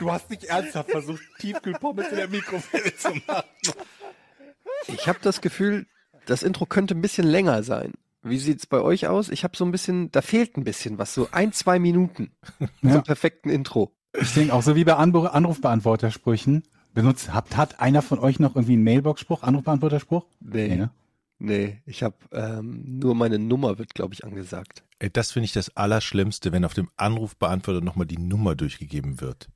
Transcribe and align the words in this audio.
Du 0.00 0.10
hast 0.10 0.30
nicht 0.30 0.44
ernsthaft 0.44 0.90
versucht, 0.90 1.22
Tiefkühlpommes 1.38 2.08
in 2.08 2.16
der 2.16 2.28
Mikrowelle 2.28 2.96
zu 2.96 3.10
machen. 3.26 3.44
Ich 4.88 5.06
habe 5.06 5.18
das 5.22 5.40
Gefühl, 5.40 5.86
das 6.26 6.42
Intro 6.42 6.66
könnte 6.66 6.94
ein 6.94 7.02
bisschen 7.02 7.26
länger 7.26 7.62
sein. 7.62 7.92
Wie 8.22 8.38
sieht's 8.38 8.66
bei 8.66 8.80
euch 8.80 9.06
aus? 9.06 9.28
Ich 9.30 9.44
habe 9.44 9.56
so 9.56 9.64
ein 9.64 9.70
bisschen, 9.72 10.10
da 10.10 10.22
fehlt 10.22 10.56
ein 10.56 10.64
bisschen 10.64 10.98
was, 10.98 11.14
so 11.14 11.28
ein, 11.32 11.52
zwei 11.52 11.78
Minuten 11.78 12.32
Ja. 12.82 12.92
zum 12.94 13.02
perfekten 13.02 13.50
Intro. 13.50 13.94
Ich 14.18 14.34
denke 14.34 14.52
auch 14.52 14.62
so 14.62 14.74
wie 14.74 14.84
bei 14.84 14.94
Anru 14.96 15.26
Anrufbeantwortersprüchen. 15.26 16.64
Benutzt, 16.92 17.32
habt, 17.32 17.56
hat 17.56 17.80
einer 17.80 18.02
von 18.02 18.18
euch 18.18 18.40
noch 18.40 18.56
irgendwie 18.56 18.72
einen 18.72 18.84
Mailbox-Spruch, 18.84 19.42
Anrufbeantworterspruch? 19.42 20.26
Nee, 20.40 20.74
ne? 20.76 20.90
nee, 21.38 21.80
ich 21.86 22.02
habe 22.02 22.16
ähm, 22.32 22.82
nur 22.98 23.14
meine 23.14 23.38
Nummer 23.38 23.78
wird, 23.78 23.94
glaube 23.94 24.14
ich, 24.14 24.24
angesagt. 24.24 24.82
Ey, 24.98 25.08
das 25.10 25.30
finde 25.30 25.44
ich 25.44 25.52
das 25.52 25.76
Allerschlimmste, 25.76 26.52
wenn 26.52 26.64
auf 26.64 26.74
dem 26.74 26.90
Anrufbeantworter 26.96 27.80
nochmal 27.80 28.06
die 28.06 28.18
Nummer 28.18 28.56
durchgegeben 28.56 29.20
wird. 29.20 29.48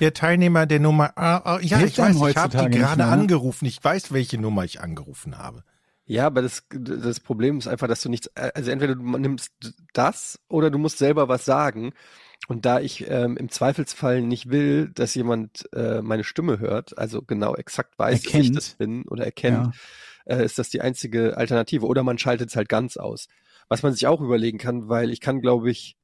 Der 0.00 0.14
Teilnehmer 0.14 0.66
der 0.66 0.80
Nummer, 0.80 1.12
ah, 1.16 1.36
ah, 1.44 1.58
ja, 1.60 1.78
Hilft 1.78 1.94
ich 1.94 1.98
weiß, 1.98 2.16
ich 2.28 2.36
habe 2.36 2.70
die 2.70 2.78
gerade 2.78 3.02
ne? 3.02 3.08
angerufen. 3.08 3.66
Ich 3.66 3.82
weiß, 3.82 4.12
welche 4.12 4.38
Nummer 4.38 4.64
ich 4.64 4.80
angerufen 4.80 5.38
habe. 5.38 5.64
Ja, 6.04 6.26
aber 6.26 6.42
das, 6.42 6.64
das 6.70 7.20
Problem 7.20 7.58
ist 7.58 7.68
einfach, 7.68 7.88
dass 7.88 8.02
du 8.02 8.08
nichts, 8.08 8.28
also 8.36 8.70
entweder 8.70 8.96
du 8.96 9.02
nimmst 9.18 9.52
das 9.92 10.40
oder 10.48 10.70
du 10.70 10.78
musst 10.78 10.98
selber 10.98 11.28
was 11.28 11.44
sagen. 11.44 11.92
Und 12.48 12.66
da 12.66 12.80
ich 12.80 13.08
ähm, 13.08 13.36
im 13.36 13.48
Zweifelsfall 13.48 14.20
nicht 14.20 14.50
will, 14.50 14.90
dass 14.94 15.14
jemand 15.14 15.68
äh, 15.72 16.02
meine 16.02 16.24
Stimme 16.24 16.58
hört, 16.58 16.98
also 16.98 17.22
genau 17.22 17.54
exakt 17.54 17.98
weiß, 17.98 18.22
dass 18.22 18.26
ich 18.26 18.34
Erkennt. 18.34 18.56
das 18.56 18.70
bin 18.70 19.04
oder 19.04 19.24
erkennt, 19.24 19.76
äh, 20.24 20.44
ist 20.44 20.58
das 20.58 20.68
die 20.68 20.80
einzige 20.80 21.36
Alternative. 21.36 21.86
Oder 21.86 22.02
man 22.02 22.18
schaltet 22.18 22.48
es 22.48 22.56
halt 22.56 22.68
ganz 22.68 22.96
aus. 22.96 23.28
Was 23.68 23.84
man 23.84 23.92
sich 23.92 24.06
auch 24.08 24.20
überlegen 24.20 24.58
kann, 24.58 24.88
weil 24.88 25.12
ich 25.12 25.20
kann, 25.20 25.40
glaube 25.40 25.70
ich, 25.70 25.96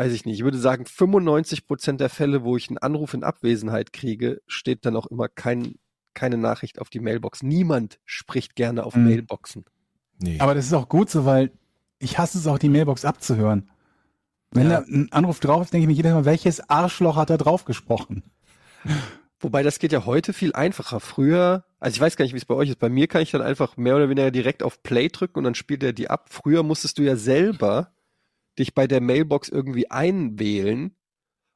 weiß 0.00 0.14
ich 0.14 0.24
nicht, 0.24 0.38
ich 0.38 0.44
würde 0.44 0.56
sagen, 0.58 0.86
95 0.86 1.66
Prozent 1.66 2.00
der 2.00 2.08
Fälle, 2.08 2.42
wo 2.42 2.56
ich 2.56 2.68
einen 2.70 2.78
Anruf 2.78 3.12
in 3.12 3.22
Abwesenheit 3.22 3.92
kriege, 3.92 4.40
steht 4.46 4.86
dann 4.86 4.96
auch 4.96 5.06
immer 5.06 5.28
kein, 5.28 5.74
keine 6.14 6.38
Nachricht 6.38 6.80
auf 6.80 6.88
die 6.88 7.00
Mailbox. 7.00 7.42
Niemand 7.42 7.98
spricht 8.06 8.56
gerne 8.56 8.84
auf 8.84 8.96
Mhm. 8.96 9.04
Mailboxen. 9.04 9.66
Nee. 10.18 10.38
Aber 10.40 10.54
das 10.54 10.64
ist 10.64 10.72
auch 10.72 10.88
gut 10.88 11.10
so, 11.10 11.26
weil 11.26 11.50
ich 11.98 12.16
hasse 12.18 12.38
es 12.38 12.46
auch, 12.46 12.58
die 12.58 12.70
Mailbox 12.70 13.04
abzuhören. 13.04 13.68
Wenn 14.52 14.70
Ja. 14.70 14.80
da 14.80 14.86
ein 14.86 15.12
Anruf 15.12 15.38
drauf 15.38 15.64
ist, 15.64 15.72
denke 15.74 15.82
ich 15.82 15.88
mir 15.88 15.94
jedes 15.94 16.12
Mal, 16.14 16.24
welches 16.24 16.68
Arschloch 16.70 17.16
hat 17.16 17.28
da 17.28 17.36
drauf 17.36 17.66
gesprochen? 17.66 18.22
Wobei 19.38 19.62
das 19.62 19.78
geht 19.78 19.92
ja 19.92 20.06
heute 20.06 20.32
viel 20.32 20.54
einfacher. 20.54 20.98
Früher, 21.00 21.64
also 21.78 21.94
ich 21.94 22.00
weiß 22.00 22.16
gar 22.16 22.24
nicht, 22.24 22.32
wie 22.34 22.38
es 22.38 22.44
bei 22.46 22.54
euch 22.54 22.70
ist. 22.70 22.78
Bei 22.78 22.88
mir 22.88 23.06
kann 23.06 23.20
ich 23.22 23.30
dann 23.30 23.42
einfach 23.42 23.76
mehr 23.76 23.96
oder 23.96 24.08
weniger 24.08 24.30
direkt 24.30 24.62
auf 24.62 24.82
Play 24.82 25.08
drücken 25.08 25.38
und 25.38 25.44
dann 25.44 25.54
spielt 25.54 25.82
er 25.82 25.92
die 25.92 26.08
ab. 26.10 26.28
Früher 26.30 26.62
musstest 26.62 26.98
du 26.98 27.02
ja 27.02 27.16
selber 27.16 27.92
dich 28.58 28.74
bei 28.74 28.86
der 28.86 29.00
Mailbox 29.00 29.48
irgendwie 29.48 29.90
einwählen 29.90 30.94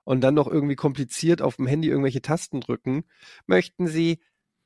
und 0.05 0.21
dann 0.21 0.35
noch 0.35 0.49
irgendwie 0.49 0.77
kompliziert 0.77 1.43
auf 1.43 1.57
dem 1.57 1.67
Handy 1.67 1.89
irgendwelche 1.89 2.23
Tasten 2.23 2.61
drücken. 2.61 3.05
Möchten 3.47 3.87
Sie 3.87 4.19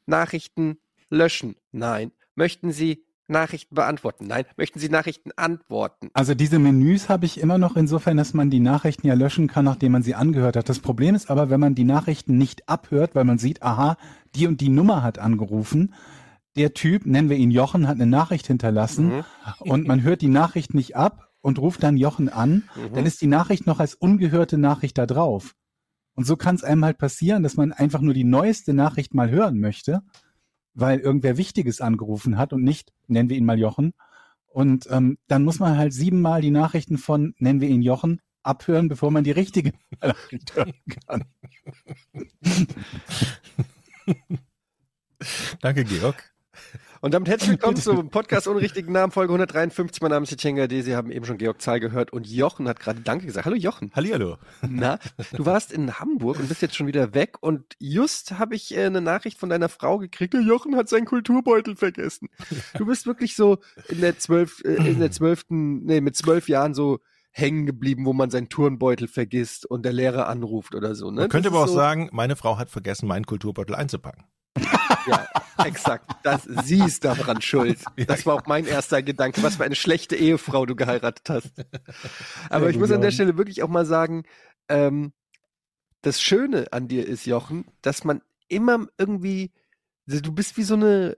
Nachrichten 0.06 0.78
löschen? 1.10 1.56
Nein. 1.72 2.12
Möchten 2.34 2.72
Sie 2.72 3.04
Nachrichten 3.28 3.74
beantworten? 3.74 4.26
Nein. 4.26 4.44
Möchten 4.56 4.78
Sie 4.78 4.88
Nachrichten 4.88 5.30
antworten? 5.36 6.08
Also 6.14 6.34
diese 6.34 6.58
Menüs 6.58 7.08
habe 7.08 7.26
ich 7.26 7.40
immer 7.40 7.58
noch 7.58 7.76
insofern, 7.76 8.16
dass 8.16 8.32
man 8.34 8.50
die 8.50 8.60
Nachrichten 8.60 9.06
ja 9.06 9.14
löschen 9.14 9.48
kann, 9.48 9.64
nachdem 9.66 9.92
man 9.92 10.02
sie 10.02 10.14
angehört 10.14 10.56
hat. 10.56 10.68
Das 10.68 10.80
Problem 10.80 11.14
ist 11.14 11.30
aber, 11.30 11.50
wenn 11.50 11.60
man 11.60 11.74
die 11.74 11.84
Nachrichten 11.84 12.38
nicht 12.38 12.68
abhört, 12.68 13.14
weil 13.14 13.24
man 13.24 13.38
sieht, 13.38 13.62
aha, 13.62 13.96
die 14.34 14.46
und 14.46 14.60
die 14.60 14.70
Nummer 14.70 15.02
hat 15.02 15.18
angerufen. 15.18 15.94
Der 16.56 16.72
Typ, 16.74 17.04
nennen 17.06 17.28
wir 17.28 17.36
ihn 17.36 17.50
Jochen, 17.50 17.86
hat 17.86 17.96
eine 17.96 18.06
Nachricht 18.06 18.46
hinterlassen 18.46 19.08
Mhm. 19.18 19.24
und 19.60 19.86
man 19.86 20.02
hört 20.02 20.22
die 20.22 20.28
Nachricht 20.28 20.72
nicht 20.74 20.96
ab 20.96 21.27
und 21.48 21.58
ruft 21.58 21.82
dann 21.82 21.96
Jochen 21.96 22.28
an, 22.28 22.64
dann 22.92 23.06
ist 23.06 23.22
die 23.22 23.26
Nachricht 23.26 23.66
noch 23.66 23.80
als 23.80 23.94
ungehörte 23.94 24.58
Nachricht 24.58 24.98
da 24.98 25.06
drauf. 25.06 25.54
Und 26.12 26.26
so 26.26 26.36
kann 26.36 26.56
es 26.56 26.62
einem 26.62 26.84
halt 26.84 26.98
passieren, 26.98 27.42
dass 27.42 27.56
man 27.56 27.72
einfach 27.72 28.02
nur 28.02 28.12
die 28.12 28.24
neueste 28.24 28.74
Nachricht 28.74 29.14
mal 29.14 29.30
hören 29.30 29.58
möchte, 29.58 30.02
weil 30.74 30.98
irgendwer 30.98 31.38
Wichtiges 31.38 31.80
angerufen 31.80 32.36
hat 32.36 32.52
und 32.52 32.62
nicht, 32.62 32.92
nennen 33.06 33.30
wir 33.30 33.38
ihn 33.38 33.46
mal 33.46 33.58
Jochen. 33.58 33.94
Und 34.46 34.88
ähm, 34.90 35.16
dann 35.26 35.42
muss 35.42 35.58
man 35.58 35.78
halt 35.78 35.94
siebenmal 35.94 36.42
die 36.42 36.50
Nachrichten 36.50 36.98
von, 36.98 37.34
nennen 37.38 37.62
wir 37.62 37.70
ihn 37.70 37.80
Jochen, 37.80 38.20
abhören, 38.42 38.88
bevor 38.88 39.10
man 39.10 39.24
die 39.24 39.30
richtige 39.30 39.72
Nachricht 40.02 40.54
hören 40.54 40.74
kann. 41.06 41.24
Danke, 45.62 45.84
Georg. 45.84 46.30
Und 47.00 47.14
damit 47.14 47.28
herzlich 47.28 47.50
willkommen 47.50 47.76
zum 47.80 48.10
Podcast 48.10 48.48
ohne 48.48 48.60
richtigen 48.60 48.90
Namen, 48.92 49.12
Folge 49.12 49.32
153. 49.32 50.02
Mein 50.02 50.10
Name 50.10 50.24
ist 50.24 50.30
Jitschenga 50.30 50.66
D. 50.66 50.82
Sie 50.82 50.96
haben 50.96 51.12
eben 51.12 51.24
schon 51.24 51.38
Georg 51.38 51.62
Zahl 51.62 51.78
gehört 51.78 52.12
und 52.12 52.26
Jochen 52.26 52.66
hat 52.66 52.80
gerade 52.80 53.00
Danke 53.00 53.26
gesagt. 53.26 53.46
Hallo 53.46 53.54
Jochen. 53.54 53.92
Hallihallo. 53.94 54.36
Na, 54.68 54.98
du 55.32 55.46
warst 55.46 55.72
in 55.72 56.00
Hamburg 56.00 56.40
und 56.40 56.48
bist 56.48 56.60
jetzt 56.60 56.74
schon 56.74 56.88
wieder 56.88 57.14
weg 57.14 57.36
und 57.40 57.76
just 57.78 58.38
habe 58.40 58.56
ich 58.56 58.76
äh, 58.76 58.84
eine 58.84 59.00
Nachricht 59.00 59.38
von 59.38 59.48
deiner 59.48 59.68
Frau 59.68 59.98
gekriegt, 59.98 60.34
der 60.34 60.40
Jochen 60.40 60.74
hat 60.74 60.88
seinen 60.88 61.04
Kulturbeutel 61.04 61.76
vergessen. 61.76 62.30
Du 62.76 62.86
bist 62.86 63.06
wirklich 63.06 63.36
so 63.36 63.58
in 63.88 64.00
der 64.00 64.18
zwölf, 64.18 64.62
äh, 64.64 64.74
in 64.74 64.98
der 64.98 65.12
zwölften, 65.12 65.84
nee, 65.84 66.00
mit 66.00 66.16
zwölf 66.16 66.48
Jahren 66.48 66.74
so 66.74 66.98
hängen 67.30 67.66
geblieben, 67.66 68.06
wo 68.06 68.12
man 68.12 68.30
seinen 68.30 68.48
Turnbeutel 68.48 69.06
vergisst 69.06 69.66
und 69.66 69.84
der 69.84 69.92
Lehrer 69.92 70.28
anruft 70.28 70.74
oder 70.74 70.96
so. 70.96 71.12
Ne? 71.12 71.20
Man 71.20 71.28
könnte 71.28 71.50
Das 71.50 71.56
aber 71.56 71.64
auch 71.64 71.68
so, 71.68 71.74
sagen, 71.74 72.08
meine 72.10 72.34
Frau 72.34 72.58
hat 72.58 72.70
vergessen, 72.70 73.06
meinen 73.06 73.26
Kulturbeutel 73.26 73.76
einzupacken. 73.76 74.24
Ja, 75.08 75.28
exakt. 75.64 76.04
Das, 76.22 76.44
sie 76.64 76.78
ist 76.78 77.04
daran 77.04 77.40
schuld. 77.42 77.78
Das 78.06 78.26
war 78.26 78.34
auch 78.34 78.46
mein 78.46 78.66
erster 78.66 79.02
Gedanke. 79.02 79.42
Was 79.42 79.56
für 79.56 79.64
eine 79.64 79.74
schlechte 79.74 80.16
Ehefrau 80.16 80.66
du 80.66 80.76
geheiratet 80.76 81.28
hast. 81.28 81.52
Aber 82.50 82.70
ich 82.70 82.78
muss 82.78 82.90
an 82.90 83.00
der. 83.00 83.10
Stelle 83.10 83.38
wirklich 83.38 83.62
auch 83.62 83.68
mal 83.68 83.86
sagen, 83.86 84.24
ähm, 84.68 85.12
das 86.02 86.20
Schöne 86.20 86.66
an 86.72 86.88
dir 86.88 87.06
ist, 87.06 87.26
Jochen, 87.26 87.66
dass 87.82 88.04
man 88.04 88.22
immer 88.48 88.86
irgendwie, 88.98 89.52
du 90.06 90.32
bist 90.32 90.56
wie 90.56 90.62
so 90.62 90.74
eine, 90.74 91.16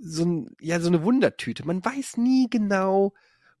so 0.00 0.24
ein, 0.24 0.56
ja, 0.60 0.80
so 0.80 0.88
eine 0.88 1.02
Wundertüte. 1.02 1.66
Man 1.66 1.84
weiß 1.84 2.16
nie 2.16 2.48
genau, 2.48 3.12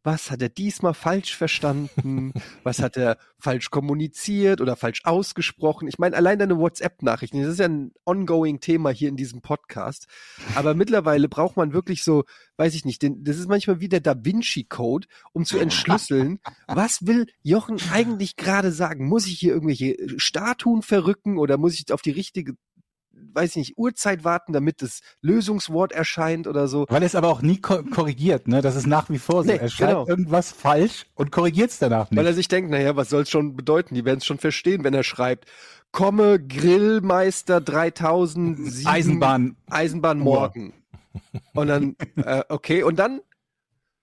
was 0.04 0.30
hat 0.30 0.42
er 0.42 0.48
diesmal 0.48 0.94
falsch 0.94 1.36
verstanden, 1.36 2.32
was 2.62 2.80
hat 2.80 2.96
er 2.96 3.18
falsch 3.38 3.70
kommuniziert 3.70 4.60
oder 4.60 4.76
falsch 4.76 5.00
ausgesprochen. 5.04 5.88
Ich 5.88 5.98
meine, 5.98 6.16
allein 6.16 6.38
deine 6.38 6.58
WhatsApp-Nachrichten, 6.58 7.40
das 7.40 7.52
ist 7.52 7.58
ja 7.58 7.66
ein 7.66 7.92
ongoing 8.04 8.60
Thema 8.60 8.90
hier 8.90 9.08
in 9.08 9.16
diesem 9.16 9.42
Podcast. 9.42 10.06
Aber 10.54 10.74
mittlerweile 10.76 11.28
braucht 11.28 11.56
man 11.56 11.72
wirklich 11.72 12.04
so, 12.04 12.24
weiß 12.56 12.74
ich 12.74 12.84
nicht, 12.84 13.02
den, 13.02 13.24
das 13.24 13.38
ist 13.38 13.48
manchmal 13.48 13.80
wie 13.80 13.88
der 13.88 14.00
Da 14.00 14.14
Vinci 14.24 14.64
Code, 14.64 15.08
um 15.32 15.44
zu 15.44 15.58
entschlüsseln, 15.58 16.38
was 16.66 17.06
will 17.06 17.26
Jochen 17.42 17.78
eigentlich 17.92 18.36
gerade 18.36 18.72
sagen? 18.72 19.08
Muss 19.08 19.26
ich 19.26 19.38
hier 19.38 19.52
irgendwelche 19.52 19.96
Statuen 20.16 20.82
verrücken 20.82 21.38
oder 21.38 21.58
muss 21.58 21.74
ich 21.74 21.92
auf 21.92 22.02
die 22.02 22.10
richtige, 22.10 22.54
weiß 23.32 23.50
ich 23.50 23.56
nicht, 23.56 23.78
Uhrzeit 23.78 24.24
warten, 24.24 24.52
damit 24.52 24.82
das 24.82 25.00
Lösungswort 25.20 25.92
erscheint 25.92 26.46
oder 26.46 26.68
so? 26.68 26.86
Weil 26.88 27.02
es 27.02 27.14
aber 27.14 27.28
auch 27.28 27.42
nie 27.42 27.60
ko 27.60 27.82
korrigiert, 27.82 28.48
ne? 28.48 28.62
Das 28.62 28.76
ist 28.76 28.86
nach 28.86 29.10
wie 29.10 29.18
vor 29.18 29.44
so. 29.44 29.50
Nee, 29.50 29.58
er 29.58 29.68
schreibt 29.68 29.90
genau. 29.90 30.06
irgendwas 30.06 30.52
falsch 30.52 31.06
und 31.14 31.30
korrigiert 31.30 31.70
es 31.70 31.78
danach 31.78 32.10
nicht. 32.10 32.18
Weil 32.18 32.26
er 32.26 32.34
sich 32.34 32.48
denkt, 32.48 32.70
naja, 32.70 32.96
was 32.96 33.10
soll's 33.10 33.30
schon 33.30 33.56
bedeuten? 33.56 33.94
Die 33.94 34.04
werden 34.04 34.18
es 34.18 34.26
schon 34.26 34.38
verstehen, 34.38 34.84
wenn 34.84 34.94
er 34.94 35.04
schreibt, 35.04 35.46
komme 35.92 36.40
Grillmeister 36.40 37.60
3007 37.60 38.86
Eisenbahn. 38.86 39.56
Eisenbahn 39.68 40.18
morgen. 40.18 40.72
Und 41.54 41.66
dann, 41.66 41.96
äh, 42.16 42.42
okay, 42.48 42.82
und 42.82 42.98
dann 42.98 43.20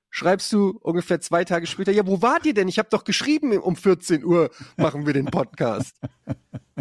schreibst 0.09 0.51
du 0.53 0.77
ungefähr 0.81 1.19
zwei 1.21 1.44
Tage 1.45 1.67
später, 1.67 1.91
ja, 1.91 2.06
wo 2.07 2.21
wart 2.21 2.45
ihr 2.45 2.53
denn? 2.53 2.67
Ich 2.67 2.79
habe 2.79 2.89
doch 2.89 3.03
geschrieben, 3.03 3.57
um 3.57 3.75
14 3.75 4.23
Uhr 4.23 4.50
machen 4.77 5.06
wir 5.06 5.13
den 5.13 5.25
Podcast. 5.25 5.95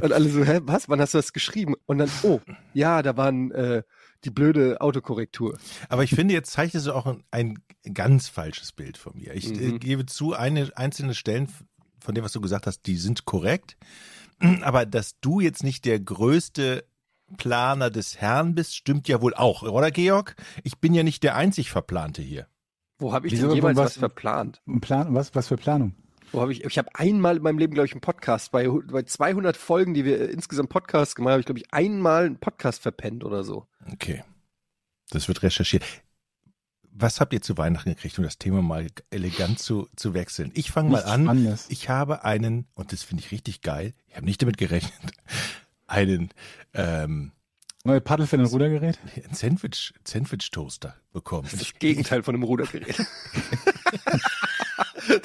Und 0.00 0.12
alle 0.12 0.28
so, 0.28 0.44
hä, 0.44 0.60
was? 0.62 0.88
Wann 0.88 1.00
hast 1.00 1.14
du 1.14 1.18
das 1.18 1.32
geschrieben? 1.32 1.74
Und 1.86 1.98
dann, 1.98 2.10
oh, 2.22 2.40
ja, 2.72 3.02
da 3.02 3.16
waren 3.16 3.50
äh, 3.50 3.82
die 4.24 4.30
blöde 4.30 4.80
Autokorrektur. 4.80 5.58
Aber 5.88 6.04
ich 6.04 6.10
finde, 6.10 6.34
jetzt 6.34 6.52
zeichnest 6.52 6.86
du 6.86 6.92
auch 6.92 7.06
ein, 7.06 7.24
ein 7.30 7.58
ganz 7.94 8.28
falsches 8.28 8.72
Bild 8.72 8.96
von 8.96 9.14
mir. 9.16 9.34
Ich 9.34 9.50
äh, 9.60 9.72
Mhm. 9.72 9.80
gebe 9.80 10.06
zu, 10.06 10.34
eine 10.34 10.70
einzelne 10.76 11.14
Stellen 11.14 11.48
von 12.00 12.14
dem, 12.14 12.24
was 12.24 12.32
du 12.32 12.40
gesagt 12.40 12.66
hast, 12.66 12.82
die 12.86 12.96
sind 12.96 13.24
korrekt. 13.24 13.76
Aber 14.62 14.86
dass 14.86 15.18
du 15.20 15.40
jetzt 15.40 15.64
nicht 15.64 15.84
der 15.84 15.98
größte 16.00 16.84
Planer 17.36 17.90
des 17.90 18.20
Herrn 18.20 18.54
bist, 18.54 18.74
stimmt 18.76 19.06
ja 19.08 19.20
wohl 19.20 19.34
auch, 19.34 19.62
oder 19.62 19.90
Georg? 19.90 20.36
Ich 20.62 20.78
bin 20.78 20.94
ja 20.94 21.02
nicht 21.02 21.22
der 21.24 21.34
einzig 21.36 21.70
Verplante 21.70 22.22
hier. 22.22 22.46
Wo 22.98 23.12
habe 23.12 23.26
ich 23.26 23.32
Wieso, 23.34 23.46
denn 23.48 23.56
jemals 23.56 23.76
was- 23.76 23.84
was 23.86 23.96
verplant? 23.98 24.60
Plan, 24.80 25.14
was, 25.14 25.34
was 25.34 25.48
für 25.48 25.56
Planung? 25.56 25.94
Wo 26.32 26.42
habe 26.42 26.52
ich, 26.52 26.62
ich 26.64 26.76
habe 26.78 26.88
einmal 26.94 27.36
in 27.36 27.42
meinem 27.42 27.58
Leben, 27.58 27.72
glaube 27.72 27.86
ich, 27.86 27.92
einen 27.92 28.02
Podcast, 28.02 28.52
bei, 28.52 28.68
bei 28.68 29.02
200 29.02 29.56
Folgen, 29.56 29.94
die 29.94 30.04
wir 30.04 30.20
äh, 30.20 30.24
insgesamt 30.26 30.68
Podcast 30.68 31.16
gemacht 31.16 31.28
haben, 31.30 31.32
habe 31.34 31.40
ich, 31.40 31.46
glaube 31.46 31.60
ich, 31.60 31.72
einmal 31.72 32.26
einen 32.26 32.38
Podcast 32.38 32.82
verpennt 32.82 33.24
oder 33.24 33.44
so. 33.44 33.66
Okay. 33.92 34.22
Das 35.10 35.26
wird 35.28 35.42
recherchiert. 35.42 35.84
Was 36.90 37.20
habt 37.20 37.32
ihr 37.32 37.40
zu 37.40 37.56
Weihnachten 37.56 37.90
gekriegt, 37.90 38.18
um 38.18 38.24
das 38.24 38.38
Thema 38.38 38.60
mal 38.60 38.88
elegant 39.10 39.58
zu, 39.60 39.88
zu 39.96 40.12
wechseln? 40.14 40.50
Ich 40.54 40.70
fange 40.70 40.90
mal 40.90 41.04
an. 41.04 41.22
Spannendes. 41.24 41.66
Ich 41.70 41.88
habe 41.88 42.24
einen, 42.24 42.66
und 42.74 42.92
das 42.92 43.04
finde 43.04 43.22
ich 43.22 43.30
richtig 43.30 43.62
geil, 43.62 43.94
ich 44.08 44.16
habe 44.16 44.26
nicht 44.26 44.42
damit 44.42 44.58
gerechnet, 44.58 45.12
einen 45.86 46.30
ähm, 46.74 47.30
Neue 47.88 48.02
Paddel 48.02 48.26
für 48.26 48.36
ein 48.36 48.44
Rudergerät? 48.44 48.98
einen 49.16 49.32
Sandwich, 49.32 49.94
Sandwich-Toaster 50.04 50.94
bekommen. 51.14 51.44
Das 51.44 51.54
ist 51.54 51.72
das 51.72 51.78
Gegenteil 51.78 52.22
von 52.22 52.34
einem 52.34 52.44
Rudergerät. 52.44 52.98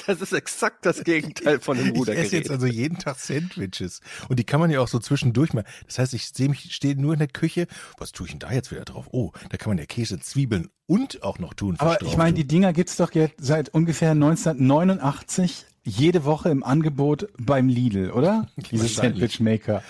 das 0.07 0.21
ist 0.21 0.31
exakt 0.31 0.85
das 0.85 1.03
Gegenteil 1.03 1.59
von 1.59 1.77
einem 1.77 1.87
Ich 1.87 1.91
esse 1.91 1.99
Rudergerät. 1.99 2.31
jetzt 2.31 2.51
also 2.51 2.65
jeden 2.65 2.99
Tag 2.99 3.19
Sandwiches. 3.19 3.99
Und 4.29 4.39
die 4.39 4.45
kann 4.45 4.61
man 4.61 4.71
ja 4.71 4.79
auch 4.79 4.87
so 4.87 4.99
zwischendurch 4.99 5.51
mal. 5.51 5.65
Das 5.87 5.99
heißt, 5.99 6.13
ich 6.13 6.29
sehe 6.29 6.47
mich, 6.47 6.73
stehe 6.73 6.95
nur 6.95 7.11
in 7.11 7.19
der 7.19 7.27
Küche. 7.27 7.67
Was 7.97 8.13
tue 8.13 8.27
ich 8.27 8.31
denn 8.31 8.39
da 8.39 8.53
jetzt 8.53 8.71
wieder 8.71 8.85
drauf? 8.85 9.07
Oh, 9.11 9.33
da 9.49 9.57
kann 9.57 9.71
man 9.71 9.77
ja 9.77 9.85
Käse, 9.85 10.21
Zwiebeln 10.21 10.69
und 10.87 11.21
auch 11.21 11.39
noch 11.39 11.55
tun. 11.55 11.75
Aber 11.79 12.01
ich 12.01 12.15
meine, 12.15 12.33
die 12.33 12.47
Dinger 12.47 12.71
gibt's 12.71 12.95
doch 12.95 13.11
jetzt 13.11 13.35
seit 13.39 13.73
ungefähr 13.73 14.11
1989 14.11 15.65
jede 15.83 16.23
Woche 16.23 16.47
im 16.47 16.63
Angebot 16.63 17.27
beim 17.37 17.67
Lidl, 17.67 18.11
oder? 18.11 18.47
Diese. 18.71 18.87
Sandwich 18.87 19.41
Maker. 19.41 19.83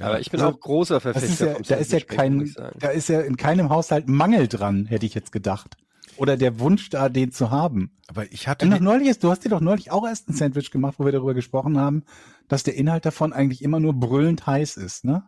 Aber 0.00 0.20
ich 0.20 0.30
bin 0.30 0.40
Also, 0.40 0.54
auch 0.54 0.60
großer 0.60 1.00
Verfechter 1.00 1.52
ja, 1.52 1.58
da 1.60 1.76
ist 1.76 1.92
ja 1.92 2.00
kein, 2.00 2.54
da 2.78 2.88
ist 2.88 3.08
ja 3.08 3.20
in 3.20 3.36
keinem 3.36 3.68
Haushalt 3.70 4.08
Mangel 4.08 4.48
dran, 4.48 4.86
hätte 4.86 5.06
ich 5.06 5.14
jetzt 5.14 5.32
gedacht. 5.32 5.76
Oder 6.16 6.36
der 6.36 6.58
Wunsch 6.58 6.90
da, 6.90 7.08
den 7.08 7.32
zu 7.32 7.50
haben. 7.50 7.92
aber 8.08 8.30
ich 8.32 8.48
hatte 8.48 8.66
noch 8.66 8.80
neulich 8.80 9.08
ist, 9.08 9.22
du 9.22 9.30
hast 9.30 9.44
dir 9.44 9.50
doch 9.50 9.60
neulich 9.60 9.90
auch 9.90 10.06
erst 10.06 10.28
ein 10.28 10.34
Sandwich 10.34 10.70
gemacht, 10.70 10.96
wo 10.98 11.04
wir 11.04 11.12
darüber 11.12 11.34
gesprochen 11.34 11.78
haben, 11.78 12.04
dass 12.48 12.64
der 12.64 12.74
Inhalt 12.74 13.06
davon 13.06 13.32
eigentlich 13.32 13.62
immer 13.62 13.78
nur 13.78 13.94
brüllend 13.94 14.46
heiß 14.46 14.76
ist, 14.76 15.04
ne? 15.04 15.24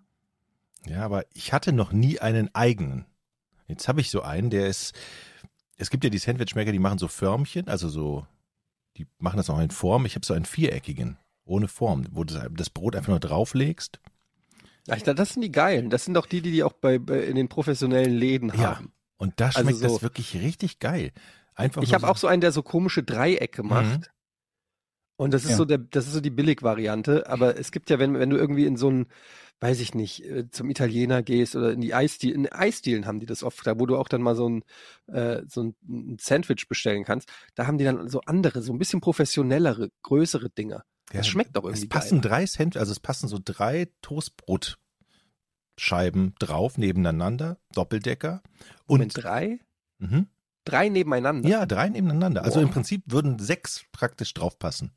ja, 0.86 1.04
aber 1.04 1.24
ich 1.34 1.52
hatte 1.52 1.72
noch 1.72 1.92
nie 1.92 2.18
einen 2.18 2.54
eigenen. 2.54 3.06
Jetzt 3.66 3.88
habe 3.88 4.00
ich 4.00 4.10
so 4.10 4.22
einen, 4.22 4.50
der 4.50 4.66
ist, 4.66 4.94
es 5.76 5.90
gibt 5.90 6.04
ja 6.04 6.10
die 6.10 6.18
Sandwichmaker, 6.18 6.72
die 6.72 6.78
machen 6.78 6.98
so 6.98 7.08
Förmchen, 7.08 7.68
also 7.68 7.88
so, 7.88 8.26
die 8.96 9.06
machen 9.18 9.36
das 9.36 9.50
auch 9.50 9.60
in 9.60 9.70
Form. 9.70 10.06
Ich 10.06 10.14
habe 10.14 10.26
so 10.26 10.34
einen 10.34 10.44
viereckigen, 10.44 11.18
ohne 11.44 11.68
Form, 11.68 12.06
wo 12.10 12.24
du 12.24 12.34
das 12.50 12.70
Brot 12.70 12.96
einfach 12.96 13.10
nur 13.10 13.20
drauflegst. 13.20 14.00
Ach, 14.88 15.00
das 15.00 15.34
sind 15.34 15.42
die 15.42 15.52
geilen. 15.52 15.90
Das 15.90 16.04
sind 16.04 16.14
doch 16.14 16.26
die, 16.26 16.40
die 16.40 16.50
die 16.52 16.62
auch 16.62 16.72
bei, 16.72 16.98
bei 16.98 17.20
in 17.24 17.36
den 17.36 17.48
professionellen 17.48 18.14
Läden 18.14 18.48
Ja. 18.50 18.76
haben. 18.76 18.92
Und 19.18 19.34
da 19.40 19.46
Also 19.46 19.60
schmeckt 19.62 19.78
so- 19.78 19.84
das 19.88 20.02
wirklich 20.02 20.34
richtig 20.34 20.78
geil. 20.78 21.12
Einfach 21.54 21.82
Ich 21.82 21.92
habe 21.92 22.08
auch 22.08 22.16
so 22.16 22.26
einen, 22.26 22.40
der 22.40 22.52
so 22.52 22.62
komische 22.62 23.02
Dreiecke 23.02 23.62
macht. 23.62 24.10
Und 25.16 25.34
das 25.34 25.44
ist 25.44 25.50
Ja. 25.50 25.56
so 25.56 25.64
der, 25.66 25.76
das 25.76 26.06
ist 26.06 26.14
so 26.14 26.20
die 26.22 26.30
Billigvariante. 26.30 27.28
Aber 27.28 27.58
es 27.58 27.72
gibt 27.72 27.90
ja, 27.90 27.98
wenn, 27.98 28.18
wenn 28.18 28.30
du 28.30 28.38
irgendwie 28.38 28.64
in 28.64 28.78
so 28.78 28.88
einen, 28.88 29.06
weiß 29.60 29.80
ich 29.80 29.94
nicht, 29.94 30.24
äh, 30.24 30.48
zum 30.50 30.70
Italiener 30.70 31.22
gehst 31.22 31.54
oder 31.54 31.72
in 31.72 31.82
die 31.82 31.92
Eisdielen, 31.92 32.46
in 32.46 32.52
Eisdielen 32.52 33.04
haben 33.06 33.20
die 33.20 33.26
das 33.26 33.42
oft, 33.42 33.66
da 33.66 33.78
wo 33.78 33.84
du 33.84 33.98
auch 33.98 34.08
dann 34.08 34.22
mal 34.22 34.34
so 34.34 34.48
ein, 34.48 34.64
äh, 35.08 35.42
so 35.46 35.64
ein, 35.64 35.76
ein 35.86 36.16
Sandwich 36.18 36.66
bestellen 36.68 37.04
kannst. 37.04 37.28
Da 37.54 37.66
haben 37.66 37.76
die 37.76 37.84
dann 37.84 38.08
so 38.08 38.22
andere, 38.22 38.62
so 38.62 38.72
ein 38.72 38.78
bisschen 38.78 39.02
professionellere, 39.02 39.90
größere 40.02 40.48
Dinger. 40.48 40.84
Das 41.18 41.26
schmeckt 41.28 41.56
doch 41.56 41.64
irgendwie 41.64 41.82
Es 41.82 41.88
passen 41.88 42.20
geil. 42.20 42.30
drei 42.30 42.46
Cent, 42.46 42.76
also 42.76 42.92
es 42.92 43.00
passen 43.00 43.28
so 43.28 43.38
drei 43.44 43.88
Toastbrotscheiben 44.02 44.76
drauf 46.38 46.78
nebeneinander, 46.78 47.58
Doppeldecker. 47.72 48.42
Und 48.86 48.98
Moment, 49.00 49.16
drei? 49.16 49.58
mhm. 49.98 50.26
Drei 50.64 50.88
nebeneinander. 50.90 51.48
ja, 51.48 51.64
drei 51.66 51.88
nebeneinander. 51.88 52.44
Also 52.44 52.60
Boah. 52.60 52.64
im 52.66 52.70
Prinzip 52.70 53.02
würden 53.06 53.38
sechs 53.38 53.84
praktisch 53.92 54.34
draufpassen. 54.34 54.92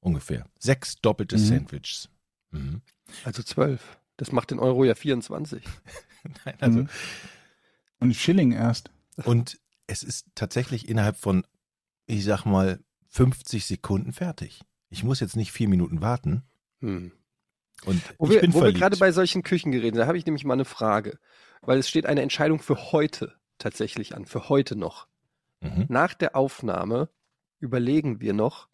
Ungefähr. 0.00 0.46
Sechs 0.58 0.96
doppelte 0.96 1.36
Mhm. 1.36 1.40
Sandwiches. 1.46 2.08
Mhm. 2.50 2.82
Also 3.24 3.42
zwölf. 3.44 3.98
Das 4.16 4.32
macht 4.32 4.50
den 4.50 4.58
Euro 4.58 4.84
ja 4.84 4.94
24. 4.96 5.62
Nein, 6.44 6.56
also, 6.60 6.78
Mhm. 6.80 6.88
Und 8.00 8.14
Schilling 8.16 8.50
erst. 8.52 8.90
Und 9.24 9.60
es 9.86 10.02
ist 10.02 10.26
tatsächlich 10.34 10.88
innerhalb 10.88 11.16
von, 11.16 11.46
ich 12.06 12.24
sag 12.24 12.44
mal, 12.44 12.80
50 13.06 13.64
Sekunden 13.64 14.12
fertig. 14.12 14.60
Ich 14.92 15.04
muss 15.04 15.20
jetzt 15.20 15.36
nicht 15.36 15.52
vier 15.52 15.68
Minuten 15.68 16.00
warten. 16.02 16.42
Hm. 16.80 17.12
Und 17.84 18.02
Wo 18.18 18.26
ich 18.26 18.32
wir, 18.32 18.40
bin 18.42 18.54
wo 18.54 18.62
wir 18.62 18.72
gerade 18.72 18.96
bei 18.96 19.10
solchen 19.10 19.42
Küchengeräten, 19.42 19.98
da 19.98 20.06
habe 20.06 20.18
ich 20.18 20.26
nämlich 20.26 20.44
mal 20.44 20.54
eine 20.54 20.64
Frage. 20.64 21.18
Weil 21.62 21.78
es 21.78 21.88
steht 21.88 22.06
eine 22.06 22.22
Entscheidung 22.22 22.60
für 22.60 22.92
heute 22.92 23.34
tatsächlich 23.58 24.14
an, 24.14 24.26
für 24.26 24.48
heute 24.48 24.76
noch. 24.76 25.08
mhm. 25.60 25.86
Nach 25.88 26.14
der 26.14 26.36
Aufnahme 26.36 27.08
überlegen 27.58 28.20
wir 28.20 28.34
noch 28.34 28.68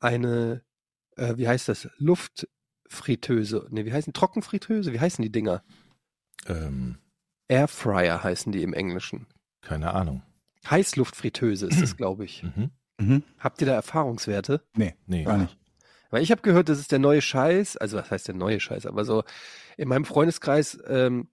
eine, 0.00 0.62
äh, 1.16 1.36
wie 1.36 1.48
heißt 1.48 1.68
das, 1.68 1.88
Luftfritteuse, 1.96 3.68
ne, 3.70 3.84
wie 3.86 3.92
heißen 3.92 4.12
Trockenfritteuse, 4.12 4.92
wie 4.92 5.00
heißen 5.00 5.22
die 5.22 5.32
Dinger? 5.32 5.64
ähm, 6.46 6.98
Airfryer 7.48 8.22
heißen 8.22 8.52
die 8.52 8.62
im 8.62 8.74
Englischen. 8.74 9.26
keine 9.60 9.94
Ahnung. 9.94 10.22
Heißluftfritteuse 10.68 11.66
ist 11.66 11.80
es, 11.80 11.96
glaube 11.96 12.24
ich. 12.24 12.42
Mhm. 12.42 12.70
Mhm. 12.98 13.22
Habt 13.38 13.60
ihr 13.60 13.66
da 13.66 13.74
Erfahrungswerte? 13.74 14.62
Nee, 14.74 14.94
Nee. 15.06 15.24
gar 15.24 15.38
nicht. 15.38 15.58
Weil 16.10 16.22
ich 16.22 16.30
habe 16.30 16.42
gehört, 16.42 16.68
das 16.68 16.78
ist 16.78 16.92
der 16.92 17.00
neue 17.00 17.20
Scheiß, 17.20 17.76
also 17.76 17.96
was 17.96 18.10
heißt 18.10 18.28
der 18.28 18.36
neue 18.36 18.60
Scheiß, 18.60 18.86
aber 18.86 19.04
so 19.04 19.24
in 19.76 19.88
meinem 19.88 20.04
Freundeskreis, 20.04 20.78
ähm, 20.86 21.28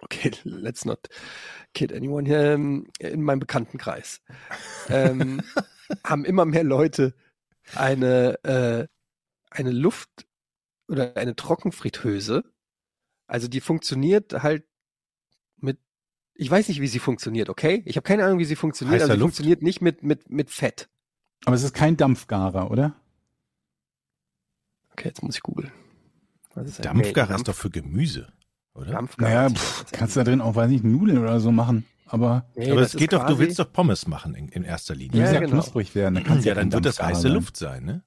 okay, 0.00 0.30
let's 0.44 0.84
not 0.86 1.08
kid 1.74 1.92
anyone 1.92 2.26
hier, 2.26 2.52
ähm, 2.52 2.86
in 2.98 3.22
meinem 3.22 3.40
Bekanntenkreis, 3.40 4.22
ähm, 4.88 5.42
haben 6.04 6.24
immer 6.24 6.46
mehr 6.46 6.64
Leute 6.64 7.14
eine, 7.74 8.42
äh, 8.44 8.86
eine 9.50 9.70
Luft- 9.70 10.26
oder 10.88 11.16
eine 11.16 11.36
Trockenfritteuse. 11.36 12.44
Also 13.26 13.48
die 13.48 13.60
funktioniert 13.60 14.42
halt 14.42 14.64
ich 16.38 16.50
weiß 16.50 16.68
nicht, 16.68 16.80
wie 16.80 16.86
sie 16.88 16.98
funktioniert, 16.98 17.48
okay? 17.48 17.82
Ich 17.84 17.96
habe 17.96 18.04
keine 18.04 18.24
Ahnung, 18.24 18.38
wie 18.38 18.44
sie 18.44 18.56
funktioniert, 18.56 18.96
Heißer 18.96 19.04
aber 19.04 19.14
sie 19.14 19.20
Luft? 19.20 19.36
funktioniert 19.36 19.62
nicht 19.62 19.80
mit, 19.82 20.02
mit, 20.02 20.30
mit 20.30 20.50
Fett. 20.50 20.88
Aber 21.44 21.54
es 21.56 21.62
ist 21.62 21.74
kein 21.74 21.96
Dampfgarer, 21.96 22.70
oder? 22.70 22.94
Okay, 24.92 25.08
jetzt 25.08 25.22
muss 25.22 25.36
ich 25.36 25.42
googeln. 25.42 25.70
Was 26.54 26.68
ist 26.68 26.78
ein- 26.80 26.84
Dampfgarer 26.84 27.30
nee, 27.30 27.36
ist 27.36 27.48
doch 27.48 27.54
für 27.54 27.70
Gemüse, 27.70 28.32
oder? 28.74 28.92
Dampfgarer. 28.92 29.30
Naja, 29.48 29.50
pff, 29.50 29.92
kannst 29.92 30.16
da 30.16 30.24
drin 30.24 30.40
auch, 30.40 30.54
weiß 30.54 30.70
nicht, 30.70 30.84
Nudeln 30.84 31.18
oder 31.18 31.38
so 31.40 31.52
machen. 31.52 31.84
Aber 32.06 32.46
Nee, 32.54 32.70
Aber 32.70 32.82
es 32.82 32.94
geht 32.96 33.12
doch, 33.12 33.26
du 33.26 33.38
willst 33.38 33.58
doch 33.58 33.70
Pommes 33.72 34.06
machen 34.06 34.34
in, 34.36 34.48
in 34.48 34.62
erster 34.62 34.94
Linie. 34.94 35.16
Ja, 35.18 35.22
müssen 35.22 35.34
ja, 35.34 35.40
genau. 35.40 35.52
knusprig 35.54 35.94
werden. 35.94 36.14
Da 36.14 36.20
kann's 36.22 36.44
ja, 36.44 36.54
dann 36.54 36.72
wird 36.72 36.84
das 36.86 37.02
heiße 37.02 37.22
sein. 37.22 37.32
Luft 37.32 37.56
sein, 37.56 37.84
ne? 37.84 38.04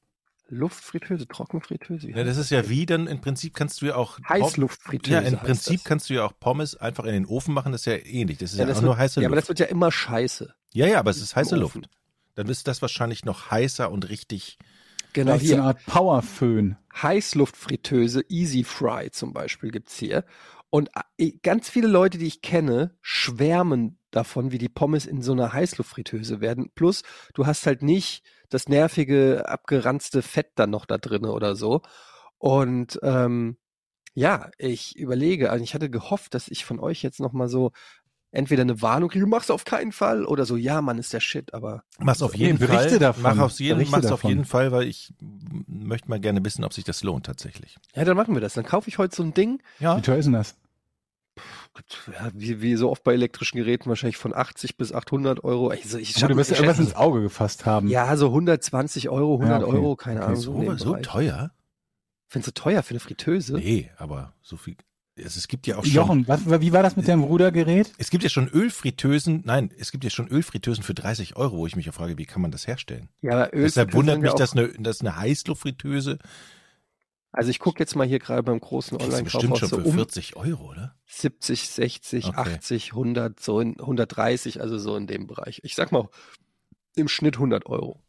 Luftfritteuse, 0.50 1.28
Trockenfritteuse. 1.28 2.10
Ja, 2.10 2.24
das 2.24 2.38
ist 2.38 2.50
ja 2.50 2.68
wie, 2.70 2.86
dann 2.86 3.08
im 3.08 3.22
Prinzip 3.22 3.54
kannst 3.54 3.82
du 3.82 3.88
ja 3.88 3.96
auch 3.96 4.20
Heißluftfritteuse. 4.28 5.14
Ja, 5.14 5.20
im 5.22 5.34
heißt 5.36 5.44
Prinzip 5.44 5.76
das. 5.78 5.84
kannst 5.84 6.10
du 6.10 6.16
ja 6.16 6.26
auch 6.26 6.34
Pommes 6.40 6.76
einfach 6.76 7.06
in 7.06 7.14
den 7.14 7.26
Ofen 7.26 7.54
machen, 7.54 7.72
das 7.72 7.82
ist 7.82 7.86
ja 7.86 7.94
ähnlich. 7.96 8.38
Das 8.40 8.52
ist 8.54 8.58
ja, 8.60 8.66
das 8.66 8.78
auch 8.78 8.82
wird, 8.82 8.86
nur 8.88 8.98
heiße 8.98 9.22
Ja, 9.22 9.28
aber 9.28 9.36
Luft. 9.36 9.44
das 9.44 9.50
wird 9.50 9.60
ja 9.60 9.66
immer 9.68 9.92
scheiße. 9.92 10.54
ja, 10.74 10.88
ja, 10.88 11.00
aber 11.00 11.12
es 11.12 11.22
ist 11.22 11.36
heiße 11.36 11.56
Luft. 11.56 11.90
Dann 12.36 12.48
ist 12.48 12.68
das 12.68 12.82
wahrscheinlich 12.82 13.26
noch 13.26 13.52
heißer 13.52 13.92
und 13.92 14.10
richtig. 14.10 14.58
Genau, 15.14 15.34
so 15.34 15.38
eine 15.40 15.44
hier. 15.44 15.64
Art 15.64 15.86
Powerföhn. 15.86 16.78
Heißluftfritteuse, 17.02 18.24
Easy 18.30 18.64
Fry 18.64 19.12
zum 19.12 19.34
Beispiel 19.34 19.72
gibt's 19.72 19.98
hier. 19.98 20.26
Und 20.72 20.90
äh, 21.18 21.32
ganz 21.44 21.70
viele 21.70 21.88
Leute, 21.88 22.18
die 22.18 22.28
ich 22.28 22.42
kenne, 22.42 22.96
schwärmen 23.02 23.98
davon, 24.12 24.52
wie 24.52 24.58
die 24.58 24.70
Pommes 24.70 25.06
in 25.06 25.22
so 25.22 25.32
einer 25.34 25.54
Heißluftfritteuse 25.54 26.42
werden. 26.42 26.72
Plus, 26.76 27.04
du 27.34 27.46
hast 27.46 27.66
halt 27.66 27.82
nicht 27.84 28.24
das 28.50 28.68
nervige, 28.68 29.48
abgeranzte 29.48 30.22
Fett 30.22 30.52
dann 30.56 30.70
noch 30.72 30.86
da 30.86 30.98
drinne 30.98 31.32
oder 31.32 31.56
so. 31.56 31.82
Und 32.38 33.00
ähm, 33.04 33.58
ja, 34.14 34.50
ich 34.58 34.98
überlege, 34.98 35.52
also 35.52 35.64
ich 35.64 35.74
hatte 35.74 35.90
gehofft, 35.90 36.34
dass 36.34 36.48
ich 36.48 36.66
von 36.66 36.80
euch 36.80 37.04
jetzt 37.04 37.20
noch 37.20 37.32
mal 37.34 37.48
so 37.48 37.72
entweder 38.32 38.62
eine 38.62 38.82
Warnung 38.82 39.10
kriege, 39.10 39.26
mach's 39.26 39.50
auf 39.50 39.66
keinen 39.66 39.92
Fall, 39.92 40.24
oder 40.24 40.46
so, 40.46 40.56
ja, 40.56 40.82
Mann, 40.84 41.00
ist 41.00 41.14
der 41.14 41.20
Shit, 41.20 41.54
aber 41.56 41.84
Mach's 41.98 42.22
auf 42.22 42.34
Nee, 42.34 42.46
jeden 42.46 42.60
Berichte 42.60 42.90
Fall. 42.90 43.00
davon. 43.00 43.24
Mach 43.24 43.40
auf 43.40 43.60
jeden, 43.60 43.78
Berichte 43.78 43.92
mach's 43.92 44.06
auf 44.06 44.22
davon. 44.22 44.30
jeden 44.30 44.46
Fall, 44.46 44.72
weil 44.72 44.88
ich 44.88 45.12
möchte 45.68 46.10
mal 46.10 46.20
gerne 46.20 46.44
wissen, 46.46 46.64
ob 46.64 46.74
sich 46.74 46.84
das 46.84 47.02
lohnt 47.02 47.26
tatsächlich. 47.26 47.78
ja, 47.96 48.06
dann 48.06 48.16
machen 48.16 48.36
wir 48.36 48.42
das. 48.42 48.54
Dann 48.54 48.66
kaufe 48.66 48.88
ich 48.88 49.00
heute 49.00 49.16
so 49.16 49.24
ein 49.24 49.34
Ding, 49.34 49.62
Ja. 49.80 49.98
Wie 49.98 50.02
teuer 50.02 50.18
ist 50.18 50.26
denn 50.26 50.34
das? 50.34 50.56
Ja, 52.08 52.30
wie, 52.34 52.62
wie 52.62 52.76
so 52.76 52.90
oft 52.90 53.04
bei 53.04 53.14
elektrischen 53.14 53.58
Geräten, 53.58 53.90
wahrscheinlich 53.90 54.18
von 54.18 54.34
80 54.34 54.78
bis 54.78 54.92
800 54.92 55.44
Euro. 55.44 55.72
Ich, 55.74 55.86
so- 55.90 55.98
ich 55.98 56.16
Aber 56.18 56.30
du 56.34 56.38
wirst 56.38 56.50
ja 56.52 56.56
schätze- 56.58 56.66
irgendwas 56.66 56.86
ins 56.88 56.96
Auge 56.96 57.22
gefasst 57.22 57.66
haben. 57.66 57.88
Ja, 57.88 58.16
so 58.18 58.28
120 58.28 59.10
Euro, 59.10 59.36
100 59.36 59.62
Ja, 59.62 59.68
okay. 59.68 59.76
Euro, 59.78 59.96
keine 59.96 60.20
Okay, 60.20 60.28
Ahnung. 60.30 60.42
So, 60.42 60.76
So, 60.78 60.96
teuer? 60.98 61.52
Findest 62.28 62.48
du 62.58 62.62
teuer 62.62 62.84
für 62.84 62.92
eine 62.92 63.00
Fritteuse? 63.00 63.54
Nee, 63.54 63.90
aber 63.98 64.34
so 64.42 64.58
viel. 64.58 64.76
Es, 65.16 65.36
es 65.36 65.48
gibt 65.50 65.68
ja 65.68 65.78
auch 65.78 65.84
schon. 65.84 65.94
Jochen, 65.94 66.28
was, 66.30 66.46
wie 66.62 66.72
war 66.72 66.82
das 66.84 66.96
mit 66.96 67.08
deinem 67.08 67.24
Rudergerät? 67.24 67.92
Es 67.98 68.10
gibt 68.10 68.24
ja 68.24 68.30
schon 68.30 68.48
Ölfritteusen, 68.48 69.42
nein, 69.46 69.70
es 69.78 69.92
gibt 69.92 70.04
ja 70.06 70.10
schon 70.10 70.28
Ölfritteusen 70.30 70.82
für 70.84 70.94
30 70.94 71.36
Euro, 71.36 71.58
wo 71.58 71.68
ich 71.68 71.76
mich 71.76 71.90
auch 71.90 71.94
frage, 71.94 72.18
wie 72.18 72.26
kann 72.26 72.42
man 72.42 72.52
das 72.52 72.68
herstellen? 72.68 73.10
Ja, 73.22 73.34
aber 73.34 73.54
Öl 73.54 73.64
Deshalb 73.64 73.94
wundert 73.94 74.22
mich, 74.22 74.32
ja 74.32 74.38
dass 74.38 74.54
eine, 74.54 74.70
dass 74.80 75.02
eine 75.02 75.18
Heißluftfritteuse 75.18 76.20
Also 77.32 77.52
ich 77.52 77.60
gucke 77.60 77.80
jetzt 77.80 77.96
mal 77.96 78.08
hier 78.08 78.20
gerade 78.20 78.42
beim 78.44 78.60
großen 78.60 78.98
kriegst 78.98 79.12
du 79.12 79.16
Online-Kauf 79.18 79.34
bestimmt 79.34 79.54
auch 79.54 79.58
schon 79.58 79.70
so 79.70 79.80
für 79.82 79.88
um 79.88 79.94
40 79.94 80.36
Euro, 80.36 80.72
oder? 80.72 80.96
70, 81.06 81.70
60, 81.70 82.26
Okay. 82.26 82.38
80, 82.38 82.92
100, 82.92 83.40
so 83.40 83.60
in 83.60 83.80
130, 83.80 84.62
also 84.62 84.80
so 84.80 84.96
in 84.96 85.06
dem 85.06 85.28
Bereich. 85.28 85.62
Ich 85.64 85.76
sag 85.76 85.92
mal 85.92 86.10
im 86.96 87.08
Schnitt 87.08 87.36
100 87.36 87.68
Euro. 87.68 88.02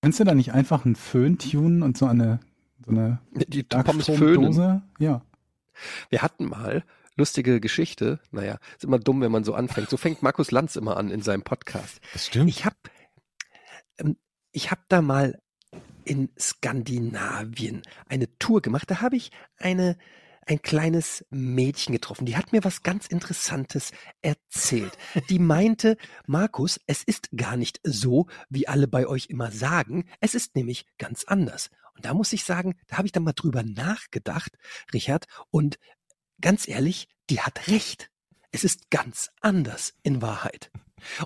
Kannst 0.00 0.20
du 0.20 0.24
da 0.24 0.34
nicht 0.34 0.52
einfach 0.52 0.84
einen 0.84 0.94
Föhn 0.94 1.38
tunen 1.38 1.82
und 1.82 1.98
so 1.98 2.06
eine, 2.06 2.38
so 2.84 2.92
eine 2.92 3.20
Die. 3.34 3.68
Darkstromdose? 3.68 4.82
Ja. 5.00 5.22
Wir 6.08 6.22
hatten 6.22 6.44
mal 6.46 6.84
lustige 7.16 7.60
Geschichte. 7.60 8.20
Naja, 8.30 8.58
ist 8.76 8.84
immer 8.84 9.00
dumm, 9.00 9.20
wenn 9.20 9.32
man 9.32 9.42
so 9.42 9.54
anfängt. 9.54 9.90
So 9.90 9.96
fängt 9.96 10.22
Markus 10.22 10.52
Lanz 10.52 10.76
immer 10.76 10.96
an 10.96 11.10
in 11.10 11.20
seinem 11.20 11.42
Podcast. 11.42 12.00
Das 12.12 12.26
stimmt. 12.26 12.48
Ich 12.48 12.64
habe 12.64 12.76
ähm, 13.98 14.16
ich 14.52 14.70
hab 14.70 14.88
da 14.88 15.02
mal 15.02 15.40
in 16.08 16.30
Skandinavien 16.38 17.82
eine 18.08 18.36
Tour 18.38 18.62
gemacht. 18.62 18.90
Da 18.90 19.00
habe 19.00 19.16
ich 19.16 19.30
eine 19.58 19.96
ein 20.48 20.62
kleines 20.62 21.26
Mädchen 21.28 21.92
getroffen. 21.92 22.24
Die 22.24 22.36
hat 22.36 22.52
mir 22.52 22.64
was 22.64 22.82
ganz 22.82 23.06
Interessantes 23.06 23.92
erzählt. 24.22 24.96
Die 25.28 25.38
meinte, 25.38 25.98
Markus, 26.26 26.80
es 26.86 27.02
ist 27.04 27.28
gar 27.36 27.56
nicht 27.56 27.80
so, 27.84 28.28
wie 28.48 28.66
alle 28.66 28.88
bei 28.88 29.06
euch 29.06 29.26
immer 29.26 29.50
sagen. 29.50 30.08
Es 30.20 30.34
ist 30.34 30.56
nämlich 30.56 30.86
ganz 30.96 31.24
anders. 31.24 31.68
Und 31.94 32.06
da 32.06 32.14
muss 32.14 32.32
ich 32.32 32.44
sagen, 32.44 32.76
da 32.86 32.96
habe 32.96 33.06
ich 33.06 33.12
dann 33.12 33.24
mal 33.24 33.32
drüber 33.32 33.62
nachgedacht, 33.62 34.52
Richard, 34.94 35.26
und 35.50 35.78
ganz 36.40 36.66
ehrlich, 36.66 37.08
die 37.28 37.40
hat 37.40 37.68
recht. 37.68 38.10
Es 38.50 38.64
ist 38.64 38.90
ganz 38.90 39.30
anders 39.42 39.92
in 40.02 40.22
Wahrheit. 40.22 40.70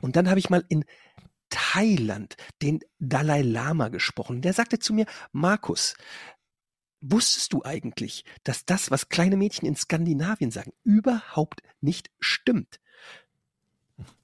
Und 0.00 0.16
dann 0.16 0.28
habe 0.28 0.40
ich 0.40 0.50
mal 0.50 0.64
in 0.68 0.84
Thailand 1.52 2.36
den 2.62 2.80
Dalai 2.98 3.42
Lama 3.42 3.88
gesprochen. 3.88 4.40
Der 4.40 4.54
sagte 4.54 4.78
zu 4.78 4.94
mir, 4.94 5.04
Markus, 5.32 5.94
wusstest 7.02 7.52
du 7.52 7.62
eigentlich, 7.62 8.24
dass 8.42 8.64
das, 8.64 8.90
was 8.90 9.10
kleine 9.10 9.36
Mädchen 9.36 9.68
in 9.68 9.76
Skandinavien 9.76 10.50
sagen, 10.50 10.72
überhaupt 10.82 11.62
nicht 11.80 12.10
stimmt? 12.20 12.80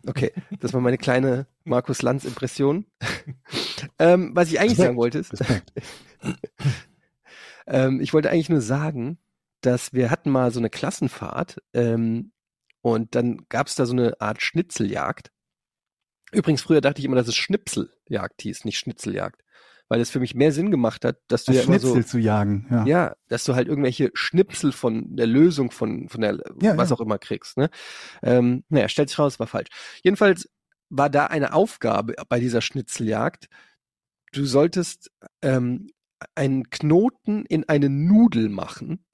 Okay, 0.07 0.33
das 0.59 0.73
war 0.73 0.81
meine 0.81 0.97
kleine 0.97 1.47
Markus 1.65 2.03
Lanz 2.03 2.25
Impression. 2.25 2.87
ähm, 3.99 4.31
was 4.35 4.51
ich 4.51 4.59
eigentlich 4.59 4.79
sagen 4.79 4.97
wollte 4.97 5.19
ist, 5.19 5.33
ähm, 7.67 8.01
ich 8.01 8.15
wollte 8.15 8.31
eigentlich 8.31 8.49
nur 8.49 8.63
sagen, 8.63 9.19
dass 9.61 9.93
wir 9.93 10.11
hatten 10.11 10.31
mal 10.31 10.51
so 10.51 10.61
eine 10.61 10.71
Klassenfahrt 10.71 11.59
ähm, 11.75 12.33
und 12.81 13.15
dann 13.15 13.43
gab 13.49 13.67
es 13.67 13.75
da 13.75 13.85
so 13.85 13.93
eine 13.93 14.21
Art 14.21 14.41
Schnitzeljagd. 14.41 15.31
Übrigens, 16.33 16.63
früher 16.63 16.81
dachte 16.81 17.01
ich 17.01 17.05
immer, 17.05 17.17
dass 17.17 17.29
es 17.29 17.37
Schnipseljagd 17.37 18.43
hieß, 18.43 18.65
nicht 18.65 18.79
Schnitzeljagd. 18.79 19.43
Weil 19.91 20.03
es 20.03 20.11
für 20.11 20.21
mich 20.21 20.35
mehr 20.35 20.53
Sinn 20.53 20.71
gemacht 20.71 21.05
hat, 21.07 21.17
dass 21.29 21.45
du 21.45 21.53
Das 21.53 21.63
ja 21.63 21.67
immer 21.67 21.79
Schnitzel 21.79 22.03
so, 22.03 22.09
zu 22.09 22.19
jagen. 22.19 22.67
Ja. 22.71 22.85
ja, 22.85 23.17
dass 23.29 23.45
du 23.45 23.55
halt 23.55 23.69
irgendwelche 23.69 24.11
Schnipsel 24.13 24.71
von 24.73 25.17
der 25.17 25.27
Lösung 25.27 25.71
von, 25.71 26.11
von 26.11 26.21
der, 26.21 26.39
Ja, 26.61 26.77
was 26.77 26.91
ja. 26.91 26.97
auch 26.97 27.01
immer 27.01 27.19
kriegst. 27.19 27.57
Ne? 27.57 27.71
Ähm, 28.23 28.65
naja, 28.69 28.89
stellt 28.91 29.09
sich 29.09 29.19
raus, 29.19 29.41
war 29.41 29.47
falsch. 29.47 29.69
Jedenfalls 30.03 30.51
war 30.91 31.09
da 31.09 31.27
eine 31.27 31.55
Aufgabe 31.55 32.15
bei 32.29 32.39
dieser 32.39 32.61
Schnitzeljagd. 32.61 33.49
Du 34.33 34.45
solltest 34.45 35.11
ähm, 35.41 35.89
einen 36.35 36.69
Knoten 36.69 37.47
in 37.47 37.67
eine 37.69 37.89
Nudel 37.89 38.51
machen, 38.51 39.07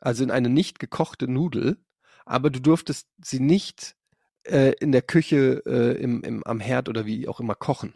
also 0.00 0.24
in 0.24 0.30
eine 0.30 0.48
nicht 0.48 0.78
gekochte 0.78 1.28
Nudel, 1.28 1.78
aber 2.24 2.50
du 2.50 2.60
durftest 2.60 3.08
sie 3.22 3.40
nicht 3.40 3.96
äh, 4.44 4.72
in 4.80 4.92
der 4.92 5.02
Küche 5.02 5.62
äh, 5.66 6.00
im, 6.02 6.22
im, 6.22 6.42
am 6.44 6.60
Herd 6.60 6.88
oder 6.88 7.06
wie 7.06 7.28
auch 7.28 7.40
immer 7.40 7.54
kochen. 7.54 7.92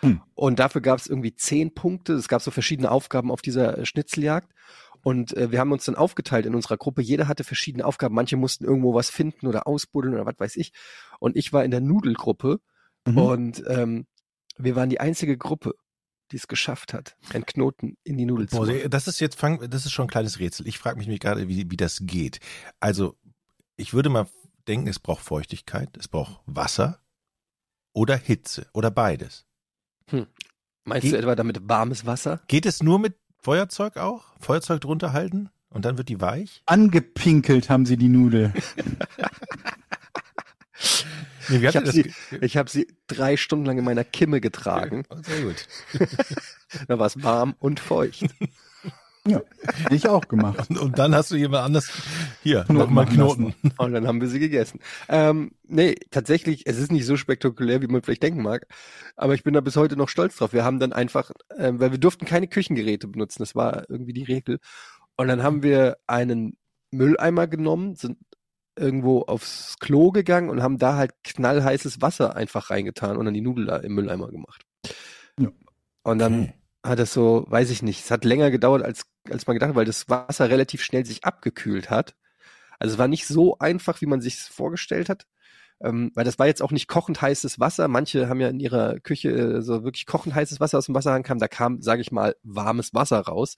Hm. 0.00 0.20
Und 0.34 0.58
dafür 0.58 0.80
gab 0.80 0.98
es 0.98 1.06
irgendwie 1.06 1.34
zehn 1.34 1.74
Punkte. 1.74 2.14
Es 2.14 2.28
gab 2.28 2.42
so 2.42 2.50
verschiedene 2.50 2.90
Aufgaben 2.90 3.30
auf 3.30 3.42
dieser 3.42 3.78
äh, 3.78 3.86
Schnitzeljagd. 3.86 4.52
Und 5.02 5.36
äh, 5.36 5.50
wir 5.50 5.60
haben 5.60 5.72
uns 5.72 5.84
dann 5.84 5.94
aufgeteilt 5.94 6.46
in 6.46 6.54
unserer 6.54 6.76
Gruppe. 6.76 7.02
Jeder 7.02 7.28
hatte 7.28 7.44
verschiedene 7.44 7.84
Aufgaben. 7.84 8.14
Manche 8.14 8.36
mussten 8.36 8.64
irgendwo 8.64 8.94
was 8.94 9.10
finden 9.10 9.46
oder 9.46 9.66
ausbuddeln 9.66 10.14
oder 10.14 10.26
was 10.26 10.38
weiß 10.38 10.56
ich. 10.56 10.72
Und 11.20 11.36
ich 11.36 11.52
war 11.52 11.64
in 11.64 11.70
der 11.70 11.80
Nudelgruppe. 11.80 12.60
Mhm. 13.06 13.18
Und 13.18 13.64
ähm, 13.68 14.06
wir 14.56 14.76
waren 14.76 14.90
die 14.90 15.00
einzige 15.00 15.38
Gruppe, 15.38 15.74
die 16.32 16.36
es 16.36 16.48
geschafft 16.48 16.92
hat, 16.92 17.16
einen 17.32 17.46
Knoten 17.46 17.96
in 18.04 18.18
die 18.18 18.26
Nudel 18.26 18.48
zu 18.48 18.56
Boah, 18.56 18.66
machen. 18.66 18.90
das 18.90 19.08
ist 19.08 19.20
jetzt 19.20 19.38
fang, 19.38 19.70
das 19.70 19.86
ist 19.86 19.92
schon 19.92 20.06
ein 20.06 20.10
kleines 20.10 20.40
Rätsel. 20.40 20.66
Ich 20.66 20.78
frage 20.78 20.98
mich 20.98 21.08
mich 21.08 21.20
gerade, 21.20 21.48
wie, 21.48 21.70
wie 21.70 21.76
das 21.76 22.00
geht. 22.02 22.40
Also, 22.80 23.16
ich 23.76 23.94
würde 23.94 24.10
mal 24.10 24.26
denken, 24.68 24.88
es 24.88 24.98
braucht 24.98 25.22
Feuchtigkeit, 25.24 25.96
es 25.96 26.08
braucht 26.08 26.40
Wasser 26.46 27.00
oder 27.92 28.16
Hitze 28.16 28.66
oder 28.72 28.90
beides. 28.90 29.46
Meinst 30.84 31.02
Ge- 31.02 31.10
du 31.12 31.18
etwa 31.18 31.34
damit 31.34 31.68
warmes 31.68 32.06
Wasser? 32.06 32.40
Geht 32.48 32.66
es 32.66 32.82
nur 32.82 32.98
mit 32.98 33.16
Feuerzeug 33.40 33.96
auch? 33.96 34.34
Feuerzeug 34.40 34.80
drunter 34.80 35.12
halten 35.12 35.50
und 35.70 35.84
dann 35.84 35.98
wird 35.98 36.08
die 36.08 36.20
weich? 36.20 36.62
Angepinkelt 36.66 37.68
haben 37.70 37.86
sie 37.86 37.96
die 37.96 38.08
Nudel. 38.08 38.52
Nee, 41.50 41.66
Ich 41.66 41.76
habe 41.76 41.90
sie, 41.90 42.12
ich 42.42 42.56
hab 42.58 42.68
sie 42.68 42.86
drei 43.06 43.38
Stunden 43.38 43.64
lang 43.64 43.78
in 43.78 43.84
meiner 43.84 44.04
Kimme 44.04 44.38
getragen. 44.40 45.04
Oh, 45.08 45.16
Sehr 45.22 45.42
gut. 45.44 45.66
Da 46.88 46.98
war 46.98 47.06
es 47.06 47.22
warm 47.22 47.54
und 47.58 47.80
feucht. 47.80 48.26
Ja, 49.28 49.42
ich 49.90 50.08
auch 50.08 50.26
gemacht. 50.26 50.70
Und, 50.70 50.78
und 50.78 50.98
dann 50.98 51.14
hast 51.14 51.30
du 51.30 51.36
jemand 51.36 51.64
anders 51.64 51.90
hier 52.42 52.64
nochmal 52.68 53.04
Knoten. 53.06 53.54
Und 53.76 53.92
dann 53.92 54.06
haben 54.06 54.20
wir 54.20 54.28
sie 54.28 54.38
gegessen. 54.38 54.80
Ähm, 55.08 55.52
nee, 55.64 55.96
tatsächlich, 56.10 56.66
es 56.66 56.78
ist 56.78 56.90
nicht 56.90 57.04
so 57.04 57.16
spektakulär, 57.16 57.82
wie 57.82 57.88
man 57.88 58.02
vielleicht 58.02 58.22
denken 58.22 58.42
mag. 58.42 58.66
Aber 59.16 59.34
ich 59.34 59.42
bin 59.42 59.52
da 59.52 59.60
bis 59.60 59.76
heute 59.76 59.96
noch 59.96 60.08
stolz 60.08 60.36
drauf. 60.36 60.52
Wir 60.54 60.64
haben 60.64 60.80
dann 60.80 60.94
einfach, 60.94 61.30
ähm, 61.58 61.78
weil 61.78 61.90
wir 61.90 61.98
durften 61.98 62.24
keine 62.24 62.48
Küchengeräte 62.48 63.06
benutzen. 63.06 63.40
Das 63.40 63.54
war 63.54 63.88
irgendwie 63.90 64.14
die 64.14 64.24
Regel. 64.24 64.60
Und 65.16 65.28
dann 65.28 65.42
haben 65.42 65.62
wir 65.62 65.98
einen 66.06 66.56
Mülleimer 66.90 67.46
genommen, 67.48 67.96
sind 67.96 68.16
irgendwo 68.76 69.22
aufs 69.22 69.76
Klo 69.78 70.10
gegangen 70.10 70.48
und 70.48 70.62
haben 70.62 70.78
da 70.78 70.96
halt 70.96 71.12
knallheißes 71.24 72.00
Wasser 72.00 72.34
einfach 72.36 72.70
reingetan 72.70 73.16
und 73.16 73.26
dann 73.26 73.34
die 73.34 73.40
Nudel 73.42 73.66
da 73.66 73.76
im 73.76 73.94
Mülleimer 73.94 74.30
gemacht. 74.30 74.62
Ja. 75.38 75.50
Und 76.04 76.18
dann 76.18 76.44
Okay. 76.44 76.54
Hat 76.88 76.98
es 76.98 77.12
so, 77.12 77.44
weiß 77.48 77.70
ich 77.70 77.82
nicht, 77.82 78.04
es 78.04 78.10
hat 78.10 78.24
länger 78.24 78.50
gedauert, 78.50 78.82
als, 78.82 79.04
als 79.30 79.46
man 79.46 79.54
gedacht 79.54 79.70
hat, 79.70 79.76
weil 79.76 79.84
das 79.84 80.08
Wasser 80.08 80.48
relativ 80.50 80.82
schnell 80.82 81.04
sich 81.06 81.24
abgekühlt 81.24 81.90
hat. 81.90 82.16
Also 82.78 82.94
es 82.94 82.98
war 82.98 83.08
nicht 83.08 83.26
so 83.26 83.58
einfach, 83.58 84.00
wie 84.00 84.06
man 84.06 84.20
sich 84.20 84.36
vorgestellt 84.36 85.08
hat. 85.08 85.26
Ähm, 85.80 86.10
weil 86.14 86.24
das 86.24 86.40
war 86.40 86.46
jetzt 86.48 86.60
auch 86.60 86.72
nicht 86.72 86.88
kochend 86.88 87.22
heißes 87.22 87.60
Wasser. 87.60 87.86
Manche 87.86 88.28
haben 88.28 88.40
ja 88.40 88.48
in 88.48 88.58
ihrer 88.58 88.98
Küche 88.98 89.30
äh, 89.30 89.62
so 89.62 89.84
wirklich 89.84 90.06
kochend 90.06 90.34
heißes 90.34 90.58
Wasser 90.58 90.78
aus 90.78 90.86
dem 90.86 90.94
Wasserhahn 90.96 91.22
kam. 91.22 91.38
Da 91.38 91.46
kam, 91.46 91.80
sage 91.82 92.02
ich 92.02 92.10
mal, 92.10 92.34
warmes 92.42 92.94
Wasser 92.94 93.20
raus. 93.20 93.54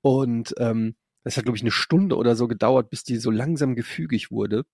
Und 0.00 0.54
ähm, 0.58 0.96
das 1.22 1.36
hat, 1.36 1.44
glaube 1.44 1.56
ich, 1.56 1.62
eine 1.62 1.70
Stunde 1.70 2.16
oder 2.16 2.34
so 2.34 2.48
gedauert, 2.48 2.90
bis 2.90 3.04
die 3.04 3.16
so 3.18 3.30
langsam 3.30 3.76
gefügig 3.76 4.32
wurde. 4.32 4.64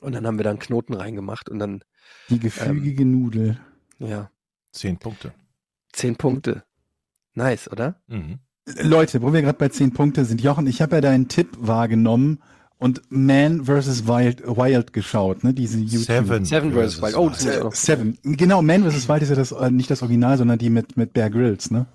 Und 0.00 0.14
dann 0.14 0.26
haben 0.26 0.38
wir 0.38 0.44
da 0.44 0.50
einen 0.50 0.58
Knoten 0.58 0.92
reingemacht 0.92 1.48
und 1.48 1.58
dann, 1.58 1.82
Die 2.28 2.38
gefügige 2.38 3.06
Nudel. 3.06 3.58
ja, 3.98 4.30
Zehn 4.72 4.98
Punkte. 4.98 5.32
zehn 5.94 6.16
Punkte. 6.16 6.64
Nice, 7.36 7.70
oder? 7.70 8.00
Mhm. 8.08 8.40
Leute, 8.80 9.22
wo 9.22 9.32
wir 9.32 9.42
gerade 9.42 9.58
bei 9.58 9.68
10 9.68 9.92
Punkte 9.92 10.24
sind, 10.24 10.40
Jochen, 10.40 10.66
ich 10.66 10.82
habe 10.82 10.96
ja 10.96 11.00
deinen 11.00 11.28
Tipp 11.28 11.50
wahrgenommen 11.60 12.40
und 12.78 13.02
Man 13.10 13.64
vs. 13.64 14.06
Wild, 14.06 14.42
Wild 14.46 14.92
geschaut, 14.92 15.44
ne? 15.44 15.54
Diese 15.54 15.78
YouTube. 15.78 16.02
Seven. 16.02 16.44
Seven 16.44 16.72
versus 16.72 17.00
Wild. 17.00 17.16
Oh, 17.16 17.30
noch. 17.62 17.74
Seven. 17.74 18.18
Genau, 18.22 18.62
Man 18.62 18.90
vs. 18.90 19.08
Wild 19.08 19.22
ist 19.22 19.28
ja 19.28 19.36
das, 19.36 19.52
äh, 19.52 19.70
nicht 19.70 19.90
das 19.90 20.02
Original, 20.02 20.36
sondern 20.36 20.58
die 20.58 20.70
mit, 20.70 20.96
mit 20.96 21.12
Bear 21.12 21.30
Grylls, 21.30 21.70
ne? 21.70 21.86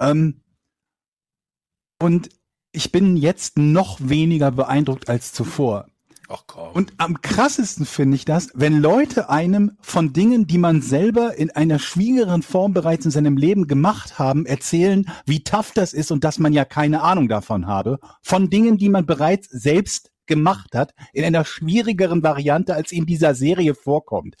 Ähm, 0.00 0.40
und 2.00 2.30
ich 2.72 2.92
bin 2.92 3.16
jetzt 3.16 3.58
noch 3.58 3.98
weniger 4.00 4.50
beeindruckt 4.50 5.08
als 5.08 5.32
zuvor. 5.32 5.86
Ach 6.30 6.44
komm. 6.46 6.72
Und 6.72 6.92
am 6.98 7.22
krassesten 7.22 7.86
finde 7.86 8.16
ich 8.16 8.26
das, 8.26 8.50
wenn 8.54 8.82
Leute 8.82 9.30
einem 9.30 9.78
von 9.80 10.12
Dingen, 10.12 10.46
die 10.46 10.58
man 10.58 10.82
selber 10.82 11.36
in 11.38 11.50
einer 11.50 11.78
schwierigeren 11.78 12.42
Form 12.42 12.74
bereits 12.74 13.06
in 13.06 13.10
seinem 13.10 13.38
Leben 13.38 13.66
gemacht 13.66 14.18
haben, 14.18 14.44
erzählen, 14.44 15.10
wie 15.24 15.42
tough 15.42 15.72
das 15.74 15.94
ist 15.94 16.10
und 16.10 16.24
dass 16.24 16.38
man 16.38 16.52
ja 16.52 16.66
keine 16.66 17.00
Ahnung 17.00 17.28
davon 17.28 17.66
habe, 17.66 17.98
von 18.20 18.50
Dingen, 18.50 18.76
die 18.76 18.90
man 18.90 19.06
bereits 19.06 19.48
selbst 19.48 20.10
gemacht 20.26 20.74
hat, 20.74 20.92
in 21.14 21.24
einer 21.24 21.46
schwierigeren 21.46 22.22
Variante, 22.22 22.74
als 22.74 22.92
in 22.92 23.06
dieser 23.06 23.34
Serie 23.34 23.74
vorkommt. 23.74 24.36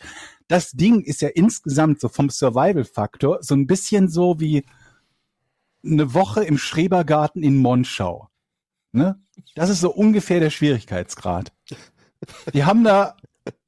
Das 0.46 0.72
Ding 0.72 1.00
ist 1.00 1.22
ja 1.22 1.28
insgesamt 1.28 2.00
so 2.00 2.10
vom 2.10 2.28
Survival-Faktor 2.28 3.38
so 3.40 3.54
ein 3.54 3.66
bisschen 3.66 4.08
so 4.08 4.38
wie 4.38 4.66
eine 5.82 6.12
Woche 6.12 6.44
im 6.44 6.58
Schrebergarten 6.58 7.42
in 7.42 7.56
Monschau. 7.56 8.28
Ne? 8.92 9.18
Das 9.54 9.70
ist 9.70 9.80
so 9.80 9.90
ungefähr 9.90 10.40
der 10.40 10.50
Schwierigkeitsgrad. 10.50 11.52
Die 12.52 12.64
haben 12.64 12.84
da, 12.84 13.16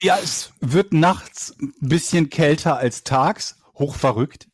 ja, 0.02 0.18
es 0.22 0.52
wird 0.60 0.92
nachts 0.92 1.56
ein 1.60 1.72
bisschen 1.80 2.30
kälter 2.30 2.76
als 2.76 3.04
tags, 3.04 3.58
hochverrückt. 3.74 4.48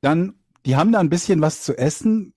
Dann, 0.00 0.34
die 0.64 0.76
haben 0.76 0.92
da 0.92 1.00
ein 1.00 1.10
bisschen 1.10 1.40
was 1.40 1.62
zu 1.62 1.76
essen, 1.76 2.34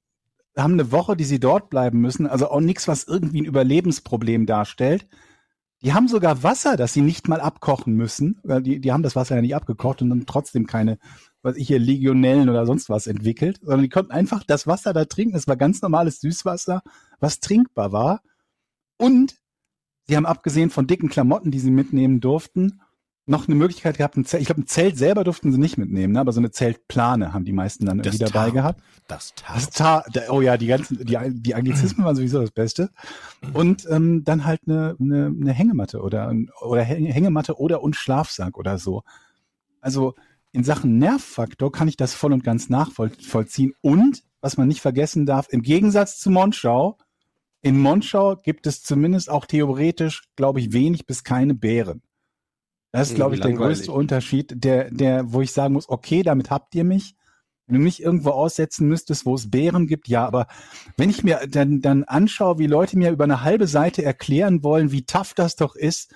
haben 0.58 0.74
eine 0.74 0.92
Woche, 0.92 1.16
die 1.16 1.24
sie 1.24 1.40
dort 1.40 1.70
bleiben 1.70 2.02
müssen, 2.02 2.28
also 2.28 2.50
auch 2.50 2.60
nichts, 2.60 2.88
was 2.88 3.06
irgendwie 3.06 3.42
ein 3.42 3.46
Überlebensproblem 3.46 4.46
darstellt. 4.46 5.08
Die 5.84 5.94
haben 5.94 6.08
sogar 6.08 6.44
Wasser, 6.44 6.78
das 6.78 6.94
sie 6.94 7.02
nicht 7.02 7.28
mal 7.28 7.42
abkochen 7.42 7.96
müssen. 7.96 8.40
Die, 8.44 8.80
die 8.80 8.92
haben 8.92 9.02
das 9.02 9.16
Wasser 9.16 9.36
ja 9.36 9.42
nicht 9.42 9.56
abgekocht 9.56 10.02
und 10.02 10.10
dann 10.10 10.26
trotzdem 10.28 10.68
keine, 10.68 11.00
was 11.44 11.56
ich 11.58 11.68
hier, 11.68 11.80
Legionellen 11.80 12.50
oder 12.50 12.66
sonst 12.66 12.90
was 12.90 13.08
entwickelt, 13.08 13.60
sondern 13.62 13.82
die 13.82 13.90
konnten 13.90 14.12
einfach 14.12 14.44
das 14.44 14.68
Wasser 14.68 14.94
da 14.94 15.06
trinken. 15.06 15.36
Es 15.36 15.48
war 15.48 15.56
ganz 15.58 15.82
normales 15.82 16.20
Süßwasser, 16.22 16.82
was 17.20 17.40
trinkbar 17.40 17.92
war. 17.92 18.22
Und 18.98 19.36
sie 20.08 20.16
haben 20.16 20.26
abgesehen 20.26 20.70
von 20.70 20.88
dicken 20.88 21.10
Klamotten, 21.10 21.52
die 21.52 21.60
sie 21.60 21.72
mitnehmen 21.72 22.20
durften, 22.20 22.82
noch 23.28 23.48
eine 23.48 23.56
Möglichkeit 23.56 23.98
gehabt, 23.98 24.18
ein 24.18 24.26
Zelt, 24.26 24.42
ich 24.42 24.48
glaube, 24.48 24.62
ein 24.62 24.68
Zelt 24.68 24.98
selber 24.98 25.24
durften 25.24 25.52
sie 25.52 25.60
nicht 25.60 25.78
mitnehmen, 25.78 26.14
ne? 26.14 26.20
aber 26.20 26.32
so 26.34 26.42
eine 26.42 26.50
Zeltplane 26.52 27.34
haben 27.34 27.46
die 27.46 27.54
meisten 27.54 27.86
dann 27.86 28.00
irgendwie 28.00 28.18
dabei 28.18 28.32
Tarp. 28.46 28.54
gehabt. 28.54 28.82
Das 29.08 29.34
Das 29.48 29.70
Tarp. 29.70 30.04
Tar, 30.06 30.12
der- 30.14 30.34
oh 30.34 30.42
ja, 30.42 30.58
die 30.58 30.66
ganzen, 30.68 31.06
die, 31.06 31.18
die 31.30 31.56
Anglizismen 31.56 32.04
waren 32.06 32.16
sowieso 32.16 32.42
das 32.42 32.52
Beste. 32.52 32.90
Und 33.54 33.88
ähm, 33.90 34.24
dann 34.24 34.44
halt 34.46 34.62
eine, 34.66 34.96
eine, 35.00 35.28
eine 35.28 35.54
Hängematte 35.54 36.02
oder 36.02 36.34
oder 36.62 36.82
Häng- 36.82 37.12
Hängematte 37.12 37.58
oder 37.60 37.82
und 37.84 37.96
Schlafsack 37.96 38.58
oder 38.58 38.80
so. 38.80 39.04
Also 39.82 40.16
in 40.54 40.64
Sachen 40.64 40.98
Nervfaktor 40.98 41.72
kann 41.72 41.88
ich 41.88 41.98
das 41.98 42.14
voll 42.14 42.34
und 42.34 42.44
ganz 42.44 42.70
nachvollziehen. 42.70 43.74
Und 43.82 44.24
was 44.42 44.58
man 44.58 44.68
nicht 44.68 44.82
vergessen 44.82 45.26
darf, 45.26 45.48
im 45.50 45.62
Gegensatz 45.62 46.20
zu 46.20 46.30
Monschau, 46.30 46.98
in 47.62 47.80
Monschau 47.80 48.36
gibt 48.38 48.66
es 48.68 48.82
zumindest 48.82 49.30
auch 49.30 49.46
theoretisch, 49.46 50.24
glaube 50.36 50.60
ich, 50.60 50.74
wenig 50.74 51.06
bis 51.06 51.24
keine 51.24 51.54
Bären. 51.54 52.02
Das 52.92 53.08
ist, 53.10 53.10
Hm, 53.12 53.16
glaube 53.16 53.36
ich, 53.36 53.42
der 53.42 53.52
langweilig. 53.52 53.78
größte 53.78 53.92
Unterschied, 53.92 54.54
der, 54.64 54.92
der, 54.92 55.32
wo 55.32 55.42
ich 55.42 55.52
sagen 55.54 55.74
muss, 55.76 55.88
okay, 55.88 56.24
damit 56.24 56.50
habt 56.50 56.76
ihr 56.76 56.84
mich. 56.84 57.16
Wenn 57.68 57.78
du 57.78 57.84
mich 57.84 58.02
irgendwo 58.02 58.32
aussetzen 58.32 58.88
müsstest, 58.90 59.26
wo 59.26 59.36
es 59.36 59.50
Bären 59.50 59.88
gibt, 59.88 60.10
ja, 60.10 60.26
aber 60.26 60.48
wenn 60.98 61.10
ich 61.10 61.24
mir 61.24 61.48
dann, 61.48 61.80
dann 61.80 62.04
anschaue, 62.04 62.58
wie 62.60 62.68
Leute 62.68 62.98
mir 62.98 63.12
über 63.12 63.24
eine 63.24 63.44
halbe 63.44 63.68
Seite 63.68 64.04
erklären 64.04 64.64
wollen, 64.64 64.92
wie 64.92 65.06
tough 65.06 65.34
das 65.36 65.56
doch 65.56 65.76
ist, 65.76 66.14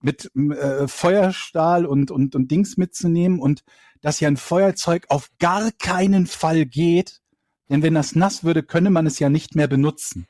mit 0.00 0.34
äh, 0.34 0.88
Feuerstahl 0.88 1.86
und, 1.86 2.10
und, 2.10 2.34
und 2.34 2.50
Dings 2.50 2.76
mitzunehmen 2.76 3.38
und 3.38 3.62
dass 4.00 4.20
ja 4.20 4.28
ein 4.28 4.36
Feuerzeug 4.36 5.06
auf 5.08 5.30
gar 5.38 5.70
keinen 5.72 6.26
Fall 6.26 6.64
geht, 6.66 7.20
denn 7.68 7.82
wenn 7.82 7.94
das 7.94 8.14
nass 8.14 8.42
würde, 8.44 8.62
könne 8.62 8.90
man 8.90 9.06
es 9.06 9.18
ja 9.18 9.28
nicht 9.28 9.54
mehr 9.54 9.68
benutzen. 9.68 10.26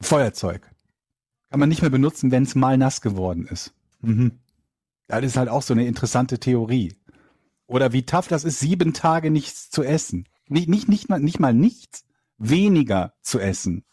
Feuerzeug. 0.00 0.68
Kann 1.50 1.60
man 1.60 1.68
nicht 1.68 1.82
mehr 1.82 1.90
benutzen, 1.90 2.30
wenn 2.30 2.44
es 2.44 2.54
mal 2.54 2.78
nass 2.78 3.00
geworden 3.00 3.46
ist. 3.46 3.74
Mhm. 4.00 4.40
Das 5.06 5.22
ist 5.22 5.36
halt 5.36 5.48
auch 5.48 5.62
so 5.62 5.74
eine 5.74 5.86
interessante 5.86 6.38
Theorie. 6.38 6.96
Oder 7.66 7.92
wie 7.92 8.04
tough 8.04 8.28
das 8.28 8.44
ist, 8.44 8.60
sieben 8.60 8.94
Tage 8.94 9.30
nichts 9.30 9.70
zu 9.70 9.82
essen. 9.82 10.28
Nicht, 10.48 10.68
nicht, 10.68 10.88
nicht, 10.88 11.08
mal, 11.08 11.20
nicht 11.20 11.38
mal 11.38 11.54
nichts, 11.54 12.04
weniger 12.38 13.14
zu 13.22 13.38
essen. 13.38 13.84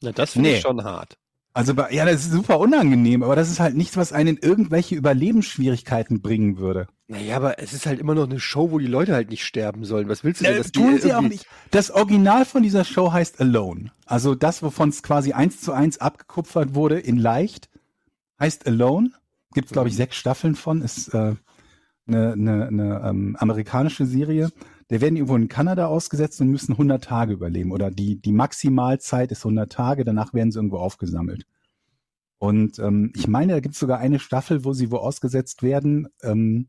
Na, 0.00 0.12
das 0.12 0.32
finde 0.32 0.50
Nee. 0.50 0.56
ich 0.56 0.62
schon 0.62 0.84
hart. 0.84 1.18
Also 1.56 1.72
ja, 1.90 2.04
das 2.04 2.24
ist 2.24 2.32
super 2.32 2.58
unangenehm, 2.58 3.22
aber 3.22 3.36
das 3.36 3.48
ist 3.48 3.60
halt 3.60 3.76
nichts, 3.76 3.96
was 3.96 4.12
einen 4.12 4.36
in 4.36 4.42
irgendwelche 4.42 4.96
Überlebensschwierigkeiten 4.96 6.20
bringen 6.20 6.58
würde. 6.58 6.88
Naja, 7.06 7.36
aber 7.36 7.60
es 7.60 7.72
ist 7.72 7.86
halt 7.86 8.00
immer 8.00 8.16
noch 8.16 8.24
eine 8.24 8.40
Show, 8.40 8.72
wo 8.72 8.80
die 8.80 8.88
Leute 8.88 9.14
halt 9.14 9.30
nicht 9.30 9.44
sterben 9.44 9.84
sollen. 9.84 10.08
Was 10.08 10.24
willst 10.24 10.40
du 10.40 10.46
denn? 10.46 10.54
Äh, 10.54 10.58
dass 10.58 10.72
die 10.72 10.80
tun 10.80 10.98
sie 11.00 11.14
auch 11.14 11.20
nicht. 11.20 11.46
Das 11.70 11.92
Original 11.92 12.44
von 12.44 12.64
dieser 12.64 12.84
Show 12.84 13.12
heißt 13.12 13.40
Alone. 13.40 13.92
Also 14.04 14.34
das, 14.34 14.64
wovon 14.64 14.88
es 14.88 15.04
quasi 15.04 15.32
eins 15.32 15.60
zu 15.60 15.72
eins 15.72 15.98
abgekupfert 15.98 16.74
wurde 16.74 16.98
in 16.98 17.18
leicht, 17.18 17.70
heißt 18.40 18.66
Alone. 18.66 19.12
Gibt 19.52 19.70
glaube 19.70 19.88
ich 19.88 19.94
sechs 19.94 20.16
Staffeln 20.16 20.56
von. 20.56 20.82
Ist 20.82 21.14
äh, 21.14 21.36
eine, 22.08 22.32
eine, 22.32 22.66
eine 22.66 23.02
ähm, 23.04 23.36
amerikanische 23.38 24.06
Serie. 24.06 24.50
Der 24.90 25.00
werden 25.00 25.16
irgendwo 25.16 25.36
in 25.36 25.48
Kanada 25.48 25.86
ausgesetzt 25.86 26.40
und 26.40 26.48
müssen 26.48 26.72
100 26.72 27.02
Tage 27.02 27.32
überleben. 27.32 27.72
Oder 27.72 27.90
die, 27.90 28.20
die 28.20 28.32
Maximalzeit 28.32 29.32
ist 29.32 29.44
100 29.44 29.70
Tage. 29.72 30.04
Danach 30.04 30.34
werden 30.34 30.52
sie 30.52 30.58
irgendwo 30.58 30.76
aufgesammelt. 30.78 31.46
Und 32.38 32.78
ähm, 32.78 33.12
ich 33.16 33.26
meine, 33.26 33.54
da 33.54 33.60
gibt 33.60 33.74
es 33.74 33.80
sogar 33.80 33.98
eine 33.98 34.18
Staffel, 34.18 34.64
wo 34.64 34.72
sie 34.74 34.90
wo 34.90 34.96
ausgesetzt 34.98 35.62
werden, 35.62 36.08
ähm, 36.22 36.68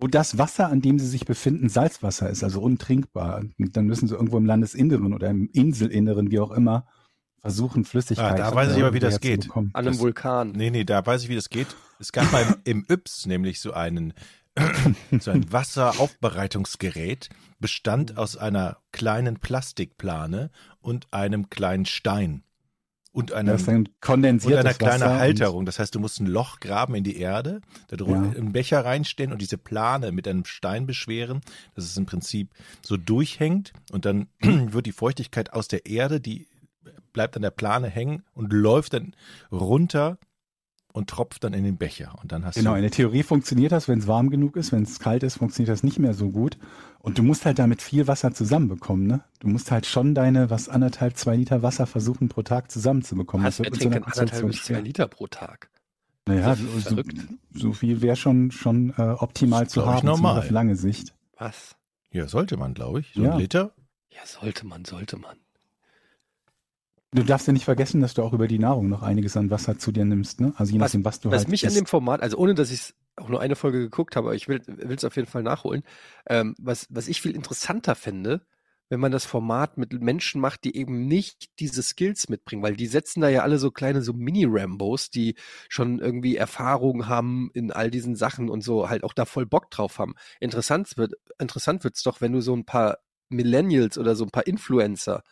wo 0.00 0.06
das 0.08 0.38
Wasser, 0.38 0.68
an 0.68 0.80
dem 0.80 0.98
sie 0.98 1.06
sich 1.06 1.26
befinden, 1.26 1.68
Salzwasser 1.68 2.28
ist, 2.30 2.42
also 2.42 2.60
untrinkbar. 2.60 3.44
Und 3.58 3.76
dann 3.76 3.86
müssen 3.86 4.08
sie 4.08 4.14
irgendwo 4.14 4.38
im 4.38 4.46
Landesinneren 4.46 5.12
oder 5.12 5.28
im 5.30 5.48
Inselinneren, 5.52 6.30
wie 6.30 6.40
auch 6.40 6.50
immer, 6.50 6.86
versuchen, 7.38 7.84
Flüssigkeit 7.84 8.32
Ah, 8.32 8.50
da 8.50 8.54
weiß 8.54 8.76
ich 8.76 8.82
aber, 8.82 8.92
wie 8.94 8.98
das 8.98 9.20
geht. 9.20 9.48
An 9.54 9.70
einem 9.74 9.92
Das- 9.92 10.00
Vulkan. 10.00 10.52
Nee, 10.52 10.70
nee, 10.70 10.84
da 10.84 11.04
weiß 11.04 11.22
ich, 11.22 11.28
wie 11.28 11.34
das 11.36 11.50
geht. 11.50 11.68
Es 11.98 12.12
gab 12.12 12.30
beim, 12.32 12.56
im 12.64 12.84
Yps 12.88 13.26
nämlich 13.26 13.60
so 13.60 13.72
einen 13.72 14.14
so 15.20 15.30
ein 15.30 15.52
Wasseraufbereitungsgerät, 15.52 17.28
bestand 17.58 18.16
aus 18.16 18.36
einer 18.36 18.78
kleinen 18.92 19.38
Plastikplane 19.38 20.50
und 20.80 21.12
einem 21.12 21.50
kleinen 21.50 21.86
Stein. 21.86 22.42
Und 23.12 23.32
einem, 23.32 23.48
Das 23.48 23.62
ist 23.62 23.68
ein 23.68 23.88
und 24.44 24.54
einer 24.54 24.74
kleinen 24.74 25.00
Wasser 25.00 25.18
Halterung. 25.18 25.66
Das 25.66 25.80
heißt, 25.80 25.94
du 25.94 25.98
musst 25.98 26.20
ein 26.20 26.26
Loch 26.26 26.60
graben 26.60 26.94
in 26.94 27.02
die 27.02 27.16
Erde, 27.16 27.60
da 27.88 27.96
drunter 27.96 28.26
Ja. 28.32 28.38
einen 28.38 28.52
Becher 28.52 28.84
reinstellen 28.84 29.32
und 29.32 29.42
diese 29.42 29.58
Plane 29.58 30.12
mit 30.12 30.28
einem 30.28 30.44
Stein 30.44 30.86
beschweren, 30.86 31.40
dass 31.74 31.84
es 31.84 31.96
im 31.96 32.06
Prinzip 32.06 32.50
so 32.82 32.96
durchhängt 32.96 33.72
und 33.90 34.04
dann 34.04 34.28
wird 34.40 34.86
die 34.86 34.92
Feuchtigkeit 34.92 35.52
aus 35.52 35.66
der 35.66 35.86
Erde, 35.86 36.20
die 36.20 36.46
bleibt 37.12 37.34
an 37.34 37.42
der 37.42 37.50
Plane 37.50 37.88
hängen 37.88 38.22
und 38.32 38.52
läuft 38.52 38.92
dann 38.92 39.14
runter 39.50 40.16
und 40.92 41.08
tropft 41.10 41.44
dann 41.44 41.52
in 41.54 41.64
den 41.64 41.76
Becher. 41.76 42.14
Und 42.22 42.32
dann 42.32 42.44
hast 42.44 42.56
Genau, 42.56 42.74
in 42.74 42.82
der 42.82 42.90
Theorie 42.90 43.22
funktioniert 43.22 43.72
das, 43.72 43.88
wenn 43.88 43.98
es 44.00 44.06
warm 44.06 44.30
genug 44.30 44.56
ist, 44.56 44.72
wenn 44.72 44.82
es 44.82 44.98
kalt 44.98 45.22
ist, 45.22 45.36
funktioniert 45.38 45.72
das 45.72 45.82
nicht 45.82 45.98
mehr 45.98 46.14
so 46.14 46.30
gut. 46.30 46.58
Und 46.98 47.18
du 47.18 47.22
musst 47.22 47.46
halt 47.46 47.58
damit 47.58 47.80
viel 47.80 48.06
Wasser 48.06 48.32
zusammenbekommen, 48.34 49.06
ne? 49.06 49.22
Du 49.38 49.48
musst 49.48 49.70
halt 49.70 49.86
schon 49.86 50.14
deine, 50.14 50.50
was 50.50 50.68
anderthalb, 50.68 51.16
zwei 51.16 51.36
Liter 51.36 51.62
Wasser 51.62 51.86
versuchen 51.86 52.28
pro 52.28 52.42
Tag 52.42 52.70
zusammenzubekommen. 52.70 53.46
Was, 53.46 53.56
Das 53.58 53.66
er 53.66 53.72
so 53.72 53.78
trinkt 53.78 53.94
dann 53.96 54.04
anderthalb 54.04 54.46
bis 54.46 54.64
zwei. 54.64 54.80
Liter 54.80 55.08
pro 55.08 55.26
Tag. 55.26 55.70
Naja, 56.26 56.54
so, 56.54 56.66
so, 56.78 57.02
so 57.54 57.72
viel 57.72 58.02
wäre 58.02 58.16
schon, 58.16 58.50
schon 58.50 58.90
äh, 58.98 59.02
optimal 59.02 59.64
Das 59.64 59.72
zu 59.72 59.86
haben, 59.86 60.06
normal. 60.06 60.38
auf 60.38 60.50
lange 60.50 60.76
Sicht. 60.76 61.14
Was? 61.38 61.76
Ja, 62.12 62.28
sollte 62.28 62.56
man, 62.56 62.74
glaube 62.74 63.00
ich. 63.00 63.12
So 63.14 63.22
Ja. 63.22 63.32
ein 63.32 63.38
Liter. 63.38 63.72
Ja, 64.10 64.26
sollte 64.26 64.66
man, 64.66 64.84
sollte 64.84 65.16
man. 65.16 65.36
Du 67.12 67.24
darfst 67.24 67.46
ja 67.48 67.52
nicht 67.52 67.64
vergessen, 67.64 68.00
dass 68.00 68.14
du 68.14 68.22
auch 68.22 68.32
über 68.32 68.46
die 68.46 68.60
Nahrung 68.60 68.88
noch 68.88 69.02
einiges 69.02 69.36
an 69.36 69.50
Wasser 69.50 69.78
zu 69.78 69.90
dir 69.90 70.04
nimmst, 70.04 70.40
ne? 70.40 70.52
Also 70.56 70.72
je 70.72 70.78
Was- 70.80 70.88
nachdem, 70.94 71.04
was 71.04 71.20
du 71.20 71.30
Was 71.30 71.38
halt 71.38 71.48
mich 71.48 71.64
an 71.64 71.68
isst. 71.68 71.78
dem 71.78 71.86
Format, 71.86 72.22
also 72.22 72.36
ohne 72.38 72.54
dass 72.54 72.70
ich 72.70 72.80
es 72.80 72.94
auch 73.16 73.28
nur 73.28 73.40
eine 73.40 73.56
Folge 73.56 73.80
geguckt 73.80 74.14
habe, 74.16 74.28
aber 74.28 74.36
ich 74.36 74.46
will 74.48 74.60
es 74.88 75.04
auf 75.04 75.16
jeden 75.16 75.28
Fall 75.28 75.42
nachholen, 75.42 75.82
ähm, 76.28 76.54
was, 76.58 76.86
was 76.88 77.08
ich 77.08 77.20
viel 77.20 77.34
interessanter 77.34 77.94
finde, 77.96 78.46
wenn 78.88 79.00
man 79.00 79.12
das 79.12 79.24
Format 79.24 79.76
mit 79.76 79.92
Menschen 80.00 80.40
macht, 80.40 80.64
die 80.64 80.76
eben 80.76 81.06
nicht 81.06 81.50
diese 81.60 81.82
Skills 81.82 82.28
mitbringen, 82.28 82.62
weil 82.62 82.76
die 82.76 82.86
setzen 82.86 83.20
da 83.20 83.28
ja 83.28 83.42
alle 83.42 83.58
so 83.58 83.70
kleine 83.70 84.02
so 84.02 84.12
Mini-Rambos, 84.12 85.10
die 85.10 85.34
schon 85.68 85.98
irgendwie 85.98 86.36
Erfahrung 86.36 87.06
haben 87.08 87.50
in 87.54 87.72
all 87.72 87.90
diesen 87.90 88.14
Sachen 88.16 88.48
und 88.48 88.62
so 88.62 88.88
halt 88.88 89.04
auch 89.04 89.12
da 89.14 89.24
voll 89.26 89.46
Bock 89.46 89.70
drauf 89.70 89.98
haben. 89.98 90.14
Interessant 90.40 90.96
wird 90.96 91.14
interessant 91.40 91.84
wird's 91.84 92.02
doch, 92.02 92.20
wenn 92.20 92.32
du 92.32 92.40
so 92.40 92.54
ein 92.54 92.64
paar 92.64 92.98
Millennials 93.28 93.98
oder 93.98 94.14
so 94.16 94.24
ein 94.24 94.30
paar 94.30 94.46
Influencer, 94.46 95.22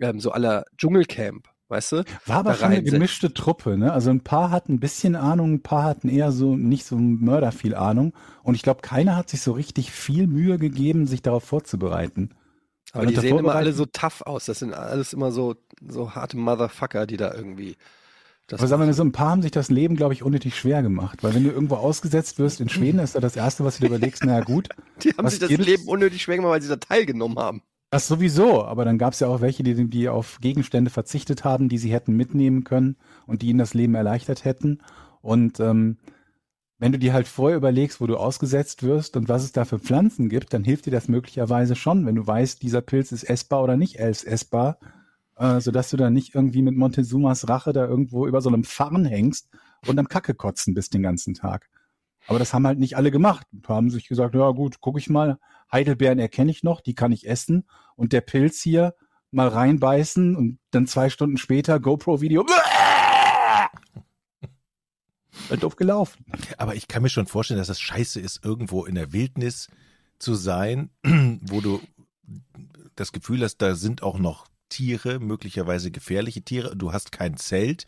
ähm, 0.00 0.20
so 0.20 0.32
aller 0.32 0.64
Dschungelcamp, 0.76 1.48
weißt 1.68 1.92
du? 1.92 2.04
War 2.26 2.38
aber 2.38 2.54
schon 2.54 2.68
eine 2.68 2.82
gemischte 2.82 3.34
Truppe, 3.34 3.76
ne? 3.76 3.92
Also 3.92 4.10
ein 4.10 4.22
paar 4.22 4.50
hatten 4.50 4.74
ein 4.74 4.80
bisschen 4.80 5.16
Ahnung, 5.16 5.54
ein 5.54 5.62
paar 5.62 5.84
hatten 5.84 6.08
eher 6.08 6.32
so 6.32 6.56
nicht 6.56 6.84
so 6.86 6.96
Mörder 6.96 7.52
viel 7.52 7.74
Ahnung. 7.74 8.14
Und 8.42 8.54
ich 8.54 8.62
glaube, 8.62 8.80
keiner 8.82 9.16
hat 9.16 9.28
sich 9.28 9.42
so 9.42 9.52
richtig 9.52 9.90
viel 9.90 10.26
Mühe 10.26 10.58
gegeben, 10.58 11.06
sich 11.06 11.22
darauf 11.22 11.44
vorzubereiten. 11.44 12.30
Aber 12.92 13.04
Weil 13.04 13.14
die 13.14 13.20
sehen 13.20 13.38
immer 13.38 13.54
alle 13.54 13.72
so 13.72 13.84
tough 13.86 14.22
aus. 14.22 14.46
Das 14.46 14.60
sind 14.60 14.72
alles 14.72 15.12
immer 15.12 15.30
so, 15.30 15.56
so 15.86 16.14
harte 16.14 16.36
Motherfucker, 16.36 17.06
die 17.06 17.16
da 17.16 17.34
irgendwie. 17.34 17.76
Das 18.46 18.60
Aber 18.60 18.68
sagen 18.68 18.80
wir 18.80 18.86
mal 18.86 18.94
so, 18.94 19.04
ein 19.04 19.12
paar 19.12 19.28
haben 19.28 19.42
sich 19.42 19.50
das 19.50 19.68
Leben, 19.68 19.94
glaube 19.94 20.14
ich, 20.14 20.22
unnötig 20.22 20.56
schwer 20.56 20.82
gemacht. 20.82 21.22
Weil 21.22 21.34
wenn 21.34 21.44
du 21.44 21.50
irgendwo 21.50 21.74
ausgesetzt 21.74 22.38
wirst 22.38 22.62
in 22.62 22.70
Schweden, 22.70 22.98
ist 22.98 23.14
da 23.14 23.20
das 23.20 23.36
Erste, 23.36 23.62
was 23.64 23.76
du 23.76 23.82
dir 23.82 23.88
überlegst, 23.88 24.24
naja 24.24 24.42
gut, 24.42 24.70
die 25.02 25.10
haben 25.10 25.28
sich 25.28 25.38
das? 25.38 25.50
Leben 25.50 25.86
unnötig 25.86 26.22
schwer 26.22 26.36
gemacht, 26.36 26.52
weil 26.52 26.62
sie 26.62 26.68
da 26.68 26.76
teilgenommen 26.76 27.38
haben. 27.38 27.62
Das 27.90 28.06
sowieso. 28.06 28.64
Aber 28.64 28.84
dann 28.84 28.98
gab 28.98 29.12
es 29.12 29.20
ja 29.20 29.28
auch 29.28 29.40
welche, 29.40 29.62
die, 29.62 29.88
die 29.88 30.08
auf 30.08 30.38
Gegenstände 30.40 30.90
verzichtet 30.90 31.44
haben, 31.44 31.68
die 31.68 31.78
sie 31.78 31.92
hätten 31.92 32.14
mitnehmen 32.14 32.64
können 32.64 32.96
und 33.26 33.42
die 33.42 33.48
ihnen 33.48 33.58
das 33.58 33.74
Leben 33.74 33.94
erleichtert 33.94 34.44
hätten. 34.44 34.80
Und 35.22 35.60
ähm, 35.60 35.98
wenn 36.78 36.92
du 36.92 36.98
dir 36.98 37.12
halt 37.12 37.28
vorher 37.28 37.56
überlegst, 37.56 38.00
wo 38.00 38.06
du 38.06 38.16
ausgesetzt 38.16 38.82
wirst 38.84 39.16
und 39.16 39.28
was 39.28 39.44
es 39.44 39.52
da 39.52 39.64
für 39.64 39.78
Pflanzen 39.80 40.28
gibt, 40.28 40.54
dann 40.54 40.64
hilft 40.64 40.86
dir 40.86 40.92
das 40.92 41.08
möglicherweise 41.08 41.76
schon, 41.76 42.06
wenn 42.06 42.16
du 42.16 42.26
weißt, 42.26 42.62
dieser 42.62 42.82
Pilz 42.82 43.12
ist 43.12 43.24
essbar 43.24 43.64
oder 43.64 43.76
nicht 43.76 43.98
ess- 44.00 44.24
essbar, 44.24 44.78
äh, 45.36 45.60
sodass 45.60 45.90
du 45.90 45.96
dann 45.96 46.14
nicht 46.14 46.34
irgendwie 46.34 46.62
mit 46.62 46.76
Montezumas 46.76 47.48
Rache 47.48 47.72
da 47.72 47.86
irgendwo 47.86 48.26
über 48.26 48.40
so 48.40 48.48
einem 48.48 48.64
Farn 48.64 49.04
hängst 49.04 49.48
und 49.86 49.98
am 49.98 50.08
Kacke 50.08 50.34
kotzen 50.34 50.74
bist 50.74 50.94
den 50.94 51.02
ganzen 51.02 51.34
Tag. 51.34 51.68
Aber 52.26 52.38
das 52.38 52.52
haben 52.54 52.66
halt 52.66 52.78
nicht 52.78 52.96
alle 52.96 53.10
gemacht. 53.10 53.46
Haben 53.66 53.90
sich 53.90 54.08
gesagt, 54.08 54.34
ja 54.34 54.50
gut, 54.50 54.80
guck 54.80 54.98
ich 54.98 55.08
mal, 55.10 55.38
Heidelbeeren 55.70 56.18
erkenne 56.18 56.50
ich 56.50 56.62
noch, 56.62 56.80
die 56.80 56.94
kann 56.94 57.12
ich 57.12 57.28
essen. 57.28 57.68
Und 57.96 58.12
der 58.12 58.20
Pilz 58.20 58.60
hier 58.60 58.94
mal 59.30 59.48
reinbeißen 59.48 60.36
und 60.36 60.58
dann 60.70 60.86
zwei 60.86 61.10
Stunden 61.10 61.36
später 61.36 61.78
GoPro-Video. 61.80 62.46
Halt 65.50 65.62
doof 65.62 65.76
gelaufen. 65.76 66.24
Aber 66.56 66.74
ich 66.74 66.88
kann 66.88 67.02
mir 67.02 67.08
schon 67.08 67.26
vorstellen, 67.26 67.58
dass 67.58 67.68
das 67.68 67.80
scheiße 67.80 68.20
ist, 68.20 68.44
irgendwo 68.44 68.84
in 68.84 68.94
der 68.94 69.12
Wildnis 69.12 69.68
zu 70.18 70.34
sein, 70.34 70.90
wo 71.04 71.60
du 71.60 71.80
das 72.96 73.12
Gefühl 73.12 73.42
hast, 73.42 73.58
da 73.58 73.74
sind 73.74 74.02
auch 74.02 74.18
noch 74.18 74.46
Tiere, 74.68 75.20
möglicherweise 75.20 75.90
gefährliche 75.90 76.42
Tiere. 76.42 76.76
Du 76.76 76.92
hast 76.92 77.12
kein 77.12 77.36
Zelt 77.36 77.86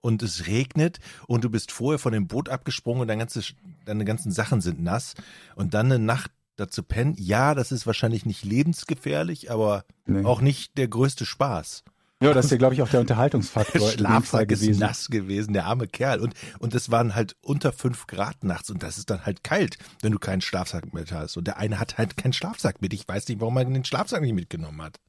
und 0.00 0.22
es 0.22 0.46
regnet 0.46 0.98
und 1.26 1.44
du 1.44 1.50
bist 1.50 1.72
vorher 1.72 1.98
von 1.98 2.12
dem 2.12 2.26
Boot 2.26 2.48
abgesprungen 2.48 3.02
und 3.02 3.08
deine, 3.08 3.20
ganze, 3.20 3.42
deine 3.84 4.04
ganzen 4.04 4.32
Sachen 4.32 4.60
sind 4.60 4.82
nass 4.82 5.14
und 5.54 5.74
dann 5.74 5.86
eine 5.86 5.98
Nacht 5.98 6.32
dazu 6.60 6.82
pennen. 6.82 7.14
Ja, 7.18 7.54
das 7.54 7.72
ist 7.72 7.86
wahrscheinlich 7.86 8.26
nicht 8.26 8.44
lebensgefährlich, 8.44 9.50
aber 9.50 9.84
Nee. 10.06 10.24
auch 10.24 10.40
nicht 10.40 10.76
der 10.78 10.88
größte 10.88 11.26
Spaß. 11.26 11.82
Ja, 12.22 12.34
das 12.34 12.44
ist 12.46 12.50
ja, 12.50 12.58
glaube 12.58 12.74
ich, 12.74 12.82
auch 12.82 12.88
der 12.88 13.00
Unterhaltungsfaktor. 13.00 13.80
Der 13.90 13.96
Schlafsack 13.96 14.50
ist 14.52 14.60
gewesen. 14.60 14.80
nass 14.80 15.08
gewesen, 15.08 15.54
der 15.54 15.64
arme 15.64 15.86
Kerl. 15.86 16.20
Und, 16.20 16.34
und 16.58 16.74
es 16.74 16.90
waren 16.90 17.14
halt 17.14 17.34
unter 17.40 17.72
fünf 17.72 18.06
Grad 18.06 18.44
nachts 18.44 18.68
und 18.68 18.82
das 18.82 18.98
ist 18.98 19.08
dann 19.08 19.24
halt 19.24 19.42
kalt, 19.42 19.78
wenn 20.02 20.12
du 20.12 20.18
keinen 20.18 20.42
Schlafsack 20.42 20.92
mit 20.92 21.12
hast. 21.12 21.38
Und 21.38 21.46
der 21.46 21.56
eine 21.56 21.80
hat 21.80 21.96
halt 21.96 22.18
keinen 22.18 22.34
Schlafsack 22.34 22.82
mit. 22.82 22.92
Ich 22.92 23.08
weiß 23.08 23.26
nicht, 23.28 23.40
warum 23.40 23.56
er 23.56 23.64
den 23.64 23.84
Schlafsack 23.86 24.20
nicht 24.20 24.34
mitgenommen 24.34 24.82
hat. 24.82 25.00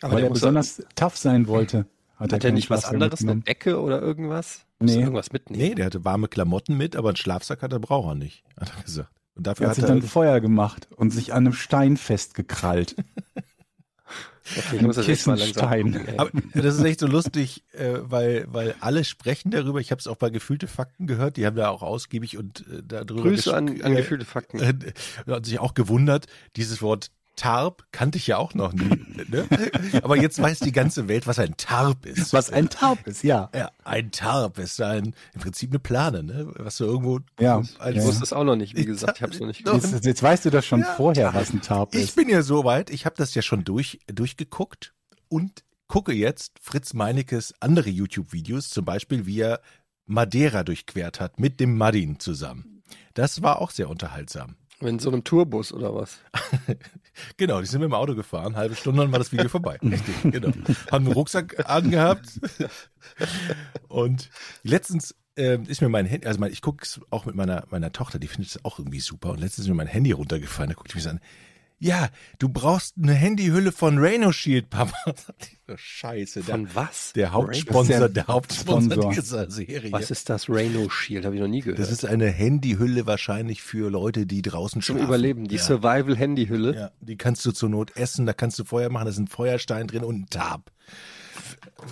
Aber 0.00 0.14
Weil 0.14 0.22
der 0.22 0.30
er 0.30 0.32
besonders 0.34 0.82
tough 0.96 1.16
sein 1.16 1.46
wollte. 1.46 1.86
Hat, 2.16 2.32
Hat 2.32 2.42
er 2.44 2.50
nicht 2.52 2.68
was 2.68 2.84
anderes, 2.84 3.22
eine. 3.22 3.36
Decke 3.42 3.80
oder 3.80 4.00
irgendwas? 4.02 4.66
Nee. 4.80 4.94
er 4.94 5.00
irgendwas 5.02 5.30
mitnehmen? 5.32 5.62
Nee, 5.62 5.74
der 5.76 5.86
hatte 5.86 6.04
warme 6.04 6.26
Klamotten 6.26 6.76
mit, 6.76 6.96
aber 6.96 7.10
einen 7.10 7.16
Schlafsack 7.16 7.62
hat 7.62 7.72
er 7.72 7.78
braucht 7.78 8.08
er 8.08 8.14
nicht, 8.16 8.42
hat 8.58 8.72
er 8.76 8.82
gesagt. 8.82 9.10
Und 9.34 9.46
dafür 9.46 9.66
Er 9.66 9.70
hat 9.70 9.76
hat 9.76 9.76
sich 9.76 9.84
er 9.84 9.88
dann 9.88 10.02
Feuer 10.02 10.40
gemacht 10.40 10.88
und 10.96 11.10
sich 11.10 11.32
an 11.32 11.46
einem 11.46 11.52
Stein 11.52 11.96
festgekrallt. 11.96 12.96
Okay, 14.58 14.76
ich 14.76 14.82
muss 14.82 14.96
das 14.96 15.08
echt 15.08 15.26
mal 15.26 15.38
langsam. 15.38 15.96
Aber 16.18 16.30
das 16.52 16.76
ist 16.76 16.84
echt 16.84 17.00
so 17.00 17.06
lustig, 17.06 17.64
äh, 17.72 17.94
weil, 18.02 18.44
weil 18.48 18.74
alle 18.80 19.02
sprechen 19.04 19.50
darüber. 19.50 19.80
Ich 19.80 19.90
habe 19.90 20.00
es 20.00 20.06
auch 20.06 20.16
bei 20.16 20.28
Gefühlte 20.28 20.66
Fakten 20.66 21.06
gehört. 21.06 21.38
Die 21.38 21.46
haben 21.46 21.56
da 21.56 21.70
auch 21.70 21.82
ausgiebig 21.82 22.36
und 22.36 22.60
äh, 22.68 22.82
darüber 22.84 23.22
Grüße 23.22 23.56
an, 23.56 23.68
an 23.80 23.92
äh, 23.92 23.96
gefühlte 23.96 24.26
Fakten. 24.26 24.60
äh, 24.60 24.74
hat 25.26 25.46
sich 25.46 25.58
auch 25.60 25.72
gewundert, 25.72 26.26
dieses 26.56 26.82
Wort 26.82 27.10
Tarp 27.36 27.84
kannte 27.92 28.18
ich 28.18 28.26
ja 28.26 28.36
auch 28.38 28.54
noch 28.54 28.72
nie. 28.72 28.88
Ne? 29.28 29.48
Aber 30.02 30.16
jetzt 30.16 30.40
weiß 30.40 30.60
die 30.60 30.72
ganze 30.72 31.08
Welt, 31.08 31.26
was 31.26 31.38
ein 31.38 31.56
Tarp 31.56 32.06
ist. 32.06 32.32
Was 32.32 32.50
ein 32.50 32.68
Tarp 32.68 33.06
ist, 33.06 33.22
ja. 33.24 33.50
ja, 33.54 33.70
ein 33.84 34.10
Tarp 34.10 34.58
ist 34.58 34.80
ein, 34.80 35.14
im 35.34 35.40
Prinzip 35.40 35.70
eine 35.70 35.78
Plane, 35.78 36.22
ne? 36.22 36.52
was 36.58 36.76
du 36.76 36.84
irgendwo 36.84 37.20
Ja. 37.40 37.62
Ich 37.90 38.02
wusste 38.02 38.22
es 38.24 38.32
auch 38.32 38.44
noch 38.44 38.56
nicht, 38.56 38.76
wie 38.76 38.84
gesagt, 38.84 39.18
ich 39.18 39.22
habe 39.22 39.32
es 39.32 39.40
noch 39.40 39.46
nicht 39.46 39.64
gehört. 39.64 39.82
Jetzt, 39.84 40.04
jetzt 40.04 40.22
weißt 40.22 40.44
du 40.44 40.50
das 40.50 40.64
schon 40.66 40.80
Ja, 40.80 40.94
vorher, 40.94 41.34
was 41.34 41.50
ein 41.52 41.60
Tarp 41.62 41.94
Ich 41.94 42.02
ist. 42.02 42.16
bin 42.16 42.28
ja 42.28 42.42
so 42.42 42.64
weit, 42.64 42.90
ich 42.90 43.06
habe 43.06 43.16
das 43.16 43.34
ja 43.34 43.42
schon 43.42 43.64
durch, 43.64 43.98
durchgeguckt 44.06 44.92
und 45.28 45.64
gucke 45.86 46.12
jetzt 46.12 46.58
Fritz 46.60 46.94
Meinekes 46.94 47.54
andere 47.60 47.90
YouTube-Videos, 47.90 48.68
zum 48.70 48.84
Beispiel 48.84 49.26
wie 49.26 49.40
er 49.40 49.60
Madeira 50.06 50.64
durchquert 50.64 51.20
hat 51.20 51.38
mit 51.40 51.60
dem 51.60 51.76
Madin 51.76 52.18
zusammen. 52.20 52.82
Das 53.14 53.42
war 53.42 53.60
auch 53.60 53.70
sehr 53.70 53.88
unterhaltsam. 53.88 54.56
In 54.84 54.98
so 54.98 55.10
einem 55.10 55.24
Tourbus 55.24 55.72
oder 55.72 55.94
was? 55.94 56.18
Genau, 57.36 57.60
die 57.60 57.66
sind 57.66 57.80
mit 57.80 57.88
dem 57.88 57.94
Auto 57.94 58.16
gefahren, 58.16 58.56
halbe 58.56 58.74
Stunde, 58.74 59.02
dann 59.02 59.12
war 59.12 59.20
das 59.20 59.30
Video 59.30 59.48
vorbei. 59.48 59.78
Richtig, 59.82 60.32
genau. 60.32 60.48
Haben 60.90 61.06
einen 61.06 61.12
Rucksack 61.12 61.70
angehabt. 61.70 62.40
Und 63.88 64.30
letztens 64.64 65.14
ähm, 65.36 65.64
ist 65.68 65.80
mir 65.80 65.88
mein 65.88 66.06
Handy, 66.06 66.26
also 66.26 66.40
mein, 66.40 66.52
ich 66.52 66.60
gucke 66.60 66.82
es 66.82 67.00
auch 67.10 67.24
mit 67.24 67.34
meiner, 67.34 67.66
meiner 67.70 67.92
Tochter, 67.92 68.18
die 68.18 68.26
findet 68.26 68.50
es 68.50 68.64
auch 68.64 68.78
irgendwie 68.78 69.00
super. 69.00 69.30
Und 69.30 69.40
letztens 69.40 69.66
ist 69.66 69.68
mir 69.68 69.76
mein 69.76 69.86
Handy 69.86 70.12
runtergefallen, 70.12 70.70
da 70.70 70.74
guckt 70.74 70.90
ich 70.90 70.96
mich 70.96 71.08
an. 71.08 71.20
Ja, 71.80 72.08
du 72.38 72.48
brauchst 72.48 72.94
eine 73.02 73.12
Handyhülle 73.12 73.70
von 73.72 73.98
Rhino 73.98 74.32
Shield, 74.32 74.70
Papa. 74.70 74.94
So, 75.66 75.78
Scheiße, 75.78 76.42
der, 76.42 76.56
Von 76.56 76.68
was? 76.74 77.14
der 77.14 77.28
Das 77.28 77.32
Hauptsponsor, 77.32 77.94
ist 77.94 78.00
der 78.00 78.08
der 78.10 78.26
Hauptsponsor 78.26 78.92
Sponsor. 78.92 79.12
dieser 79.12 79.50
Serie. 79.50 79.92
Was 79.92 80.10
ist 80.10 80.28
das 80.28 80.50
Rhino 80.50 80.90
Shield? 80.90 81.24
Habe 81.24 81.36
ich 81.36 81.40
noch 81.40 81.48
nie 81.48 81.60
gehört. 81.62 81.78
das 81.78 81.90
ist 81.90 82.04
eine 82.04 82.28
Handyhülle 82.28 83.06
wahrscheinlich 83.06 83.62
für 83.62 83.90
Leute, 83.90 84.26
die 84.26 84.42
draußen 84.42 84.82
zum 84.82 84.96
schlafen. 84.96 85.08
Überleben, 85.08 85.48
die 85.48 85.56
ja. 85.56 85.62
Survival-Handyhülle. 85.62 86.74
Ja, 86.74 86.90
die 87.00 87.16
kannst 87.16 87.46
du 87.46 87.52
zur 87.52 87.70
Not 87.70 87.96
essen, 87.96 88.26
da 88.26 88.34
kannst 88.34 88.58
du 88.58 88.64
Feuer 88.64 88.90
machen, 88.90 89.04
da 89.06 89.10
ist 89.10 89.16
ein 89.18 89.26
Feuerstein 89.26 89.86
drin 89.86 90.04
und 90.04 90.16
ein 90.20 90.26
Tab. 90.28 90.70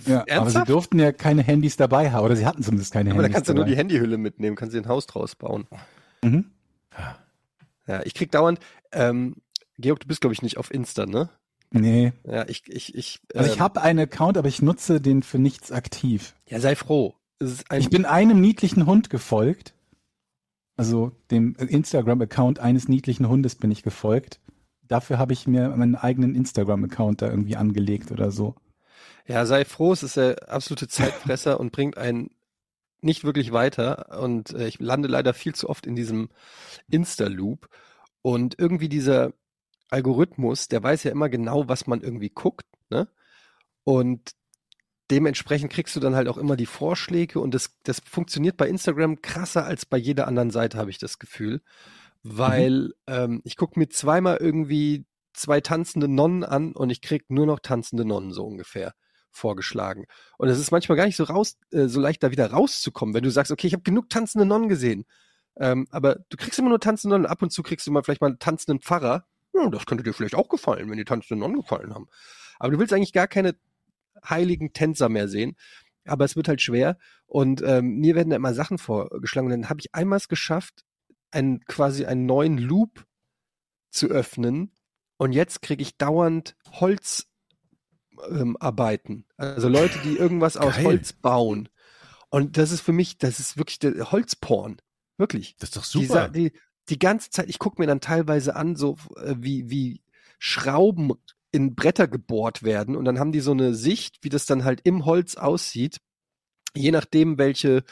Ja, 0.07 0.23
aber 0.31 0.51
sie 0.51 0.64
durften 0.64 0.99
ja 0.99 1.11
keine 1.12 1.42
Handys 1.42 1.79
dabei 1.79 2.11
haben, 2.11 2.27
oder 2.27 2.37
sie 2.37 2.45
hatten 2.45 2.62
zumindest 2.62 2.92
keine 2.92 3.11
Aber 3.12 3.21
da 3.21 3.25
Handys 3.25 3.35
kannst 3.37 3.49
du 3.49 3.55
nur 3.55 3.64
die 3.64 3.77
Handyhülle 3.77 4.18
mitnehmen, 4.18 4.55
kannst 4.55 4.75
dir 4.75 4.83
ein 4.83 4.88
Haus 4.88 5.07
draus 5.07 5.35
bauen. 5.35 5.66
Mhm. 6.23 6.51
Ja, 7.87 8.03
ich 8.05 8.12
krieg 8.12 8.31
dauernd, 8.31 8.59
ähm, 8.92 9.37
Georg, 9.83 10.01
du 10.01 10.09
bist 10.09 10.23
glaube 10.23 10.33
ich 10.33 10.42
nicht 10.42 10.57
auf 10.57 10.73
Insta, 10.73 11.05
ne? 11.05 11.29
Nee. 11.73 12.12
Ja, 12.25 12.47
ich, 12.49 12.64
ich, 12.68 12.95
ich. 12.95 13.21
Also 13.35 13.51
ich 13.51 13.57
ähm, 13.57 13.62
habe 13.62 13.83
einen 13.83 13.99
Account, 14.01 14.37
aber 14.37 14.49
ich 14.49 14.62
nutze 14.62 15.01
den 15.01 15.23
für 15.23 15.38
nichts 15.38 15.73
aktiv. 15.73 16.35
Ja, 16.49 16.61
sei 16.61 16.77
froh. 16.77 17.14
Ich 17.77 17.90
bin 17.90 18.05
einem 18.05 18.40
niedlichen 18.40 18.87
Hund 18.87 19.11
gefolgt. 19.11 19.75
Also 20.77 21.12
dem 21.31 21.55
Instagram-Account 21.57 22.59
eines 22.59 22.88
niedlichen 22.88 23.29
Hundes 23.29 23.57
bin 23.57 23.71
ich 23.71 23.83
gefolgt. 23.83 24.40
Dafür 24.83 25.18
habe 25.18 25.33
ich 25.33 25.47
mir 25.47 25.71
meinen 25.71 25.97
eigenen 25.97 26.35
Instagram-Account 26.35 27.23
da 27.23 27.31
irgendwie 27.31 27.57
angelegt 27.57 28.11
oder 28.12 28.31
so. 28.31 28.55
ja, 29.27 29.47
sei 29.47 29.64
froh, 29.64 29.92
es 29.92 30.03
ist 30.03 30.16
der 30.16 30.51
absolute 30.51 30.88
Zeitfresser 30.88 31.59
und 31.59 31.73
bringt 31.73 31.97
einen 31.97 32.31
nicht 33.01 33.25
wirklich 33.25 33.53
weiter. 33.53 34.21
Und 34.21 34.55
äh, 34.55 34.68
ich 34.68 34.79
lande 34.79 35.09
leider 35.09 35.35
viel 35.35 35.55
zu 35.55 35.68
oft 35.68 35.87
in 35.87 35.97
diesem 35.97 36.29
Insta-Loop. 36.88 37.68
Und 38.23 38.59
irgendwie 38.59 38.88
dieser 38.88 39.33
Algorithmus, 39.92 40.68
der 40.68 40.83
weiß 40.83 41.05
ja 41.05 41.11
immer 41.11 41.28
genau, 41.28 41.68
was 41.68 41.87
man 41.87 42.00
irgendwie 42.00 42.31
guckt, 42.31 42.66
ne? 42.90 43.09
Und 43.85 44.33
dementsprechend 45.11 45.72
kriegst 45.72 45.94
du 45.94 46.00
dann 46.00 46.14
halt 46.14 46.28
auch 46.28 46.38
immer 46.38 46.57
die 46.57 46.66
Vorschläge 46.66 47.40
und 47.40 47.52
das, 47.52 47.76
das 47.83 48.00
funktioniert 48.00 48.57
bei 48.57 48.68
Instagram 48.68 49.20
krasser 49.20 49.64
als 49.64 49.85
bei 49.85 49.98
jeder 49.98 50.26
anderen 50.26 50.50
Seite, 50.50 50.78
habe 50.78 50.90
ich 50.90 50.98
das 50.98 51.18
Gefühl. 51.18 51.61
Weil 52.22 52.94
ähm, 53.07 53.42
ich 53.44 53.57
gucke 53.57 53.78
mir 53.78 53.88
zweimal 53.88 54.37
irgendwie 54.38 55.05
zwei 55.35 55.61
tanzende 55.61 56.09
Nonnen 56.09 56.44
an 56.44 56.72
und 56.72 56.90
ich 56.90 57.02
krieg 57.02 57.24
nur 57.28 57.46
noch 57.46 57.59
tanzende 57.59 58.05
Nonnen 58.05 58.33
so 58.33 58.44
ungefähr 58.44 58.94
vorgeschlagen. 59.31 60.07
Und 60.38 60.48
es 60.48 60.59
ist 60.59 60.70
manchmal 60.70 60.96
gar 60.96 61.07
nicht 61.07 61.16
so 61.16 61.24
raus, 61.24 61.59
äh, 61.72 61.88
so 61.88 62.00
leicht 62.00 62.22
da 62.22 62.31
wieder 62.31 62.50
rauszukommen, 62.50 63.14
wenn 63.14 63.24
du 63.24 63.31
sagst, 63.31 63.50
okay, 63.50 63.66
ich 63.66 63.72
habe 63.72 63.83
genug 63.83 64.09
tanzende 64.09 64.46
Nonnen 64.46 64.68
gesehen. 64.68 65.05
Ähm, 65.57 65.87
aber 65.90 66.16
du 66.28 66.37
kriegst 66.37 66.59
immer 66.59 66.68
nur 66.68 66.81
tanzende 66.81 67.14
Nonnen. 67.14 67.26
Ab 67.26 67.42
und 67.42 67.50
zu 67.50 67.62
kriegst 67.62 67.87
du 67.87 67.90
mal 67.90 68.02
vielleicht 68.02 68.20
mal 68.20 68.28
einen 68.28 68.38
tanzenden 68.38 68.81
Pfarrer. 68.81 69.26
Ja, 69.54 69.68
das 69.68 69.86
könnte 69.86 70.02
dir 70.04 70.12
vielleicht 70.14 70.34
auch 70.34 70.48
gefallen, 70.48 70.90
wenn 70.90 70.96
die 70.96 71.04
tanzenden 71.04 71.40
Nonnen 71.40 71.60
gefallen 71.60 71.94
haben. 71.94 72.08
Aber 72.58 72.72
du 72.72 72.78
willst 72.78 72.92
eigentlich 72.92 73.12
gar 73.12 73.28
keine 73.28 73.56
heiligen 74.28 74.72
Tänzer 74.72 75.08
mehr 75.08 75.28
sehen. 75.28 75.56
Aber 76.04 76.24
es 76.24 76.36
wird 76.36 76.48
halt 76.48 76.60
schwer. 76.60 76.98
Und 77.26 77.62
ähm, 77.62 77.96
mir 77.98 78.14
werden 78.14 78.30
da 78.30 78.36
immer 78.36 78.54
Sachen 78.54 78.78
vorgeschlagen. 78.78 79.46
Und 79.46 79.52
dann 79.52 79.68
habe 79.68 79.80
ich 79.80 79.94
einmal 79.94 80.16
es 80.18 80.28
geschafft, 80.28 80.84
einen, 81.30 81.60
quasi 81.66 82.06
einen 82.06 82.26
neuen 82.26 82.58
Loop 82.58 83.06
zu 83.90 84.08
öffnen. 84.08 84.72
Und 85.16 85.32
jetzt 85.32 85.62
kriege 85.62 85.82
ich 85.82 85.96
dauernd 85.96 86.56
Holz 86.72 87.26
ähm. 88.28 88.56
Also 89.36 89.68
Leute, 89.68 89.98
die 90.04 90.16
irgendwas 90.16 90.56
aus 90.56 90.74
Geil. 90.76 90.84
Holz 90.84 91.12
bauen. 91.12 91.68
Und 92.30 92.56
das 92.56 92.70
ist 92.72 92.80
für 92.80 92.92
mich, 92.92 93.18
das 93.18 93.40
ist 93.40 93.56
wirklich 93.56 93.78
der 93.78 94.10
Holzporn. 94.12 94.78
Wirklich. 95.18 95.56
Das 95.58 95.70
ist 95.70 95.76
doch 95.76 95.82
Die, 95.84 96.06
super. 96.06 96.20
sa- 96.20 96.28
die, 96.28 96.52
die 96.88 96.99
ganze 96.99 97.31
Zeit, 97.31 97.49
ich 97.49 97.59
gucke 97.59 97.81
mir 97.81 97.87
dann 97.87 98.01
teilweise 98.01 98.57
an, 98.57 98.77
so 98.77 98.97
äh, 99.16 99.35
wie, 99.38 99.71
wie 99.71 100.03
Schrauben 100.38 101.12
in 101.53 101.75
Bretter 101.75 102.09
gebohrt 102.09 102.62
werden 102.62 102.97
und 102.97 103.05
dann 103.05 103.18
haben 103.18 103.33
die 103.33 103.40
so 103.40 103.53
eine 103.53 103.75
Sicht, 103.75 104.18
wie 104.23 104.31
das 104.31 104.47
dann 104.47 104.64
halt 104.64 104.81
im 104.85 105.05
Holz 105.05 105.37
aussieht, 105.37 105.99
je 106.75 106.90
nachdem, 106.90 107.38
welche, 107.38 107.85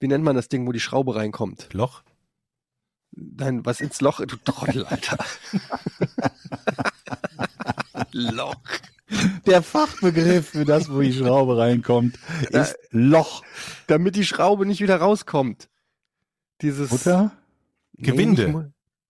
wie 0.00 0.08
nennt 0.08 0.24
man 0.24 0.36
das 0.36 0.48
Ding, 0.48 0.66
wo 0.66 0.72
die 0.72 0.80
Schraube 0.80 1.14
reinkommt. 1.14 1.72
Loch? 1.72 2.02
Nein, 3.12 3.64
was 3.64 3.80
ins 3.80 4.00
Loch, 4.00 4.20
du 4.20 4.36
Trottel, 4.36 4.84
Alter. 4.84 5.18
Loch. 8.12 8.56
Der 9.46 9.62
Fachbegriff 9.62 10.50
für 10.50 10.64
das, 10.64 10.90
wo 10.90 11.00
die 11.00 11.12
Schraube 11.12 11.56
reinkommt, 11.56 12.18
ist 12.50 12.76
Loch. 12.90 13.42
Damit 13.86 14.16
die 14.16 14.26
Schraube 14.26 14.66
nicht 14.66 14.80
wieder 14.80 14.96
rauskommt. 14.96 15.68
Dieses 16.60 16.90
Mutter? 16.90 17.32
Gewinde. 17.98 18.48
Nee, 18.48 18.64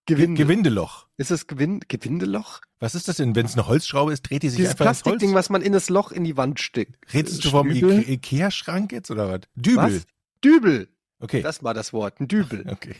Gewinde. 0.05 0.41
Gewindeloch. 0.41 1.07
Ist 1.17 1.31
es 1.31 1.47
Gewinde, 1.47 1.85
Gewindeloch? 1.87 2.61
Was 2.79 2.95
ist 2.95 3.07
das 3.07 3.17
denn? 3.17 3.35
Wenn 3.35 3.45
es 3.45 3.53
eine 3.55 3.67
Holzschraube 3.67 4.13
ist, 4.13 4.21
dreht 4.29 4.43
die 4.43 4.49
sich 4.49 4.57
Dieses 4.57 4.71
einfach 4.71 4.85
ins 4.85 4.89
Holz? 4.89 5.01
Plastikding, 5.03 5.35
was 5.35 5.49
man 5.49 5.61
in 5.61 5.73
das 5.73 5.89
Loch 5.89 6.11
in 6.11 6.23
die 6.23 6.37
Wand 6.37 6.59
steckt. 6.59 6.95
Redest 7.13 7.43
du 7.43 7.49
vom? 7.49 7.69
Ike- 7.69 8.07
Ikea-Schrank 8.09 8.91
jetzt 8.93 9.11
oder 9.11 9.29
was? 9.29 9.41
Dübel. 9.55 9.95
Was? 9.97 10.05
Dübel. 10.43 10.87
Okay. 11.19 11.41
Das 11.41 11.63
war 11.63 11.73
das 11.73 11.91
Wort, 11.91 12.21
ein 12.21 12.27
Dübel. 12.27 12.65
okay. 12.71 12.95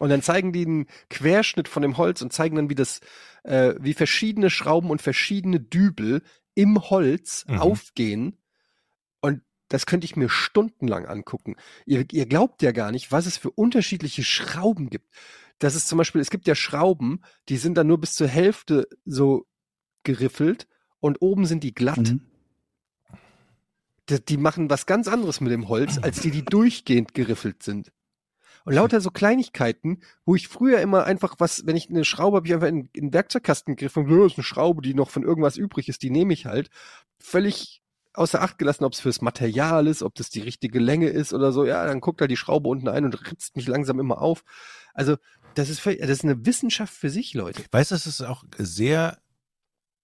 Und 0.00 0.08
dann 0.08 0.22
zeigen 0.22 0.52
die 0.52 0.64
einen 0.64 0.86
Querschnitt 1.10 1.68
von 1.68 1.82
dem 1.82 1.96
Holz 1.98 2.22
und 2.22 2.32
zeigen 2.32 2.56
dann, 2.56 2.70
wie 2.70 2.74
das, 2.74 3.00
äh, 3.44 3.74
wie 3.78 3.94
verschiedene 3.94 4.48
Schrauben 4.50 4.90
und 4.90 5.02
verschiedene 5.02 5.60
Dübel 5.60 6.22
im 6.54 6.80
Holz 6.90 7.44
Mhm. 7.48 7.58
aufgehen. 7.58 8.37
Das 9.68 9.86
könnte 9.86 10.06
ich 10.06 10.16
mir 10.16 10.28
stundenlang 10.28 11.06
angucken. 11.06 11.56
Ihr, 11.84 12.06
ihr 12.10 12.26
glaubt 12.26 12.62
ja 12.62 12.72
gar 12.72 12.90
nicht, 12.90 13.12
was 13.12 13.26
es 13.26 13.36
für 13.36 13.50
unterschiedliche 13.50 14.24
Schrauben 14.24 14.90
gibt. 14.90 15.08
Das 15.58 15.74
ist 15.74 15.88
zum 15.88 15.98
Beispiel, 15.98 16.20
es 16.20 16.30
gibt 16.30 16.46
ja 16.46 16.54
Schrauben, 16.54 17.20
die 17.48 17.56
sind 17.56 17.76
dann 17.76 17.86
nur 17.86 17.98
bis 17.98 18.14
zur 18.14 18.28
Hälfte 18.28 18.88
so 19.04 19.46
geriffelt 20.04 20.66
und 21.00 21.20
oben 21.20 21.46
sind 21.46 21.64
die 21.64 21.74
glatt. 21.74 21.98
Mhm. 21.98 22.20
Die, 24.08 24.24
die 24.24 24.36
machen 24.36 24.70
was 24.70 24.86
ganz 24.86 25.08
anderes 25.08 25.40
mit 25.40 25.52
dem 25.52 25.68
Holz, 25.68 25.98
als 25.98 26.20
die, 26.20 26.30
die 26.30 26.44
durchgehend 26.44 27.12
geriffelt 27.12 27.62
sind. 27.62 27.92
Und 28.64 28.74
lauter 28.74 29.00
so 29.00 29.10
Kleinigkeiten, 29.10 30.00
wo 30.24 30.34
ich 30.34 30.48
früher 30.48 30.80
immer 30.80 31.04
einfach 31.04 31.36
was, 31.38 31.66
wenn 31.66 31.76
ich 31.76 31.88
eine 31.88 32.04
Schraube 32.04 32.36
habe, 32.36 32.46
ich 32.46 32.54
einfach 32.54 32.68
in, 32.68 32.88
in 32.92 33.06
den 33.06 33.12
Werkzeugkasten 33.12 33.76
gegriffen, 33.76 34.04
und, 34.04 34.10
"Ja, 34.10 34.22
das 34.22 34.32
ist 34.32 34.38
eine 34.38 34.44
Schraube, 34.44 34.82
die 34.82 34.94
noch 34.94 35.10
von 35.10 35.22
irgendwas 35.22 35.56
übrig 35.56 35.88
ist, 35.88 36.02
die 36.02 36.10
nehme 36.10 36.32
ich 36.32 36.46
halt. 36.46 36.68
Völlig 37.18 37.82
außer 38.14 38.42
Acht 38.42 38.58
gelassen, 38.58 38.84
ob 38.84 38.92
es 38.92 39.00
fürs 39.00 39.20
Material 39.20 39.86
ist, 39.86 40.02
ob 40.02 40.14
das 40.14 40.30
die 40.30 40.40
richtige 40.40 40.78
Länge 40.78 41.08
ist 41.08 41.32
oder 41.32 41.52
so. 41.52 41.64
Ja, 41.64 41.84
dann 41.86 42.00
guckt 42.00 42.20
er 42.20 42.28
die 42.28 42.36
Schraube 42.36 42.68
unten 42.68 42.88
ein 42.88 43.04
und 43.04 43.30
ritzt 43.30 43.56
mich 43.56 43.68
langsam 43.68 44.00
immer 44.00 44.20
auf. 44.20 44.44
Also, 44.94 45.16
das 45.54 45.68
ist, 45.68 45.84
das 45.84 46.10
ist 46.10 46.24
eine 46.24 46.46
Wissenschaft 46.46 46.92
für 46.92 47.10
sich, 47.10 47.34
Leute. 47.34 47.64
Weißt 47.70 47.90
du, 47.90 47.94
es 47.94 48.06
ist 48.06 48.22
auch 48.22 48.44
sehr 48.56 49.18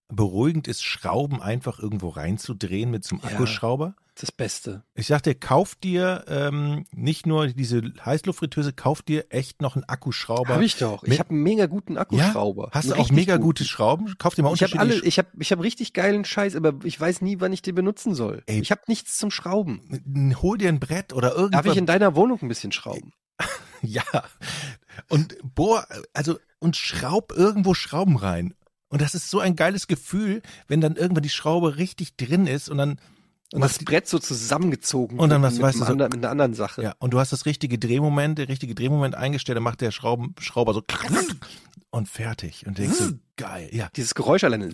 beruhigend 0.09 0.69
ist, 0.69 0.83
Schrauben 0.83 1.41
einfach 1.43 1.79
irgendwo 1.79 2.09
reinzudrehen 2.11 2.91
mit 2.91 3.05
so 3.05 3.17
einem 3.17 3.25
Ja. 3.25 3.31
Akkuschrauber? 3.31 3.95
Das 4.17 4.31
Beste. 4.31 4.85
Ich 4.95 5.09
sag 5.09 5.25
dir, 5.25 5.35
kauf 5.35 5.75
dir 5.75 6.25
ähm, 6.29 6.87
nicht 6.93 7.27
nur 7.27 7.49
diese 7.49 7.83
Heißluftfritteuse, 8.05 8.73
kauf 8.73 9.03
dir 9.03 9.27
echt 9.31 9.61
noch 9.61 9.75
einen 9.75 9.85
Akkuschrauber. 9.89 10.55
Hab 10.55 10.61
ich 10.61 10.77
doch. 10.77 11.03
Ich 11.03 11.19
habe 11.19 11.31
einen 11.31 11.43
mega 11.43 11.67
guten 11.67 11.99
Akkuschrauber. 11.99 12.69
Hast 12.71 12.91
du 12.91 12.95
auch 12.95 13.11
mega 13.11 13.35
guten. 13.39 13.45
gute 13.47 13.65
Schrauben? 13.65 14.15
Kauf 14.19 14.37
dir 14.37 14.43
mal 14.43 14.55
Ich 14.55 14.63
habe 14.63 14.71
unterschiedliche 14.73 15.01
alle, 15.01 15.09
ich 15.09 15.19
habe, 15.19 15.29
ich 15.41 15.51
habe 15.51 15.65
richtig 15.65 15.95
geilen 15.95 16.25
Scheiß, 16.25 16.55
aber 16.55 16.75
ich 16.85 17.01
weiß 17.01 17.23
nie, 17.23 17.41
wann 17.41 17.53
ich 17.53 17.63
den 17.63 17.75
benutzen 17.75 18.15
soll. 18.15 18.45
Ey. 18.47 18.61
Ich 18.61 18.71
habe 18.71 18.83
nichts 18.87 19.17
zum 19.17 19.33
Schrauben. 19.33 19.81
Sch- 19.91 20.43
Hol 20.43 20.59
dir 20.59 20.69
ein 20.69 20.79
Brett 20.79 21.13
oder 21.13 21.33
irgendwas. 21.35 21.63
Darf 21.65 21.73
ich 21.73 21.77
in 21.79 21.87
deiner 21.87 22.15
Wohnung 22.15 22.39
ein 22.41 22.49
bisschen 22.49 22.71
schrauben? 22.73 23.13
Ja. 23.83 24.03
Und 25.11 25.37
bohr, 25.43 25.87
also, 26.15 26.39
und 26.59 26.75
schraub 26.77 27.33
irgendwo 27.37 27.75
Schrauben 27.75 28.17
rein. 28.17 28.55
Und 28.95 29.03
das 29.03 29.17
ist 29.17 29.29
so 29.29 29.41
ein 29.41 29.57
geiles 29.57 29.89
Gefühl, 29.89 30.41
wenn 30.69 30.81
dann 30.81 30.95
irgendwann 30.95 31.25
die 31.25 31.29
Schraube 31.29 31.79
richtig 31.79 32.17
drin 32.17 32.47
ist 32.47 32.69
und 32.69 32.79
dann, 32.79 33.01
Und 33.53 33.61
das 33.61 33.81
Brett 33.81 34.07
so 34.07 34.21
zusammengezogen 34.21 35.19
Und 35.19 35.31
dann 35.31 35.43
was, 35.43 35.55
mit, 35.55 35.63
weißt 35.63 35.81
du, 35.81 35.85
so- 35.85 35.95
mit 35.97 36.15
einer 36.15 36.31
anderen 36.31 36.55
Sache. 36.55 36.81
ja, 36.81 36.95
und 37.01 37.13
du 37.13 37.19
hast 37.19 37.33
das 37.33 37.45
richtige 37.45 37.77
Drehmoment, 37.77 38.39
der 38.39 38.49
richtige 38.49 38.73
Drehmoment 38.77 39.17
eingestellt, 39.17 39.57
dann 39.57 39.65
macht 39.65 39.81
der 39.81 39.91
Schrauben, 39.91 40.37
Schrauber 40.39 40.75
so 40.75 40.83
und 41.91 42.09
fertig. 42.09 42.69
Und 42.69 42.79
denkst 42.79 42.99
du, 42.99 43.19
geil, 43.37 43.69
ja. 43.73 43.89
Dieses 43.97 44.15
Geräusch 44.15 44.45
alleine. 44.45 44.71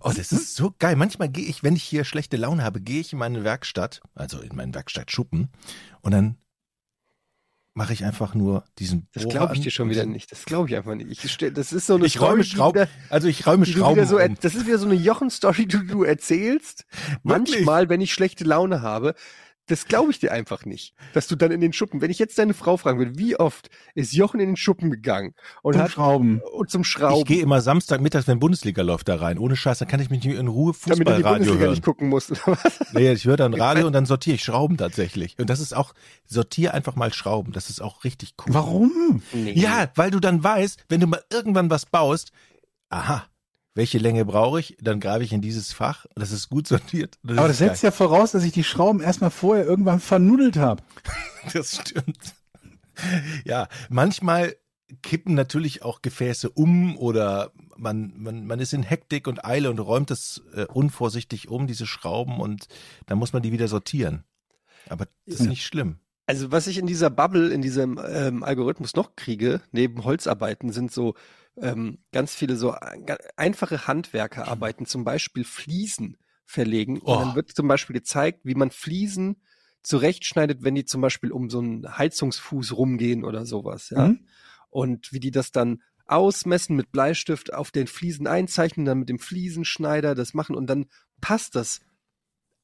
Oh, 0.00 0.10
das 0.16 0.32
ist 0.32 0.56
so 0.56 0.74
geil. 0.80 0.96
Manchmal 0.96 1.28
gehe 1.28 1.44
ich, 1.46 1.62
wenn 1.62 1.76
ich 1.76 1.84
hier 1.84 2.02
schlechte 2.04 2.36
Laune 2.36 2.64
habe, 2.64 2.80
gehe 2.80 2.98
ich 3.00 3.12
in 3.12 3.20
meine 3.20 3.44
Werkstatt, 3.44 4.00
also 4.16 4.40
in 4.40 4.56
meinen 4.56 4.74
Werkstattschuppen, 4.74 5.50
und 6.00 6.10
dann 6.10 6.36
mache 7.74 7.92
ich 7.92 8.04
einfach 8.04 8.34
nur 8.34 8.64
diesen. 8.78 9.08
Das 9.12 9.28
glaube 9.28 9.54
ich 9.54 9.60
dir 9.60 9.70
schon 9.70 9.88
wieder 9.90 10.04
nicht. 10.04 10.30
Das 10.30 10.44
glaube 10.44 10.68
ich 10.68 10.76
einfach 10.76 10.94
nicht. 10.94 11.24
Ich 11.24 11.32
stell, 11.32 11.52
das 11.52 11.72
ist 11.72 11.86
so 11.86 11.94
eine 11.94 12.06
Ich 12.06 12.20
räume 12.20 12.42
Story, 12.42 12.42
die 12.44 12.50
Schrauben, 12.56 12.80
wieder- 12.82 12.88
also 13.10 13.28
ich 13.28 13.46
räume 13.46 13.66
Schrauben 13.66 14.06
so, 14.06 14.18
um. 14.18 14.36
das 14.40 14.54
ist 14.54 14.66
wieder 14.66 14.78
so 14.78 14.86
eine 14.86 14.94
Jochen-Story, 14.94 15.66
die 15.66 15.86
du 15.86 16.04
erzählst. 16.04 16.84
Manchmal, 17.22 17.88
wenn 17.88 18.00
ich 18.00 18.12
schlechte 18.12 18.44
Laune 18.44 18.82
habe, 18.82 19.14
das 19.66 19.86
glaube 19.86 20.10
ich 20.10 20.18
dir 20.18 20.32
einfach 20.32 20.64
nicht, 20.64 20.94
dass 21.14 21.28
du 21.28 21.36
dann 21.36 21.52
in 21.52 21.60
den 21.60 21.72
Schuppen, 21.72 22.00
wenn 22.00 22.10
ich 22.10 22.18
jetzt 22.18 22.38
deine 22.38 22.52
Frau 22.52 22.76
fragen 22.76 22.98
würde, 22.98 23.16
wie 23.16 23.36
oft 23.36 23.70
ist 23.94 24.12
Jochen 24.12 24.40
in 24.40 24.48
den 24.48 24.56
Schuppen 24.56 24.90
gegangen 24.90 25.34
und 25.62 25.74
Zum 25.74 25.82
hat 25.82 25.90
Schrauben. 25.92 26.40
und 26.52 26.70
zum 26.70 26.82
Ich 26.82 26.88
Schrauben, 26.88 27.24
gehe 27.24 27.40
immer 27.42 27.60
Samstagmittags, 27.60 28.26
wenn 28.26 28.40
Bundesliga 28.40 28.82
läuft, 28.82 29.08
da 29.08 29.16
rein. 29.16 29.38
Ohne 29.38 29.54
Scheiß, 29.56 29.78
dann 29.78 29.88
kann 29.88 30.00
ich 30.00 30.10
mich 30.10 30.24
nicht 30.24 30.36
in 30.36 30.48
Ruhe 30.48 30.74
Fußballradio 30.74 31.22
Bundesliga 31.22 31.60
hören. 31.60 31.70
nicht 31.70 31.84
gucken 31.84 32.12
was? 32.12 32.32
Naja, 32.92 33.12
ich 33.12 33.24
höre 33.24 33.36
dann 33.36 33.54
Radio 33.54 33.86
und 33.86 33.92
dann 33.92 34.04
sortiere 34.06 34.34
ich 34.34 34.42
Schrauben 34.44 34.76
tatsächlich. 34.76 35.36
Und 35.38 35.48
das 35.48 35.60
ist 35.60 35.74
auch, 35.74 35.94
sortiere 36.26 36.74
einfach 36.74 36.96
mal 36.96 37.12
Schrauben. 37.12 37.52
Das 37.52 37.70
ist 37.70 37.80
auch 37.80 38.04
richtig 38.04 38.34
cool. 38.44 38.54
Warum? 38.54 39.22
Nee. 39.32 39.52
Ja, 39.52 39.90
weil 39.94 40.10
du 40.10 40.20
dann 40.20 40.42
weißt, 40.42 40.84
wenn 40.88 41.00
du 41.00 41.06
mal 41.06 41.22
irgendwann 41.32 41.70
was 41.70 41.86
baust, 41.86 42.32
aha, 42.90 43.24
welche 43.74 43.98
Länge 43.98 44.24
brauche 44.24 44.60
ich? 44.60 44.76
Dann 44.80 45.00
greife 45.00 45.24
ich 45.24 45.32
in 45.32 45.40
dieses 45.40 45.72
Fach. 45.72 46.06
Das 46.14 46.30
ist 46.30 46.48
gut 46.48 46.66
sortiert. 46.66 47.18
Das 47.22 47.38
Aber 47.38 47.48
das 47.48 47.58
setzt 47.58 47.82
ja 47.82 47.90
voraus, 47.90 48.32
dass 48.32 48.44
ich 48.44 48.52
die 48.52 48.64
Schrauben 48.64 49.00
erstmal 49.00 49.30
vorher 49.30 49.64
irgendwann 49.64 50.00
vernudelt 50.00 50.56
habe. 50.56 50.82
geil. 51.02 51.14
Das 51.52 51.76
stimmt. 51.76 52.34
Ja, 53.44 53.66
manchmal 53.88 54.54
kippen 55.02 55.34
natürlich 55.34 55.82
auch 55.82 56.02
Gefäße 56.02 56.50
um 56.50 56.96
oder 56.96 57.52
man, 57.76 58.12
man, 58.16 58.46
man 58.46 58.60
ist 58.60 58.72
in 58.74 58.82
Hektik 58.82 59.26
und 59.26 59.44
Eile 59.44 59.70
und 59.70 59.78
räumt 59.78 60.10
es 60.10 60.42
äh, 60.54 60.66
unvorsichtig 60.66 61.48
um, 61.48 61.66
diese 61.66 61.86
Schrauben, 61.86 62.40
und 62.40 62.66
dann 63.06 63.18
muss 63.18 63.32
man 63.32 63.42
die 63.42 63.52
wieder 63.52 63.68
sortieren. 63.68 64.24
Aber 64.88 65.06
das 65.26 65.40
ist 65.40 65.46
nicht 65.46 65.64
schlimm. 65.64 65.96
Also 66.26 66.52
was 66.52 66.66
ich 66.66 66.78
in 66.78 66.86
dieser 66.86 67.10
Bubble, 67.10 67.48
in 67.48 67.62
diesem 67.62 68.00
ähm, 68.06 68.44
Algorithmus 68.44 68.94
noch 68.94 69.16
kriege, 69.16 69.60
neben 69.72 70.04
Holzarbeiten, 70.04 70.70
sind 70.70 70.92
so 70.92 71.14
ähm, 71.56 71.98
ganz 72.12 72.34
viele 72.34 72.56
so 72.56 72.70
ga- 72.70 73.18
einfache 73.36 73.86
Handwerkerarbeiten, 73.86 74.86
zum 74.86 75.04
Beispiel 75.04 75.44
Fliesen 75.44 76.16
verlegen. 76.44 77.00
Oh. 77.02 77.12
Und 77.12 77.20
dann 77.20 77.34
wird 77.34 77.50
zum 77.52 77.68
Beispiel 77.68 77.94
gezeigt, 77.94 78.40
wie 78.44 78.54
man 78.54 78.70
Fliesen 78.70 79.42
zurechtschneidet, 79.82 80.62
wenn 80.62 80.74
die 80.74 80.84
zum 80.84 81.00
Beispiel 81.00 81.32
um 81.32 81.50
so 81.50 81.58
einen 81.58 81.98
Heizungsfuß 81.98 82.76
rumgehen 82.76 83.24
oder 83.24 83.44
sowas. 83.44 83.90
Ja? 83.90 84.08
Mhm. 84.08 84.26
Und 84.70 85.12
wie 85.12 85.20
die 85.20 85.30
das 85.30 85.52
dann 85.52 85.82
ausmessen 86.06 86.76
mit 86.76 86.92
Bleistift 86.92 87.52
auf 87.52 87.70
den 87.70 87.86
Fliesen 87.86 88.26
einzeichnen, 88.26 88.86
dann 88.86 89.00
mit 89.00 89.08
dem 89.08 89.18
Fliesenschneider 89.18 90.14
das 90.14 90.34
machen 90.34 90.56
und 90.56 90.66
dann 90.66 90.86
passt 91.20 91.54
das 91.54 91.80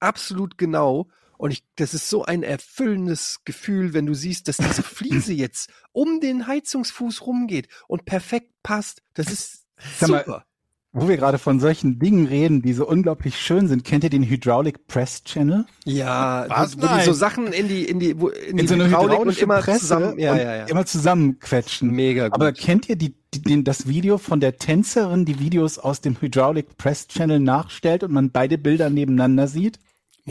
absolut 0.00 0.58
genau. 0.58 1.08
Und 1.38 1.52
ich, 1.52 1.64
das 1.76 1.94
ist 1.94 2.10
so 2.10 2.24
ein 2.24 2.42
erfüllendes 2.42 3.40
Gefühl, 3.44 3.94
wenn 3.94 4.06
du 4.06 4.12
siehst, 4.12 4.48
dass 4.48 4.58
diese 4.58 4.82
Fliese 4.82 5.32
jetzt 5.34 5.70
um 5.92 6.20
den 6.20 6.46
Heizungsfuß 6.46 7.24
rumgeht 7.26 7.68
und 7.86 8.04
perfekt 8.04 8.50
passt. 8.62 9.02
Das 9.14 9.32
ist 9.32 9.64
Sag 9.98 10.10
mal, 10.10 10.24
super. 10.24 10.44
Wo 10.92 11.06
wir 11.06 11.16
gerade 11.16 11.38
von 11.38 11.60
solchen 11.60 11.98
Dingen 11.98 12.26
reden, 12.26 12.62
die 12.62 12.72
so 12.72 12.88
unglaublich 12.88 13.38
schön 13.38 13.68
sind, 13.68 13.84
kennt 13.84 14.04
ihr 14.04 14.10
den 14.10 14.24
Hydraulic 14.24 14.86
Press 14.86 15.22
Channel? 15.22 15.66
Ja, 15.84 16.46
Was? 16.48 16.78
wo, 16.78 16.82
wo 16.82 16.96
die 16.96 17.04
so 17.04 17.12
Sachen 17.12 17.52
in 17.52 17.68
die, 17.68 17.84
in 17.84 18.00
die, 18.00 18.18
wo, 18.18 18.28
in, 18.28 18.56
die 18.56 18.62
In 18.62 18.68
so 18.68 18.74
eine 18.74 18.86
Hydraulik 18.86 19.18
und 19.20 19.38
immer 19.38 19.60
Presse 19.60 19.80
zusammen, 19.80 20.18
ja, 20.18 20.32
und 20.32 20.38
ja, 20.38 20.56
ja. 20.56 20.64
immer 20.64 20.86
zusammenquetschen. 20.86 21.90
Mega 21.90 22.28
gut. 22.28 22.34
Aber 22.34 22.52
kennt 22.52 22.88
ihr 22.88 22.96
die, 22.96 23.14
die, 23.34 23.42
den, 23.42 23.64
das 23.64 23.86
Video 23.86 24.16
von 24.16 24.40
der 24.40 24.56
Tänzerin, 24.56 25.26
die 25.26 25.38
Videos 25.38 25.78
aus 25.78 26.00
dem 26.00 26.18
Hydraulic 26.20 26.78
Press 26.78 27.06
Channel 27.06 27.38
nachstellt 27.38 28.02
und 28.02 28.12
man 28.12 28.30
beide 28.30 28.56
Bilder 28.56 28.88
nebeneinander 28.88 29.46
sieht? 29.46 29.78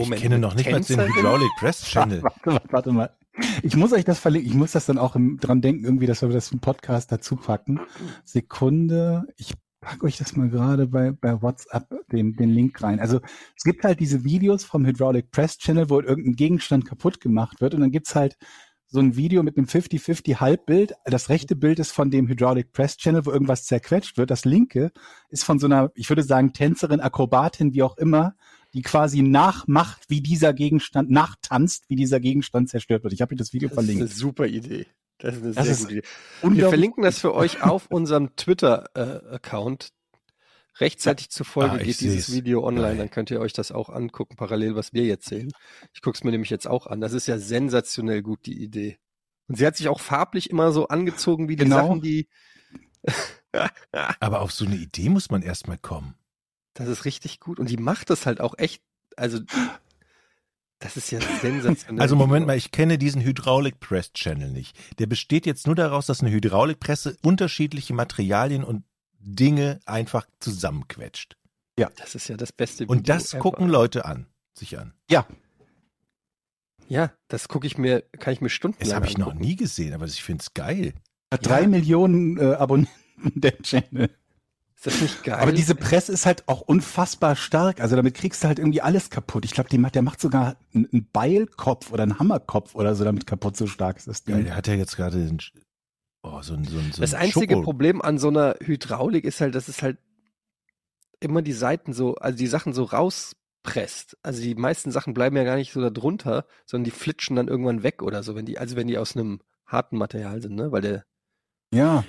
Ich 0.00 0.10
kenne 0.16 0.38
noch 0.38 0.54
nicht 0.54 0.70
mal 0.70 0.80
den? 0.80 1.00
Hydraulic 1.00 1.50
Press 1.58 1.82
Channel. 1.82 2.22
Warte, 2.22 2.40
warte, 2.44 2.68
warte 2.70 2.92
mal. 2.92 3.10
Ich 3.62 3.76
muss 3.76 3.92
euch 3.92 4.04
das 4.04 4.18
verlinken. 4.18 4.50
Ich 4.50 4.56
muss 4.56 4.72
das 4.72 4.86
dann 4.86 4.98
auch 4.98 5.14
im, 5.14 5.38
dran 5.38 5.60
denken, 5.60 5.84
irgendwie, 5.84 6.06
dass 6.06 6.22
wir 6.22 6.28
das 6.28 6.50
im 6.50 6.60
Podcast 6.60 7.12
dazu 7.12 7.36
packen. 7.36 7.80
Sekunde. 8.24 9.24
Ich 9.36 9.54
pack 9.80 10.02
euch 10.02 10.16
das 10.16 10.36
mal 10.36 10.48
gerade 10.48 10.86
bei, 10.88 11.12
bei 11.12 11.40
WhatsApp 11.40 11.88
den, 12.10 12.34
den 12.34 12.50
Link 12.50 12.82
rein. 12.82 13.00
Also 13.00 13.20
es 13.56 13.62
gibt 13.62 13.84
halt 13.84 14.00
diese 14.00 14.24
Videos 14.24 14.64
vom 14.64 14.84
Hydraulic 14.84 15.30
Press 15.30 15.58
Channel, 15.58 15.88
wo 15.88 16.00
irgendein 16.00 16.34
Gegenstand 16.34 16.84
kaputt 16.84 17.20
gemacht 17.20 17.60
wird 17.60 17.74
und 17.74 17.80
dann 17.80 17.92
gibt's 17.92 18.14
halt 18.14 18.36
so 18.90 19.00
ein 19.00 19.16
Video 19.16 19.42
mit 19.42 19.56
einem 19.56 19.66
50-50 19.66 20.40
Halbbild. 20.40 20.94
Das 21.04 21.28
rechte 21.28 21.54
Bild 21.54 21.78
ist 21.78 21.92
von 21.92 22.10
dem 22.10 22.26
Hydraulic 22.26 22.72
Press 22.72 22.96
Channel, 22.96 23.26
wo 23.26 23.30
irgendwas 23.30 23.64
zerquetscht 23.64 24.16
wird. 24.16 24.30
Das 24.30 24.46
linke 24.46 24.92
ist 25.28 25.44
von 25.44 25.58
so 25.58 25.66
einer, 25.66 25.90
ich 25.94 26.08
würde 26.08 26.22
sagen, 26.22 26.54
Tänzerin, 26.54 27.00
Akrobatin, 27.00 27.74
wie 27.74 27.82
auch 27.82 27.98
immer, 27.98 28.34
die 28.74 28.82
quasi 28.82 29.22
nachmacht, 29.22 30.02
wie 30.08 30.20
dieser 30.20 30.52
Gegenstand, 30.52 31.10
nachtanzt, 31.10 31.84
wie 31.88 31.96
dieser 31.96 32.20
Gegenstand 32.20 32.68
zerstört 32.68 33.02
wird. 33.02 33.12
Ich 33.14 33.20
habe 33.22 33.34
euch 33.34 33.38
das 33.38 33.52
Video 33.52 33.68
Das 33.68 33.78
ist 33.78 33.78
eine 33.78 33.86
verlinkt. 33.94 34.14
super 34.16 34.46
Idee. 34.46 34.86
Das 35.18 35.36
ist 35.36 35.42
eine 35.42 35.52
Das 35.54 35.64
sehr 35.64 35.72
ist 35.72 35.80
gute 35.88 35.94
Idee. 35.94 36.08
Wir 36.42 36.68
verlinken 36.68 37.02
das 37.02 37.18
für 37.18 37.34
euch 37.34 37.62
auf 37.62 37.86
unserem 37.90 38.36
Twitter-Account. 38.36 39.90
Rechtzeitig 40.80 41.30
zur 41.30 41.44
Folge 41.44 41.72
Ah, 41.74 41.78
geht 41.78 42.00
dieses 42.00 42.26
seh's. 42.26 42.32
Video 42.36 42.64
online, 42.64 42.96
dann 42.98 43.10
könnt 43.10 43.32
ihr 43.32 43.40
euch 43.40 43.52
das 43.52 43.72
auch 43.72 43.88
angucken, 43.88 44.36
parallel, 44.36 44.76
was 44.76 44.92
wir 44.92 45.04
jetzt 45.06 45.26
sehen. 45.28 45.50
Ich 45.92 46.02
gucke 46.02 46.16
es 46.16 46.22
mir 46.22 46.30
nämlich 46.30 46.50
jetzt 46.50 46.68
auch 46.68 46.86
an. 46.86 47.00
Das 47.00 47.12
ist 47.14 47.26
ja 47.26 47.36
sensationell 47.38 48.22
gut, 48.22 48.46
die 48.46 48.62
Idee. 48.62 48.96
Und 49.48 49.56
sie 49.58 49.66
hat 49.66 49.76
sich 49.76 49.88
auch 49.88 49.98
farblich 49.98 50.50
immer 50.50 50.70
so 50.70 50.86
angezogen 50.86 51.48
wie 51.48 51.56
die 51.56 51.64
Genau. 51.64 51.76
Sachen, 51.88 52.00
die. 52.02 52.28
Aber 54.20 54.40
auf 54.42 54.52
so 54.52 54.66
eine 54.66 54.76
Idee 54.76 55.08
muss 55.08 55.30
man 55.30 55.42
erstmal 55.42 55.78
kommen. 55.78 56.14
Das 56.78 56.86
ist 56.86 57.04
richtig 57.04 57.40
gut. 57.40 57.58
Und 57.58 57.68
die 57.70 57.76
macht 57.76 58.08
das 58.08 58.24
halt 58.24 58.40
auch 58.40 58.54
echt. 58.56 58.82
Also, 59.16 59.40
das 60.78 60.96
ist 60.96 61.10
ja 61.10 61.20
sensationell. 61.42 62.00
Also 62.00 62.14
Moment 62.14 62.46
mal, 62.46 62.56
ich 62.56 62.70
kenne 62.70 62.98
diesen 62.98 63.20
Hydraulic 63.20 63.80
Press 63.80 64.12
Channel 64.12 64.52
nicht. 64.52 64.76
Der 65.00 65.06
besteht 65.06 65.44
jetzt 65.44 65.66
nur 65.66 65.74
daraus, 65.74 66.06
dass 66.06 66.20
eine 66.20 66.30
Hydraulikpresse 66.30 67.16
unterschiedliche 67.22 67.94
Materialien 67.94 68.62
und 68.62 68.84
Dinge 69.18 69.80
einfach 69.86 70.26
zusammenquetscht. 70.38 71.36
Das 71.96 72.14
ist 72.14 72.28
ja 72.28 72.36
das 72.36 72.52
beste 72.52 72.84
Video. 72.84 72.92
Und 72.92 73.08
das 73.08 73.32
ever. 73.34 73.42
gucken 73.42 73.68
Leute 73.68 74.04
an, 74.04 74.26
sich 74.54 74.78
an. 74.78 74.94
Ja, 76.86 77.12
das 77.26 77.48
gucke 77.48 77.66
ich 77.66 77.76
mir, 77.76 78.02
kann 78.20 78.32
ich 78.32 78.40
mir 78.40 78.48
stundenlang 78.48 78.88
Das 78.88 78.94
habe 78.94 79.06
ich 79.06 79.18
noch 79.18 79.28
angucken. 79.32 79.44
nie 79.44 79.56
gesehen, 79.56 79.94
aber 79.94 80.06
ich 80.06 80.22
finde 80.22 80.42
es 80.42 80.54
geil. 80.54 80.94
Hat 81.32 81.44
drei 81.44 81.66
Millionen 81.66 82.38
äh, 82.38 82.54
Abonnenten, 82.54 82.92
der 83.34 83.58
Channel. 83.62 84.10
Ist 84.78 84.86
das 84.86 85.00
nicht 85.00 85.24
geil? 85.24 85.40
Aber 85.40 85.50
diese 85.50 85.74
Presse 85.74 86.12
ist 86.12 86.24
halt 86.24 86.46
auch 86.46 86.60
unfassbar 86.60 87.34
stark. 87.34 87.80
Also 87.80 87.96
damit 87.96 88.14
kriegst 88.14 88.44
du 88.44 88.46
halt 88.48 88.60
irgendwie 88.60 88.80
alles 88.80 89.10
kaputt. 89.10 89.44
Ich 89.44 89.50
glaube, 89.50 89.68
der 89.70 90.02
macht 90.02 90.20
sogar 90.20 90.56
einen, 90.72 91.08
Beilkopf 91.12 91.90
oder 91.90 92.04
einen 92.04 92.20
Hammerkopf 92.20 92.76
oder 92.76 92.94
so 92.94 93.02
damit 93.02 93.26
kaputt. 93.26 93.56
So 93.56 93.66
stark 93.66 93.96
ist 93.96 94.06
das 94.06 94.22
Ja, 94.28 94.36
Ding. 94.36 94.44
der 94.44 94.54
hat 94.54 94.68
ja 94.68 94.74
jetzt 94.74 94.94
gerade 94.96 95.16
den, 95.18 95.38
oh, 96.22 96.40
so 96.42 96.54
ein, 96.54 96.62
so 96.64 96.78
ein, 96.78 96.92
so 96.92 97.00
Das 97.00 97.12
ein 97.12 97.22
einzige 97.22 97.54
Schoko- 97.56 97.64
Problem 97.64 98.00
an 98.00 98.18
so 98.18 98.28
einer 98.28 98.54
Hydraulik 98.62 99.24
ist 99.24 99.40
halt, 99.40 99.56
dass 99.56 99.66
es 99.66 99.82
halt 99.82 99.98
immer 101.18 101.42
die 101.42 101.52
Seiten 101.52 101.92
so, 101.92 102.14
also 102.14 102.38
die 102.38 102.46
Sachen 102.46 102.72
so 102.72 102.84
rauspresst. 102.84 104.16
Also 104.22 104.40
die 104.40 104.54
meisten 104.54 104.92
Sachen 104.92 105.12
bleiben 105.12 105.36
ja 105.36 105.42
gar 105.42 105.56
nicht 105.56 105.72
so 105.72 105.80
da 105.80 105.90
drunter, 105.90 106.46
sondern 106.66 106.84
die 106.84 106.92
flitschen 106.92 107.34
dann 107.34 107.48
irgendwann 107.48 107.82
weg 107.82 108.00
oder 108.00 108.22
so, 108.22 108.36
wenn 108.36 108.46
die, 108.46 108.58
also 108.58 108.76
wenn 108.76 108.86
die 108.86 108.98
aus 108.98 109.16
einem 109.16 109.40
harten 109.66 109.98
Material 109.98 110.40
sind, 110.40 110.54
ne? 110.54 110.70
Weil 110.70 110.82
der, 110.82 111.04
Ja. 111.74 112.04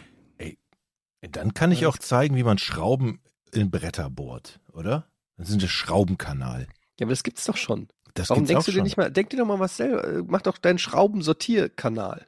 Dann 1.21 1.53
kann 1.53 1.71
ich 1.71 1.85
auch 1.85 1.97
zeigen, 1.97 2.35
wie 2.35 2.43
man 2.43 2.57
Schrauben 2.57 3.19
in 3.51 3.71
Bretter 3.71 4.09
bohrt, 4.09 4.59
oder? 4.71 5.07
Das 5.37 5.49
ist 5.49 5.61
ein 5.61 5.67
Schraubenkanal. 5.67 6.67
ja, 6.99 7.05
aber 7.05 7.11
das 7.11 7.23
gibt's 7.23 7.45
doch 7.45 7.57
schon. 7.57 7.87
Das 8.13 8.29
Warum 8.29 8.43
gibt's 8.43 8.49
denkst 8.49 8.61
auch 8.61 8.65
du 8.65 8.71
dir 8.71 8.77
schon. 8.77 8.83
nicht 8.83 8.97
mal, 8.97 9.11
denk 9.11 9.29
dir 9.29 9.37
doch 9.37 9.45
mal 9.45 9.59
was 9.59 9.77
selber, 9.77 10.03
äh, 10.05 10.23
mach 10.25 10.41
doch 10.41 10.57
deinen 10.57 10.79
Schraubensortierkanal. 10.79 12.27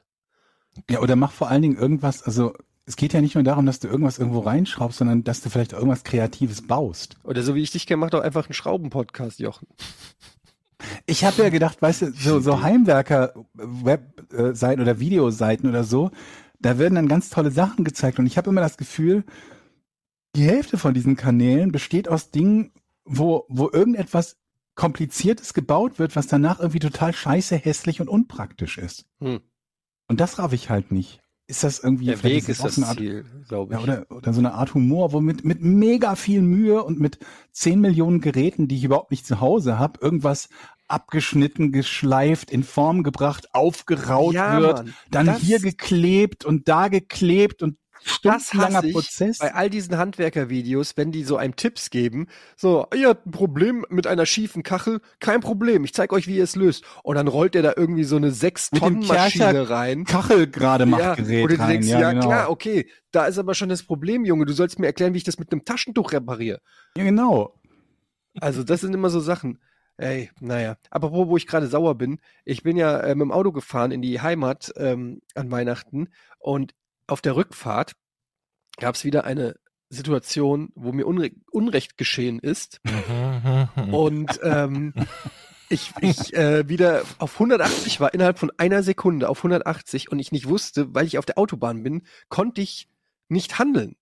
Ja, 0.88 1.00
oder 1.00 1.16
mach 1.16 1.32
vor 1.32 1.48
allen 1.48 1.62
Dingen 1.62 1.76
irgendwas, 1.76 2.22
also 2.22 2.54
es 2.86 2.96
geht 2.96 3.12
ja 3.12 3.20
nicht 3.20 3.34
nur 3.34 3.44
darum, 3.44 3.66
dass 3.66 3.80
du 3.80 3.88
irgendwas 3.88 4.18
irgendwo 4.18 4.40
reinschraubst, 4.40 4.98
sondern 4.98 5.24
dass 5.24 5.40
du 5.40 5.50
vielleicht 5.50 5.72
irgendwas 5.72 6.04
Kreatives 6.04 6.66
baust. 6.66 7.16
Oder 7.22 7.42
so 7.42 7.54
wie 7.54 7.62
ich 7.62 7.70
dich 7.70 7.86
kenne, 7.86 7.98
mach 7.98 8.10
doch 8.10 8.22
einfach 8.22 8.46
einen 8.46 8.54
Schrauben-Podcast, 8.54 9.38
Jochen. 9.38 9.68
Ich 11.06 11.24
habe 11.24 11.42
ja 11.42 11.48
gedacht, 11.48 11.80
weißt 11.80 12.02
du, 12.02 12.12
so, 12.12 12.40
so 12.40 12.62
Heimwerker-Webseiten 12.62 14.82
oder 14.82 14.98
Videoseiten 14.98 15.68
oder 15.68 15.84
so, 15.84 16.10
da 16.62 16.78
werden 16.78 16.94
dann 16.94 17.08
ganz 17.08 17.30
tolle 17.30 17.50
Sachen 17.50 17.84
gezeigt. 17.84 18.18
Und 18.18 18.26
ich 18.26 18.36
habe 18.38 18.50
immer 18.50 18.60
das 18.60 18.76
Gefühl, 18.76 19.24
die 20.34 20.44
Hälfte 20.44 20.78
von 20.78 20.94
diesen 20.94 21.16
Kanälen 21.16 21.72
besteht 21.72 22.08
aus 22.08 22.30
Dingen, 22.30 22.72
wo, 23.04 23.44
wo 23.48 23.68
irgendetwas 23.70 24.38
Kompliziertes 24.74 25.52
gebaut 25.52 25.98
wird, 25.98 26.16
was 26.16 26.26
danach 26.26 26.58
irgendwie 26.60 26.78
total 26.78 27.12
scheiße, 27.12 27.56
hässlich 27.56 28.00
und 28.00 28.08
unpraktisch 28.08 28.78
ist. 28.78 29.04
Hm. 29.20 29.40
Und 30.08 30.20
das 30.20 30.38
raff 30.38 30.52
ich 30.52 30.70
halt 30.70 30.92
nicht. 30.92 31.20
Ist 31.46 31.64
das 31.64 31.80
irgendwie 31.80 32.06
Der 32.06 32.22
Weg 32.22 32.48
ist 32.48 32.64
das 32.64 32.76
so 32.76 32.80
eine 32.80 32.88
Art, 32.88 32.98
Ziel, 32.98 33.26
glaube 33.48 33.74
ja, 33.74 33.80
ich. 33.80 33.84
oder, 33.84 34.06
oder 34.10 34.32
so 34.32 34.38
eine 34.38 34.54
Art 34.54 34.72
Humor, 34.72 35.12
wo 35.12 35.20
mit, 35.20 35.44
mit 35.44 35.60
mega 35.60 36.14
viel 36.14 36.40
Mühe 36.40 36.82
und 36.82 37.00
mit 37.00 37.18
10 37.50 37.80
Millionen 37.80 38.20
Geräten, 38.20 38.68
die 38.68 38.76
ich 38.76 38.84
überhaupt 38.84 39.10
nicht 39.10 39.26
zu 39.26 39.40
Hause 39.40 39.78
habe, 39.78 40.00
irgendwas 40.00 40.48
abgeschnitten, 40.88 41.72
geschleift, 41.72 42.50
in 42.50 42.62
Form 42.64 43.02
gebracht, 43.02 43.54
aufgeraut 43.54 44.34
Ja, 44.34 44.60
wird, 44.60 44.78
Mann, 44.78 44.94
dann 45.10 45.34
hier 45.36 45.58
geklebt 45.60 46.44
und 46.44 46.68
da 46.68 46.88
geklebt 46.88 47.62
und 47.62 47.78
Das 48.24 48.48
stundenlanger 48.48 48.82
Prozess. 48.92 49.38
bei 49.38 49.54
all 49.54 49.70
diesen 49.70 49.96
Handwerkervideos, 49.96 50.96
wenn 50.96 51.12
die 51.12 51.22
so 51.24 51.36
einem 51.36 51.54
Tipps 51.56 51.88
geben, 51.90 52.26
so, 52.56 52.86
ihr 52.94 53.08
habt 53.10 53.26
ein 53.26 53.30
Problem 53.30 53.86
mit 53.90 54.06
einer 54.08 54.26
schiefen 54.26 54.62
Kachel, 54.64 55.00
kein 55.20 55.40
Problem, 55.40 55.84
ich 55.84 55.94
zeige 55.94 56.14
euch, 56.14 56.26
wie 56.26 56.36
ihr 56.36 56.44
es 56.44 56.56
löst. 56.56 56.84
Und 57.04 57.14
dann 57.14 57.28
rollt 57.28 57.54
er 57.54 57.62
da 57.62 57.72
irgendwie 57.76 58.04
so 58.04 58.16
eine 58.16 58.32
sechs 58.32 58.70
Mit 58.72 58.82
dem 58.82 58.94
Tonnen 59.00 59.06
Maschine 59.06 59.44
Kercher 59.44 59.70
rein. 59.70 60.04
Kachel 60.04 60.46
gerade 60.48 60.84
macht 60.84 61.00
Ja, 61.00 61.14
Gerät 61.14 61.44
wo 61.44 61.46
du 61.46 61.58
rein. 61.58 61.68
denkst, 61.70 61.88
ja, 61.88 62.00
ja, 62.00 62.10
genau. 62.12 62.26
klar, 62.26 62.50
okay, 62.50 62.88
da 63.12 63.26
ist 63.26 63.38
aber 63.38 63.54
schon 63.54 63.68
das 63.68 63.84
Problem, 63.84 64.24
Junge, 64.24 64.46
du 64.46 64.52
sollst 64.52 64.78
mir 64.80 64.86
erklären, 64.86 65.14
wie 65.14 65.18
ich 65.18 65.24
das 65.24 65.38
mit 65.38 65.52
einem 65.52 65.64
Taschentuch 65.64 66.12
repariere. 66.12 66.60
ja, 66.96 67.04
genau. 67.04 67.54
Also 68.40 68.62
das 68.64 68.80
sind 68.80 68.94
immer 68.94 69.10
so 69.10 69.20
Sachen. 69.20 69.58
Ey, 69.96 70.30
naja. 70.40 70.76
Apropos, 70.90 71.28
wo 71.28 71.36
ich 71.36 71.46
gerade 71.46 71.66
sauer 71.66 71.96
bin, 71.96 72.18
ich 72.44 72.62
bin 72.62 72.76
ja 72.76 72.98
äh, 73.00 73.14
mit 73.14 73.22
dem 73.22 73.32
Auto 73.32 73.52
gefahren 73.52 73.92
in 73.92 74.02
die 74.02 74.20
Heimat 74.20 74.72
ähm, 74.76 75.20
an 75.34 75.50
Weihnachten 75.50 76.08
und 76.38 76.74
auf 77.06 77.20
der 77.20 77.36
Rückfahrt 77.36 77.92
gab 78.78 78.94
es 78.94 79.04
wieder 79.04 79.24
eine 79.24 79.56
Situation, 79.90 80.70
wo 80.74 80.92
mir 80.92 81.06
Unre 81.06 81.30
Unrecht 81.50 81.98
geschehen 81.98 82.38
ist 82.38 82.80
und 83.90 84.40
ähm, 84.42 84.94
ich, 85.68 85.92
ich 86.00 86.34
äh, 86.34 86.68
wieder 86.68 87.02
auf 87.18 87.34
180 87.34 88.00
war, 88.00 88.14
innerhalb 88.14 88.38
von 88.38 88.50
einer 88.56 88.82
Sekunde 88.82 89.28
auf 89.28 89.38
180 89.40 90.10
und 90.10 90.18
ich 90.18 90.32
nicht 90.32 90.48
wusste, 90.48 90.94
weil 90.94 91.06
ich 91.06 91.18
auf 91.18 91.26
der 91.26 91.38
Autobahn 91.38 91.82
bin, 91.82 92.02
konnte 92.28 92.62
ich 92.62 92.88
nicht 93.28 93.58
handeln. 93.58 93.96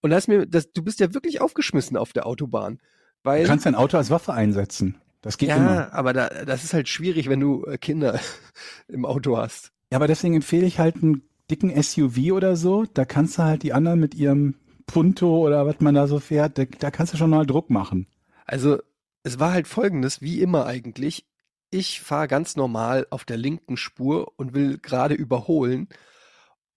Und 0.00 0.10
da 0.10 0.16
ist 0.16 0.28
mir, 0.28 0.46
das, 0.46 0.72
du 0.72 0.82
bist 0.82 1.00
ja 1.00 1.12
wirklich 1.12 1.40
aufgeschmissen 1.40 1.96
auf 1.96 2.12
der 2.12 2.26
Autobahn. 2.26 2.80
Weil, 3.22 3.42
Du 3.42 3.48
kannst 3.48 3.66
dein 3.66 3.74
Auto 3.74 3.96
als 3.96 4.10
Waffe 4.10 4.32
einsetzen. 4.32 5.00
Das 5.20 5.36
geht 5.36 5.48
ja, 5.48 5.56
immer. 5.56 5.92
aber 5.92 6.12
da, 6.12 6.28
das 6.44 6.64
ist 6.64 6.74
halt 6.74 6.88
schwierig, 6.88 7.28
wenn 7.28 7.40
du 7.40 7.64
äh, 7.64 7.78
Kinder 7.78 8.20
im 8.88 9.04
Auto 9.04 9.36
hast. 9.36 9.72
Ja, 9.90 9.96
aber 9.96 10.06
deswegen 10.06 10.34
empfehle 10.34 10.66
ich 10.66 10.78
halt 10.78 10.96
einen 10.96 11.22
dicken 11.50 11.82
SUV 11.82 12.32
oder 12.32 12.56
so. 12.56 12.84
Da 12.84 13.04
kannst 13.04 13.38
du 13.38 13.42
halt 13.42 13.62
die 13.62 13.72
anderen 13.72 14.00
mit 14.00 14.14
ihrem 14.14 14.54
Punto 14.86 15.38
oder 15.44 15.66
was 15.66 15.80
man 15.80 15.94
da 15.94 16.06
so 16.06 16.18
fährt, 16.20 16.58
da, 16.58 16.64
da 16.64 16.90
kannst 16.90 17.12
du 17.12 17.16
schon 17.16 17.30
mal 17.30 17.46
Druck 17.46 17.70
machen. 17.70 18.06
Also, 18.44 18.78
es 19.22 19.38
war 19.38 19.52
halt 19.52 19.68
folgendes, 19.68 20.22
wie 20.22 20.40
immer 20.40 20.66
eigentlich. 20.66 21.26
Ich 21.70 22.00
fahre 22.00 22.28
ganz 22.28 22.56
normal 22.56 23.06
auf 23.10 23.24
der 23.24 23.36
linken 23.36 23.76
Spur 23.76 24.32
und 24.36 24.54
will 24.54 24.78
gerade 24.78 25.14
überholen. 25.14 25.88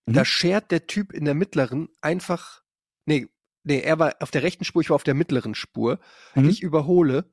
Mhm. 0.05 0.13
Da 0.13 0.25
schert 0.25 0.71
der 0.71 0.87
Typ 0.87 1.13
in 1.13 1.25
der 1.25 1.33
mittleren 1.33 1.87
einfach, 2.01 2.61
nee, 3.05 3.27
nee, 3.63 3.79
er 3.79 3.99
war 3.99 4.15
auf 4.19 4.31
der 4.31 4.43
rechten 4.43 4.65
Spur, 4.65 4.81
ich 4.81 4.89
war 4.89 4.95
auf 4.95 5.03
der 5.03 5.13
mittleren 5.13 5.55
Spur. 5.55 5.99
Mhm. 6.35 6.49
Ich 6.49 6.61
überhole 6.61 7.25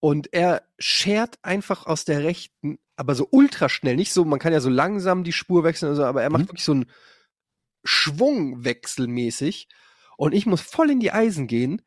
und 0.00 0.32
er 0.32 0.62
schert 0.78 1.38
einfach 1.42 1.86
aus 1.86 2.04
der 2.04 2.22
rechten, 2.22 2.78
aber 2.96 3.14
so 3.14 3.28
ultra 3.30 3.68
schnell, 3.68 3.96
nicht 3.96 4.12
so, 4.12 4.24
man 4.24 4.38
kann 4.38 4.52
ja 4.52 4.60
so 4.60 4.70
langsam 4.70 5.24
die 5.24 5.32
Spur 5.32 5.64
wechseln, 5.64 5.90
also, 5.90 6.04
aber 6.04 6.22
er 6.22 6.30
macht 6.30 6.44
Mhm. 6.44 6.48
wirklich 6.48 6.64
so 6.64 6.72
einen 6.72 6.90
Schwungwechsel 7.84 9.06
mäßig 9.06 9.68
und 10.16 10.34
ich 10.34 10.46
muss 10.46 10.60
voll 10.60 10.90
in 10.90 11.00
die 11.00 11.12
Eisen 11.12 11.46
gehen, 11.46 11.82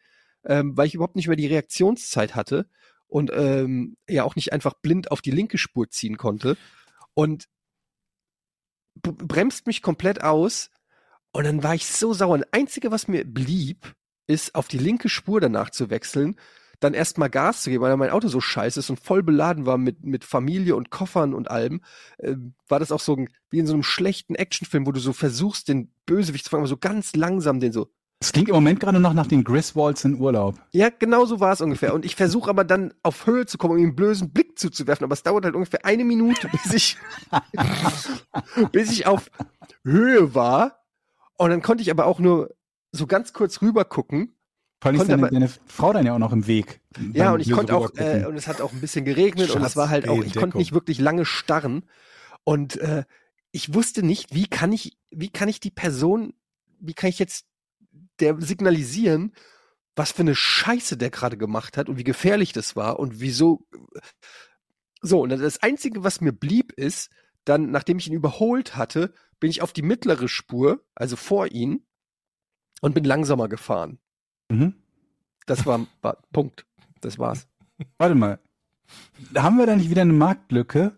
ähm, 0.45 0.75
weil 0.75 0.87
ich 0.87 0.95
überhaupt 0.95 1.15
nicht 1.15 1.27
mehr 1.27 1.37
die 1.37 1.47
Reaktionszeit 1.47 2.35
hatte 2.35 2.67
und 3.07 3.31
ähm, 3.33 3.97
ja 4.09 4.23
auch 4.23 4.35
nicht 4.35 4.53
einfach 4.53 4.73
blind 4.73 5.11
auf 5.11 5.21
die 5.21 5.31
linke 5.31 5.57
Spur 5.57 5.89
ziehen 5.89 6.17
konnte 6.17 6.57
und 7.13 7.47
bremst 9.01 9.67
mich 9.67 9.81
komplett 9.81 10.23
aus 10.23 10.69
und 11.31 11.45
dann 11.45 11.63
war 11.63 11.75
ich 11.75 11.87
so 11.87 12.13
sauer. 12.13 12.37
Das 12.37 12.53
Einzige, 12.53 12.91
was 12.91 13.07
mir 13.07 13.25
blieb, 13.25 13.95
ist 14.27 14.55
auf 14.55 14.67
die 14.67 14.77
linke 14.77 15.09
Spur 15.09 15.39
danach 15.41 15.69
zu 15.69 15.89
wechseln, 15.89 16.37
dann 16.81 16.93
erstmal 16.93 17.29
Gas 17.29 17.61
zu 17.61 17.69
geben, 17.69 17.83
weil 17.83 17.95
mein 17.95 18.09
Auto 18.09 18.27
so 18.27 18.41
scheiße 18.41 18.79
ist 18.79 18.89
und 18.89 18.99
voll 18.99 19.23
beladen 19.23 19.65
war 19.65 19.77
mit, 19.77 20.03
mit 20.03 20.25
Familie 20.25 20.75
und 20.75 20.89
Koffern 20.89 21.33
und 21.33 21.49
allem, 21.49 21.81
äh, 22.17 22.35
war 22.67 22.79
das 22.79 22.91
auch 22.91 22.99
so 22.99 23.15
ein, 23.15 23.29
wie 23.49 23.59
in 23.59 23.67
so 23.67 23.73
einem 23.73 23.83
schlechten 23.83 24.35
Actionfilm, 24.35 24.85
wo 24.85 24.91
du 24.91 24.99
so 24.99 25.13
versuchst, 25.13 25.69
den 25.69 25.93
Bösewicht 26.05 26.43
zu 26.43 26.49
fangen, 26.49 26.61
aber 26.61 26.67
so 26.67 26.77
ganz 26.77 27.15
langsam 27.15 27.59
den 27.59 27.71
so. 27.71 27.87
Es 28.19 28.33
klingt 28.33 28.49
im 28.49 28.55
Moment 28.55 28.79
gerade 28.79 28.99
noch 28.99 29.13
nach 29.13 29.25
den 29.25 29.43
Griswolds 29.43 30.05
in 30.05 30.19
Urlaub. 30.19 30.59
Ja, 30.71 30.89
genau 30.89 31.25
so 31.25 31.39
war 31.39 31.53
es 31.53 31.61
ungefähr. 31.61 31.93
Und 31.93 32.05
ich 32.05 32.15
versuche 32.15 32.51
aber 32.51 32.63
dann 32.63 32.93
auf 33.01 33.25
Höhe 33.25 33.47
zu 33.47 33.57
kommen, 33.57 33.73
um 33.73 33.79
ihm 33.79 33.85
einen 33.87 33.95
blösen 33.95 34.31
Blick 34.31 34.59
zuzuwerfen, 34.59 35.03
aber 35.03 35.13
es 35.13 35.23
dauert 35.23 35.45
halt 35.45 35.55
ungefähr 35.55 35.85
eine 35.85 36.03
Minute, 36.03 36.47
bis 36.49 36.73
ich, 36.73 36.97
bis 38.71 38.91
ich 38.91 39.07
auf 39.07 39.31
Höhe 39.83 40.35
war. 40.35 40.83
Und 41.37 41.49
dann 41.49 41.63
konnte 41.63 41.81
ich 41.81 41.89
aber 41.89 42.05
auch 42.05 42.19
nur 42.19 42.53
so 42.91 43.07
ganz 43.07 43.33
kurz 43.33 43.61
rüber 43.61 43.85
gucken 43.85 44.35
Vor 44.81 44.89
allem 44.89 44.99
ist 44.99 45.09
deine, 45.09 45.29
deine 45.29 45.49
Frau 45.67 45.93
dann 45.93 46.07
ja 46.07 46.15
auch 46.15 46.19
noch 46.19 46.33
im 46.33 46.47
Weg. 46.47 46.81
Ja, 47.13 47.33
und 47.33 47.39
ich 47.39 47.51
konnte 47.51 47.75
auch, 47.75 47.91
äh, 47.97 48.25
und 48.25 48.35
es 48.35 48.47
hat 48.47 48.61
auch 48.61 48.73
ein 48.73 48.81
bisschen 48.81 49.05
geregnet 49.05 49.51
und 49.51 49.57
es 49.57 49.61
Schatz, 49.61 49.75
war 49.75 49.89
halt 49.89 50.09
auch, 50.09 50.23
ich 50.23 50.33
konnte 50.33 50.57
nicht 50.57 50.73
wirklich 50.73 50.99
lange 50.99 51.23
starren. 51.23 51.83
Und 52.43 52.77
äh, 52.77 53.03
ich 53.51 53.75
wusste 53.75 54.01
nicht, 54.01 54.33
wie 54.33 54.47
kann 54.47 54.73
ich, 54.73 54.97
wie 55.11 55.29
kann 55.29 55.49
ich 55.49 55.59
die 55.59 55.69
Person, 55.69 56.33
wie 56.79 56.95
kann 56.95 57.11
ich 57.11 57.19
jetzt 57.19 57.45
der 58.19 58.41
signalisieren, 58.41 59.33
was 59.95 60.11
für 60.11 60.23
eine 60.23 60.35
Scheiße 60.35 60.97
der 60.97 61.11
gerade 61.11 61.37
gemacht 61.37 61.77
hat 61.77 61.87
und 61.87 61.97
wie 61.97 62.03
gefährlich 62.03 62.51
das 62.51 62.75
war 62.75 62.97
und 62.99 63.19
wieso. 63.19 63.67
So, 65.03 65.21
und 65.21 65.29
das 65.29 65.61
Einzige, 65.61 66.03
was 66.03 66.21
mir 66.21 66.31
blieb, 66.31 66.71
ist, 66.73 67.11
dann, 67.45 67.69
nachdem 67.69 67.99
ich 67.99 68.07
ihn 68.07 68.13
überholt 68.13 68.75
hatte, 68.75 69.13
bin 69.39 69.51
ich 69.51 69.61
auf 69.61 69.73
die 69.73 69.81
mittlere 69.83 70.27
Spur, 70.27 70.83
also 70.95 71.15
vor 71.15 71.51
ihn, 71.51 71.85
und 72.81 72.95
bin 72.95 73.03
langsamer 73.03 73.47
gefahren. 73.47 73.99
Mhm. 74.51 74.73
Das 75.45 75.65
war, 75.65 75.85
war 76.01 76.17
Punkt. 76.31 76.65
Das 77.01 77.17
war's. 77.19 77.47
Warte 77.97 78.15
mal. 78.15 78.39
Haben 79.35 79.57
wir 79.57 79.65
da 79.65 79.75
nicht 79.75 79.89
wieder 79.89 80.01
eine 80.03 80.13
Marktlücke? 80.13 80.91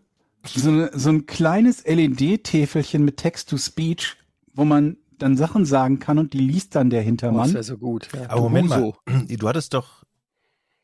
So, 0.46 0.70
eine, 0.70 0.92
so 0.94 1.10
ein 1.10 1.26
kleines 1.26 1.86
LED-Täfelchen 1.86 3.06
mit 3.06 3.18
Text-to-Speech, 3.18 4.18
wo 4.54 4.66
man 4.66 4.98
dann 5.18 5.38
Sachen 5.38 5.66
sagen 5.66 6.00
kann 6.00 6.18
und 6.20 6.34
die 6.34 6.40
liest 6.40 6.76
dann 6.76 6.90
der 6.90 7.00
Oh, 7.00 7.04
das 7.04 7.06
Hintermann. 7.08 7.54
wäre 7.54 7.64
so 7.64 7.78
gut. 7.78 8.10
Ja. 8.14 8.30
Aber 8.30 8.42
Moment 8.42 8.70
Huso. 8.74 8.96
mal, 9.06 9.26
du 9.28 9.48
hattest 9.48 9.74
doch, 9.74 10.04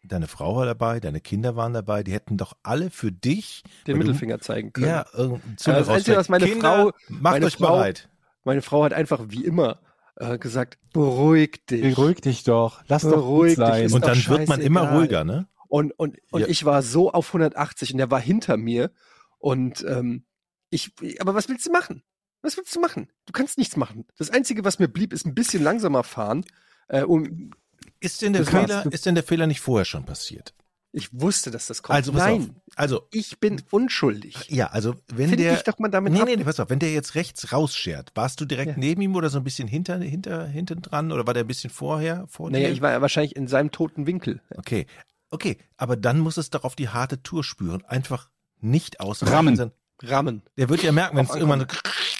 deine 0.03 0.27
Frau 0.27 0.55
war 0.55 0.65
dabei, 0.65 0.99
deine 1.01 1.19
Kinder 1.19 1.57
waren 1.57 1.73
dabei, 1.73 2.03
die 2.03 2.13
hätten 2.13 2.37
doch 2.37 2.53
alle 2.63 2.89
für 2.89 3.11
dich 3.11 3.63
Den 3.85 3.95
weil 3.95 4.01
du- 4.01 4.07
Mittelfinger 4.07 4.39
zeigen 4.39 4.71
können. 4.71 4.87
Ja, 4.87 5.05
irgendein 5.13 5.55
Ja, 5.65 5.73
das 5.73 5.89
Einzige, 5.89 6.15
was 6.17 6.29
meine 6.29 6.45
Kinder, 6.45 6.61
Frau- 6.75 6.91
macht 7.09 7.21
meine 7.33 7.45
euch 7.47 7.55
Frau- 7.57 7.73
bereit. 7.75 8.07
Meine 8.45 8.61
Frau 8.61 8.83
hat 8.85 8.93
einfach 8.93 9.25
wie 9.27 9.43
immer 9.43 9.79
äh, 10.19 10.37
gesagt, 10.37 10.77
beruhig 10.93 11.65
dich. 11.69 11.81
Beruhig 11.95 12.21
dich 12.21 12.43
doch. 12.43 12.83
Lass 12.87 13.03
doch 13.03 13.11
Beruhig 13.11 13.55
gut 13.55 13.65
dich, 13.65 13.71
sein. 13.73 13.85
ist 13.85 13.93
Und 13.93 14.03
doch 14.03 14.09
dann 14.13 14.27
wird 14.27 14.47
man 14.47 14.61
immer 14.61 14.91
ruhiger, 14.93 15.23
ne? 15.23 15.47
Und, 15.67 15.91
und, 15.97 16.17
und 16.31 16.41
Ja. 16.41 16.47
ich 16.47 16.65
war 16.65 16.81
so 16.81 17.11
auf 17.11 17.27
180 17.27 17.91
und 17.93 17.97
der 17.99 18.09
war 18.11 18.19
hinter 18.19 18.57
mir. 18.57 18.91
Und 19.37 19.83
ähm, 19.87 20.25
ich, 20.69 20.91
aber 21.19 21.33
was 21.35 21.47
willst 21.49 21.65
du 21.65 21.71
machen? 21.71 22.03
Was 22.41 22.57
willst 22.57 22.75
du 22.75 22.79
machen? 22.79 23.09
Du 23.25 23.33
kannst 23.33 23.57
nichts 23.57 23.75
machen. 23.75 24.05
Das 24.17 24.29
Einzige, 24.29 24.63
was 24.63 24.79
mir 24.79 24.87
blieb, 24.87 25.13
ist 25.13 25.25
ein 25.25 25.35
bisschen 25.35 25.63
langsamer 25.63 26.03
fahren. 26.03 26.45
Äh, 26.87 27.03
um, 27.03 27.51
Ist 27.99 28.21
denn 28.21 28.33
der 28.33 28.43
kannst- 28.45 28.71
Fehler, 28.73 28.93
ist 28.93 29.05
denn 29.05 29.15
der 29.15 29.23
Fehler 29.23 29.45
nicht 29.47 29.59
vorher 29.61 29.85
schon 29.85 30.05
passiert? 30.05 30.53
Ich 30.91 31.09
wusste, 31.11 31.51
dass 31.51 31.67
das 31.67 31.83
kommt. 31.83 31.95
Also 31.95 32.11
pass 32.11 32.21
Nein, 32.23 32.41
auf. 32.41 32.73
Also 32.75 33.07
ich 33.11 33.39
bin 33.39 33.61
unschuldig. 33.71 34.35
ja, 34.49 34.67
also 34.67 34.95
wenn 35.07 35.29
Finde 35.29 35.43
der 35.43 35.53
ich 35.53 35.63
doch 35.63 35.77
mal 35.79 35.89
damit 35.89 36.13
Nee, 36.13 36.21
ab. 36.21 36.27
nee, 36.27 36.35
nee, 36.35 36.43
pass 36.43 36.59
auf, 36.59 36.69
wenn 36.69 36.79
der 36.79 36.91
jetzt 36.91 37.15
rechts 37.15 37.51
rausschert, 37.51 38.11
warst 38.15 38.41
du 38.41 38.45
direkt 38.45 38.71
Ja. 38.71 38.77
neben 38.77 39.01
ihm 39.01 39.15
oder 39.15 39.29
so 39.29 39.37
ein 39.37 39.43
bisschen 39.43 39.67
hinter, 39.67 39.97
hinter, 39.99 40.45
hinten 40.47 40.81
dran 40.81 41.11
oder 41.11 41.27
war 41.27 41.33
der 41.33 41.43
ein 41.43 41.47
bisschen 41.47 41.69
vorher, 41.69 42.25
vor 42.27 42.49
Naja, 42.49 42.67
dir? 42.67 42.73
ich 42.73 42.81
war 42.81 42.91
ja 42.91 43.01
wahrscheinlich 43.01 43.35
in 43.35 43.47
seinem 43.47 43.71
toten 43.71 44.07
Winkel. 44.07 44.41
Okay. 44.55 44.87
Okay, 45.31 45.57
aber 45.77 45.95
dann 45.95 46.19
muss 46.19 46.37
es 46.37 46.49
doch 46.49 46.63
auf 46.63 46.75
die 46.75 46.89
harte 46.89 47.21
Tour 47.21 47.43
spüren. 47.43 47.85
Einfach 47.85 48.29
nicht 48.59 48.99
ausweichen. 48.99 49.31
Rammen. 49.33 49.71
Rammen. 50.01 50.41
Der 50.57 50.69
wird 50.69 50.81
ja 50.81 50.91
merken, 50.91 51.17
wenn 51.17 51.25
es 51.25 51.35
irgendwann 51.35 51.67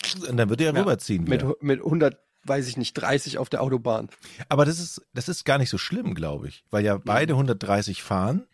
so, 0.05 0.27
und 0.27 0.37
dann 0.37 0.49
wird 0.49 0.61
er 0.61 0.73
Ja, 0.73 0.79
rüberziehen. 0.79 1.23
Mit, 1.23 1.41
Wieder. 1.41 1.55
mit 1.61 1.79
100, 1.79 2.19
weiß 2.43 2.67
ich 2.67 2.77
nicht, 2.77 2.93
30 2.93 3.37
auf 3.39 3.49
der 3.49 3.61
Autobahn. 3.63 4.09
Aber 4.47 4.65
das 4.65 4.79
ist, 4.79 5.01
das 5.13 5.27
ist 5.27 5.43
gar 5.43 5.57
nicht 5.57 5.69
so 5.71 5.77
schlimm, 5.79 6.13
glaube 6.13 6.49
ich. 6.49 6.63
Weil 6.69 6.85
ja 6.85 6.97
beide 6.97 7.33
130 7.33 8.03
fahren, 8.03 8.45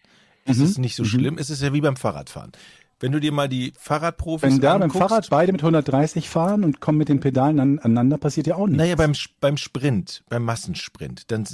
ist 0.46 0.58
Mhm. 0.60 0.64
es 0.64 0.78
nicht 0.78 0.96
so 0.96 1.04
Mhm. 1.04 1.08
schlimm. 1.08 1.38
Es 1.38 1.50
ist 1.50 1.62
ja 1.62 1.74
wie 1.74 1.82
beim 1.82 1.98
Fahrradfahren. 1.98 2.52
Wenn 3.00 3.12
du 3.12 3.20
dir 3.20 3.34
mal 3.34 3.50
die 3.50 3.74
Fahrradprofis 3.78 4.43
Wenn 4.54 4.62
da 4.62 4.74
beim 4.74 4.84
anguckst, 4.84 5.10
Fahrrad 5.10 5.30
beide 5.30 5.52
mit 5.52 5.62
130 5.62 6.30
fahren 6.30 6.64
und 6.64 6.80
kommen 6.80 6.98
mit 6.98 7.10
den 7.10 7.20
Pedalen 7.20 7.60
an- 7.60 7.80
aneinander, 7.80 8.18
passiert 8.18 8.48
ja 8.48 8.56
auch 8.56 8.68
nichts. 8.68 8.78
Naja, 8.78 8.96
beim, 8.96 9.14
beim 9.41 9.58
Sprint, 9.58 10.24
beim 10.30 10.43
Massensprint, 10.43 11.30
dann 11.32 11.46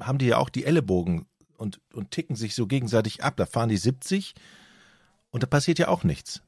haben 0.00 0.18
die 0.18 0.26
ja 0.26 0.38
auch 0.38 0.48
die 0.48 0.64
Ellenbogen 0.64 1.26
und, 1.56 1.80
und 1.92 2.12
ticken 2.12 2.36
sich 2.36 2.54
so 2.54 2.66
gegenseitig 2.68 3.24
ab. 3.24 3.34
Da 3.36 3.46
fahren 3.46 3.68
die 3.68 3.76
70 3.78 4.34
und 5.30 5.42
da 5.42 5.46
passiert 5.48 5.78
ja 5.80 5.88
auch 5.88 6.04
nichts. 6.04 6.40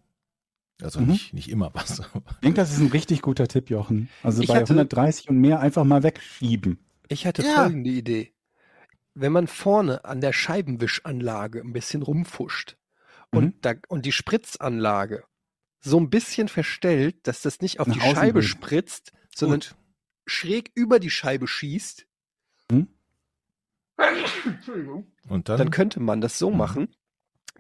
Also 0.81 1.01
Mhm. 1.01 1.09
nicht, 1.09 1.35
nicht 1.35 1.51
immer 1.51 1.71
was. 1.75 1.99
Ich 2.15 2.37
denke, 2.45 2.61
das 2.61 2.71
ist 2.73 2.79
ein 2.79 2.87
richtig 2.89 3.23
guter 3.23 3.49
Tipp, 3.49 3.71
Jochen. 3.71 4.09
Also 4.23 4.41
Ich 4.43 4.49
bei 4.49 4.55
hatte- 4.55 4.73
130 4.73 5.29
und 5.29 5.39
mehr 5.39 5.59
einfach 5.59 5.83
mal 5.83 6.05
wegschieben. 6.05 6.79
Ich 7.09 7.27
hatte 7.27 7.43
Ja. 7.43 7.55
folgende 7.65 7.91
Idee. 7.91 8.31
Wenn 9.21 9.33
man 9.33 9.47
vorne 9.49 10.05
an 10.05 10.21
der 10.21 10.33
Scheibenwischanlage 10.33 11.61
ein 11.61 11.73
bisschen 11.73 12.03
rumfuscht 12.03 12.77
und, 13.33 13.45
Mhm. 13.45 13.55
da, 13.63 13.75
und 13.89 14.07
die 14.07 14.13
Spritzanlage 14.13 15.25
so 15.81 15.99
ein 15.99 16.11
bisschen 16.11 16.49
verstellt, 16.49 17.27
dass 17.27 17.43
das 17.43 17.61
nicht 17.61 17.81
auf 17.81 17.87
Nach 17.89 17.95
die 17.95 18.01
Scheibe 18.01 18.41
geht. 18.41 18.49
spritzt, 18.49 19.13
sondern 19.35 19.61
Gut. 19.61 19.75
schräg 20.27 20.71
über 20.75 21.01
die 21.01 21.11
Scheibe 21.11 21.47
schießt, 21.49 22.07
Mhm. 22.71 22.89
Und 25.29 25.49
dann, 25.49 25.59
dann 25.59 25.71
könnte 25.71 26.01
man 26.01 26.21
das 26.21 26.39
so 26.39 26.51
Mhm. 26.51 26.57
machen, 26.57 26.89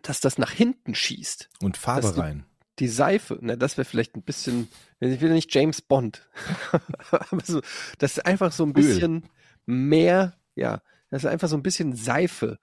dass 0.02 0.20
das 0.20 0.38
nach 0.38 0.50
hinten 0.52 0.94
schießt. 0.94 1.48
und 1.60 1.76
Farbe 1.76 2.12
die- 2.12 2.20
rein. 2.20 2.44
Die 2.78 2.86
Seife, 2.88 3.36
na, 3.40 3.56
das 3.56 3.76
wäre 3.76 3.84
vielleicht 3.84 4.14
ein 4.16 4.22
bisschen, 4.22 4.68
ich 5.00 5.20
will 5.20 5.32
nicht 5.32 5.52
James 5.52 5.82
Bond, 5.82 6.28
aber 7.10 7.42
so, 7.44 7.60
das 7.98 8.18
ist 8.18 8.24
einfach 8.26 8.52
so 8.52 8.62
ein 8.64 8.68
Öl. 8.68 8.74
bisschen 8.74 9.24
mehr, 9.66 10.38
ja, 10.54 10.80
das 11.10 11.24
ist 11.24 11.30
einfach 11.30 11.48
so 11.48 11.56
ein 11.56 11.62
bisschen 11.62 11.94
Seife 11.94 12.58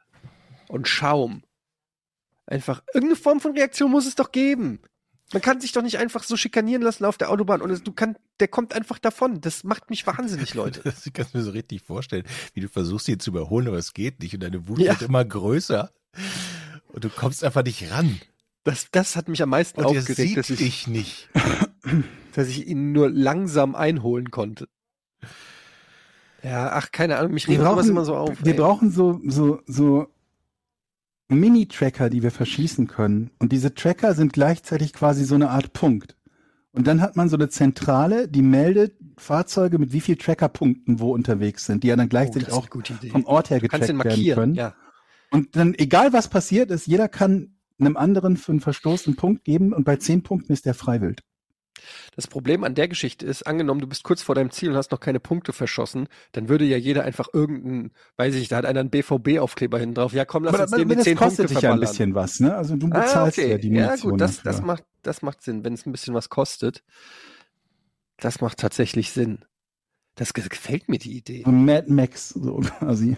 und 0.67 0.87
Schaum. 0.87 1.43
Einfach, 2.47 2.83
irgendeine 2.93 3.15
Form 3.15 3.39
von 3.39 3.53
Reaktion 3.53 3.89
muss 3.91 4.05
es 4.05 4.15
doch 4.15 4.31
geben. 4.31 4.79
Man 5.33 5.41
kann 5.41 5.59
sich 5.59 5.71
doch 5.71 5.81
nicht 5.81 5.97
einfach 5.97 6.21
so 6.23 6.37
schikanieren 6.37 6.83
lassen 6.83 7.03
auf 7.05 7.17
der 7.17 7.31
Autobahn 7.31 7.61
und 7.61 7.71
es, 7.71 7.81
du 7.81 7.91
kann, 7.91 8.15
der 8.39 8.47
kommt 8.47 8.73
einfach 8.75 8.99
davon. 8.99 9.41
Das 9.41 9.63
macht 9.63 9.89
mich 9.89 10.05
wahnsinnig, 10.05 10.53
Leute. 10.55 10.81
Das 10.83 11.09
kannst 11.11 11.33
du 11.33 11.39
mir 11.39 11.43
so 11.43 11.49
richtig 11.51 11.81
vorstellen, 11.81 12.23
wie 12.53 12.61
du 12.61 12.69
versuchst, 12.69 13.07
ihn 13.07 13.19
zu 13.19 13.31
überholen, 13.31 13.67
aber 13.67 13.77
es 13.77 13.93
geht 13.93 14.19
nicht 14.21 14.35
und 14.35 14.41
deine 14.41 14.67
Wut 14.67 14.79
Ja. 14.79 14.91
wird 14.91 15.09
immer 15.09 15.25
größer 15.25 15.91
und 16.89 17.03
du 17.03 17.09
kommst 17.09 17.43
einfach 17.43 17.63
nicht 17.63 17.89
ran. 17.91 18.19
Das, 18.63 18.89
das 18.91 19.15
hat 19.15 19.27
mich 19.27 19.41
am 19.41 19.49
meisten 19.49 19.79
Und 19.79 19.85
er 19.95 19.99
aufgeregt, 19.99 20.17
sieht 20.29 20.37
dass 20.37 20.49
ich, 20.51 20.57
dich 20.59 20.87
nicht. 20.87 21.29
dass 22.33 22.47
ich 22.47 22.67
ihn 22.67 22.91
nur 22.91 23.09
langsam 23.09 23.73
einholen 23.73 24.29
konnte. 24.29 24.67
Ja, 26.45 26.71
ach, 26.73 26.91
keine 26.91 27.17
Ahnung, 27.17 27.33
mich 27.33 27.47
regt 27.47 27.59
sowas 27.59 27.87
immer 27.87 28.05
so 28.05 28.15
auf. 28.15 28.37
wir 28.43 28.53
ey. 28.53 28.57
brauchen 28.59 28.91
so, 28.91 29.19
so, 29.25 29.61
so 29.65 30.07
Mini-Tracker, 31.27 32.09
die 32.11 32.21
wir 32.21 32.29
verschießen 32.31 32.87
können. 32.87 33.31
Und 33.39 33.51
diese 33.51 33.73
Tracker 33.73 34.13
sind 34.13 34.33
gleichzeitig 34.33 34.93
quasi 34.93 35.25
so 35.25 35.35
eine 35.35 35.49
Art 35.49 35.73
Punkt. 35.73 36.15
Und 36.71 36.87
dann 36.87 37.01
hat 37.01 37.15
man 37.15 37.29
so 37.29 37.37
eine 37.37 37.49
Zentrale, 37.49 38.27
die 38.27 38.43
meldet 38.43 38.95
Fahrzeuge 39.17 39.79
mit 39.79 39.91
wie 39.91 40.01
viel 40.01 40.17
Trackerpunkten 40.17 40.99
wo 40.99 41.13
unterwegs 41.13 41.65
sind, 41.65 41.83
die 41.83 41.87
ja 41.87 41.95
dann 41.95 42.07
Oh, 42.07 42.09
gleichzeitig 42.09 42.49
ist 42.49 42.53
auch 42.53 42.67
vom 43.11 43.25
Ort 43.25 43.49
her 43.49 43.59
getrackt 43.59 43.83
den 43.83 43.97
werden 43.97 43.97
markieren, 43.97 44.39
können. 44.39 44.55
ja. 44.55 44.75
Und 45.31 45.55
dann, 45.55 45.73
egal 45.73 46.13
was 46.13 46.27
passiert 46.27 46.69
ist, 46.69 46.85
jeder 46.85 47.07
kann 47.07 47.55
einem 47.79 47.97
anderen 47.97 48.37
für 48.37 48.51
einen 48.51 48.61
Verstoß 48.61 49.07
einen 49.07 49.15
Punkt 49.15 49.43
geben 49.45 49.73
und 49.73 49.83
bei 49.83 49.95
zehn 49.95 50.21
Punkten 50.21 50.53
ist 50.53 50.65
der 50.65 50.73
freiwillig. 50.73 51.21
Das 52.15 52.27
Problem 52.27 52.63
an 52.63 52.75
der 52.75 52.87
Geschichte 52.87 53.25
ist, 53.25 53.47
angenommen, 53.47 53.79
du 53.81 53.87
bist 53.87 54.03
kurz 54.03 54.21
vor 54.21 54.35
deinem 54.35 54.51
Ziel 54.51 54.69
und 54.71 54.75
hast 54.77 54.91
noch 54.91 54.99
keine 54.99 55.19
Punkte 55.19 55.53
verschossen, 55.53 56.07
dann 56.33 56.49
würde 56.49 56.65
ja 56.65 56.77
jeder 56.77 57.03
einfach 57.03 57.27
irgendeinen, 57.33 57.91
weiß 58.17 58.35
ich, 58.35 58.47
da 58.47 58.57
hat 58.57 58.65
einer 58.65 58.79
einen 58.81 58.89
BVB-Aufkleber 58.89 59.79
hinten 59.79 59.95
drauf. 59.95 60.13
Ja, 60.13 60.25
komm, 60.25 60.43
lass 60.43 60.53
Aber, 60.53 60.63
uns 60.63 60.73
aber 60.73 60.81
dem 60.83 60.89
die 60.89 60.95
das 60.95 61.03
zehn 61.05 61.17
kostet 61.17 61.37
Punkte 61.47 61.53
dich 61.55 61.61
ja 61.63 61.73
ein 61.73 61.79
bisschen 61.79 62.15
was, 62.15 62.39
ne? 62.39 62.55
Also 62.55 62.75
du 62.75 62.87
Ah, 62.91 63.01
bezahlst 63.01 63.37
okay. 63.37 63.51
ja 63.51 63.57
die 63.57 63.69
ja, 63.69 63.85
Munition 63.85 64.11
gut, 64.11 64.21
das, 64.21 64.35
dafür. 64.37 64.51
das, 64.51 64.61
macht, 64.61 64.83
das 65.03 65.21
macht 65.21 65.41
Sinn, 65.41 65.63
wenn 65.63 65.73
es 65.73 65.85
ein 65.85 65.91
bisschen 65.91 66.13
was 66.13 66.29
kostet. 66.29 66.83
Das 68.17 68.41
macht 68.41 68.59
tatsächlich 68.59 69.11
Sinn. 69.11 69.39
Das 70.15 70.33
ge- 70.33 70.47
gefällt 70.47 70.87
mir, 70.87 70.97
die 70.99 71.17
Idee. 71.17 71.43
Mad 71.45 71.91
Max, 71.91 72.29
so 72.29 72.55
quasi. 72.59 73.17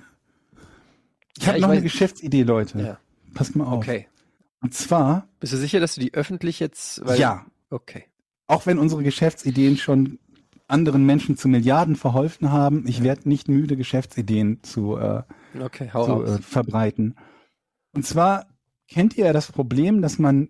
Ich 1.37 1.43
Ja, 1.45 1.49
habe 1.53 1.61
noch 1.61 1.69
eine 1.69 1.79
weiß- 1.81 1.83
Geschäftsidee, 1.83 2.43
Leute. 2.43 2.79
Ja. 2.81 2.99
Passt 3.35 3.55
mal 3.55 3.65
auf. 3.65 3.75
Okay. 3.83 4.07
Und 4.61 4.73
zwar, 4.73 5.27
Bist 5.39 5.53
du 5.53 5.57
sicher, 5.57 5.79
dass 5.79 5.93
du 5.93 6.01
die 6.01 6.15
öffentlich 6.15 6.59
jetzt. 6.59 7.01
ja, 7.15 7.45
Okay. 7.69 8.05
Auch 8.47 8.65
wenn 8.65 8.79
unsere 8.79 9.03
Geschäftsideen 9.03 9.77
schon 9.77 10.19
anderen 10.67 11.05
Menschen 11.05 11.37
zu 11.37 11.47
Milliarden 11.47 11.95
verholfen 11.95 12.51
haben, 12.51 12.85
ich 12.87 13.03
werde 13.03 13.29
nicht 13.29 13.47
müde, 13.47 13.77
Geschäftsideen 13.77 14.63
zu, 14.63 14.97
äh, 14.97 15.23
Okay, 15.59 15.89
zu 15.91 16.23
äh, 16.23 16.41
verbreiten. 16.41 17.15
Und 17.93 18.05
zwar 18.05 18.47
kennt 18.89 19.17
ihr 19.17 19.27
ja 19.27 19.33
das 19.33 19.51
Problem, 19.51 20.01
dass 20.01 20.19
man 20.19 20.49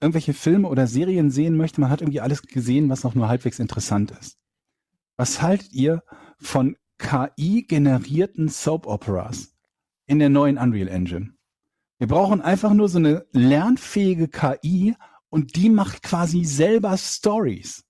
irgendwelche 0.00 0.34
Filme 0.34 0.68
oder 0.68 0.86
Serien 0.86 1.30
sehen 1.30 1.56
möchte, 1.56 1.80
man 1.80 1.90
hat 1.90 2.02
irgendwie 2.02 2.20
alles 2.20 2.42
gesehen, 2.42 2.88
was 2.88 3.04
noch 3.04 3.14
nur 3.14 3.28
halbwegs 3.28 3.58
interessant 3.58 4.10
ist. 4.10 4.36
Was 5.16 5.40
haltet 5.40 5.72
ihr 5.72 6.02
von 6.38 6.76
KI-generierten 6.98 8.48
Soap 8.48 8.86
Operas 8.86 9.54
in 10.06 10.18
der 10.18 10.28
neuen 10.28 10.58
Unreal 10.58 10.88
Engine? 10.88 11.34
Wir 11.98 12.08
brauchen 12.08 12.40
einfach 12.40 12.74
nur 12.74 12.88
so 12.88 12.98
eine 12.98 13.26
lernfähige 13.30 14.26
KI 14.28 14.96
und 15.32 15.56
die 15.56 15.70
macht 15.70 16.02
quasi 16.02 16.44
selber 16.44 16.96
Stories. 16.98 17.84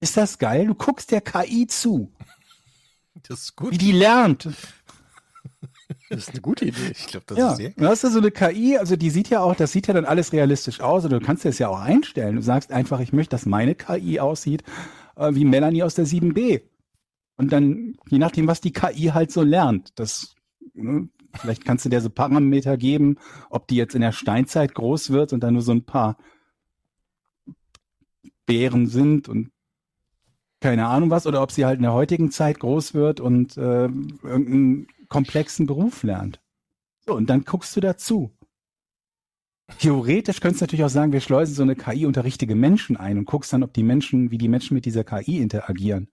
Ist 0.00 0.16
das 0.18 0.38
geil? 0.38 0.66
Du 0.66 0.74
guckst 0.74 1.10
der 1.10 1.22
KI 1.22 1.66
zu, 1.66 2.12
Das 3.22 3.40
ist 3.40 3.56
gut. 3.56 3.72
wie 3.72 3.78
die 3.78 3.92
lernt. 3.92 4.46
Das 6.10 6.20
ist 6.20 6.30
eine 6.30 6.42
gute 6.42 6.66
Idee. 6.66 6.92
Ich 6.92 7.06
glaube, 7.06 7.24
das 7.26 7.38
ja, 7.38 7.50
ist 7.52 7.56
sehr. 7.56 7.70
du 7.70 7.86
hast 7.86 8.02
ja 8.02 8.10
so 8.10 8.18
eine 8.18 8.30
KI, 8.30 8.76
also 8.76 8.96
die 8.96 9.08
sieht 9.08 9.30
ja 9.30 9.40
auch, 9.40 9.54
das 9.54 9.72
sieht 9.72 9.86
ja 9.86 9.94
dann 9.94 10.04
alles 10.04 10.32
realistisch 10.34 10.80
aus, 10.80 11.06
oder 11.06 11.18
du 11.18 11.24
kannst 11.24 11.46
es 11.46 11.58
ja 11.58 11.68
auch 11.68 11.80
einstellen. 11.80 12.36
Du 12.36 12.42
sagst 12.42 12.72
einfach, 12.72 13.00
ich 13.00 13.14
möchte, 13.14 13.30
dass 13.30 13.46
meine 13.46 13.74
KI 13.74 14.20
aussieht 14.20 14.62
äh, 15.16 15.34
wie 15.34 15.46
Melanie 15.46 15.82
aus 15.82 15.94
der 15.94 16.06
7b. 16.06 16.60
Und 17.36 17.52
dann, 17.52 17.96
je 18.10 18.18
nachdem, 18.18 18.46
was 18.46 18.60
die 18.60 18.72
KI 18.72 19.12
halt 19.14 19.32
so 19.32 19.42
lernt, 19.42 19.98
das, 19.98 20.34
ne, 20.74 21.08
vielleicht 21.34 21.64
kannst 21.64 21.84
du 21.84 21.88
der 21.88 22.00
so 22.00 22.10
Parameter 22.10 22.76
geben, 22.76 23.16
ob 23.50 23.66
die 23.68 23.76
jetzt 23.76 23.94
in 23.94 24.00
der 24.00 24.12
Steinzeit 24.12 24.74
groß 24.74 25.10
wird 25.10 25.32
und 25.32 25.40
dann 25.40 25.54
nur 25.54 25.62
so 25.62 25.72
ein 25.72 25.84
paar 25.84 26.16
Bären 28.46 28.86
sind 28.86 29.28
und 29.28 29.50
keine 30.60 30.88
Ahnung 30.88 31.10
was, 31.10 31.26
oder 31.26 31.42
ob 31.42 31.52
sie 31.52 31.64
halt 31.64 31.76
in 31.76 31.82
der 31.82 31.92
heutigen 31.92 32.30
Zeit 32.30 32.58
groß 32.58 32.94
wird 32.94 33.20
und 33.20 33.56
äh, 33.56 33.84
irgendeinen 33.84 34.88
komplexen 35.08 35.66
Beruf 35.66 36.02
lernt. 36.02 36.40
So, 37.06 37.14
und 37.14 37.30
dann 37.30 37.44
guckst 37.44 37.76
du 37.76 37.80
dazu. 37.80 38.32
Theoretisch 39.78 40.40
könntest 40.40 40.62
du 40.62 40.64
natürlich 40.64 40.84
auch 40.84 40.90
sagen, 40.90 41.12
wir 41.12 41.20
schleusen 41.20 41.54
so 41.54 41.62
eine 41.62 41.76
KI 41.76 42.06
unter 42.06 42.24
richtige 42.24 42.54
Menschen 42.54 42.96
ein 42.96 43.18
und 43.18 43.26
guckst 43.26 43.52
dann, 43.52 43.62
ob 43.62 43.72
die 43.74 43.82
Menschen, 43.82 44.30
wie 44.30 44.38
die 44.38 44.48
Menschen 44.48 44.74
mit 44.74 44.86
dieser 44.86 45.04
KI 45.04 45.38
interagieren. 45.38 46.08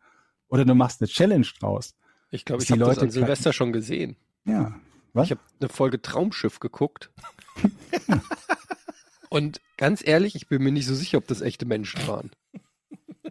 Oder 0.48 0.66
du 0.66 0.76
machst 0.76 1.02
eine 1.02 1.08
Challenge 1.08 1.48
draus. 1.60 1.96
Ich 2.32 2.46
glaube, 2.46 2.62
ich 2.62 2.68
die 2.68 2.74
habe 2.74 2.82
das 2.82 2.96
Leute 2.96 3.02
an 3.02 3.12
Silvester 3.12 3.54
schon 3.54 3.72
gesehen. 3.72 4.18
Ja. 4.46 4.76
Was? 5.16 5.26
Ich 5.26 5.32
habe 5.32 5.42
eine 5.60 5.70
Folge 5.70 6.02
Traumschiff 6.02 6.60
geguckt. 6.60 7.10
Und 9.30 9.60
ganz 9.78 10.06
ehrlich, 10.06 10.36
ich 10.36 10.48
bin 10.48 10.62
mir 10.64 10.72
nicht 10.72 10.86
so 10.86 10.94
sicher, 10.94 11.18
ob 11.18 11.28
das 11.28 11.42
echte 11.42 11.66
Menschen 11.66 12.06
waren. 12.08 12.32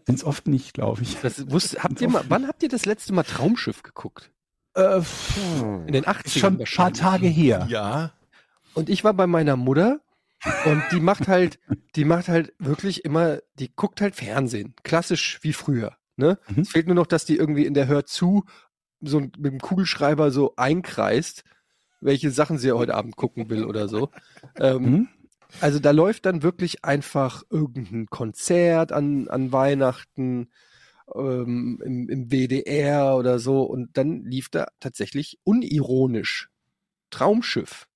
Sind's 0.06 0.24
oft 0.24 0.48
nicht, 0.48 0.74
glaube 0.74 1.02
ich. 1.02 1.16
Das 1.20 1.50
wusste, 1.50 1.82
habt 1.82 2.00
ihr 2.00 2.08
mal, 2.08 2.24
wann 2.28 2.46
habt 2.48 2.62
ihr 2.62 2.68
das 2.68 2.84
letzte 2.84 3.12
Mal 3.12 3.22
Traumschiff 3.22 3.82
geguckt? 3.82 4.30
Äh, 4.74 5.00
In 5.86 5.92
den 5.92 6.04
80ern 6.04 6.24
ist 6.26 6.38
schon 6.38 6.60
ein 6.60 6.64
paar. 6.64 6.92
Tage 6.92 7.28
her. 7.28 7.66
Ja. 7.70 8.12
Und 8.74 8.90
ich 8.90 9.04
war 9.04 9.14
bei 9.14 9.26
meiner 9.26 9.56
Mutter 9.56 10.00
und 10.66 10.82
die 10.92 11.00
macht 11.00 11.28
halt, 11.28 11.58
die 11.96 12.04
macht 12.04 12.28
halt 12.28 12.52
wirklich 12.58 13.04
immer, 13.04 13.38
die 13.54 13.74
guckt 13.74 14.00
halt 14.00 14.16
Fernsehen. 14.16 14.74
Klassisch 14.82 15.38
wie 15.42 15.52
früher. 15.52 15.96
Ne? 16.16 16.38
Mhm. 16.48 16.62
Es 16.62 16.70
fehlt 16.70 16.86
nur 16.86 16.96
noch, 16.96 17.06
dass 17.06 17.24
die 17.24 17.36
irgendwie 17.36 17.66
in 17.66 17.74
der 17.74 17.86
Hör 17.86 18.04
zu 18.04 18.44
so 19.00 19.20
mit 19.20 19.36
dem 19.44 19.60
Kugelschreiber 19.60 20.30
so 20.30 20.54
einkreist, 20.56 21.44
welche 22.04 22.30
Sachen 22.30 22.58
sie 22.58 22.72
heute 22.72 22.94
Abend 22.94 23.16
gucken 23.16 23.48
will 23.50 23.64
oder 23.64 23.88
so. 23.88 24.10
Ähm, 24.58 24.84
Hm? 24.84 25.08
Also 25.60 25.78
da 25.78 25.92
läuft 25.92 26.26
dann 26.26 26.42
wirklich 26.42 26.84
einfach 26.84 27.42
irgendein 27.48 28.06
Konzert 28.06 28.92
an, 28.92 29.28
an 29.28 29.52
Weihnachten 29.52 30.48
ähm, 31.14 31.80
im, 31.84 32.08
im 32.08 32.30
WDR 32.30 33.16
oder 33.16 33.38
so 33.38 33.62
und 33.62 33.96
dann 33.96 34.24
lief 34.24 34.48
da 34.48 34.66
tatsächlich 34.80 35.38
unironisch 35.44 36.50
Traumschiff. 37.10 37.86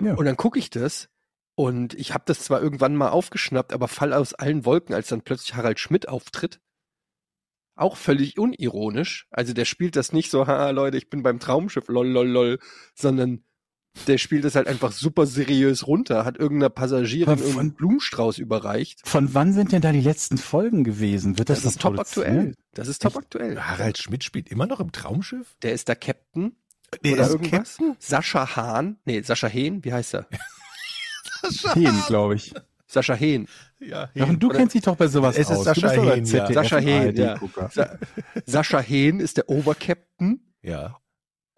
Ja. 0.00 0.14
Und 0.14 0.26
dann 0.26 0.36
gucke 0.36 0.58
ich 0.58 0.68
das 0.68 1.08
und 1.54 1.94
ich 1.94 2.12
habe 2.12 2.24
das 2.26 2.40
zwar 2.40 2.60
irgendwann 2.60 2.96
mal 2.96 3.08
aufgeschnappt, 3.08 3.72
aber 3.72 3.88
fall 3.88 4.12
aus 4.12 4.34
allen 4.34 4.64
Wolken, 4.64 4.94
als 4.94 5.08
dann 5.08 5.22
plötzlich 5.22 5.54
Harald 5.54 5.80
Schmidt 5.80 6.08
auftritt. 6.08 6.60
Auch 7.76 7.96
völlig 7.96 8.38
unironisch. 8.38 9.26
Also 9.30 9.52
der 9.52 9.64
spielt 9.66 9.94
das 9.96 10.12
nicht 10.12 10.30
so, 10.30 10.46
haha 10.46 10.70
Leute, 10.70 10.96
ich 10.96 11.10
bin 11.10 11.22
beim 11.22 11.38
Traumschiff, 11.38 11.88
lol, 11.88 12.08
lol, 12.08 12.26
lol, 12.26 12.58
sondern 12.94 13.44
der 14.06 14.18
spielt 14.18 14.44
das 14.44 14.54
halt 14.56 14.66
einfach 14.66 14.92
super 14.92 15.24
seriös 15.26 15.86
runter, 15.86 16.24
hat 16.24 16.36
irgendeiner 16.38 16.68
Passagierin 16.70 17.36
von- 17.36 17.46
irgendeinen 17.46 17.74
Blumenstrauß 17.74 18.38
überreicht. 18.38 19.00
Von 19.06 19.32
wann 19.34 19.52
sind 19.52 19.72
denn 19.72 19.80
da 19.82 19.92
die 19.92 20.00
letzten 20.02 20.36
Folgen 20.38 20.84
gewesen? 20.84 21.38
Wird 21.38 21.48
das, 21.50 21.62
Das 21.62 21.72
ist 21.72 21.76
noch 21.76 21.82
top 21.82 21.94
produziert? 21.96 22.26
aktuell. 22.26 22.54
Das 22.74 22.88
ist 22.88 23.02
top 23.02 23.16
aktuell. 23.16 23.60
Harald 23.60 23.96
Schmidt 23.98 24.24
spielt 24.24 24.48
immer 24.50 24.66
noch 24.66 24.80
im 24.80 24.92
Traumschiff? 24.92 25.56
Der 25.62 25.72
ist 25.72 25.88
da 25.88 25.94
Captain 25.94 26.56
Nee, 27.02 27.12
oder 27.14 27.22
ist 27.24 27.30
irgendwas. 27.30 27.76
Captain? 27.78 27.96
Sascha 27.98 28.56
Hahn, 28.56 28.98
nee, 29.06 29.20
Sascha 29.22 29.48
Hehn, 29.48 29.84
wie 29.84 29.92
heißt 29.92 30.14
er? 30.14 30.26
Hehn, 31.74 31.94
glaube 32.06 32.34
ich. 32.36 32.54
Sascha 32.86 33.14
Hehn. 33.14 33.48
Ja, 33.80 34.10
Jochen, 34.14 34.38
du 34.38 34.48
Oder- 34.48 34.58
kennst 34.58 34.74
dich 34.74 34.82
doch 34.82 34.96
bei 34.96 35.08
sowas 35.08 35.36
Es 35.36 35.50
ist 35.50 35.56
aus. 35.58 35.64
Sascha 35.64 35.88
du 35.94 36.02
Hehn, 36.14 36.24
der 36.24 36.44
ja. 36.48 36.52
Sascha 36.52 36.78
Hehn, 36.78 37.16
ja. 37.16 37.38
Sa 37.72 37.98
Sascha 38.46 38.80
Hehn 38.80 39.20
ist 39.20 39.36
der 39.38 39.48
Obercaptain. 39.48 40.40
ja. 40.62 40.96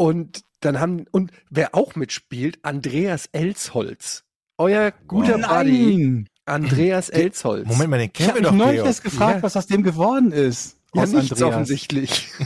Und 0.00 0.42
dann 0.60 0.78
haben, 0.80 1.06
und 1.10 1.32
wer 1.50 1.74
auch 1.74 1.94
mitspielt, 1.96 2.58
Andreas 2.62 3.26
Elsholz. 3.32 4.24
Euer 4.56 4.92
guter 5.06 5.40
Wow. 5.40 5.48
Buddy, 5.48 5.96
Nein! 5.96 6.28
Andreas 6.46 7.08
Elsholz. 7.10 7.66
Moment 7.68 7.90
mal, 7.90 7.98
den 7.98 8.06
Ich 8.06 8.12
kennen 8.12 8.28
habe 8.30 8.38
wir 8.38 8.42
doch, 8.44 8.52
neulich 8.52 8.74
Georg. 8.74 8.86
erst 8.86 9.04
gefragt, 9.04 9.36
Ja. 9.36 9.42
was 9.42 9.56
aus 9.56 9.66
dem 9.66 9.82
geworden 9.82 10.32
ist. 10.32 10.78
ja, 10.94 11.02
aus 11.02 11.10
nichts 11.12 11.32
Andreas. 11.32 11.48
offensichtlich. 11.54 12.28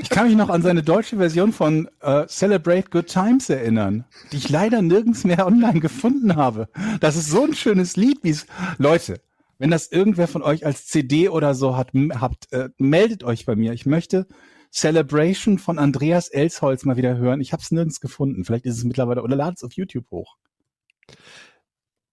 Ich 0.00 0.08
kann 0.08 0.26
mich 0.26 0.36
noch 0.36 0.50
an 0.50 0.62
seine 0.62 0.82
deutsche 0.82 1.16
Version 1.16 1.52
von 1.52 1.88
äh, 2.00 2.26
Celebrate 2.26 2.90
Good 2.90 3.06
Times 3.06 3.48
erinnern, 3.50 4.04
die 4.32 4.38
ich 4.38 4.48
leider 4.48 4.82
nirgends 4.82 5.24
mehr 5.24 5.46
online 5.46 5.80
gefunden 5.80 6.36
habe. 6.36 6.68
Das 7.00 7.16
ist 7.16 7.30
so 7.30 7.44
ein 7.44 7.54
schönes 7.54 7.96
Lied, 7.96 8.18
wie 8.22 8.30
es. 8.30 8.46
Leute, 8.78 9.20
wenn 9.58 9.70
das 9.70 9.92
irgendwer 9.92 10.28
von 10.28 10.42
euch 10.42 10.64
als 10.64 10.86
CD 10.86 11.28
oder 11.28 11.54
so 11.54 11.76
hat, 11.76 11.92
habt, 12.14 12.52
äh, 12.52 12.70
meldet 12.78 13.24
euch 13.24 13.46
bei 13.46 13.56
mir. 13.56 13.72
Ich 13.72 13.86
möchte 13.86 14.26
Celebration 14.72 15.58
von 15.58 15.78
Andreas 15.78 16.28
Elsholz 16.28 16.84
mal 16.84 16.96
wieder 16.96 17.16
hören. 17.16 17.40
Ich 17.40 17.52
habe 17.52 17.62
es 17.62 17.70
nirgends 17.70 18.00
gefunden. 18.00 18.44
Vielleicht 18.44 18.66
ist 18.66 18.78
es 18.78 18.84
mittlerweile 18.84 19.22
oder 19.22 19.36
ladet 19.36 19.58
es 19.58 19.64
auf 19.64 19.72
YouTube 19.72 20.10
hoch. 20.10 20.36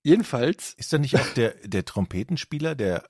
Jedenfalls, 0.04 0.74
Ist 0.74 0.94
da 0.94 0.98
nicht 0.98 1.16
auch 1.18 1.30
der, 1.36 1.56
der 1.66 1.86
Trompetenspieler, 1.86 2.76
der 2.76 3.08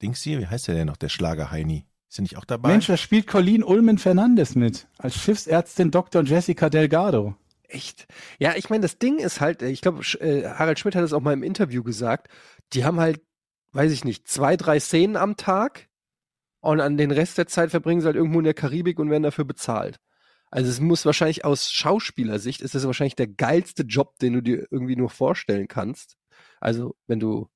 Dings 0.00 0.22
hier, 0.22 0.40
wie 0.40 0.46
heißt 0.46 0.68
der 0.68 0.74
denn 0.74 0.86
noch, 0.86 0.96
der 0.96 1.08
Schlager 1.08 1.50
Heini? 1.50 1.86
Ist 2.12 2.18
er 2.18 2.22
nicht 2.24 2.36
auch 2.36 2.44
dabei? 2.44 2.68
Mensch, 2.68 2.88
da 2.88 2.98
spielt 2.98 3.26
Colleen 3.26 3.64
Ulmen 3.64 3.96
Fernandes 3.96 4.54
mit 4.54 4.86
als 4.98 5.16
Schiffsärztin 5.16 5.90
Dr. 5.90 6.22
Jessica 6.22 6.68
Delgado. 6.68 7.36
echt. 7.68 8.06
Ja, 8.38 8.54
ich 8.54 8.68
meine, 8.68 8.82
das 8.82 8.98
Ding 8.98 9.18
ist 9.18 9.40
halt, 9.40 9.62
ich 9.62 9.80
glaube, 9.80 10.02
äh, 10.20 10.46
Harald 10.46 10.78
Schmidt 10.78 10.94
hat 10.94 11.04
es 11.04 11.14
auch 11.14 11.22
mal 11.22 11.32
im 11.32 11.42
Interview 11.42 11.82
gesagt, 11.82 12.28
die 12.74 12.84
haben 12.84 13.00
halt, 13.00 13.22
weiß 13.72 13.90
ich 13.92 14.04
nicht, 14.04 14.28
zwei, 14.28 14.58
drei 14.58 14.78
Szenen 14.78 15.16
am 15.16 15.38
Tag 15.38 15.88
und 16.60 16.80
an 16.80 16.98
den 16.98 17.12
Rest 17.12 17.38
der 17.38 17.46
Zeit 17.46 17.70
verbringen 17.70 18.02
sie 18.02 18.06
halt 18.08 18.16
irgendwo 18.16 18.40
in 18.40 18.44
der 18.44 18.52
Karibik 18.52 18.98
und 18.98 19.08
werden 19.08 19.22
dafür 19.22 19.46
bezahlt. 19.46 19.98
Also 20.50 20.68
es 20.68 20.80
muss 20.80 21.06
wahrscheinlich 21.06 21.46
aus 21.46 21.72
Schauspielersicht 21.72 22.60
ist 22.60 22.74
das 22.74 22.84
wahrscheinlich 22.84 23.16
der 23.16 23.28
geilste 23.28 23.84
Job, 23.84 24.18
den 24.18 24.34
du 24.34 24.42
dir 24.42 24.66
irgendwie 24.70 24.96
nur 24.96 25.08
vorstellen 25.08 25.66
kannst. 25.66 26.18
Also 26.60 26.94
wenn 27.06 27.20
du 27.20 27.48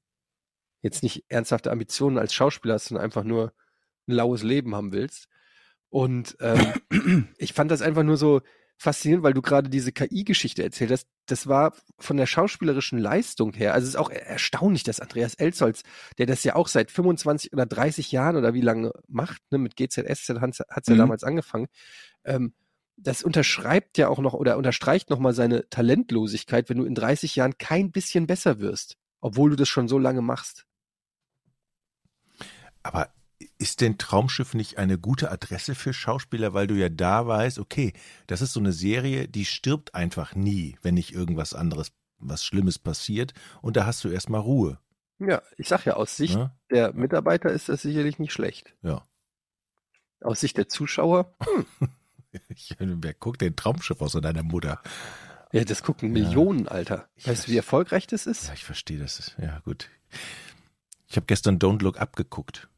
jetzt 0.81 1.03
nicht 1.03 1.27
ernsthafte 1.29 1.71
Ambitionen 1.71 2.17
als 2.17 2.33
Schauspieler 2.33 2.73
hast, 2.73 2.87
sondern 2.87 3.05
einfach 3.05 3.25
nur 3.25 3.53
ein 4.09 4.13
laues 4.13 4.43
Leben 4.43 4.75
haben 4.75 4.93
willst. 4.93 5.29
Und 5.89 6.37
ähm, 6.41 7.29
ich 7.39 7.53
fand 7.53 7.71
das 7.71 7.83
einfach 7.83 8.03
nur 8.03 8.17
so 8.17 8.43
faszinierend, 8.79 9.25
weil 9.25 9.33
du 9.33 9.43
gerade 9.43 9.71
diese 9.71 9.93
KI-Geschichte 9.93 10.63
erzählt 10.63 10.91
hast. 10.91 11.09
Das 11.27 11.47
war 11.47 11.75
von 11.99 12.17
der 12.17 12.27
schauspielerischen 12.27 12.99
Leistung 12.99 13.53
her, 13.55 13.75
also 13.75 13.85
es 13.85 13.95
ist 13.95 14.01
auch 14.01 14.11
erstaunlich, 14.11 14.83
dass 14.83 15.01
Andreas 15.01 15.35
Elsholz, 15.35 15.83
der 16.19 16.27
das 16.27 16.45
ja 16.45 16.55
auch 16.55 16.69
seit 16.69 16.91
25 16.91 17.53
oder 17.53 17.67
30 17.67 18.13
Jahren 18.13 18.37
oder 18.37 18.55
wie 18.55 18.61
lange 18.61 18.93
macht, 19.09 19.41
ne, 19.51 19.59
mit 19.59 19.77
GZS 19.77 20.29
hat 20.29 20.51
es 20.51 20.89
ja 20.89 20.95
Mhm. 20.95 20.99
damals 20.99 21.25
angefangen, 21.25 21.69
ähm, 22.25 22.53
das 22.99 23.23
unterschreibt 23.23 23.99
ja 23.99 24.09
auch 24.09 24.19
noch 24.21 24.35
oder 24.35 24.57
unterstreicht 24.57 25.11
nochmal 25.11 25.35
seine 25.35 25.69
Talentlosigkeit, 25.69 26.69
wenn 26.69 26.79
du 26.79 26.85
in 26.85 26.95
30 26.95 27.37
Jahren 27.37 27.59
kein 27.59 27.91
bisschen 27.93 28.27
besser 28.27 28.61
wirst, 28.61 28.97
obwohl 29.21 29.51
du 29.51 29.57
das 29.57 29.69
schon 29.69 29.89
so 29.89 29.99
lange 29.99 30.23
machst. 30.23 30.67
Aber 32.83 33.11
ist 33.59 33.81
denn 33.81 33.99
Traumschiff 33.99 34.55
nicht 34.55 34.79
eine 34.79 34.99
gute 34.99 35.31
Adresse 35.31 35.75
für 35.75 35.93
Schauspieler, 35.93 36.53
weil 36.55 36.67
du 36.67 36.75
ja 36.75 36.89
da 36.89 37.27
weißt, 37.27 37.59
okay, 37.59 37.93
das 38.27 38.43
ist 38.43 38.53
so 38.53 38.61
eine 38.61 38.73
Serie, 38.73 39.29
die 39.29 39.45
stirbt 39.45 39.95
einfach 39.95 40.35
nie, 40.35 40.77
wenn 40.83 40.95
nicht 40.95 41.13
irgendwas 41.13 41.55
anderes, 41.55 41.93
was 42.19 42.45
Schlimmes 42.45 42.79
passiert. 42.79 43.33
Und 43.63 43.77
da 43.77 43.87
hast 43.87 44.05
du 44.05 44.09
erstmal 44.09 44.41
Ruhe. 44.41 44.79
Ja, 45.19 45.43
ich 45.57 45.69
sag 45.69 45.85
ja, 45.87 45.95
aus 45.95 46.17
Sicht 46.17 46.37
Ne? 46.37 46.53
der 46.71 46.93
Mitarbeiter 46.93 47.51
ist 47.51 47.69
das 47.71 47.83
sicherlich 47.83 48.19
nicht 48.19 48.33
schlecht. 48.33 48.75
Ja. 48.83 49.07
Aus 50.21 50.41
Sicht 50.41 50.57
der 50.59 50.69
Zuschauer, 50.69 51.35
Ich, 52.49 52.75
wer 52.79 53.15
guckt 53.15 53.41
den 53.41 53.57
Traumschiff 53.57 54.03
außer 54.03 54.21
deiner 54.21 54.43
Mutter? 54.43 54.83
ja, 55.53 55.65
das 55.65 55.83
gucken 55.83 56.15
Ja. 56.15 56.23
Millionen, 56.25 56.69
Alter. 56.69 57.09
Ich 57.15 57.27
Weißt 57.27 57.45
du, 57.45 57.47
weiß. 57.49 57.53
wie 57.53 57.57
erfolgreich 57.57 58.07
das 58.07 58.27
ist? 58.27 58.49
Ja, 58.49 58.53
ich 58.55 58.65
verstehe 58.65 58.99
das. 58.99 59.35
Ja, 59.39 59.61
gut. 59.61 59.89
Ich 61.09 61.17
habe 61.17 61.25
gestern 61.27 61.59
Don't 61.59 61.83
Look 61.83 61.99
Up 61.99 62.15
geguckt. 62.17 62.69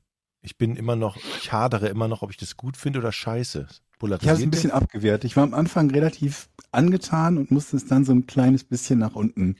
Ich 0.40 0.56
bin 0.56 0.76
immer 0.76 0.96
noch, 0.96 1.16
ich 1.40 1.52
hadere 1.52 1.88
immer 1.88 2.08
noch, 2.08 2.22
ob 2.22 2.30
ich 2.30 2.36
das 2.36 2.56
gut 2.56 2.76
finde 2.76 3.00
oder 3.00 3.12
scheiße. 3.12 3.66
Ich 4.00 4.10
habe 4.10 4.30
es 4.30 4.42
ein 4.42 4.50
bisschen 4.50 4.70
abgewehrt. 4.70 5.24
Ich 5.24 5.36
war 5.36 5.42
am 5.42 5.54
Anfang 5.54 5.90
relativ 5.90 6.48
angetan 6.70 7.36
und 7.36 7.50
musste 7.50 7.76
es 7.76 7.86
dann 7.86 8.04
so 8.04 8.12
ein 8.12 8.26
kleines 8.26 8.62
bisschen 8.62 9.00
nach 9.00 9.16
unten 9.16 9.56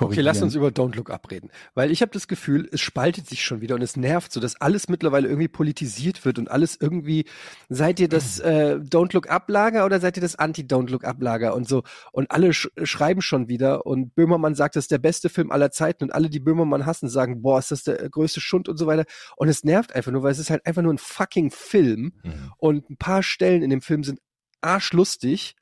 Okay, 0.00 0.06
korrigieren. 0.06 0.24
lass 0.24 0.42
uns 0.42 0.54
über 0.54 0.68
Don't 0.68 0.96
Look 0.96 1.10
Up 1.10 1.30
reden. 1.30 1.50
Weil 1.74 1.90
ich 1.90 2.02
habe 2.02 2.10
das 2.12 2.26
Gefühl, 2.26 2.68
es 2.72 2.80
spaltet 2.80 3.28
sich 3.28 3.44
schon 3.44 3.60
wieder 3.60 3.74
und 3.74 3.82
es 3.82 3.96
nervt 3.96 4.32
so, 4.32 4.40
dass 4.40 4.60
alles 4.60 4.88
mittlerweile 4.88 5.28
irgendwie 5.28 5.48
politisiert 5.48 6.24
wird 6.24 6.38
und 6.38 6.50
alles 6.50 6.76
irgendwie, 6.80 7.26
seid 7.68 8.00
ihr 8.00 8.08
das 8.08 8.38
äh, 8.40 8.76
Don't 8.80 9.12
Look 9.12 9.28
Up 9.28 9.48
Lager 9.48 9.84
oder 9.84 10.00
seid 10.00 10.16
ihr 10.16 10.22
das 10.22 10.36
Anti-Don't 10.36 10.90
Look 10.90 11.04
Up 11.04 11.20
Lager 11.20 11.54
und 11.54 11.68
so. 11.68 11.82
Und 12.12 12.30
alle 12.30 12.52
sch 12.54 12.68
schreiben 12.82 13.20
schon 13.22 13.48
wieder 13.48 13.84
und 13.86 14.14
Böhmermann 14.14 14.54
sagt, 14.54 14.76
das 14.76 14.84
ist 14.84 14.90
der 14.90 14.98
beste 14.98 15.28
Film 15.28 15.50
aller 15.50 15.70
Zeiten 15.70 16.04
und 16.04 16.10
alle, 16.12 16.30
die 16.30 16.40
Böhmermann 16.40 16.86
hassen, 16.86 17.08
sagen, 17.08 17.42
boah, 17.42 17.58
ist 17.58 17.70
das 17.70 17.84
der 17.84 18.08
größte 18.08 18.40
Schund 18.40 18.68
und 18.68 18.76
so 18.78 18.86
weiter. 18.86 19.04
Und 19.36 19.48
es 19.48 19.64
nervt 19.64 19.94
einfach 19.94 20.12
nur, 20.12 20.22
weil 20.22 20.32
es 20.32 20.38
ist 20.38 20.50
halt 20.50 20.64
einfach 20.66 20.82
nur 20.82 20.92
ein 20.94 20.98
fucking 20.98 21.50
Film 21.50 22.12
Mhm. 22.22 22.52
und 22.58 22.90
ein 22.90 22.96
paar 22.96 23.22
Stellen 23.22 23.62
in 23.62 23.70
dem 23.70 23.80
Film 23.82 24.02
sind 24.04 24.20
arschlustig 24.60 25.54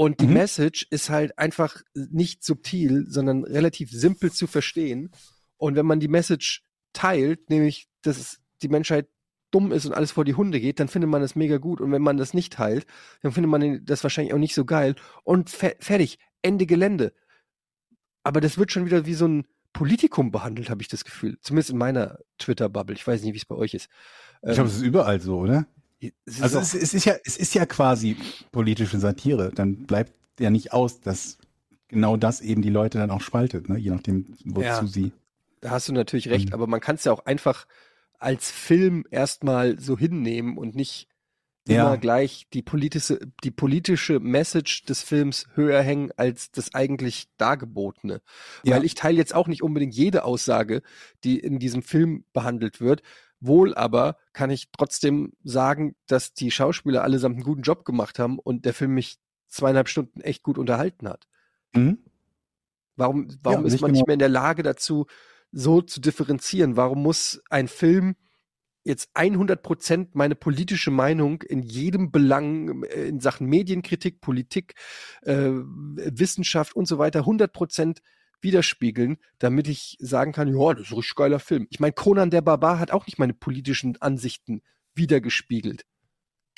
und 0.00 0.18
die 0.22 0.26
Mhm. 0.28 0.32
Message 0.32 0.86
ist 0.88 1.10
halt 1.10 1.38
einfach 1.38 1.82
nicht 1.94 2.42
subtil, 2.42 3.04
sondern 3.06 3.44
relativ 3.44 3.90
simpel 3.90 4.32
zu 4.32 4.46
verstehen. 4.46 5.10
Und 5.58 5.76
wenn 5.76 5.84
man 5.84 6.00
die 6.00 6.08
Message 6.08 6.62
teilt, 6.94 7.50
nämlich, 7.50 7.86
dass 8.00 8.16
es- 8.18 8.40
die 8.62 8.68
Menschheit 8.70 9.08
dumm 9.50 9.72
ist 9.72 9.84
und 9.84 9.92
alles 9.92 10.12
vor 10.12 10.24
die 10.24 10.32
Hunde 10.32 10.58
geht, 10.58 10.80
dann 10.80 10.88
findet 10.88 11.10
man 11.10 11.20
das 11.20 11.34
mega 11.34 11.58
gut. 11.58 11.82
Und 11.82 11.92
wenn 11.92 12.00
man 12.00 12.16
das 12.16 12.32
nicht 12.32 12.54
teilt, 12.54 12.86
dann 13.20 13.32
findet 13.32 13.50
man 13.50 13.84
das 13.84 14.02
wahrscheinlich 14.02 14.32
auch 14.32 14.38
nicht 14.38 14.54
so 14.54 14.64
geil. 14.64 14.94
Und 15.22 15.50
fe 15.50 15.76
fertig, 15.80 16.18
Ende 16.40 16.64
Gelände. 16.64 17.12
Aber 18.22 18.40
das 18.40 18.56
wird 18.56 18.72
schon 18.72 18.86
wieder 18.86 19.04
wie 19.04 19.12
so 19.12 19.28
ein 19.28 19.44
Politikum 19.74 20.30
behandelt, 20.30 20.70
habe 20.70 20.80
ich 20.80 20.88
das 20.88 21.04
Gefühl. 21.04 21.36
Zumindest 21.42 21.70
in 21.70 21.76
meiner 21.76 22.20
Twitter-Bubble. 22.38 22.96
Ich 22.96 23.06
weiß 23.06 23.22
nicht, 23.22 23.34
wie 23.34 23.38
es 23.38 23.44
bei 23.44 23.54
euch 23.54 23.74
ist. 23.74 23.90
Ich 24.40 24.54
glaube, 24.54 24.70
es 24.70 24.76
ist 24.76 24.82
überall 24.82 25.20
so, 25.20 25.40
oder? 25.40 25.66
Es 26.00 26.36
ist 26.36 26.42
Also 26.42 26.58
es, 26.58 26.74
es 26.74 26.94
ist 26.94 27.04
ja, 27.04 27.14
es 27.24 27.36
ist 27.36 27.54
ja 27.54 27.66
quasi 27.66 28.16
politische 28.52 28.98
Satire. 28.98 29.52
Dann 29.54 29.86
bleibt 29.86 30.12
ja 30.38 30.50
nicht 30.50 30.72
aus, 30.72 31.00
dass 31.00 31.38
genau 31.88 32.16
das 32.16 32.40
eben 32.40 32.62
die 32.62 32.70
Leute 32.70 32.98
dann 32.98 33.10
auch 33.10 33.20
spaltet, 33.20 33.68
ne? 33.68 33.76
je 33.78 33.90
nachdem, 33.90 34.34
wozu 34.44 34.64
Ja. 34.64 34.86
sie. 34.86 35.12
Da 35.60 35.70
hast 35.70 35.88
du 35.88 35.92
natürlich 35.92 36.28
recht, 36.28 36.48
Mhm. 36.48 36.54
aber 36.54 36.66
man 36.66 36.80
kann 36.80 36.96
es 36.96 37.04
ja 37.04 37.12
auch 37.12 37.26
einfach 37.26 37.66
als 38.18 38.50
Film 38.50 39.04
erstmal 39.10 39.78
so 39.78 39.98
hinnehmen 39.98 40.56
und 40.56 40.74
nicht 40.74 41.08
Ja. 41.68 41.82
immer 41.82 41.98
gleich 41.98 42.46
die 42.54 42.62
politische, 42.62 43.18
die 43.44 43.50
politische 43.50 44.18
Message 44.20 44.84
des 44.84 45.02
Films 45.02 45.46
höher 45.54 45.82
hängen 45.82 46.10
als 46.16 46.50
das 46.50 46.74
eigentlich 46.74 47.26
Dargebotene. 47.36 48.22
Ja. 48.64 48.76
Weil 48.76 48.84
ich 48.84 48.94
teile 48.94 49.18
jetzt 49.18 49.34
auch 49.34 49.46
nicht 49.48 49.62
unbedingt 49.62 49.94
jede 49.94 50.24
Aussage, 50.24 50.82
die 51.24 51.38
in 51.38 51.58
diesem 51.58 51.82
Film 51.82 52.24
behandelt 52.32 52.80
wird. 52.80 53.02
Wohl 53.40 53.74
aber 53.74 54.16
kann 54.32 54.50
ich 54.50 54.70
trotzdem 54.76 55.32
sagen, 55.42 55.96
dass 56.06 56.34
die 56.34 56.50
Schauspieler 56.50 57.02
allesamt 57.02 57.36
einen 57.36 57.44
guten 57.44 57.62
Job 57.62 57.84
gemacht 57.84 58.18
haben 58.18 58.38
und 58.38 58.64
der 58.64 58.74
Film 58.74 58.92
mich 58.92 59.18
zweieinhalb 59.48 59.88
Stunden 59.88 60.20
echt 60.20 60.42
gut 60.42 60.58
unterhalten 60.58 61.08
hat. 61.08 61.26
Mhm. 61.74 61.98
Warum, 62.96 63.28
warum 63.42 63.66
Ja, 63.66 63.66
ist 63.66 63.80
man 63.80 63.88
genau. 63.90 63.98
nicht 63.98 64.06
mehr 64.06 64.14
in 64.14 64.20
der 64.20 64.28
Lage 64.28 64.62
dazu, 64.62 65.06
so 65.52 65.80
zu 65.80 66.00
differenzieren? 66.00 66.76
Warum 66.76 67.02
muss 67.02 67.42
ein 67.48 67.66
Film 67.66 68.14
jetzt 68.84 69.10
100 69.14 69.62
Prozent 69.62 70.14
meine 70.14 70.34
politische 70.34 70.90
Meinung 70.90 71.42
in 71.42 71.62
jedem 71.62 72.10
Belang 72.10 72.84
äh, 72.84 73.08
in 73.08 73.20
Sachen 73.20 73.46
Medienkritik, 73.46 74.20
Politik, 74.20 74.74
äh, 75.22 75.50
Wissenschaft 75.50 76.74
und 76.76 76.86
so 76.86 76.98
weiter 76.98 77.20
100 77.20 77.52
Prozent 77.52 78.00
widerspiegeln, 78.42 79.18
damit 79.38 79.68
ich 79.68 79.96
sagen 80.00 80.32
kann, 80.32 80.48
ja, 80.48 80.74
das 80.74 80.86
ist 80.86 80.92
ein 80.92 80.96
richtig 80.96 81.16
geiler 81.16 81.38
Film. 81.38 81.66
Ich 81.70 81.80
meine, 81.80 81.92
Conan 81.92 82.30
der 82.30 82.42
Barbar 82.42 82.78
hat 82.78 82.90
auch 82.90 83.06
nicht 83.06 83.18
meine 83.18 83.34
politischen 83.34 84.00
Ansichten 84.00 84.62
wiedergespiegelt. 84.94 85.84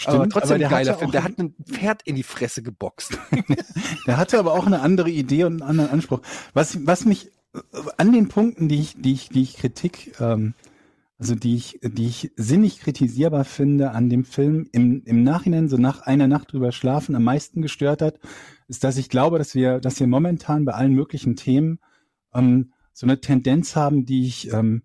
aber 0.05 0.17
Stimmt, 0.17 0.33
trotzdem 0.33 0.59
der 0.59 0.69
ein 0.69 0.71
geiler 0.71 0.99
Film. 0.99 1.11
Der 1.11 1.25
hat 1.25 1.39
ein 1.39 1.55
Pferd 1.65 2.03
in 2.05 2.17
die 2.17 2.23
Fresse 2.23 2.63
geboxt. 2.63 3.19
Der 4.07 4.17
hatte 4.17 4.39
aber 4.39 4.55
auch 4.55 4.67
eine 4.67 4.81
andere 4.81 5.11
Idee 5.11 5.45
und 5.45 5.63
einen 5.63 5.63
anderen 5.63 5.91
Anspruch. 5.91 6.21
Was, 6.55 6.85
was 6.87 7.05
mich 7.05 7.31
äh, 7.55 7.61
an 7.99 8.13
den 8.13 8.29
Punkten, 8.29 8.69
die 8.69 8.81
ich, 8.81 9.01
die 9.01 9.13
ich, 9.13 9.29
die 9.29 9.43
ich 9.43 9.57
Kritik, 9.57 10.21
ähm, 10.21 10.55
also 11.19 11.37
die 11.37 11.55
ich, 11.55 11.79
die 11.85 12.09
ich 12.09 12.33
sinnig 12.35 12.81
kritisierbar 12.81 13.45
finde 13.45 13.93
an 13.93 14.11
dem 14.11 14.25
Film 14.25 14.69
im, 14.73 15.05
im 15.05 15.23
Nachhinein, 15.23 15.69
so 15.69 15.77
nach 15.77 16.01
einer 16.01 16.27
Nacht 16.27 16.53
drüber 16.53 16.73
schlafen, 16.73 17.15
am 17.15 17.23
meisten 17.23 17.63
gestört 17.63 18.03
hat, 18.03 18.19
ist, 18.73 18.85
dass 18.85 18.97
ich 18.97 19.11
glaube, 19.11 19.39
dass 19.39 19.55
wir, 19.55 19.81
dass 19.81 20.01
wir 20.01 20.07
momentan 20.07 20.65
bei 20.65 20.73
allen 20.73 20.95
möglichen 20.95 21.37
Themen 21.37 21.79
ähm, 22.35 22.73
so 22.95 23.07
eine 23.07 23.21
Tendenz 23.21 23.77
haben, 23.77 24.07
die 24.07 24.27
ich, 24.27 24.51
ähm, 24.51 24.83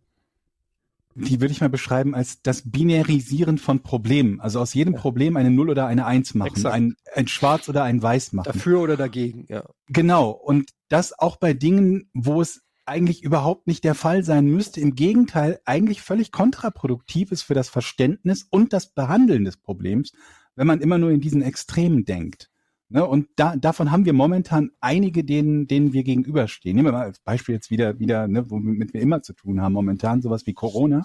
die 1.15 1.39
würde 1.39 1.53
ich 1.53 1.61
mal 1.61 1.69
beschreiben 1.69 2.13
als 2.13 2.41
das 2.41 2.69
Binärisieren 2.69 3.57
von 3.57 3.81
Problemen. 3.81 4.41
Also 4.41 4.59
aus 4.59 4.73
jedem 4.73 4.93
Problem 4.93 5.37
eine 5.37 5.51
Null 5.51 5.69
oder 5.69 5.87
eine 5.87 6.05
Eins 6.05 6.33
machen, 6.33 6.49
Exakt. 6.49 6.75
ein, 6.75 6.95
ein 7.15 7.29
Schwarz 7.29 7.69
oder 7.69 7.83
ein 7.83 8.01
Weiß 8.03 8.33
machen. 8.33 8.51
Dafür 8.51 8.81
oder 8.81 8.97
dagegen, 8.97 9.45
ja. 9.47 9.63
Genau. 9.87 10.31
Und 10.31 10.71
das 10.89 11.17
auch 11.17 11.37
bei 11.37 11.53
Dingen, 11.53 12.09
wo 12.13 12.41
es 12.41 12.63
eigentlich 12.85 13.23
überhaupt 13.23 13.67
nicht 13.67 13.85
der 13.85 13.95
Fall 13.95 14.23
sein 14.23 14.47
müsste. 14.47 14.81
Im 14.81 14.95
Gegenteil, 14.95 15.59
eigentlich 15.63 16.01
völlig 16.01 16.33
kontraproduktiv 16.33 17.31
ist 17.31 17.43
für 17.43 17.53
das 17.53 17.69
Verständnis 17.69 18.45
und 18.49 18.73
das 18.73 18.93
Behandeln 18.93 19.45
des 19.45 19.55
Problems, 19.55 20.11
wenn 20.55 20.67
man 20.67 20.81
immer 20.81 20.97
nur 20.97 21.11
in 21.11 21.21
diesen 21.21 21.41
Extremen 21.41 22.03
denkt. 22.03 22.49
Ne? 22.89 23.05
Und 23.05 23.27
da, 23.35 23.55
davon 23.55 23.91
haben 23.91 24.05
wir 24.05 24.13
momentan 24.13 24.71
einige, 24.79 25.23
denen, 25.23 25.67
denen 25.67 25.93
wir 25.93 26.03
gegenüberstehen. 26.03 26.75
Nehmen 26.75 26.87
wir 26.87 26.93
mal 26.93 27.05
als 27.05 27.19
Beispiel 27.19 27.55
jetzt 27.55 27.69
wieder, 27.69 27.99
wieder, 27.99 28.27
ne, 28.27 28.49
womit 28.49 28.93
wir 28.93 29.01
immer 29.01 29.21
zu 29.21 29.33
tun 29.33 29.61
haben 29.61 29.73
momentan, 29.73 30.21
sowas 30.21 30.45
wie 30.45 30.53
Corona. 30.53 31.03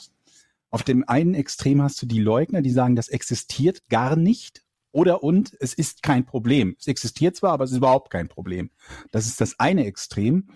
Auf 0.71 0.85
dem 0.85 1.07
einen 1.09 1.35
Extrem 1.35 1.83
hast 1.83 2.01
du 2.01 2.07
die 2.07 2.21
Leugner, 2.21 2.63
die 2.63 2.71
sagen, 2.71 2.97
das 2.97 3.09
existiert 3.09 3.89
gar 3.89 4.17
nicht. 4.17 4.63
Oder 4.93 5.23
und 5.23 5.57
es 5.59 5.75
ist 5.75 6.03
kein 6.03 6.25
Problem. 6.25 6.77
Es 6.79 6.87
existiert 6.87 7.35
zwar, 7.35 7.53
aber 7.53 7.65
es 7.65 7.73
ist 7.73 7.79
überhaupt 7.79 8.11
kein 8.11 8.29
Problem. 8.29 8.71
Das 9.11 9.27
ist 9.27 9.41
das 9.41 9.59
eine 9.59 9.87
Extrem. 9.87 10.49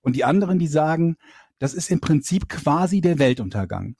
Und 0.00 0.16
die 0.16 0.24
anderen, 0.24 0.58
die 0.58 0.68
sagen, 0.68 1.16
das 1.58 1.74
ist 1.74 1.90
im 1.90 2.00
Prinzip 2.00 2.48
quasi 2.48 3.00
der 3.00 3.18
Weltuntergang. 3.18 3.96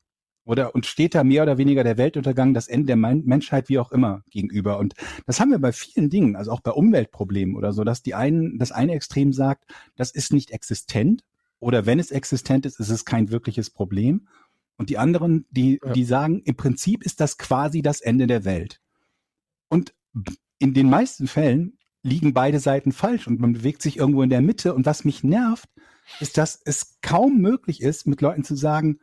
Oder 0.50 0.74
und 0.74 0.84
steht 0.84 1.14
da 1.14 1.22
mehr 1.22 1.44
oder 1.44 1.58
weniger 1.58 1.84
der 1.84 1.96
Weltuntergang, 1.96 2.54
das 2.54 2.66
Ende 2.66 2.86
der 2.88 2.96
Men 2.96 3.24
Menschheit, 3.24 3.68
wie 3.68 3.78
auch 3.78 3.92
immer, 3.92 4.24
gegenüber. 4.30 4.80
Und 4.80 4.94
das 5.24 5.38
haben 5.38 5.52
wir 5.52 5.60
bei 5.60 5.70
vielen 5.70 6.10
Dingen, 6.10 6.34
also 6.34 6.50
auch 6.50 6.58
bei 6.58 6.72
Umweltproblemen 6.72 7.54
oder 7.54 7.72
so, 7.72 7.84
dass 7.84 8.02
die 8.02 8.16
einen, 8.16 8.58
das 8.58 8.72
eine 8.72 8.94
Extrem 8.94 9.32
sagt, 9.32 9.62
das 9.94 10.10
ist 10.10 10.32
nicht 10.32 10.50
existent. 10.50 11.22
Oder 11.60 11.86
wenn 11.86 12.00
es 12.00 12.10
existent 12.10 12.66
ist, 12.66 12.80
ist 12.80 12.90
es 12.90 13.04
kein 13.04 13.30
wirkliches 13.30 13.70
Problem. 13.70 14.26
Und 14.76 14.90
die 14.90 14.98
anderen, 14.98 15.46
die, 15.50 15.78
Ja. 15.84 15.92
die 15.92 16.04
sagen, 16.04 16.42
im 16.44 16.56
Prinzip 16.56 17.04
ist 17.04 17.20
das 17.20 17.38
quasi 17.38 17.80
das 17.80 18.00
Ende 18.00 18.26
der 18.26 18.44
Welt. 18.44 18.80
Und 19.68 19.94
in 20.58 20.74
den 20.74 20.90
meisten 20.90 21.28
Fällen 21.28 21.78
liegen 22.02 22.34
beide 22.34 22.58
Seiten 22.58 22.90
falsch 22.90 23.28
und 23.28 23.38
man 23.38 23.52
bewegt 23.52 23.82
sich 23.82 23.98
irgendwo 23.98 24.24
in 24.24 24.30
der 24.30 24.40
Mitte. 24.40 24.74
Und 24.74 24.84
was 24.84 25.04
mich 25.04 25.22
nervt, 25.22 25.68
ist, 26.18 26.38
dass 26.38 26.60
es 26.64 26.98
kaum 27.02 27.38
möglich 27.38 27.82
ist, 27.82 28.08
mit 28.08 28.20
Leuten 28.20 28.42
zu 28.42 28.56
sagen, 28.56 28.98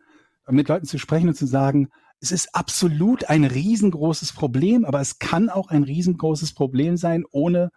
mit 0.50 0.70
Leuten 0.70 0.86
zu 0.86 0.98
sprechen 0.98 1.30
und 1.30 1.36
zu 1.36 1.46
sagen, 1.46 1.90
es 2.20 2.32
ist 2.32 2.56
absolut 2.56 3.30
ein 3.30 3.44
riesengroßes 3.44 4.34
Problem, 4.34 4.86
aber 4.86 5.02
es 5.02 5.20
kann 5.20 5.50
auch 5.50 5.70
ein 5.70 5.84
riesengroßes 5.84 6.54
Problem 6.54 6.98
sein, 6.98 7.26
ohne 7.32 7.72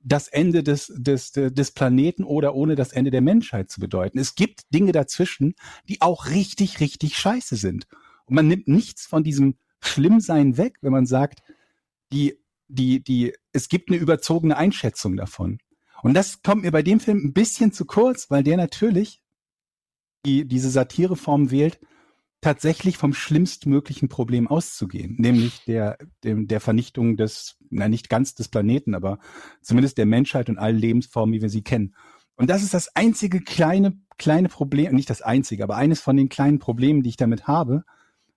das 0.00 0.28
Ende 0.28 0.62
des, 0.62 0.92
des, 0.96 1.32
des 1.32 1.70
Planeten 1.72 2.24
oder 2.24 2.54
ohne 2.54 2.74
das 2.74 2.92
Ende 2.92 3.10
der 3.10 3.22
Menschheit 3.22 3.70
zu 3.70 3.80
bedeuten. 3.80 4.18
Es 4.18 4.34
gibt 4.34 4.62
Dinge 4.72 4.92
dazwischen, 4.92 5.54
die 5.88 6.02
auch 6.02 6.26
richtig, 6.26 6.80
richtig 6.80 7.16
scheiße 7.16 7.56
sind. 7.56 7.86
Und 8.26 8.34
man 8.34 8.48
nimmt 8.48 8.68
nichts 8.68 9.06
von 9.06 9.24
diesem 9.24 9.56
Schlimmsein 9.80 10.56
weg, 10.56 10.76
wenn 10.82 10.92
man 10.92 11.06
sagt, 11.06 11.42
die, 12.12 12.38
die, 12.68 13.02
die, 13.02 13.34
es 13.52 13.68
gibt 13.68 13.88
eine 13.88 13.98
überzogene 13.98 14.56
Einschätzung 14.56 15.16
davon. 15.16 15.58
Und 16.02 16.14
das 16.14 16.42
kommt 16.42 16.62
mir 16.62 16.70
bei 16.70 16.82
dem 16.82 17.00
Film 17.00 17.18
ein 17.24 17.32
bisschen 17.32 17.72
zu 17.72 17.86
kurz, 17.86 18.30
weil 18.30 18.42
der 18.42 18.58
natürlich 18.58 19.22
die, 20.26 20.46
diese 20.46 20.70
Satireform 20.70 21.50
wählt, 21.50 21.78
tatsächlich 22.44 22.98
vom 22.98 23.14
schlimmstmöglichen 23.14 24.10
Problem 24.10 24.46
auszugehen, 24.48 25.16
nämlich 25.18 25.64
der, 25.64 25.96
dem, 26.24 26.46
der 26.46 26.60
Vernichtung 26.60 27.16
des, 27.16 27.56
na 27.70 27.88
nicht 27.88 28.10
ganz 28.10 28.34
des 28.34 28.48
Planeten, 28.48 28.94
aber 28.94 29.18
zumindest 29.62 29.96
der 29.96 30.04
Menschheit 30.04 30.50
und 30.50 30.58
allen 30.58 30.76
Lebensformen, 30.76 31.34
wie 31.34 31.40
wir 31.40 31.48
sie 31.48 31.62
kennen. 31.62 31.94
Und 32.36 32.50
das 32.50 32.62
ist 32.62 32.74
das 32.74 32.94
einzige 32.94 33.40
kleine, 33.40 33.98
kleine 34.18 34.50
Problem, 34.50 34.94
nicht 34.94 35.08
das 35.08 35.22
einzige, 35.22 35.64
aber 35.64 35.76
eines 35.76 36.02
von 36.02 36.18
den 36.18 36.28
kleinen 36.28 36.58
Problemen, 36.58 37.02
die 37.02 37.08
ich 37.08 37.16
damit 37.16 37.46
habe, 37.46 37.84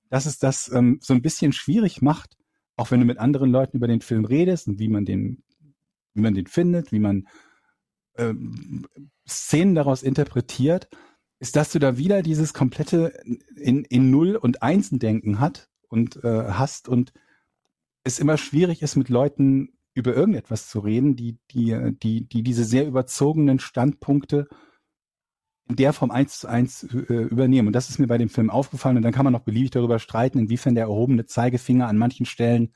dass 0.09 0.25
es 0.25 0.39
das 0.39 0.71
ähm, 0.71 0.99
so 1.01 1.13
ein 1.13 1.21
bisschen 1.21 1.51
schwierig 1.51 2.01
macht, 2.01 2.37
auch 2.77 2.91
wenn 2.91 3.01
du 3.01 3.05
mit 3.05 3.17
anderen 3.17 3.51
Leuten 3.51 3.75
über 3.75 3.87
den 3.87 3.99
Film 3.99 4.23
redest 4.23 4.69
und 4.69 4.79
wie 4.79 4.87
man 4.87 5.03
den, 5.03 5.43
wie 6.13 6.21
man 6.21 6.33
den 6.33 6.47
findet, 6.47 6.93
wie 6.93 6.99
man 6.99 7.27
ähm, 8.15 8.87
Szenen 9.27 9.75
daraus 9.75 10.01
interpretiert, 10.01 10.87
ist, 11.39 11.55
dass 11.55 11.71
du 11.71 11.79
da 11.79 11.97
wieder 11.97 12.21
dieses 12.21 12.53
komplette 12.53 13.13
in, 13.55 13.83
in 13.85 14.09
Null 14.09 14.35
und 14.35 14.63
Einsen 14.63 14.99
denken 14.99 15.39
hat 15.39 15.69
und 15.87 16.23
äh, 16.23 16.45
hast 16.49 16.89
und 16.89 17.13
es 18.03 18.19
immer 18.19 18.37
schwierig 18.37 18.81
ist, 18.81 18.95
mit 18.95 19.09
Leuten 19.09 19.77
über 19.93 20.15
irgendetwas 20.15 20.69
zu 20.69 20.79
reden, 20.79 21.15
die, 21.15 21.37
die, 21.51 21.95
die, 22.01 22.27
die 22.27 22.43
diese 22.43 22.63
sehr 22.63 22.87
überzogenen 22.87 23.59
Standpunkte 23.59 24.47
in 25.69 25.75
der 25.75 25.91
Form 25.91 26.11
eins 26.11 26.39
zu 26.39 26.47
eins 26.47 26.83
äh, 26.83 27.13
übernehmen. 27.13 27.67
Und 27.67 27.73
das 27.73 27.89
ist 27.89 27.99
mir 27.99 28.07
bei 28.07 28.17
dem 28.17 28.29
Film 28.29 28.49
aufgefallen. 28.49 28.97
Und 28.97 29.03
dann 29.03 29.11
kann 29.11 29.25
man 29.25 29.33
noch 29.33 29.41
beliebig 29.41 29.71
darüber 29.71 29.99
streiten, 29.99 30.39
inwiefern 30.39 30.75
der 30.75 30.85
erhobene 30.85 31.25
Zeigefinger 31.25 31.87
an 31.87 31.97
manchen 31.97 32.25
Stellen 32.25 32.73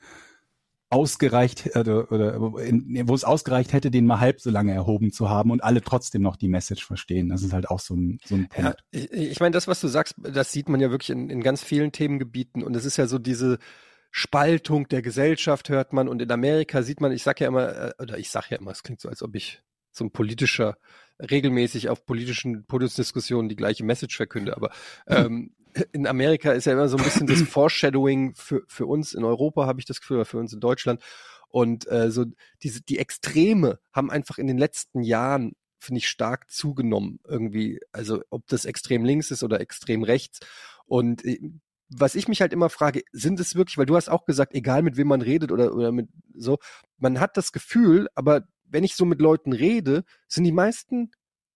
ausgereicht 0.92 1.74
oder, 1.76 2.12
oder 2.12 2.34
in, 2.62 3.08
wo 3.08 3.14
es 3.14 3.24
ausgereicht 3.24 3.72
hätte, 3.72 3.90
den 3.90 4.06
mal 4.06 4.20
halb 4.20 4.40
so 4.40 4.50
lange 4.50 4.72
erhoben 4.72 5.10
zu 5.12 5.28
haben 5.30 5.50
und 5.50 5.64
alle 5.64 5.82
trotzdem 5.82 6.22
noch 6.22 6.36
die 6.36 6.48
Message 6.48 6.84
verstehen. 6.86 7.28
Das 7.30 7.42
ist 7.42 7.52
halt 7.52 7.68
auch 7.70 7.80
so 7.80 7.94
ein, 7.96 8.20
so 8.24 8.36
ein 8.36 8.48
Ja, 8.56 8.74
Punkt. 8.74 8.84
ich, 8.90 9.10
ich 9.12 9.40
meine, 9.40 9.52
das, 9.52 9.68
was 9.68 9.80
du 9.80 9.88
sagst, 9.88 10.14
das 10.18 10.52
sieht 10.52 10.68
man 10.68 10.80
ja 10.80 10.90
wirklich 10.90 11.10
in, 11.10 11.30
in 11.30 11.42
ganz 11.42 11.62
vielen 11.62 11.92
Themengebieten 11.92 12.62
und 12.62 12.76
es 12.76 12.84
ist 12.84 12.98
ja 12.98 13.06
so 13.06 13.18
diese 13.18 13.58
Spaltung 14.10 14.88
der 14.88 15.00
Gesellschaft 15.02 15.70
hört 15.70 15.92
man 15.94 16.08
und 16.08 16.20
in 16.20 16.30
Amerika 16.30 16.82
sieht 16.82 17.00
man, 17.00 17.12
ich 17.12 17.22
sag 17.22 17.40
ja 17.40 17.48
immer, 17.48 17.74
äh, 17.98 18.02
oder 18.02 18.18
ich 18.18 18.30
sag 18.30 18.50
ja 18.50 18.58
immer, 18.58 18.70
es 18.70 18.82
klingt 18.82 19.00
so, 19.00 19.08
als 19.08 19.22
ob 19.22 19.34
ich 19.34 19.62
so 19.90 20.04
ein 20.04 20.10
politischer, 20.10 20.76
regelmäßig 21.18 21.88
auf 21.88 22.04
politischen 22.04 22.66
Podiumsdiskussionen 22.66 23.48
die 23.48 23.56
gleiche 23.56 23.84
Message 23.84 24.16
verkünde, 24.16 24.56
aber 24.56 24.70
ähm, 25.06 25.54
in 25.92 26.06
Amerika 26.06 26.52
ist 26.52 26.66
ja 26.66 26.72
immer 26.72 26.88
so 26.88 26.96
ein 26.96 27.04
bisschen 27.04 27.26
das 27.26 27.42
Foreshadowing 27.42 28.34
für, 28.34 28.62
für 28.68 28.86
uns 28.86 29.14
in 29.14 29.24
Europa, 29.24 29.66
habe 29.66 29.80
ich 29.80 29.86
das 29.86 30.00
Gefühl, 30.00 30.18
oder 30.18 30.26
für 30.26 30.38
uns 30.38 30.52
in 30.52 30.60
Deutschland. 30.60 31.02
Und 31.48 31.90
äh, 31.90 32.10
so 32.10 32.24
diese, 32.62 32.82
die 32.82 32.98
Extreme 32.98 33.78
haben 33.92 34.10
einfach 34.10 34.38
in 34.38 34.46
den 34.46 34.58
letzten 34.58 35.02
Jahren 35.02 35.52
finde 35.82 35.98
ich, 35.98 36.08
stark 36.08 36.50
zugenommen 36.50 37.18
irgendwie. 37.26 37.80
Also 37.90 38.22
ob 38.30 38.46
das 38.46 38.64
extrem 38.64 39.04
links 39.04 39.30
ist 39.30 39.42
oder 39.42 39.60
extrem 39.60 40.04
rechts. 40.04 40.38
Und 40.86 41.24
äh, 41.24 41.40
was 41.88 42.14
ich 42.14 42.28
mich 42.28 42.40
halt 42.40 42.52
immer 42.52 42.70
frage, 42.70 43.02
sind 43.12 43.38
es 43.40 43.54
wirklich, 43.54 43.76
weil 43.76 43.86
du 43.86 43.96
hast 43.96 44.08
auch 44.08 44.24
gesagt, 44.24 44.54
egal 44.54 44.82
mit 44.82 44.96
wem 44.96 45.08
man 45.08 45.20
redet 45.20 45.52
oder, 45.52 45.74
oder 45.74 45.92
mit 45.92 46.08
so, 46.34 46.58
man 46.98 47.20
hat 47.20 47.36
das 47.36 47.52
Gefühl, 47.52 48.08
aber 48.14 48.44
wenn 48.64 48.84
ich 48.84 48.94
so 48.94 49.04
mit 49.04 49.20
Leuten 49.20 49.52
rede, 49.52 50.04
sind 50.28 50.44
die 50.44 50.52
meisten 50.52 51.10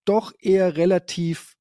doch 0.04 0.32
eher 0.38 0.76
relativ 0.76 1.55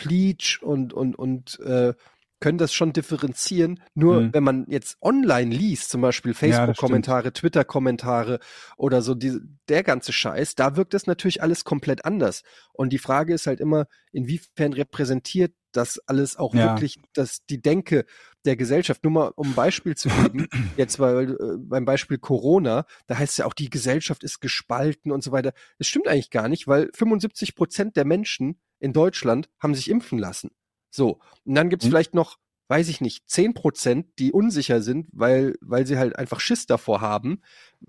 pleatsch 0.00 0.62
und, 0.62 0.92
und, 0.94 1.14
und 1.16 1.60
äh, 1.60 1.92
können 2.40 2.56
das 2.56 2.72
schon 2.72 2.94
differenzieren. 2.94 3.82
Nur 3.94 4.22
Mhm. 4.22 4.32
wenn 4.32 4.42
man 4.44 4.66
jetzt 4.68 4.96
online 5.02 5.54
liest, 5.54 5.90
zum 5.90 6.00
Beispiel 6.00 6.32
Ja. 6.32 6.36
Facebook-Kommentare, 6.38 7.34
Twitter-Kommentare 7.34 8.40
oder 8.78 9.02
so 9.02 9.14
die, 9.14 9.38
der 9.68 9.82
ganze 9.82 10.12
Scheiß, 10.14 10.54
da 10.54 10.74
wirkt 10.74 10.94
das 10.94 11.06
natürlich 11.06 11.42
alles 11.42 11.64
komplett 11.64 12.06
anders. 12.06 12.42
Und 12.72 12.94
die 12.94 12.98
Frage 12.98 13.34
ist 13.34 13.46
halt 13.46 13.60
immer, 13.60 13.86
inwiefern 14.10 14.72
repräsentiert 14.72 15.52
das 15.72 16.00
alles 16.06 16.36
auch 16.36 16.54
Ja. 16.54 16.62
wirklich 16.64 16.96
das, 17.12 17.44
die 17.50 17.60
Denke 17.60 18.06
der 18.46 18.56
Gesellschaft. 18.56 19.04
Nur 19.04 19.12
mal 19.12 19.32
um 19.36 19.50
ein 19.50 19.54
Beispiel 19.54 19.94
zu 19.94 20.08
geben, 20.08 20.46
jetzt 20.78 20.98
weil, 20.98 21.32
äh, 21.32 21.58
beim 21.58 21.84
Beispiel 21.84 22.16
Corona, 22.16 22.86
da 23.06 23.18
heißt 23.18 23.32
es 23.32 23.36
ja 23.36 23.44
auch, 23.44 23.54
die 23.54 23.68
Gesellschaft 23.68 24.24
ist 24.24 24.40
gespalten 24.40 25.12
und 25.12 25.22
so 25.22 25.30
weiter. 25.30 25.52
Das 25.76 25.88
stimmt 25.88 26.08
eigentlich 26.08 26.30
gar 26.30 26.48
nicht, 26.48 26.66
weil 26.66 26.88
75 26.94 27.54
Prozent 27.54 27.96
der 27.96 28.06
Menschen 28.06 28.58
in 28.80 28.92
Deutschland 28.92 29.48
haben 29.60 29.74
sich 29.74 29.88
impfen 29.90 30.18
lassen. 30.18 30.50
So. 30.90 31.20
Und 31.44 31.54
dann 31.54 31.70
gibt's 31.70 31.86
Mhm. 31.86 31.90
vielleicht 31.90 32.14
noch, 32.14 32.38
weiß 32.68 32.88
ich 32.88 33.00
nicht, 33.00 33.28
10 33.30 33.54
Prozent, 33.54 34.06
die 34.18 34.32
unsicher 34.32 34.82
sind, 34.82 35.08
weil, 35.12 35.56
weil 35.60 35.86
sie 35.86 35.98
halt 35.98 36.16
einfach 36.16 36.40
Schiss 36.40 36.66
davor 36.66 37.00
haben, 37.00 37.42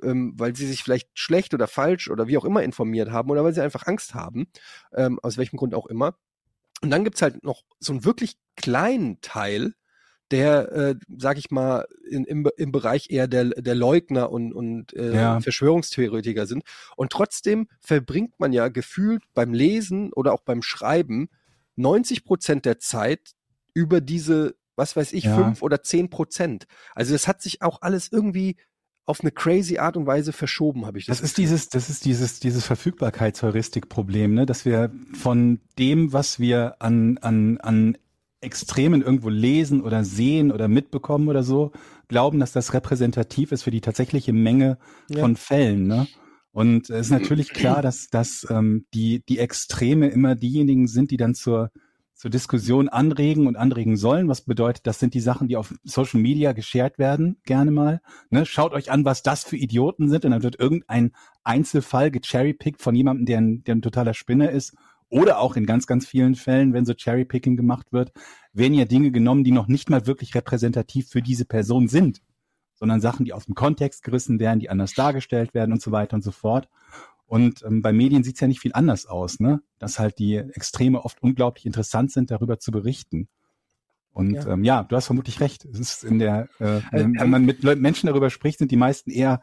ähm, 0.04 0.34
weil 0.38 0.56
sie 0.56 0.68
sich 0.68 0.84
vielleicht 0.84 1.10
schlecht 1.18 1.54
oder 1.54 1.68
falsch 1.68 2.10
oder 2.10 2.28
wie 2.28 2.38
auch 2.38 2.46
immer 2.46 2.64
informiert 2.64 3.12
haben 3.12 3.30
oder 3.32 3.44
weil 3.44 3.54
sie 3.54 3.62
einfach 3.64 3.88
Angst 3.88 4.14
haben, 4.16 4.48
ähm, 4.94 5.20
aus 5.22 5.38
welchem 5.38 5.58
Grund 5.58 5.74
auch 5.76 5.88
immer. 5.88 6.18
Und 6.82 6.90
dann 6.90 7.04
gibt's 7.04 7.22
halt 7.22 7.44
noch 7.44 7.64
so 7.80 7.94
einen 7.94 8.06
wirklich 8.06 8.38
kleinen 8.56 9.22
Teil, 9.22 9.74
der, 10.32 10.72
äh, 10.72 10.96
sag 11.18 11.38
ich 11.38 11.52
mal, 11.52 11.86
in, 12.10 12.24
im, 12.26 12.48
im 12.58 12.72
Bereich 12.72 13.10
eher 13.10 13.28
der, 13.28 13.46
der 13.46 13.76
Leugner 13.76 14.32
und, 14.32 14.54
und 14.54 14.94
äh, 14.94 15.14
Ja. 15.14 15.40
Verschwörungstheoretiker 15.42 16.46
sind. 16.48 16.64
Und 16.96 17.12
trotzdem 17.12 17.68
verbringt 17.80 18.40
man 18.40 18.54
ja 18.54 18.70
gefühlt 18.70 19.24
beim 19.34 19.54
Lesen 19.54 20.14
oder 20.14 20.34
auch 20.34 20.42
beim 20.42 20.62
Schreiben 20.62 21.30
90 21.76 22.24
Prozent 22.24 22.66
der 22.66 22.80
Zeit 22.80 23.32
über 23.74 24.02
diese, 24.02 24.56
was 24.76 24.96
weiß 24.96 25.14
ich, 25.14 25.26
Ja. 25.26 25.36
fünf 25.36 25.62
oder 25.62 25.84
zehn 25.84 26.10
Prozent. 26.10 26.66
Also 26.96 27.14
das 27.14 27.28
hat 27.28 27.42
sich 27.42 27.62
auch 27.62 27.82
alles 27.82 28.12
irgendwie 28.12 28.56
auf 29.06 29.22
eine 29.22 29.32
crazy 29.32 29.78
Art 29.78 29.98
und 29.98 30.06
Weise 30.06 30.32
verschoben, 30.32 30.86
habe 30.86 31.00
ich 31.00 31.06
das. 31.08 31.18
Das 31.18 31.26
ist 31.26 31.38
dieses, 31.38 31.70
das 31.70 31.90
ist 31.90 32.06
dieses, 32.06 32.40
dieses 32.40 32.66
Verfügbarkeitsheuristik-Problem, 32.66 34.34
ne? 34.34 34.46
dass 34.46 34.64
wir 34.64 34.92
von 35.14 35.60
dem, 35.78 36.14
was 36.14 36.40
wir 36.40 36.76
an, 36.80 37.18
an, 37.18 37.58
an 37.60 37.98
Extremen 38.42 39.02
irgendwo 39.02 39.30
lesen 39.30 39.82
oder 39.82 40.04
sehen 40.04 40.52
oder 40.52 40.68
mitbekommen 40.68 41.30
oder 41.30 41.44
so, 41.44 41.72
glauben, 42.08 42.40
dass 42.40 42.52
das 42.52 42.74
repräsentativ 42.74 43.52
ist 43.52 43.64
für 43.64 43.72
die 43.72 43.82
tatsächliche 43.82 44.34
Menge 44.34 44.78
Ja. 45.10 45.20
von 45.22 45.36
Fällen. 45.36 45.88
Ne? 45.88 46.08
Und 46.52 46.90
es 46.90 47.08
ist 47.08 47.12
natürlich 47.12 47.50
klar, 47.54 47.82
dass, 47.82 48.08
dass 48.10 48.46
ähm, 48.50 48.86
die, 48.94 49.24
die 49.28 49.40
Extreme 49.40 50.10
immer 50.10 50.36
diejenigen 50.36 50.88
sind, 50.88 51.12
die 51.12 51.18
dann 51.18 51.36
zur, 51.36 51.72
zur 52.16 52.30
Diskussion 52.32 52.90
anregen 52.90 53.48
und 53.48 53.56
anregen 53.56 53.96
sollen. 53.96 54.28
Was 54.28 54.42
bedeutet, 54.42 54.86
das 54.88 55.00
sind 55.00 55.14
die 55.14 55.22
Sachen, 55.22 55.48
die 55.48 55.56
auf 55.56 55.74
Social 55.84 56.20
Media 56.20 56.52
geshared 56.52 56.98
werden, 57.00 57.38
gerne 57.46 57.72
mal. 57.72 58.02
Ne? 58.32 58.46
Schaut 58.46 58.74
euch 58.74 58.92
an, 58.92 59.06
was 59.06 59.24
das 59.24 59.44
für 59.44 59.56
Idioten 59.58 60.10
sind 60.10 60.26
und 60.26 60.32
dann 60.32 60.44
wird 60.44 60.60
irgendein 60.60 61.12
Einzelfall 61.44 62.12
gecherrypickt 62.12 62.82
von 62.82 62.96
jemandem, 62.96 63.26
der 63.26 63.38
ein, 63.38 63.64
der 63.64 63.76
ein 63.76 63.82
totaler 63.82 64.14
Spinner 64.14 64.50
ist. 64.52 64.76
Oder 65.12 65.40
auch 65.40 65.58
in 65.58 65.66
ganz, 65.66 65.88
ganz 65.88 66.08
vielen 66.08 66.36
Fällen, 66.36 66.74
wenn 66.74 66.86
so 66.86 66.94
Cherrypicking 66.94 67.58
gemacht 67.58 67.92
wird, 67.92 68.14
werden 68.54 68.74
ja 68.74 68.86
Dinge 68.86 69.12
genommen, 69.12 69.44
die 69.44 69.52
noch 69.52 69.68
nicht 69.68 69.90
mal 69.90 70.08
wirklich 70.08 70.34
repräsentativ 70.34 71.10
für 71.10 71.22
diese 71.22 71.44
Person 71.44 71.90
sind, 71.90 72.22
sondern 72.76 73.02
Sachen, 73.02 73.26
die 73.26 73.34
aus 73.34 73.46
dem 73.46 73.54
Kontext 73.54 74.04
gerissen 74.04 74.40
werden, 74.40 74.60
die 74.62 74.70
anders 74.70 74.94
dargestellt 74.94 75.54
werden 75.54 75.74
und 75.74 75.82
so 75.82 75.92
weiter 75.92 76.16
und 76.16 76.24
so 76.24 76.32
fort. 76.32 76.70
Und 77.26 77.62
ähm, 77.64 77.82
bei 77.82 77.92
Medien 77.92 78.24
sieht's 78.24 78.40
ja 78.40 78.48
nicht 78.48 78.62
viel 78.62 78.72
anders 78.74 79.06
aus, 79.06 79.40
ne? 79.42 79.62
Dass 79.80 80.00
halt 80.00 80.18
die 80.18 80.38
Extreme 80.38 81.04
oft 81.04 81.22
unglaublich 81.22 81.66
interessant 81.66 82.12
sind, 82.12 82.32
darüber 82.32 82.60
zu 82.60 82.72
berichten. 82.72 83.28
Und 84.14 84.34
Ja. 84.34 84.48
ähm, 84.48 84.64
ja 84.64 84.84
du 84.84 84.96
hast 84.96 85.08
vermutlich 85.08 85.42
recht. 85.42 85.66
Es 85.66 85.80
ist 85.80 86.04
in 86.06 86.20
der, 86.20 86.48
äh, 86.60 86.78
Äh, 86.78 86.82
wenn, 86.92 87.20
wenn 87.20 87.30
man 87.30 87.46
mit 87.46 87.64
Menschen 87.64 88.08
darüber 88.08 88.30
spricht, 88.30 88.60
sind 88.60 88.72
die 88.72 88.78
meisten 88.78 89.12
eher 89.12 89.42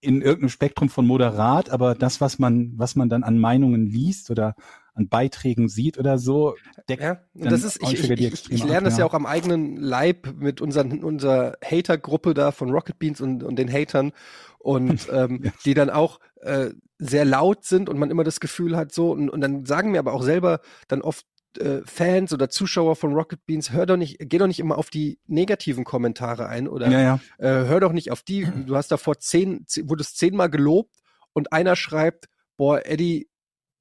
in 0.00 0.22
irgendeinem 0.22 0.50
Spektrum 0.50 0.88
von 0.88 1.06
moderat, 1.06 1.70
aber 1.70 1.96
das, 1.96 2.20
was 2.20 2.38
man, 2.38 2.72
was 2.76 2.94
man 2.94 3.08
dann 3.08 3.24
an 3.24 3.38
Meinungen 3.38 3.86
liest 3.86 4.30
oder 4.30 4.54
an 4.98 5.08
Beiträgen 5.08 5.68
sieht 5.68 5.98
oder 5.98 6.18
so, 6.18 6.56
deckt 6.88 7.02
Ja, 7.02 7.20
das 7.34 7.62
ist, 7.62 7.80
ich, 7.82 8.10
ich, 8.10 8.10
ich, 8.10 8.50
ich 8.50 8.64
lerne 8.64 8.78
ab, 8.78 8.84
das 8.84 8.94
ja 8.94 9.00
ja. 9.00 9.06
auch 9.06 9.14
am 9.14 9.26
eigenen 9.26 9.76
Leib 9.76 10.34
mit 10.36 10.60
unseren, 10.60 11.04
unserer 11.04 11.56
Hater-Gruppe 11.64 12.34
da 12.34 12.50
von 12.50 12.70
Rocket 12.70 12.98
Beans 12.98 13.20
und, 13.20 13.42
und 13.42 13.56
den 13.56 13.72
Hatern 13.72 14.12
und 14.58 15.08
ähm, 15.12 15.52
die 15.64 15.74
dann 15.74 15.88
auch 15.88 16.18
äh, 16.40 16.70
sehr 16.98 17.24
laut 17.24 17.64
sind 17.64 17.88
und 17.88 17.98
man 17.98 18.10
immer 18.10 18.24
das 18.24 18.40
Gefühl 18.40 18.76
hat 18.76 18.92
so 18.92 19.12
und, 19.12 19.30
und 19.30 19.40
dann 19.40 19.64
sagen 19.64 19.92
mir 19.92 20.00
aber 20.00 20.12
auch 20.12 20.22
selber 20.22 20.60
dann 20.88 21.00
oft 21.00 21.24
äh, 21.58 21.80
Fans 21.84 22.32
oder 22.32 22.50
Zuschauer 22.50 22.96
von 22.96 23.14
Rocket 23.14 23.46
Beans, 23.46 23.72
hör 23.72 23.86
doch 23.86 23.96
nicht, 23.96 24.18
geh 24.18 24.38
doch 24.38 24.48
nicht 24.48 24.60
immer 24.60 24.78
auf 24.78 24.90
die 24.90 25.18
negativen 25.26 25.84
Kommentare 25.84 26.48
ein 26.48 26.68
oder 26.68 26.90
Ja, 26.90 27.00
ja. 27.00 27.20
äh, 27.38 27.66
hör 27.66 27.80
doch 27.80 27.92
nicht 27.92 28.10
auf 28.10 28.22
die, 28.22 28.46
du 28.66 28.76
hast 28.76 28.88
davor 28.88 29.18
zehn, 29.18 29.64
zehn 29.66 29.88
wurdest 29.88 30.18
zehnmal 30.18 30.50
gelobt 30.50 30.96
und 31.32 31.52
einer 31.52 31.76
schreibt, 31.76 32.26
boah, 32.56 32.84
Eddie 32.84 33.28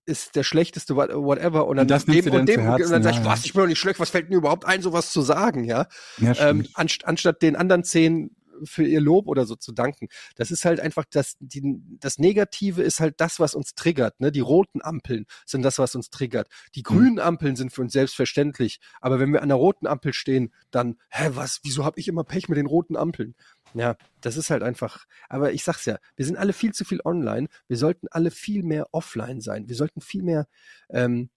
ist 0.07 0.35
der 0.35 0.43
schlechteste, 0.43 0.95
what- 0.95 1.13
whatever, 1.13 1.67
und 1.67 1.77
dann 1.77 1.83
Und 1.83 1.91
das 1.91 2.05
du 2.05 2.13
und 2.13 2.33
dann 2.33 2.47
zu 2.47 2.61
Herzen, 2.61 2.85
und 2.85 2.91
dann 2.91 3.03
sag 3.03 3.11
ich, 3.11 3.17
ja, 3.19 3.25
was, 3.25 3.45
ich 3.45 3.53
bin 3.53 3.61
doch 3.61 3.67
nicht 3.67 3.77
schlecht, 3.79 3.99
was 3.99 4.09
fällt 4.09 4.29
mir 4.29 4.37
überhaupt 4.37 4.65
ein, 4.65 4.81
sowas 4.81 5.11
zu 5.11 5.21
sagen, 5.21 5.63
ja? 5.65 5.87
ja 6.17 6.33
Ähm, 6.39 6.65
anst 6.73 7.05
anstatt 7.05 7.41
den 7.41 7.55
anderen 7.55 7.83
zehn 7.83 8.31
für 8.63 8.85
ihr 8.85 9.01
Lob 9.01 9.27
oder 9.27 9.45
so 9.45 9.55
zu 9.55 9.71
danken. 9.71 10.07
Das 10.35 10.51
ist 10.51 10.65
halt 10.65 10.79
einfach 10.79 11.05
das, 11.09 11.35
die, 11.39 11.81
das 11.99 12.17
Negative 12.17 12.81
ist 12.81 12.99
halt 12.99 13.15
das, 13.17 13.39
was 13.39 13.55
uns 13.55 13.75
triggert. 13.75 14.19
Ne? 14.19 14.31
Die 14.31 14.39
roten 14.39 14.81
Ampeln 14.81 15.25
sind 15.45 15.63
das, 15.63 15.79
was 15.79 15.95
uns 15.95 16.09
triggert. 16.09 16.47
Die 16.75 16.83
grünen 16.83 17.19
Ampeln 17.19 17.55
sind 17.55 17.71
für 17.71 17.81
uns 17.81 17.93
selbstverständlich. 17.93 18.79
Aber 19.01 19.19
wenn 19.19 19.31
wir 19.33 19.41
an 19.41 19.49
der 19.49 19.57
roten 19.57 19.87
Ampel 19.87 20.13
stehen, 20.13 20.53
dann, 20.71 20.97
hä, 21.09 21.29
was, 21.33 21.59
wieso 21.63 21.85
habe 21.85 21.99
ich 21.99 22.07
immer 22.07 22.23
Pech 22.23 22.49
mit 22.49 22.57
den 22.57 22.65
roten 22.65 22.95
Ampeln? 22.95 23.35
Ja, 23.73 23.95
das 24.21 24.37
ist 24.37 24.49
halt 24.49 24.63
einfach. 24.63 25.05
Aber 25.29 25.53
ich 25.53 25.63
sag's 25.63 25.85
ja, 25.85 25.97
wir 26.15 26.25
sind 26.25 26.37
alle 26.37 26.53
viel 26.53 26.73
zu 26.73 26.85
viel 26.85 27.01
online. 27.03 27.47
Wir 27.67 27.77
sollten 27.77 28.07
alle 28.11 28.31
viel 28.31 28.63
mehr 28.63 28.87
offline 28.91 29.41
sein. 29.41 29.67
Wir 29.67 29.75
sollten 29.75 30.01
viel 30.01 30.23
mehr, 30.23 30.47
ähm, 30.89 31.29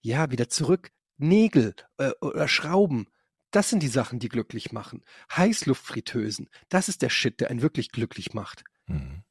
ja, 0.00 0.30
wieder 0.30 0.48
zurück. 0.48 0.90
Nägel 1.16 1.74
äh, 1.98 2.10
oder 2.20 2.48
Schrauben. 2.48 3.06
Das 3.54 3.70
sind 3.70 3.84
die 3.84 3.88
Sachen, 3.88 4.18
die 4.18 4.28
glücklich 4.28 4.72
machen. 4.72 5.04
Heißluftfritteusen. 5.36 6.50
Das 6.70 6.88
ist 6.88 7.02
der 7.02 7.08
Shit, 7.08 7.38
der 7.38 7.50
einen 7.50 7.62
wirklich 7.62 7.92
glücklich 7.92 8.34
macht. 8.34 8.64
Mhm. 8.86 9.22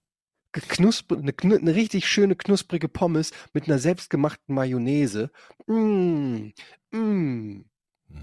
Knusper, 0.53 1.17
eine, 1.17 1.33
eine 1.41 1.75
richtig 1.75 2.07
schöne 2.07 2.37
knusprige 2.37 2.87
Pommes 2.87 3.31
mit 3.51 3.67
einer 3.67 3.79
selbstgemachten 3.79 4.55
Mayonnaise. 4.55 5.29
Mm, 5.67 6.51
mm. 6.91 7.65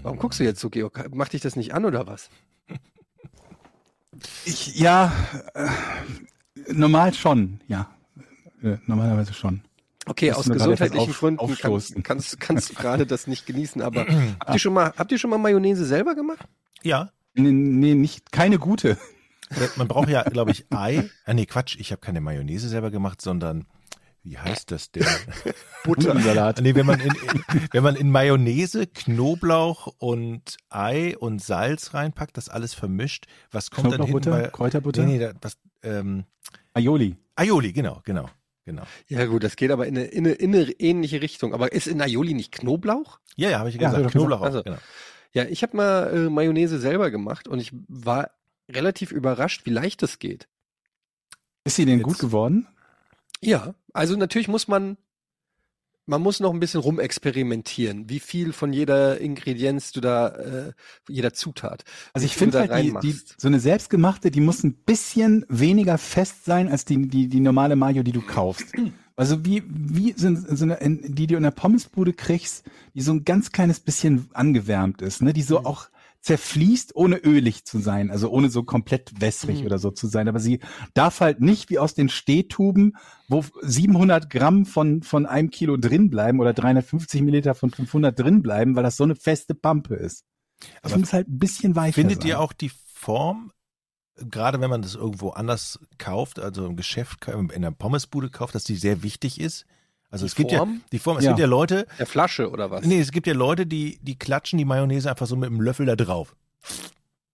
Warum 0.01 0.17
guckst 0.17 0.39
du 0.39 0.43
jetzt 0.43 0.59
so, 0.59 0.71
Georg? 0.71 1.13
Macht 1.13 1.33
dich 1.33 1.41
das 1.41 1.55
nicht 1.55 1.75
an 1.75 1.85
oder 1.85 2.07
was? 2.07 2.31
Ich, 4.43 4.75
ja, 4.75 5.13
äh, 5.53 5.69
normal 6.73 7.13
schon, 7.13 7.61
ja. 7.67 7.95
Äh, 8.61 8.77
normalerweise 8.85 9.33
schon. 9.33 9.63
Okay, 10.07 10.31
aus 10.31 10.49
gesundheitlichen 10.49 11.11
auf- 11.11 11.19
Gründen 11.19 11.37
kannst, 11.39 11.63
aufstoßen. 11.65 12.03
kannst, 12.03 12.39
kannst 12.39 12.69
du 12.71 12.73
gerade 12.73 13.05
das 13.05 13.27
nicht 13.27 13.45
genießen, 13.45 13.81
aber 13.81 14.05
habt 14.39 14.53
ihr 14.53 14.59
schon 14.59 14.73
mal, 14.73 14.93
habt 14.97 15.11
ihr 15.11 15.19
schon 15.19 15.29
mal 15.29 15.37
Mayonnaise 15.37 15.85
selber 15.85 16.15
gemacht? 16.15 16.45
Ja, 16.83 17.11
Nee, 17.33 17.51
nee, 17.51 17.93
nicht, 17.95 18.31
keine 18.33 18.57
gute. 18.59 18.97
Äh, 19.51 19.67
man 19.77 19.87
braucht 19.87 20.09
ja, 20.09 20.23
glaube 20.23 20.51
ich, 20.51 20.65
Ei. 20.69 21.09
Ah, 21.25 21.33
nee, 21.33 21.45
Quatsch, 21.45 21.77
ich 21.79 21.91
habe 21.91 22.01
keine 22.01 22.19
Mayonnaise 22.19 22.67
selber 22.67 22.91
gemacht, 22.91 23.21
sondern 23.21 23.65
wie 24.23 24.37
heißt 24.37 24.69
das 24.71 24.91
denn? 24.91 25.05
Buttersalat. 25.85 26.59
nee, 26.61 26.75
wenn 26.75 26.85
man 26.85 26.99
in, 26.99 27.07
in, 27.13 27.43
wenn 27.71 27.83
man 27.83 27.95
in 27.95 28.11
Mayonnaise, 28.11 28.85
Knoblauch 28.87 29.87
und 29.97 30.57
Ei 30.69 31.17
und 31.17 31.41
Salz 31.41 31.93
reinpackt, 31.93 32.35
das 32.37 32.49
alles 32.49 32.73
vermischt, 32.73 33.27
was 33.49 33.71
kommt 33.71 33.93
dann 33.93 34.03
hinten 34.03 34.29
bei 34.29 34.47
Kräuterbutter, 34.49 35.03
Nee, 35.03 35.17
nee, 35.17 35.19
da, 35.19 35.31
was 35.41 35.57
ähm, 35.83 36.25
Aioli. 36.73 37.15
Aioli, 37.35 37.71
genau, 37.73 38.01
genau, 38.03 38.29
genau. 38.65 38.83
Ja 39.07 39.25
gut, 39.25 39.43
das 39.43 39.55
geht 39.55 39.71
aber 39.71 39.87
in 39.87 39.97
eine, 39.97 40.07
in 40.07 40.25
eine, 40.25 40.35
in 40.35 40.55
eine 40.55 40.71
ähnliche 40.79 41.21
Richtung. 41.21 41.53
Aber 41.53 41.71
ist 41.73 41.87
in 41.87 42.01
Aioli 42.01 42.33
nicht 42.33 42.51
Knoblauch? 42.51 43.19
Ja, 43.35 43.49
ja, 43.49 43.59
habe 43.59 43.69
ich 43.69 43.75
Ja, 43.75 43.89
gesagt, 43.89 44.05
doch 44.05 44.11
Knoblauch 44.11 44.41
gesagt. 44.43 44.67
auch, 44.67 44.71
genau. 44.71 44.77
Ja, 45.33 45.45
ich 45.45 45.63
habe 45.63 45.77
mal 45.77 46.13
äh, 46.13 46.29
Mayonnaise 46.29 46.79
selber 46.79 47.09
gemacht 47.11 47.47
und 47.47 47.59
ich 47.59 47.71
war 47.87 48.31
relativ 48.69 49.11
überrascht, 49.11 49.65
wie 49.65 49.69
leicht 49.69 50.03
es 50.03 50.19
geht. 50.19 50.47
Ist 51.63 51.75
sie 51.77 51.85
denn 51.85 51.99
Jetzt- 51.99 52.05
gut 52.05 52.19
geworden? 52.19 52.67
Ja, 53.41 53.73
also 53.93 54.15
natürlich 54.17 54.47
muss 54.47 54.67
man, 54.67 54.97
man 56.11 56.21
muss 56.21 56.39
noch 56.41 56.53
ein 56.53 56.59
bisschen 56.59 56.81
rumexperimentieren, 56.81 58.09
wie 58.09 58.19
viel 58.19 58.51
von 58.53 58.73
jeder 58.73 59.19
Ingredienz 59.19 59.91
du 59.93 60.01
da, 60.01 60.27
äh, 60.27 60.71
jeder 61.07 61.33
Zutat. 61.33 61.83
Also 62.13 62.25
ich 62.25 62.35
finde 62.35 62.59
halt, 62.59 62.71
die, 62.85 62.93
die, 63.01 63.19
so 63.37 63.47
eine 63.47 63.59
selbstgemachte, 63.61 64.29
die 64.29 64.41
muss 64.41 64.63
ein 64.63 64.73
bisschen 64.73 65.45
weniger 65.49 65.97
fest 65.97 66.43
sein 66.45 66.67
als 66.69 66.83
die, 66.85 67.07
die, 67.07 67.27
die 67.29 67.39
normale 67.39 67.75
Mayo, 67.77 68.03
die 68.03 68.11
du 68.11 68.21
kaufst. 68.21 68.65
Also 69.15 69.45
wie, 69.45 69.63
wie 69.67 70.13
sind 70.17 70.45
so 70.57 70.65
eine, 70.65 70.75
in- 70.75 71.15
die 71.15 71.27
du 71.27 71.35
in 71.37 71.43
der 71.43 71.51
Pommesbude 71.51 72.11
kriegst, 72.13 72.65
die 72.93 73.01
so 73.01 73.13
ein 73.13 73.23
ganz 73.23 73.51
kleines 73.51 73.79
bisschen 73.79 74.27
angewärmt 74.33 75.01
ist, 75.01 75.21
ne? 75.21 75.31
Die 75.33 75.43
so 75.43 75.59
Mhm. 75.59 75.65
auch 75.65 75.87
zerfließt, 76.21 76.95
ohne 76.95 77.17
ölig 77.17 77.65
zu 77.65 77.79
sein, 77.79 78.11
also 78.11 78.29
ohne 78.29 78.49
so 78.49 78.63
komplett 78.63 79.19
wässrig 79.19 79.59
Mhm. 79.61 79.65
oder 79.65 79.79
so 79.79 79.91
zu 79.91 80.07
sein. 80.07 80.27
Aber 80.27 80.39
sie 80.39 80.59
darf 80.93 81.19
halt 81.19 81.41
nicht 81.41 81.69
wie 81.69 81.79
aus 81.79 81.93
den 81.95 82.09
Stehtuben, 82.09 82.95
wo 83.27 83.43
700 83.61 84.29
Gramm 84.29 84.65
von, 84.65 85.01
von 85.01 85.25
einem 85.25 85.49
Kilo 85.49 85.77
drin 85.77 86.09
bleiben 86.09 86.39
oder 86.39 86.53
350 86.53 87.21
Milliliter 87.21 87.55
von 87.55 87.71
500 87.71 88.17
drin 88.17 88.41
bleiben, 88.43 88.75
weil 88.75 88.83
das 88.83 88.97
so 88.97 89.03
eine 89.03 89.15
feste 89.15 89.55
Pampe 89.55 89.95
ist. 89.95 90.23
Das 90.83 90.91
Aber 90.91 90.99
muss 90.99 91.13
halt 91.13 91.27
ein 91.27 91.39
bisschen 91.39 91.75
weicher 91.75 91.93
Findet 91.93 92.21
sein. 92.21 92.27
ihr 92.29 92.39
auch 92.39 92.53
die 92.53 92.71
Form, 92.93 93.51
gerade 94.15 94.61
wenn 94.61 94.69
man 94.69 94.83
das 94.83 94.93
irgendwo 94.93 95.29
anders 95.29 95.79
kauft, 95.97 96.37
also 96.37 96.67
im 96.67 96.75
Geschäft, 96.75 97.25
in 97.27 97.61
der 97.63 97.71
Pommesbude 97.71 98.29
kauft, 98.29 98.53
dass 98.53 98.63
die 98.63 98.75
sehr 98.75 99.01
wichtig 99.01 99.39
ist? 99.41 99.65
Also 100.11 100.25
Die 100.25 100.27
es 100.27 100.35
gibt 100.35 100.51
ja 100.51 100.59
Form? 100.59 100.81
die 100.91 100.99
Form, 100.99 101.17
es 101.17 101.23
Ja. 101.23 101.31
gibt 101.31 101.39
ja 101.39 101.45
Leute, 101.47 101.87
Der 101.97 102.05
Flasche 102.05 102.49
oder 102.51 102.69
was? 102.69 102.85
nee, 102.85 102.99
es 102.99 103.11
gibt 103.11 103.25
ja 103.27 103.33
Leute, 103.33 103.65
die, 103.65 103.97
die 104.01 104.19
klatschen 104.19 104.57
die 104.59 104.65
Mayonnaise 104.65 105.09
einfach 105.09 105.25
so 105.25 105.35
mit 105.35 105.49
dem 105.49 105.61
Löffel 105.61 105.85
da 105.85 105.95
drauf. 105.95 106.35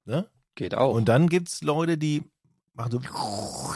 Ne? 0.05 0.27
Geht 0.55 0.75
auch. 0.75 0.93
Und 0.93 1.09
dann 1.09 1.27
gibt's 1.27 1.61
Leute, 1.63 1.97
die 1.97 2.23
machen 2.73 2.91
so 2.91 3.01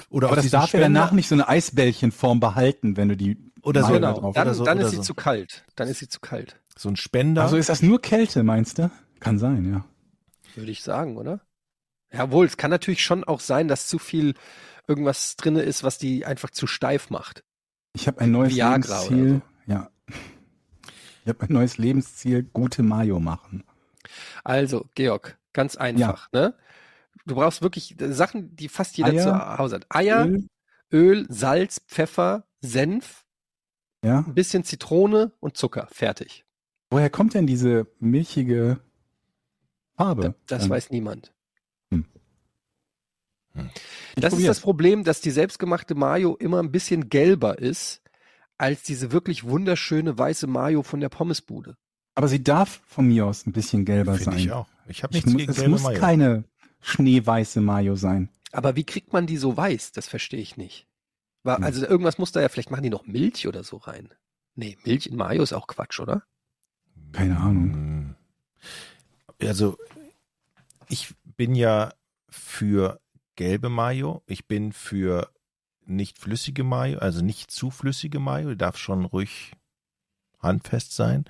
oder 0.09 0.27
Aber 0.27 0.35
das 0.37 0.49
darf 0.49 0.63
ja 0.73 0.79
Spender- 0.79 0.83
danach 0.99 1.11
nicht 1.11 1.27
so 1.27 1.35
eine 1.35 1.47
Eisbällchenform 1.47 2.39
behalten, 2.39 2.95
wenn 2.95 3.09
du 3.09 3.17
die 3.17 3.37
Oder 3.63 3.83
so, 3.83 3.93
genau. 3.93 4.13
drauf 4.19 4.35
Dann, 4.35 4.47
oder 4.47 4.53
so, 4.53 4.63
dann 4.63 4.77
oder 4.77 4.85
ist 4.85 4.91
sie 4.91 4.97
so. 4.97 5.03
zu 5.03 5.13
kalt. 5.15 5.65
Dann 5.75 5.87
ist 5.87 5.99
sie 5.99 6.07
zu 6.07 6.19
kalt, 6.19 6.59
so 6.77 6.87
ein 6.89 6.95
Spender. 6.95 7.41
Also 7.43 7.57
ist 7.57 7.69
das 7.69 7.81
nur 7.81 8.01
Kälte, 8.01 8.43
meinst 8.43 8.77
du? 8.79 8.89
Kann 9.19 9.37
sein, 9.39 9.71
ja. 9.71 9.85
würde 10.55 10.71
ich 10.71 10.83
sagen, 10.83 11.17
oder? 11.17 11.41
Jawohl, 12.13 12.45
es 12.45 12.57
kann 12.57 12.71
natürlich 12.71 13.03
schon 13.03 13.23
auch 13.23 13.39
sein, 13.39 13.67
dass 13.67 13.87
zu 13.87 13.97
viel 13.97 14.33
irgendwas 14.87 15.35
drinne 15.37 15.61
ist, 15.61 15.83
was 15.83 15.97
die 15.97 16.25
einfach 16.25 16.49
zu 16.49 16.67
steif 16.67 17.09
macht. 17.09 17.43
Ich 17.93 18.07
habe 18.07 18.21
ein 18.21 18.31
neues 18.31 18.55
Viagra 18.55 19.01
Lebensziel. 19.03 19.41
Ja. 19.67 19.89
Ich 21.23 21.27
habe 21.27 21.45
ein 21.45 21.53
neues 21.53 21.77
Lebensziel, 21.77 22.43
gute 22.43 22.83
Mayo 22.83 23.19
machen. 23.19 23.63
Also, 24.43 24.85
Georg, 24.95 25.37
ganz 25.53 25.75
einfach, 25.75 26.31
ne? 26.31 26.55
Du 27.25 27.35
brauchst 27.35 27.61
wirklich 27.61 27.99
äh, 28.01 28.11
Sachen, 28.13 28.55
die 28.55 28.69
fast 28.69 28.97
jeder 28.97 29.09
Eier, 29.11 29.23
zu 29.23 29.57
Hause 29.57 29.75
hat. 29.75 29.85
Eier, 29.89 30.25
Öl. 30.25 30.47
Öl, 30.91 31.25
Salz, 31.29 31.81
Pfeffer, 31.87 32.45
Senf, 32.61 33.25
ja. 34.03 34.19
ein 34.19 34.33
bisschen 34.33 34.63
Zitrone 34.63 35.31
und 35.39 35.57
Zucker. 35.57 35.87
Fertig. 35.91 36.45
Woher 36.89 37.09
kommt 37.09 37.35
denn 37.35 37.47
diese 37.47 37.87
milchige 37.99 38.81
Farbe? 39.95 40.35
Das 40.47 40.63
Ähm, 40.63 40.69
weiß 40.71 40.89
niemand. 40.89 41.33
Hm. 43.53 43.69
Ich 44.15 44.21
Das 44.21 44.33
ist 44.33 44.47
das 44.47 44.59
Problem, 44.59 45.03
dass 45.03 45.21
die 45.21 45.31
selbstgemachte 45.31 45.95
Mayo 45.95 46.35
immer 46.35 46.59
ein 46.61 46.71
bisschen 46.71 47.09
gelber 47.09 47.59
ist, 47.59 48.01
als 48.57 48.83
diese 48.83 49.11
wirklich 49.11 49.43
wunderschöne 49.43 50.17
weiße 50.17 50.47
Mayo 50.47 50.83
von 50.83 50.99
der 50.99 51.09
Pommesbude. 51.09 51.75
Aber 52.15 52.27
sie 52.27 52.43
darf 52.43 52.81
von 52.85 53.07
mir 53.07 53.25
aus 53.25 53.45
ein 53.47 53.53
bisschen 53.53 53.85
gelber 53.85 54.13
Finde 54.15 54.31
sein. 54.31 54.39
ich 54.39 54.51
auch. 54.51 54.67
Ich 54.87 55.03
habe 55.03 55.17
Ich 55.17 55.25
nichts 55.25 55.37
gegen 55.37 55.49
es 55.51 55.57
gelbe 55.57 55.71
muss 55.71 55.83
Mayo. 55.83 55.99
keine 55.99 56.43
schneeweiße 56.81 57.61
Mayo 57.61 57.95
sein. 57.95 58.29
Aber 58.51 58.75
wie 58.75 58.83
kriegt 58.83 59.13
man 59.13 59.27
die 59.27 59.37
so 59.37 59.55
weiß? 59.55 59.93
Das 59.93 60.07
verstehe 60.07 60.41
ich 60.41 60.57
nicht. 60.57 60.87
War, 61.43 61.57
Hm. 61.57 61.63
Also 61.63 61.85
irgendwas 61.85 62.17
muss 62.17 62.31
da 62.31 62.41
ja, 62.41 62.49
vielleicht 62.49 62.69
machen 62.71 62.83
die 62.83 62.89
noch 62.89 63.05
Milch 63.07 63.47
oder 63.47 63.63
so 63.63 63.77
rein. 63.77 64.09
Nee, 64.55 64.77
Milch 64.83 65.07
in 65.07 65.15
Mayo 65.15 65.41
ist 65.41 65.53
auch 65.53 65.67
Quatsch, 65.67 65.99
oder? 65.99 66.23
Keine 67.13 67.37
Ahnung. 67.37 67.73
Hm. 67.73 68.15
Also, 69.41 69.77
ich 70.87 71.15
bin 71.37 71.55
ja 71.55 71.93
für 72.29 72.99
gelbe 73.41 73.69
Mayo. 73.69 74.21
Ich 74.27 74.47
bin 74.47 74.71
für 74.71 75.27
nicht 75.83 76.19
flüssige 76.19 76.63
Mayo, 76.63 76.99
also 76.99 77.23
nicht 77.23 77.49
zu 77.49 77.71
flüssige 77.71 78.19
Mayo. 78.19 78.49
Die 78.49 78.57
darf 78.57 78.77
schon 78.77 79.03
ruhig 79.03 79.53
handfest 80.39 80.93
sein. 80.93 81.25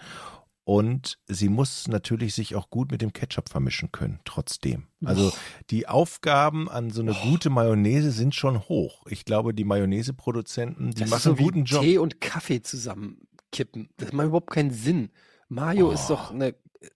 Und 0.65 1.17
sie 1.25 1.47
muss 1.47 1.87
natürlich 1.87 2.35
sich 2.35 2.55
auch 2.55 2.69
gut 2.69 2.91
mit 2.91 3.01
dem 3.01 3.13
Ketchup 3.13 3.47
vermischen 3.49 3.91
können, 3.93 4.19
trotzdem. 4.25 4.87
Also 5.05 5.31
die 5.69 5.87
Aufgaben 5.87 6.69
an 6.69 6.91
so 6.91 7.01
eine 7.01 7.13
gute 7.13 7.49
Mayonnaise 7.49 8.11
sind 8.11 8.35
schon 8.35 8.59
hoch. 8.67 9.03
Ich 9.09 9.23
glaube, 9.25 9.53
die 9.53 9.63
Mayonnaise-Produzenten, 9.63 10.91
die 10.91 11.01
Das 11.01 11.09
machen 11.09 11.17
ist 11.17 11.23
so 11.23 11.29
einen 11.31 11.37
guten 11.39 11.63
Job. 11.63 11.81
Tee 11.81 11.97
und 11.97 12.19
Kaffee 12.21 12.61
zusammenkippen. 12.61 13.89
Das 13.97 14.11
macht 14.11 14.27
überhaupt 14.27 14.51
keinen 14.51 14.71
Sinn. 14.71 15.09
Mayo 15.47 15.91
ist 15.91 16.05
Oh. 16.05 16.15
doch 16.15 16.31
eine, 16.31 16.55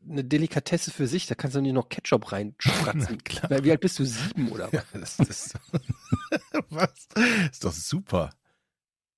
eine 0.10 0.24
Delikatesse 0.24 0.92
für 0.92 1.08
sich. 1.08 1.28
Da 1.28 1.36
kannst 1.36 1.56
du 1.56 1.62
nicht 1.62 1.74
noch 1.74 1.90
Ketchup. 1.90 2.32
Weil, 2.32 3.64
Wie 3.64 3.72
alt 3.72 3.82
bist 3.82 4.00
du? 4.00 4.06
Sieben 4.06 4.50
oder 4.50 4.66
was? 4.66 4.74
Ja, 4.74 4.84
das, 5.00 5.18
das, 5.18 5.54
was? 6.70 7.08
Ist 7.52 7.64
doch 7.64 7.72
super. 7.74 8.32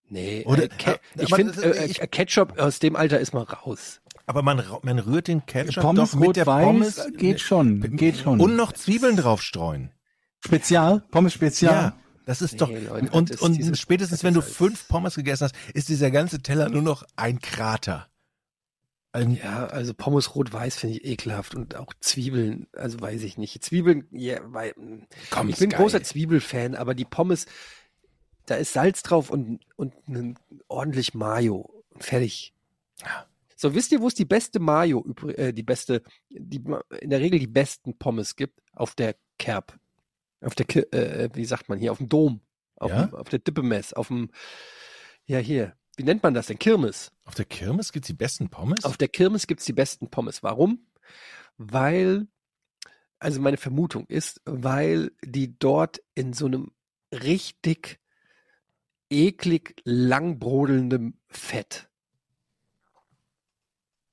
Nee, 0.10 0.44
Oder- 0.46 0.64
äh, 0.64 0.68
Ke 0.70 1.00
ich 1.18 1.34
finde, 1.34 1.62
äh, 1.62 1.86
äh, 1.92 2.08
Ketchup 2.08 2.58
aus 2.60 2.80
dem 2.80 2.96
Alter 2.96 3.20
ist 3.20 3.34
mal 3.34 3.44
raus. 3.44 4.00
Aber 4.26 4.42
man, 4.42 4.64
man 4.84 5.00
rührt 5.00 5.28
den 5.28 5.46
Ketchup 5.46 5.84
Pommes 5.84 6.12
doch 6.12 6.20
mit 6.20 6.36
der 6.36 6.46
Pommes. 6.46 7.02
geht 7.18 7.40
schon, 7.42 7.82
geht 7.98 8.18
schon. 8.18 8.40
Und 8.40 8.56
noch 8.56 8.72
Zwiebeln 8.74 9.16
draufstreuen. 9.18 9.92
Spezial, 10.46 11.02
Pommes 11.12 11.34
Spezial. 11.34 11.74
Ja. 11.74 11.98
Das 12.26 12.42
ist 12.42 12.54
Nee, 12.54 12.58
doch. 12.58 12.70
Leute, 12.70 13.10
und 13.12 13.42
und 13.42 13.78
spätestens, 13.78 14.24
wenn 14.24 14.34
du 14.34 14.42
fünf 14.42 14.88
Pommes 14.90 15.16
gegessen 15.16 15.46
hast, 15.46 15.56
ist 15.74 15.88
dieser 15.88 16.12
ganze 16.12 16.42
Teller 16.42 16.68
nur 16.70 16.82
noch 16.82 17.04
ein 17.16 17.40
Krater. 17.40 18.08
Ein, 19.14 19.36
Ja, 19.36 19.68
also 19.68 19.94
Pommes 19.94 20.36
rot-weiß 20.36 20.78
finde 20.78 20.98
ich 20.98 21.06
ekelhaft 21.06 21.56
und 21.56 21.76
auch 21.76 21.94
Zwiebeln, 22.00 22.68
also 22.74 23.00
weiß 23.00 23.24
ich 23.24 23.38
nicht. 23.38 23.64
Zwiebeln, 23.64 24.08
ja, 24.12 24.40
weil, 24.44 24.74
Komm, 25.30 25.50
ich 25.50 25.58
bin 25.58 25.70
geil. 25.70 25.80
großer 25.80 26.04
Zwiebelfan, 26.04 26.76
aber 26.76 26.94
die 26.94 27.06
Pommes, 27.06 27.46
da 28.46 28.56
ist 28.56 28.74
Salz 28.74 29.04
drauf 29.04 29.30
und, 29.30 29.60
und 29.76 29.94
ordentlich 30.68 31.14
Mayo. 31.14 31.84
Fertig. 31.98 32.54
So, 33.56 33.74
wisst 33.74 33.92
ihr, 33.92 34.02
wo 34.02 34.08
es 34.08 34.14
die 34.14 34.26
beste 34.26 34.60
Mayo, 34.60 35.04
äh, 35.36 35.52
die 35.52 35.64
beste, 35.64 36.04
die 36.30 36.64
in 37.02 37.10
der 37.10 37.20
Regel 37.20 37.40
die 37.40 37.48
besten 37.48 37.98
Pommes 37.98 38.36
gibt? 38.36 38.62
Auf 38.74 38.94
der 38.94 39.16
Kerb. 39.40 39.80
Auf 40.42 40.54
der, 40.54 40.94
äh, 40.94 41.30
wie 41.34 41.46
sagt 41.46 41.68
man 41.70 41.80
hier, 41.80 41.92
auf 41.92 41.98
dem 41.98 42.10
Dom. 42.10 42.42
Auf, 42.76 42.92
Ja? 42.92 43.08
dem, 43.08 43.16
auf 43.16 43.30
der 43.30 43.40
Dippemess, 43.40 43.94
auf 43.94 44.10
dem, 44.10 44.30
ja 45.26 45.40
hier, 45.40 45.76
wie 45.98 46.04
nennt 46.04 46.24
man 46.24 46.34
das 46.34 46.48
denn? 46.48 46.60
Kirmes. 46.60 47.12
Auf 47.26 47.36
der 47.36 47.46
Kirmes 47.46 47.92
gibt's 47.92 48.08
die 48.08 48.14
besten 48.14 48.50
Pommes? 48.50 48.86
Auf 48.86 48.98
der 48.98 49.08
Kirmes 49.08 49.48
gibt's 49.48 49.66
die 49.66 49.74
besten 49.74 50.10
Pommes. 50.10 50.44
Warum? 50.44 50.86
Weil, 51.58 52.28
also 53.20 53.42
meine 53.42 53.58
Vermutung 53.58 54.06
ist, 54.06 54.40
weil 54.46 55.12
die 55.24 55.58
dort 55.58 56.02
in 56.14 56.34
so 56.34 56.46
einem 56.46 56.72
richtig 57.12 58.00
eklig 59.10 59.82
langbrodelndem 59.86 61.16
Fett 61.28 61.90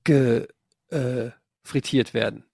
ge, 0.03 0.47
äh, 0.89 1.29
frittiert 1.61 2.15
werden. 2.15 2.45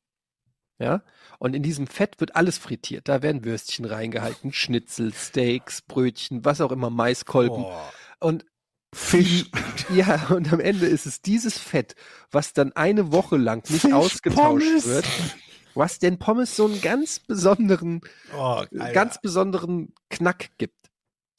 Ja? 0.78 1.04
Und 1.40 1.56
in 1.56 1.64
diesem 1.64 1.88
Fett 1.88 2.20
wird 2.20 2.36
alles 2.36 2.58
frittiert. 2.58 3.08
Da 3.08 3.22
werden 3.22 3.46
Würstchen 3.46 3.86
reingehalten, 3.86 4.52
Schnitzel, 4.52 5.14
Steaks, 5.14 5.82
Brötchen, 5.82 6.44
was 6.44 6.60
auch 6.60 6.72
immer, 6.72 6.90
Maiskolben. 6.90 7.64
Boah. 7.64 7.94
Und 8.20 8.46
Fisch. 8.94 9.46
ja, 9.90 10.28
und 10.30 10.52
am 10.52 10.60
Ende 10.60 10.86
ist 10.86 11.06
es 11.06 11.22
dieses 11.22 11.58
Fett, 11.58 11.96
was 12.30 12.54
dann 12.54 12.74
eine 12.74 13.12
Woche 13.12 13.38
lang 13.38 13.64
nicht 13.70 13.82
Fisch, 13.82 13.94
ausgetauscht 13.94 14.66
Pommes. 14.66 14.88
wird, 14.88 15.06
was 15.76 16.00
den 16.00 16.20
Pommes 16.20 16.56
so 16.56 16.66
einen 16.66 16.82
ganz 16.82 17.20
besonderen, 17.20 18.02
Oh, 18.36 18.64
ganz 18.94 19.22
besonderen 19.22 19.94
Knack 20.10 20.50
gibt. 20.58 20.90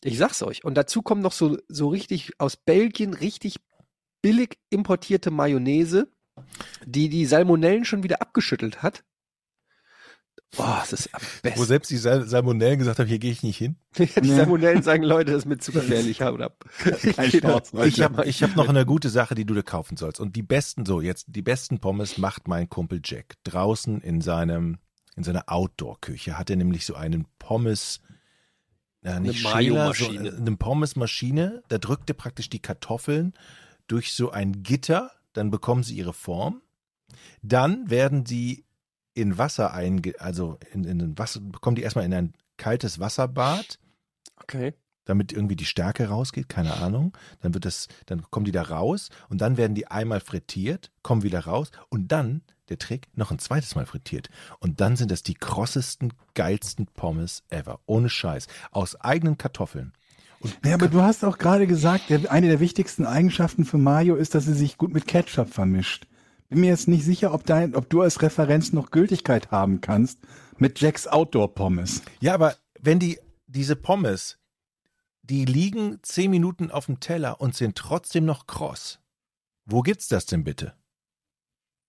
Ich 0.02 0.18
sag's 0.18 0.42
euch. 0.42 0.64
Und 0.64 0.74
dazu 0.74 1.02
kommt 1.02 1.22
noch 1.22 1.32
so, 1.32 1.58
so 1.68 1.88
richtig 1.88 2.32
aus 2.38 2.56
Belgien 2.56 3.14
richtig 3.14 3.56
billig 4.22 4.58
importierte 4.70 5.30
Mayonnaise, 5.30 6.08
die 6.86 7.08
die 7.08 7.26
Salmonellen 7.26 7.84
schon 7.84 8.02
wieder 8.02 8.22
abgeschüttelt 8.22 8.82
hat. 8.82 9.04
Boah, 10.54 10.78
das 10.80 10.92
ist 10.92 11.14
am 11.14 11.22
Wo 11.22 11.48
besten. 11.48 11.64
selbst 11.64 11.90
die 11.90 11.96
Sal 11.96 12.28
Salmonellen 12.28 12.78
gesagt 12.78 12.98
haben, 12.98 13.06
hier 13.06 13.18
gehe 13.18 13.32
ich 13.32 13.42
nicht 13.42 13.56
hin. 13.56 13.76
die 13.98 14.08
Nee. 14.20 14.36
Salmonellen 14.36 14.82
sagen, 14.82 15.02
Leute, 15.02 15.32
das 15.32 15.40
ist 15.44 15.46
mir 15.46 15.58
zu 15.58 15.72
gefährlich. 15.72 16.20
Ich 16.20 17.40
Leute. 17.40 17.86
Ich 17.86 18.00
habe 18.02 18.24
ich 18.26 18.42
hab 18.42 18.54
noch 18.54 18.68
eine 18.68 18.84
gute 18.84 19.08
Sache, 19.08 19.34
die 19.34 19.46
du 19.46 19.54
dir 19.54 19.62
kaufen 19.62 19.96
sollst. 19.96 20.20
Und 20.20 20.36
die 20.36 20.42
besten, 20.42 20.84
so 20.84 21.00
jetzt, 21.00 21.26
die 21.28 21.40
besten 21.42 21.78
Pommes 21.78 22.18
macht 22.18 22.48
mein 22.48 22.68
Kumpel 22.68 23.00
Jack. 23.02 23.34
Draußen 23.44 24.00
in 24.02 24.20
seinem, 24.20 24.78
in 25.16 25.24
seiner 25.24 25.44
Outdoor-Küche 25.46 26.38
hat 26.38 26.50
er 26.50 26.56
nämlich 26.56 26.84
so 26.84 26.94
einen 26.94 27.26
Pommes, 27.38 28.00
na, 29.00 29.20
nicht 29.20 29.46
Eine 29.46 29.64
Schäler, 29.64 29.94
so, 29.94 30.12
äh, 30.12 30.18
eine 30.36 30.56
Pommesmaschine. 30.56 31.62
Da 31.68 31.78
drückt 31.78 32.10
er 32.10 32.14
praktisch 32.14 32.50
die 32.50 32.60
Kartoffeln 32.60 33.32
durch 33.88 34.12
so 34.12 34.30
ein 34.30 34.62
Gitter, 34.62 35.10
dann 35.32 35.50
bekommen 35.50 35.82
sie 35.82 35.96
ihre 35.96 36.12
Form. 36.12 36.60
Dann 37.42 37.88
werden 37.90 38.24
die 38.24 38.64
in 39.14 39.38
Wasser 39.38 39.72
einge, 39.74 40.14
also 40.18 40.58
in, 40.72 40.84
in 40.84 41.18
Wasser, 41.18 41.40
bekommen 41.40 41.76
die 41.76 41.82
erstmal 41.82 42.04
in 42.04 42.14
ein 42.14 42.32
kaltes 42.56 42.98
Wasserbad 42.98 43.78
Okay. 44.36 44.74
damit 45.04 45.32
irgendwie 45.32 45.56
die 45.56 45.64
Stärke 45.64 46.08
rausgeht, 46.08 46.48
keine 46.48 46.74
Ahnung. 46.74 47.16
Dann 47.40 47.54
wird 47.54 47.64
das, 47.64 47.88
dann 48.06 48.22
kommen 48.30 48.44
die 48.44 48.52
da 48.52 48.62
raus 48.62 49.08
und 49.28 49.40
dann 49.40 49.56
werden 49.56 49.74
die 49.74 49.86
einmal 49.86 50.20
frittiert, 50.20 50.90
kommen 51.02 51.22
wieder 51.22 51.40
raus 51.40 51.70
und 51.88 52.08
dann, 52.12 52.42
der 52.68 52.78
Trick, 52.78 53.08
noch 53.14 53.30
ein 53.30 53.38
zweites 53.38 53.74
Mal 53.74 53.86
frittiert. 53.86 54.28
Und 54.58 54.80
dann 54.80 54.96
sind 54.96 55.10
das 55.10 55.22
die 55.22 55.34
krossesten, 55.34 56.12
geilsten 56.34 56.86
Pommes 56.86 57.42
ever. 57.50 57.80
Ohne 57.86 58.08
Scheiß. 58.08 58.46
Aus 58.70 58.96
eigenen 58.96 59.36
Kartoffeln. 59.38 59.92
Und 60.40 60.56
Ja, 60.64 60.74
aber 60.74 60.88
du 60.88 61.02
hast 61.02 61.24
auch 61.24 61.38
gerade 61.38 61.66
gesagt, 61.66 62.10
der, 62.10 62.30
eine 62.32 62.48
der 62.48 62.60
wichtigsten 62.60 63.06
Eigenschaften 63.06 63.64
für 63.64 63.78
Mayo 63.78 64.16
ist, 64.16 64.34
dass 64.34 64.44
sie 64.44 64.54
sich 64.54 64.76
gut 64.78 64.92
mit 64.92 65.06
Ketchup 65.06 65.52
vermischt. 65.52 66.06
Bin 66.52 66.60
mir 66.60 66.68
jetzt 66.68 66.86
nicht 66.88 67.04
sicher, 67.04 67.32
ob, 67.32 67.46
dein, 67.46 67.74
ob 67.74 67.88
du 67.88 68.02
als 68.02 68.20
Referenz 68.20 68.72
noch 68.74 68.90
Gültigkeit 68.90 69.50
haben 69.50 69.80
kannst 69.80 70.18
mit 70.58 70.80
Jacks 70.80 71.06
Outdoor 71.06 71.54
Pommes. 71.54 72.02
ja, 72.20 72.34
aber 72.34 72.56
wenn 72.80 72.98
die, 72.98 73.18
diese 73.46 73.74
Pommes, 73.74 74.38
die 75.22 75.44
liegen 75.46 75.98
zehn 76.02 76.30
Minuten 76.30 76.70
auf 76.70 76.86
dem 76.86 77.00
Teller 77.00 77.40
und 77.40 77.54
sind 77.54 77.76
trotzdem 77.76 78.26
noch 78.26 78.46
kross. 78.46 78.98
Wo 79.64 79.80
gibt's 79.80 80.08
das 80.08 80.26
denn 80.26 80.44
bitte? 80.44 80.74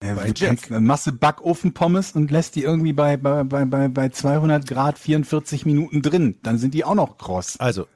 Ja, 0.02 0.14
Bei 0.16 0.28
du 0.28 0.34
Jack. 0.34 0.48
kannst 0.50 0.72
eine 0.72 0.80
Masse 0.80 1.12
Backofen-Pommes 1.12 2.12
und 2.14 2.32
lässt 2.32 2.56
die 2.56 2.64
irgendwie 2.64 2.94
bei, 2.94 3.18
bei, 3.18 3.44
bei, 3.44 3.66
bei, 3.66 3.88
bei 3.90 4.10
200 4.10 4.66
Grad 4.68 4.98
44 4.98 5.66
Minuten 5.66 6.02
drin. 6.02 6.38
Dann 6.44 6.58
sind 6.58 6.74
die 6.74 6.86
auch 6.86 6.96
noch 6.96 7.18
kross. 7.18 7.60
Also, 7.60 7.88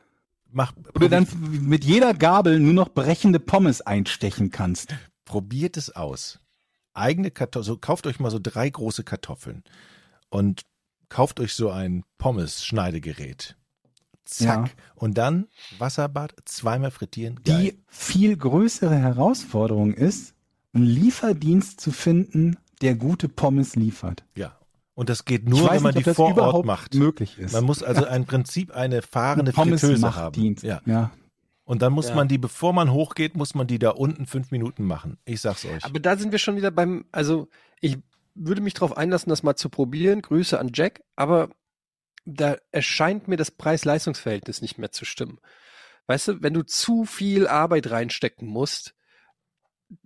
mach, 0.51 0.73
Oder 0.95 1.07
dann 1.09 1.27
mit 1.61 1.85
jeder 1.85 2.13
Gabel 2.13 2.59
nur 2.59 2.73
noch 2.73 2.89
brechende 2.89 3.39
Pommes 3.39 3.81
einstechen 3.81 4.49
kannst. 4.51 4.95
probiert 5.25 5.77
es 5.77 5.95
aus. 5.95 6.39
Eigene 6.97 7.31
Kartoffeln, 7.31 7.65
so, 7.65 7.77
kauft 7.77 8.07
euch 8.07 8.19
mal 8.19 8.31
so 8.31 8.39
drei 8.41 8.69
große 8.69 9.03
Kartoffeln 9.03 9.63
und 10.29 10.63
kauft 11.09 11.39
euch 11.39 11.53
so 11.53 11.69
ein 11.69 12.03
Pommes-Schneidegerät. 12.17 13.55
Zack. 14.25 14.67
Ja. 14.67 14.73
Und 14.95 15.17
dann 15.17 15.47
Wasserbad, 15.77 16.33
zweimal 16.45 16.91
frittieren. 16.91 17.39
Geil. 17.43 17.61
Die 17.61 17.79
viel 17.87 18.35
größere 18.35 18.95
Herausforderung 18.95 19.93
ist, 19.93 20.33
einen 20.73 20.85
Lieferdienst 20.85 21.79
zu 21.79 21.91
finden, 21.91 22.57
der 22.81 22.95
gute 22.95 23.29
Pommes 23.29 23.75
liefert. 23.75 24.23
ja. 24.35 24.53
Und 24.93 25.09
das 25.09 25.25
geht 25.25 25.47
nur, 25.47 25.69
wenn 25.69 25.83
man 25.83 25.93
nicht, 25.93 26.07
die 26.07 26.13
vor 26.15 26.35
Ort 26.35 26.65
macht. 26.65 26.95
möglich 26.95 27.37
ist. 27.37 27.53
Man 27.53 27.65
muss 27.65 27.83
also 27.83 28.03
im 28.07 28.25
Prinzip 28.25 28.71
eine 28.71 29.03
fahrende 29.03 29.51
Pommes 29.51 29.81
Fritteuse 29.81 30.15
haben. 30.15 30.55
Ja. 30.63 30.81
ja. 30.87 31.11
Und 31.67 31.81
dann 31.81 31.91
muss 31.91 32.07
Ja. 32.07 32.15
man 32.15 32.29
die, 32.29 32.37
bevor 32.37 32.71
man 32.71 32.93
hochgeht, 32.93 33.35
muss 33.35 33.53
man 33.53 33.67
die 33.67 33.77
da 33.77 33.89
unten 33.89 34.25
fünf 34.25 34.51
Minuten 34.51 34.85
machen. 34.85 35.17
Ich 35.25 35.41
sag's 35.41 35.65
euch. 35.65 35.83
Aber 35.83 35.99
da 35.99 36.15
sind 36.15 36.31
wir 36.31 36.39
schon 36.39 36.55
wieder 36.55 36.71
beim, 36.71 37.03
also 37.11 37.49
ich 37.81 37.97
würde 38.35 38.61
mich 38.61 38.73
darauf 38.73 38.95
einlassen, 38.95 39.29
das 39.29 39.43
mal 39.43 39.57
zu 39.57 39.67
probieren. 39.69 40.21
Grüße 40.21 40.57
an 40.57 40.71
Jack, 40.73 41.03
aber 41.17 41.49
da 42.23 42.55
erscheint 42.71 43.27
mir 43.27 43.35
das 43.35 43.51
Preis-Leistungs-Verhältnis 43.51 44.61
nicht 44.61 44.77
mehr 44.77 44.91
zu 44.93 45.03
stimmen. 45.03 45.39
Weißt 46.05 46.29
du, 46.29 46.41
wenn 46.41 46.53
du 46.53 46.63
zu 46.63 47.03
viel 47.03 47.47
Arbeit 47.47 47.91
reinstecken 47.91 48.47
musst, 48.47 48.95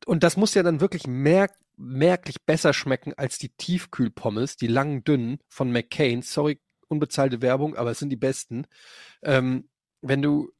und 0.07 0.23
das 0.23 0.37
muss 0.37 0.55
ja 0.55 0.63
dann 0.63 0.81
wirklich 0.81 1.05
merk 1.05 1.53
merklich 1.77 2.41
besser 2.43 2.73
schmecken 2.73 3.13
als 3.17 3.37
die 3.37 3.49
Tiefkühlpommes, 3.49 4.55
die 4.55 4.67
langen, 4.67 5.03
dünnen 5.03 5.39
von 5.47 5.71
McCain. 5.71 6.21
Sorry, 6.23 6.59
unbezahlte 6.87 7.41
Werbung, 7.41 7.75
aber 7.75 7.91
es 7.91 7.99
sind 7.99 8.09
die 8.09 8.15
besten. 8.17 8.65
Ähm, 9.23 9.69
wenn 10.01 10.21
du, 10.21 10.51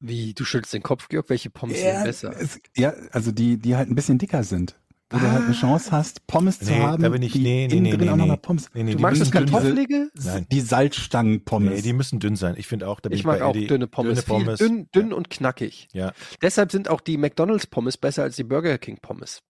wie, 0.00 0.34
du 0.34 0.44
schüttelst 0.44 0.74
den 0.74 0.82
Kopf, 0.82 1.08
Georg, 1.08 1.28
welche 1.30 1.50
Pommes 1.50 1.76
sind 1.78 1.86
Ja, 1.86 2.04
besser? 2.04 2.34
es, 2.38 2.60
ja, 2.76 2.92
also 3.12 3.32
die, 3.32 3.56
die 3.58 3.76
halt 3.76 3.90
ein 3.90 3.94
bisschen 3.94 4.18
dicker 4.18 4.42
sind. 4.44 4.78
Wo 5.08 5.18
du 5.18 5.30
halt 5.30 5.44
eine 5.44 5.54
Chance 5.54 5.92
hast, 5.92 6.26
Pommes 6.26 6.58
zu 6.58 6.64
Nee, 6.72 6.80
haben, 6.80 7.00
da 7.00 7.08
bin 7.10 7.22
ich- 7.22 7.30
die 7.32 7.38
nee, 7.38 7.68
nee, 7.70 7.78
nee, 7.78 7.90
drin 7.92 8.00
nee, 8.00 8.08
auch 8.10 8.16
noch 8.16 8.24
nee. 8.24 8.30
mal 8.32 8.36
Pommes. 8.38 8.68
Nee, 8.74 8.82
nee, 8.82 8.92
Du 8.94 8.98
magst 8.98 9.20
das. 9.20 9.30
Kartoffelige? 9.30 10.10
Nein. 10.14 10.46
Die 10.50 10.60
Salzstangen-Pommes. 10.60 11.70
Nee, 11.76 11.82
die 11.82 11.92
müssen 11.92 12.18
dünn 12.18 12.34
sein. 12.34 12.56
Ich 12.58 12.66
finde 12.66 12.88
auch, 12.88 12.98
da 12.98 13.08
bin 13.08 13.16
Ich 13.16 13.24
mag 13.24 13.38
bei 13.38 13.44
auch 13.44 13.54
Eddie. 13.54 13.68
dünne 13.68 13.86
Pommes. 13.86 14.24
Dünne 14.24 14.26
Pommes. 14.44 14.58
Viel 14.58 14.68
dünn, 14.68 14.88
dünn 14.92 15.12
und 15.12 15.30
knackig. 15.30 15.86
Ja. 15.92 16.12
Deshalb 16.42 16.72
sind 16.72 16.88
auch 16.90 17.00
die 17.00 17.18
McDonalds 17.18 17.68
Pommes 17.68 17.96
besser 17.96 18.24
als 18.24 18.34
die 18.34 18.42
Burger 18.42 18.78
King 18.78 18.98
Pommes. 19.00 19.42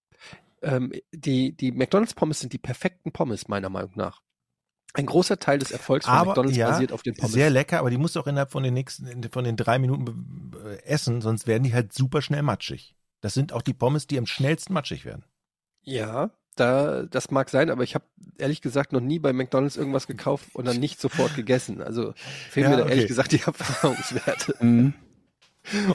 ähm, 0.63 0.93
die, 1.13 1.57
die 1.57 1.73
McDonalds 1.73 2.13
Pommes 2.13 2.41
sind 2.41 2.53
die 2.53 2.59
perfekten 2.59 3.13
Pommes, 3.13 3.49
meiner 3.49 3.71
Meinung 3.71 3.93
nach. 3.95 4.21
Ein 4.97 5.07
großer 5.07 5.39
Teil 5.39 5.59
des 5.59 5.71
Erfolgs 5.73 6.09
von 6.09 6.15
Aber 6.15 6.27
McDonalds 6.27 6.57
ja, 6.57 6.69
basiert 6.71 6.93
auf 6.93 7.03
den 7.03 7.17
Pommes. 7.17 7.33
sehr 7.33 7.51
lecker, 7.51 7.79
aber 7.81 7.91
die 7.91 7.99
musst 7.99 8.17
du 8.17 8.21
auch 8.21 8.27
innerhalb 8.27 8.51
von 8.51 8.63
den 8.63 8.75
nächsten, 8.75 9.23
von 9.31 9.45
den 9.45 9.57
drei 9.57 9.79
Minuten 9.79 10.53
äh, 10.65 10.83
essen, 10.85 11.21
sonst 11.21 11.47
werden 11.47 11.65
die 11.65 11.75
halt 11.75 11.93
super 11.93 12.23
schnell 12.23 12.43
matschig. 12.43 12.95
Das 13.21 13.35
sind 13.35 13.53
auch 13.53 13.63
die 13.63 13.75
Pommes, 13.75 14.07
die 14.07 14.19
am 14.19 14.27
schnellsten 14.27 14.73
matschig 14.73 15.05
werden. 15.05 15.25
Ja, 15.83 16.31
da, 16.57 17.05
das 17.05 17.31
mag 17.31 17.49
sein, 17.51 17.71
aber 17.71 17.83
ich 17.83 17.95
habe 17.95 18.05
ehrlich 18.39 18.61
gesagt 18.63 18.93
noch 18.93 19.01
nie 19.01 19.19
bei 19.19 19.33
McDonalds 19.33 19.77
irgendwas 19.77 20.07
gekauft 20.07 20.49
und 20.55 20.65
dann 20.67 20.79
nicht 20.81 21.01
sofort 21.01 21.35
gegessen. 21.37 21.83
Also 21.83 22.15
fehlen 22.51 22.65
Ja, 22.65 22.71
mir 22.71 22.77
da 22.77 22.89
ehrlich 22.89 23.05
okay. 23.05 23.07
gesagt 23.07 23.33
die 23.33 23.41
Erfahrungswerte. 23.47 24.55
Mhm. 24.61 24.95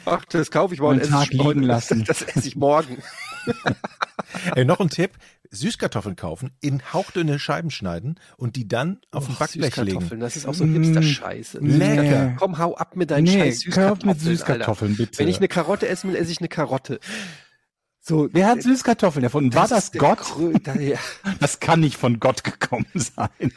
Ach, 0.06 0.26
das 0.26 0.52
kaufe 0.52 0.74
ich 0.74 0.82
mal 0.82 0.90
und 0.90 1.00
esse 1.00 1.12
Tag 1.12 1.32
ich 1.32 1.38
morgen. 1.38 1.62
liegen 1.62 1.64
lassen. 1.64 2.04
Das 2.06 2.22
esse 2.22 2.48
ich 2.48 2.56
morgen. 2.56 3.02
Ey, 4.56 4.66
noch 4.66 4.80
ein 4.80 4.90
Tipp. 4.90 5.12
Süßkartoffeln 5.52 6.16
kaufen, 6.16 6.52
in 6.62 6.82
hauchdünne 6.94 7.38
Scheiben 7.38 7.72
schneiden 7.72 8.20
und 8.38 8.56
die 8.56 8.68
dann 8.68 9.00
auf 9.12 9.30
Och, 9.30 9.38
Backblech 9.38 9.76
legen. 9.76 9.86
Süßkartoffeln, 9.88 10.20
Das 10.22 10.36
ist 10.38 10.46
auch 10.48 10.54
so 10.54 10.66
Mm, 10.66 10.74
Hipster-Scheiße. 10.82 11.60
lecker. 11.60 11.94
Süßkartoffeln. 12.02 12.36
Komm, 12.38 12.58
hau 12.58 12.76
ab 12.76 12.96
mit 12.96 13.12
deinen 13.12 13.26
Nee, 13.26 13.38
scheiß 13.40 13.60
Süßkartoffeln. 13.62 14.10
mit 14.10 14.20
Süßkartoffeln, 14.22 14.96
bitte. 14.98 15.20
Wenn 15.20 15.28
ich 15.28 15.38
eine 15.38 15.48
Karotte 15.50 15.88
essen 15.88 16.10
will, 16.10 16.16
esse 16.16 16.32
ich 16.32 16.40
eine 16.40 16.48
Karotte. 16.48 17.00
So, 18.00 18.30
Wer 18.32 18.48
hat 18.48 18.64
Süßkartoffeln 18.64 19.24
erfunden? 19.24 19.54
War 19.54 19.68
das 19.68 19.92
der 19.92 20.00
Gott? 20.00 20.20
Ja. 20.80 20.98
Das 21.40 21.60
kann 21.60 21.82
nicht 21.82 21.98
von 21.98 22.20
Gott 22.20 22.44
gekommen 22.44 22.88
sein. 22.96 23.52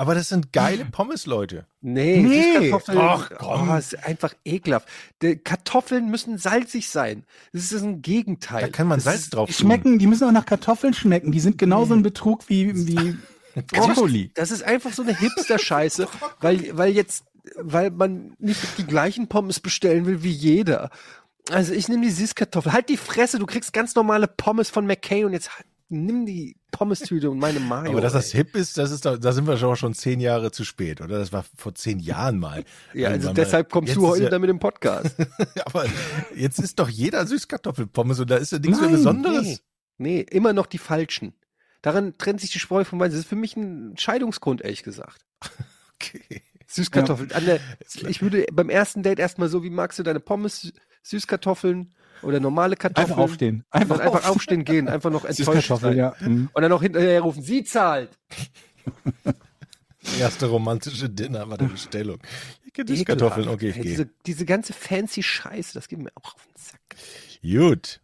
Aber 0.00 0.14
das 0.14 0.30
sind 0.30 0.54
geile 0.54 0.84
Pommes, 0.92 1.26
Leute. 1.26 1.66
Nee, 1.82 2.22
Nee. 2.22 2.42
Süßkartoffeln, 2.42 2.98
Ach, 2.98 3.30
komm. 3.38 3.68
oh, 3.68 3.76
ist 3.76 4.02
einfach 4.06 4.32
ekelhaft. 4.46 4.88
Die 5.20 5.36
Kartoffeln 5.36 6.10
müssen 6.10 6.38
salzig 6.38 6.88
sein. 6.88 7.24
Das 7.52 7.70
ist 7.70 7.82
ein 7.82 8.00
Gegenteil. 8.00 8.62
Da 8.62 8.68
kann 8.68 8.86
man 8.88 8.96
das 8.96 9.04
Salz 9.04 9.28
drauf 9.28 9.50
Die 9.50 9.54
tun. 9.54 9.66
schmecken, 9.66 9.98
die 9.98 10.06
müssen 10.06 10.26
auch 10.26 10.32
nach 10.32 10.46
Kartoffeln 10.46 10.94
schmecken. 10.94 11.32
Die 11.32 11.40
sind 11.40 11.58
genauso 11.58 11.92
ein 11.92 12.02
Betrug 12.02 12.48
wie, 12.48 12.86
wie 12.86 13.18
Brokkoli. 13.72 14.30
Das 14.34 14.50
ist 14.50 14.62
einfach 14.62 14.94
so 14.94 15.02
eine 15.02 15.14
Hipster-Scheiße, 15.14 16.08
weil, 16.40 16.70
weil 16.78 16.92
jetzt, 16.94 17.24
weil 17.56 17.90
man 17.90 18.32
nicht 18.38 18.78
die 18.78 18.86
gleichen 18.86 19.28
Pommes 19.28 19.60
bestellen 19.60 20.06
will 20.06 20.22
wie 20.22 20.32
jeder. 20.32 20.88
Also 21.50 21.74
ich 21.74 21.88
nehme 21.88 22.04
die 22.06 22.10
Süßkartoffel. 22.10 22.72
Halt 22.72 22.88
die 22.88 22.96
Fresse, 22.96 23.38
du 23.38 23.44
kriegst 23.44 23.74
ganz 23.74 23.94
normale 23.94 24.28
Pommes 24.28 24.70
von 24.70 24.86
McCain 24.86 25.26
und 25.26 25.34
jetzt 25.34 25.50
nimm 25.90 26.24
die 26.24 26.56
Pommes-Tüte 26.70 27.30
und 27.30 27.38
meine 27.38 27.60
Mayo. 27.60 27.90
Aber 27.90 28.00
dass 28.00 28.12
das 28.12 28.32
hip 28.32 28.56
ist, 28.56 28.78
das 28.78 28.90
ist 28.90 29.04
da, 29.04 29.16
da 29.16 29.32
sind 29.32 29.46
wir 29.46 29.56
schon, 29.56 29.76
schon 29.76 29.94
zehn 29.94 30.20
Jahre 30.20 30.50
zu 30.50 30.64
spät, 30.64 31.00
oder? 31.00 31.18
Das 31.18 31.32
war 31.32 31.44
vor 31.56 31.74
zehn 31.74 31.98
Jahren 31.98 32.38
mal. 32.38 32.64
ja, 32.94 33.08
also 33.08 33.28
Irgendwann 33.28 33.34
deshalb 33.34 33.68
mal. 33.68 33.72
kommst 33.72 33.88
Jetzt 33.88 33.96
du 33.96 34.06
heute 34.08 34.24
ja, 34.24 34.30
damit 34.30 34.50
im 34.50 34.58
Podcast. 34.58 35.16
Aber 35.64 35.86
jetzt 36.34 36.58
ist 36.58 36.78
doch 36.78 36.88
jeder 36.88 37.26
Süßkartoffelpommes 37.26 38.20
und 38.20 38.30
da 38.30 38.36
ist 38.36 38.52
ja 38.52 38.58
nichts 38.58 38.80
mehr 38.80 38.88
Nein, 38.88 38.96
Besonderes. 38.96 39.44
Nee, 39.44 39.58
nee, 39.98 40.20
immer 40.20 40.52
noch 40.52 40.66
die 40.66 40.78
falschen. 40.78 41.34
Daran 41.82 42.18
trennt 42.18 42.40
sich 42.40 42.50
die 42.50 42.58
Spreu 42.58 42.84
vom 42.84 43.00
Weizen. 43.00 43.12
Das 43.12 43.20
ist 43.20 43.28
für 43.28 43.36
mich 43.36 43.56
ein 43.56 43.96
Scheidungsgrund, 43.96 44.62
ehrlich 44.62 44.82
gesagt. 44.82 45.24
Okay. 46.02 46.42
Süßkartoffeln. 46.66 47.28
Der, 47.44 47.60
ich 48.08 48.22
würde 48.22 48.46
beim 48.50 48.70
ersten 48.70 49.02
Date 49.02 49.18
erstmal 49.18 49.50
so, 49.50 49.62
wie 49.62 49.68
magst 49.68 49.98
du 49.98 50.02
deine 50.02 50.18
Pommes, 50.18 50.72
Süßkartoffeln 51.02 51.94
oder 52.22 52.40
normale 52.40 52.76
Kartoffeln? 52.76 53.10
Einfach 53.10 53.22
aufstehen. 53.22 53.64
Einfach, 53.70 53.98
Einfach, 54.00 54.14
einfach 54.16 54.30
aufstehen 54.30 54.64
gehen, 54.64 54.88
einfach 54.88 55.10
noch 55.10 55.24
enttäuscht 55.26 55.38
Süßkartoffeln, 55.68 55.96
sein. 55.96 55.98
ja. 55.98 56.14
Mhm. 56.20 56.50
Und 56.52 56.62
dann 56.62 56.70
noch 56.70 56.82
hinterher 56.82 57.20
rufen, 57.20 57.42
sie 57.42 57.64
zahlt. 57.64 58.10
Erste 60.18 60.46
romantische 60.46 61.08
Dinner 61.10 61.48
war 61.48 61.58
der 61.58 61.66
Bestellung. 61.66 62.18
Süßkartoffeln, 62.86 63.48
okay, 63.48 63.70
ich 63.70 63.80
diese, 63.80 64.08
diese 64.26 64.44
ganze 64.46 64.72
fancy 64.72 65.22
Scheiße, 65.22 65.74
das 65.74 65.88
geht 65.88 65.98
mir 65.98 66.10
auch 66.14 66.34
auf 66.34 66.46
den 66.46 66.56
Sack. 66.56 66.80
Gut. 67.42 68.00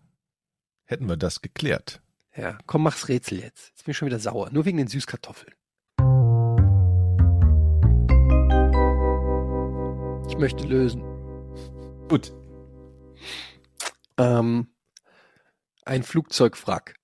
Hätten 0.85 1.09
wir 1.09 1.17
das 1.17 1.41
geklärt. 1.41 2.01
Ja, 2.37 2.59
komm, 2.67 2.83
mach's 2.83 3.09
Rätsel 3.09 3.41
jetzt. 3.41 3.69
Jetzt 3.71 3.85
bin 3.85 3.93
ich 3.93 3.97
schon 3.97 4.07
wieder 4.07 4.19
sauer. 4.19 4.51
Nur 4.53 4.67
wegen 4.67 4.77
den 4.77 4.89
Süßkartoffeln. 4.89 5.53
Ich 10.29 10.37
möchte 10.39 10.67
lösen. 10.67 11.03
Gut. 12.09 12.33
Ähm, 14.19 14.75
ein 15.85 16.03
Flugzeugwrack. 16.03 16.97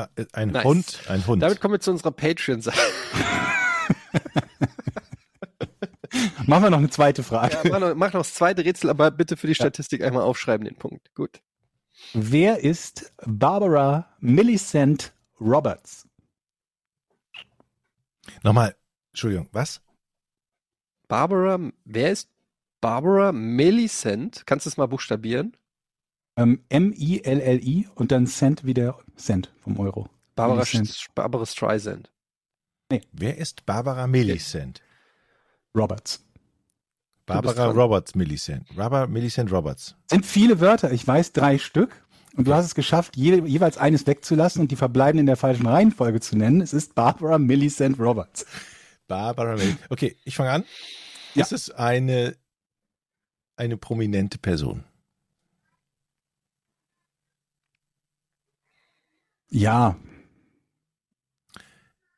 Ah, 0.00 0.08
äh, 0.16 0.24
Ein 0.32 0.48
Nice. 0.48 0.64
Hund, 0.64 1.00
ein 1.08 1.26
Hund. 1.26 1.42
Damit 1.42 1.60
kommen 1.60 1.74
wir 1.74 1.80
zu 1.80 1.90
unserer 1.90 2.12
Patreon-Seite. 2.12 2.78
Machen 6.46 6.62
wir 6.64 6.70
noch 6.70 6.78
eine 6.78 6.88
zweite 6.88 7.22
Frage. 7.22 7.58
Ja, 7.64 7.70
mach, 7.70 7.80
noch, 7.80 7.94
mach 7.94 8.12
noch 8.14 8.20
das 8.20 8.32
zweite 8.32 8.64
Rätsel, 8.64 8.88
aber 8.88 9.10
bitte 9.10 9.36
für 9.36 9.46
die 9.46 9.54
Statistik 9.54 10.02
einmal 10.02 10.22
aufschreiben, 10.22 10.64
den 10.64 10.76
Punkt. 10.76 11.14
Gut. 11.14 11.42
Wer 12.14 12.64
ist 12.64 13.12
Barbara 13.26 14.08
Millicent 14.20 15.12
Roberts? 15.38 16.08
Nochmal, 18.42 18.74
Entschuldigung, 19.12 19.50
was? 19.52 19.82
Barbara, 21.08 21.58
wer 21.84 22.10
ist 22.10 22.30
Barbara 22.80 23.32
Millicent? 23.32 24.44
Kannst 24.46 24.66
du 24.66 24.70
es 24.70 24.76
mal 24.76 24.86
buchstabieren? 24.86 25.56
Ähm, 26.36 26.64
M-I-L-L-I 26.68 27.88
und 27.94 28.12
dann 28.12 28.26
Cent 28.26 28.64
wie 28.64 28.74
der 28.74 28.96
Cent 29.16 29.52
vom 29.60 29.78
Euro. 29.78 30.08
Barbara, 30.34 30.64
Barbara 31.14 31.46
Streisand. 31.46 32.10
Wer 33.12 33.36
ist 33.36 33.66
Barbara 33.66 34.06
Millicent? 34.06 34.80
Roberts. 35.76 36.24
Barbara. 37.26 37.66
Roberts 37.66 38.14
Millicent. 38.14 38.64
Barbara 38.74 39.06
Millicent 39.06 39.52
Roberts. 39.52 39.94
Sind 40.10 40.26
viele 40.26 40.60
Wörter, 40.60 40.90
ich 40.90 41.06
weiß 41.06 41.32
drei 41.32 41.58
Stück. 41.58 42.04
Und 42.36 42.46
du 42.46 42.54
hast 42.54 42.64
es 42.64 42.74
geschafft, 42.76 43.16
jede, 43.16 43.46
jeweils 43.46 43.76
eines 43.76 44.06
wegzulassen 44.06 44.62
und 44.62 44.70
die 44.70 44.76
verbleibenden 44.76 45.20
in 45.20 45.26
der 45.26 45.36
falschen 45.36 45.66
Reihenfolge 45.66 46.20
zu 46.20 46.36
nennen. 46.36 46.60
Es 46.60 46.72
ist 46.72 46.94
Barbara 46.94 47.38
Millicent 47.38 47.98
Roberts. 47.98 48.46
Barbara 49.08 49.56
Millicent. 49.56 49.80
Okay, 49.88 50.16
ich 50.24 50.36
fange 50.36 50.50
an. 50.50 50.64
Ja. 51.34 51.42
Ist 51.42 51.52
es 51.52 51.70
eine, 51.70 52.36
eine 53.60 53.76
prominente 53.76 54.38
Person? 54.38 54.84
Ja. 59.48 59.96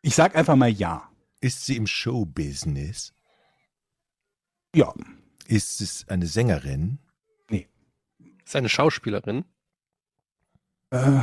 Ich 0.01 0.15
sag 0.15 0.35
einfach 0.37 0.57
mal 0.57 0.71
ja. 0.71 1.11
Ist 1.41 1.67
sie 1.67 1.77
im 1.77 1.87
Showbusiness? 1.87 3.13
Ja. 4.75 4.95
Ist 5.47 5.81
es 5.81 6.09
eine 6.09 6.27
Sängerin? 6.27 6.99
Ist 8.45 8.57
eine 8.57 8.69
Schauspielerin. 8.69 9.45
Äh, 10.91 11.21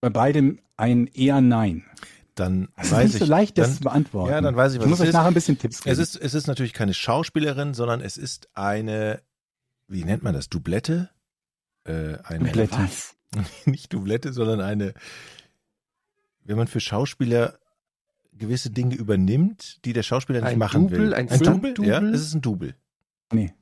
bei 0.00 0.10
beidem 0.10 0.60
ein 0.76 1.06
eher 1.06 1.40
Nein. 1.40 1.84
Dann 2.36 2.68
Es 2.76 2.86
ist 2.86 2.92
weiß 2.92 3.04
nicht 3.04 3.14
ich. 3.14 3.20
so 3.20 3.24
leicht, 3.26 3.58
das 3.58 3.68
dann, 3.68 3.76
zu 3.78 3.82
beantworten. 3.82 4.30
Ja, 4.30 4.40
dann 4.40 4.54
weiß 4.56 4.74
ich, 4.74 4.78
was 4.78 4.84
ich 4.86 4.90
muss 4.90 4.98
es 4.98 5.02
euch 5.02 5.08
ist. 5.08 5.14
nachher 5.14 5.26
ein 5.28 5.34
bisschen 5.34 5.58
Tipps 5.58 5.82
geben. 5.82 5.92
Es 5.92 5.98
ist, 5.98 6.14
es 6.16 6.34
ist 6.34 6.46
natürlich 6.46 6.72
keine 6.72 6.94
Schauspielerin, 6.94 7.74
sondern 7.74 8.00
es 8.00 8.16
ist 8.16 8.48
eine, 8.54 9.22
wie 9.88 10.04
nennt 10.04 10.22
man 10.22 10.34
das? 10.34 10.48
Doublette? 10.48 11.10
Äh, 11.84 12.18
eine, 12.24 12.44
Doublette. 12.44 12.78
Was? 12.78 13.16
Nicht 13.64 13.92
Doublette, 13.92 14.32
sondern 14.32 14.60
eine, 14.60 14.94
wenn 16.44 16.56
man 16.56 16.68
für 16.68 16.80
Schauspieler 16.80 17.58
gewisse 18.32 18.70
Dinge 18.70 18.94
übernimmt, 18.94 19.84
die 19.84 19.92
der 19.94 20.02
Schauspieler 20.02 20.40
nicht 20.42 20.50
Ein 20.50 20.58
machen 20.58 20.82
Double, 20.82 20.98
will. 20.98 21.14
ein 21.14 21.28
ein 21.30 21.38
Double? 21.40 21.70
Stunt-Double? 21.72 21.88
Ja, 21.90 22.00
es 22.02 22.20
ist 22.20 22.34
ein 22.34 22.42
Double. 22.42 22.74
nee. 23.32 23.52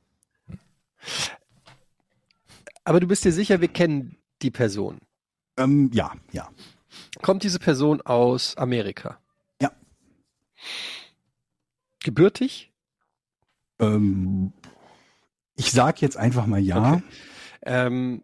Aber 2.83 2.99
du 2.99 3.07
bist 3.07 3.25
dir 3.25 3.31
sicher, 3.31 3.61
wir 3.61 3.67
kennen 3.67 4.17
die 4.41 4.51
Person. 4.51 4.99
Ähm, 5.57 5.89
ja, 5.93 6.11
ja. 6.31 6.49
Kommt 7.21 7.43
diese 7.43 7.59
Person 7.59 8.01
aus 8.01 8.57
Amerika? 8.57 9.19
Ja. 9.61 9.71
Gebürtig? 12.03 12.71
Ähm, 13.79 14.53
ich 15.55 15.71
sag 15.71 16.01
jetzt 16.01 16.17
einfach 16.17 16.45
mal 16.45 16.59
ja. 16.59 16.93
Okay. 16.93 17.03
Ähm, 17.63 18.23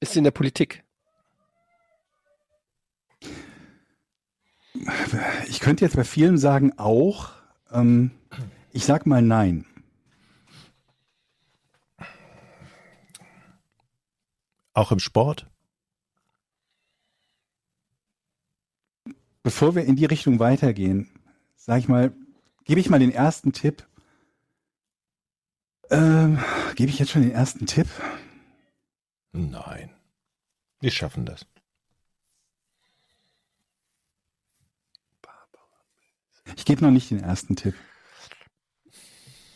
ist 0.00 0.12
sie 0.12 0.18
in 0.18 0.24
der 0.24 0.30
Politik? 0.30 0.84
Ich 5.48 5.60
könnte 5.60 5.84
jetzt 5.84 5.96
bei 5.96 6.04
vielen 6.04 6.38
sagen 6.38 6.78
auch. 6.78 7.30
Ähm, 7.72 8.12
ich 8.72 8.84
sag 8.84 9.06
mal 9.06 9.22
nein. 9.22 9.66
Auch 14.78 14.92
im 14.92 15.00
Sport? 15.00 15.50
Bevor 19.42 19.74
wir 19.74 19.84
in 19.84 19.96
die 19.96 20.04
Richtung 20.04 20.38
weitergehen, 20.38 21.10
sag 21.56 21.80
ich 21.80 21.88
mal, 21.88 22.14
gebe 22.64 22.78
ich 22.78 22.88
mal 22.88 23.00
den 23.00 23.10
ersten 23.10 23.52
Tipp. 23.52 23.84
Ähm, 25.90 26.38
gebe 26.76 26.90
ich 26.90 27.00
jetzt 27.00 27.10
schon 27.10 27.22
den 27.22 27.32
ersten 27.32 27.66
Tipp? 27.66 27.88
Nein. 29.32 29.90
Wir 30.78 30.92
schaffen 30.92 31.26
das. 31.26 31.44
Ich 36.54 36.64
gebe 36.64 36.84
noch 36.84 36.92
nicht 36.92 37.10
den 37.10 37.18
ersten 37.18 37.56
Tipp. 37.56 37.74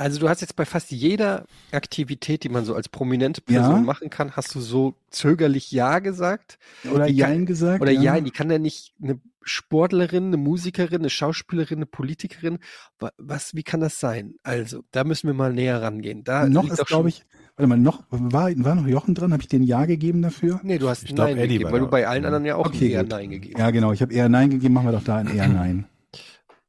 Also 0.02 0.18
du 0.18 0.28
hast 0.28 0.40
jetzt 0.40 0.56
bei 0.56 0.64
fast 0.64 0.90
jeder 0.90 1.44
Aktivität, 1.70 2.42
die 2.42 2.48
man 2.48 2.64
so 2.64 2.74
als 2.74 2.88
prominente 2.88 3.40
Person 3.40 3.76
Ja. 3.76 3.80
machen 3.82 4.10
kann, 4.10 4.32
hast 4.32 4.52
du 4.54 4.60
so 4.60 4.94
zögerlich 5.10 5.70
Ja 5.70 6.00
gesagt. 6.00 6.58
Oder 6.92 7.06
Die 7.06 7.16
kann- 7.16 7.30
Jein 7.30 7.46
gesagt. 7.46 7.80
Oder 7.82 7.92
ja, 7.92 8.20
die 8.20 8.30
kann 8.32 8.50
ja 8.50 8.58
nicht 8.58 8.94
eine 9.00 9.20
Sportlerin, 9.42 10.26
eine 10.26 10.36
Musikerin, 10.38 11.00
eine 11.02 11.10
Schauspielerin, 11.10 11.78
eine 11.78 11.86
Politikerin. 11.86 12.58
Wa- 12.98 13.12
Was, 13.16 13.54
wie 13.54 13.62
kann 13.62 13.80
das 13.80 14.00
sein? 14.00 14.34
Also, 14.42 14.82
da 14.90 15.04
müssen 15.04 15.26
wir 15.28 15.34
mal 15.34 15.52
näher 15.52 15.80
rangehen. 15.80 16.24
Da 16.24 16.48
noch 16.48 16.68
ist, 16.68 16.84
glaube 16.86 17.08
ich, 17.08 17.24
warte 17.56 17.68
mal, 17.68 17.78
noch, 17.78 18.02
war, 18.10 18.50
war 18.56 18.74
noch 18.74 18.86
Jochen 18.86 19.14
dran? 19.14 19.32
Habe 19.32 19.42
ich 19.42 19.48
den 19.48 19.62
Ja 19.62 19.84
gegeben 19.84 20.22
dafür? 20.22 20.60
Nee, 20.64 20.78
du 20.78 20.88
hast 20.88 21.04
Ich 21.04 21.14
glaub, 21.14 21.28
Nein 21.28 21.38
Eddie 21.38 21.54
gegeben, 21.58 21.72
weil 21.72 21.80
du 21.80 21.86
bei 21.88 22.06
allen 22.08 22.24
anderen 22.24 22.44
ja 22.44 22.56
auch 22.56 22.66
Okay, 22.66 22.90
eher 22.90 23.02
gut. 23.02 23.10
Nein 23.12 23.30
gegeben 23.30 23.58
Ja, 23.58 23.70
genau. 23.70 23.92
Ich 23.92 24.02
habe 24.02 24.12
eher 24.12 24.28
Nein 24.28 24.50
gegeben, 24.50 24.74
machen 24.74 24.86
wir 24.88 24.92
doch 24.92 25.04
da 25.04 25.16
ein 25.16 25.28
eher 25.28 25.46
Nein. 25.48 25.86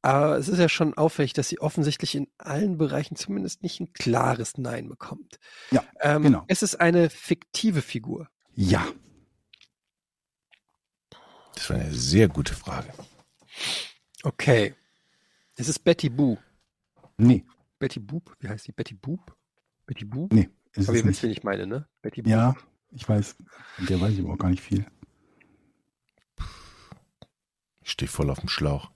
Aber 0.04 0.38
es 0.38 0.50
ist 0.50 0.60
ja 0.60 0.68
schon 0.68 0.94
auffällig, 0.96 1.32
dass 1.32 1.48
sie 1.48 1.62
offensichtlich 1.62 2.14
in 2.14 2.28
allen 2.38 2.78
Bereichen 2.78 3.16
zumindest 3.16 3.64
nicht 3.64 3.80
ein 3.80 3.94
klares 3.94 4.58
Nein 4.58 4.90
bekommt. 4.90 5.40
Ja, 5.72 5.82
ähm, 6.02 6.24
genau. 6.24 6.44
Es 6.48 6.62
ist 6.62 6.76
eine 6.76 7.10
fiktive 7.10 7.82
Figur. 7.82 8.30
Ja. 8.54 8.86
Das 11.56 11.70
war 11.70 11.78
eine 11.78 11.94
sehr 11.94 12.28
gute 12.28 12.54
Frage. 12.54 12.94
Okay. 14.24 14.76
Es 15.56 15.70
ist 15.70 15.80
Betty 15.80 16.10
Boo. 16.10 16.38
Nee, 17.16 17.46
Betty 17.80 18.02
Boop? 18.02 18.36
Wie 18.40 18.50
heißt 18.50 18.68
die? 18.68 18.74
Betty 18.74 18.96
Boop? 18.96 19.38
Betty 19.86 20.04
Boo? 20.04 20.28
nee, 20.34 20.50
ist 20.74 20.90
Aber 20.90 20.98
ihr 20.98 21.06
wisst, 21.06 21.24
wen 21.24 21.32
ich 21.32 21.44
meine, 21.44 21.66
ne? 21.66 21.88
Betty 22.02 22.24
Boop. 22.24 22.32
Ja, 22.32 22.56
ich 22.92 23.08
weiß. 23.08 23.38
Von 23.78 23.86
Der 23.86 24.02
weiß 24.02 24.14
ich 24.14 24.20
aber 24.20 24.34
auch 24.34 24.38
gar 24.38 24.50
nicht 24.50 24.64
viel. 24.64 24.86
Ich 27.82 27.92
stehe 27.92 28.10
voll 28.10 28.30
auf 28.30 28.40
dem 28.40 28.50
Schlauch. 28.50 28.92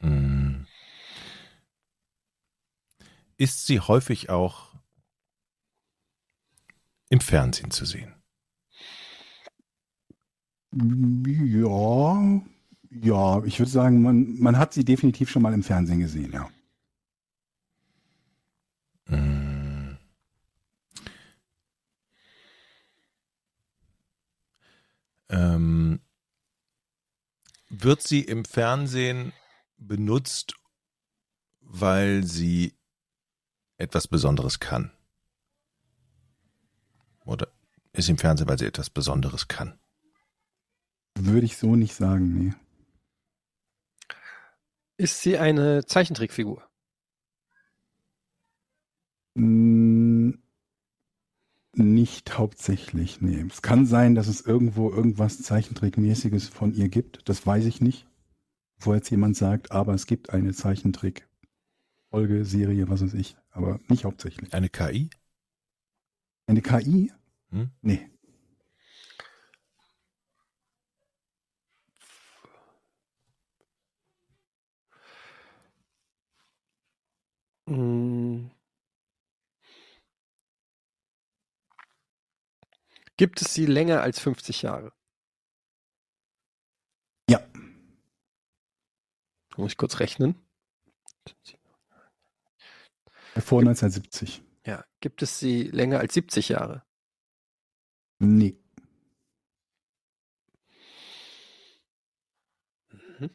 Hm. 0.00 0.66
Ist 3.36 3.66
sie 3.66 3.80
häufig 3.80 4.30
auch 4.30 4.74
im 7.10 7.20
Fernsehen 7.20 7.70
zu 7.70 7.84
sehen? 7.84 8.14
Ja, 10.72 12.42
ja, 12.90 13.44
ich 13.44 13.58
würde 13.58 13.70
sagen, 13.70 14.02
man, 14.02 14.38
man 14.38 14.58
hat 14.58 14.72
sie 14.74 14.84
definitiv 14.84 15.30
schon 15.30 15.42
mal 15.42 15.54
im 15.54 15.62
Fernsehen 15.62 16.00
gesehen, 16.00 16.32
ja. 16.32 16.48
Hm. 19.08 19.96
Ähm, 25.28 26.00
wird 27.82 28.02
sie 28.02 28.20
im 28.20 28.44
Fernsehen 28.44 29.32
benutzt, 29.76 30.54
weil 31.60 32.24
sie 32.24 32.74
etwas 33.78 34.06
Besonderes 34.06 34.60
kann? 34.60 34.92
Oder 37.24 37.48
ist 37.92 38.06
sie 38.06 38.12
im 38.12 38.18
Fernsehen, 38.18 38.48
weil 38.48 38.58
sie 38.58 38.66
etwas 38.66 38.90
Besonderes 38.90 39.48
kann? 39.48 39.78
Würde 41.16 41.46
ich 41.46 41.56
so 41.56 41.76
nicht 41.76 41.94
sagen, 41.94 42.34
nee. 42.34 42.54
Ist 44.96 45.22
sie 45.22 45.38
eine 45.38 45.84
Zeichentrickfigur? 45.86 46.62
Mm, 49.34 50.30
Nicht 51.76 52.38
hauptsächlich, 52.38 53.20
nee. 53.20 53.44
Es 53.50 53.60
kann 53.60 53.84
sein, 53.86 54.14
dass 54.14 54.28
es 54.28 54.40
irgendwo 54.40 54.90
irgendwas 54.90 55.42
Zeichentrickmäßiges 55.42 56.48
von 56.48 56.72
ihr 56.72 56.88
gibt. 56.88 57.28
Das 57.28 57.44
weiß 57.44 57.64
ich 57.66 57.80
nicht. 57.80 58.06
Bevor 58.76 58.94
jetzt 58.96 59.10
jemand 59.10 59.36
sagt, 59.36 59.72
aber 59.72 59.92
es 59.94 60.06
gibt 60.06 60.30
eine 60.30 60.52
Zeichentrick-Folge, 60.52 62.44
Serie, 62.44 62.88
was 62.88 63.02
weiß 63.02 63.14
ich. 63.14 63.36
Aber 63.50 63.80
nicht 63.88 64.04
hauptsächlich. 64.04 64.54
Eine 64.54 64.68
KI? 64.68 65.10
Eine 66.46 66.62
KI? 66.62 67.12
Hm? 67.50 67.70
Nee. 67.82 68.08
Hm. 77.66 78.13
Gibt 83.16 83.40
es 83.42 83.54
sie 83.54 83.66
länger 83.66 84.02
als 84.02 84.18
50 84.18 84.62
Jahre? 84.62 84.92
Ja. 87.30 87.40
Muss 89.56 89.72
ich 89.72 89.76
kurz 89.76 90.00
rechnen? 90.00 90.34
Vor 93.36 93.60
1970. 93.60 94.42
Ja. 94.66 94.84
Gibt 95.00 95.22
es 95.22 95.38
sie 95.38 95.64
länger 95.64 96.00
als 96.00 96.14
70 96.14 96.48
Jahre? 96.48 96.84
Nee. 98.18 98.58
Mhm. 102.90 103.30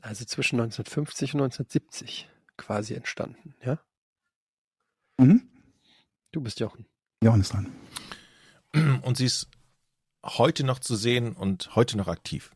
Also 0.00 0.24
zwischen 0.24 0.60
1950 0.60 1.34
und 1.34 1.42
1970 1.42 2.31
quasi 2.56 2.94
entstanden, 2.94 3.54
ja? 3.64 3.78
Mhm. 5.18 5.48
Du 6.32 6.40
bist 6.40 6.60
Jochen. 6.60 6.86
Jochen 7.22 7.40
ist 7.40 7.52
dran. 7.52 7.72
Und 9.02 9.16
sie 9.18 9.26
ist 9.26 9.48
heute 10.24 10.64
noch 10.64 10.78
zu 10.78 10.96
sehen 10.96 11.32
und 11.34 11.74
heute 11.76 11.96
noch 11.96 12.08
aktiv. 12.08 12.50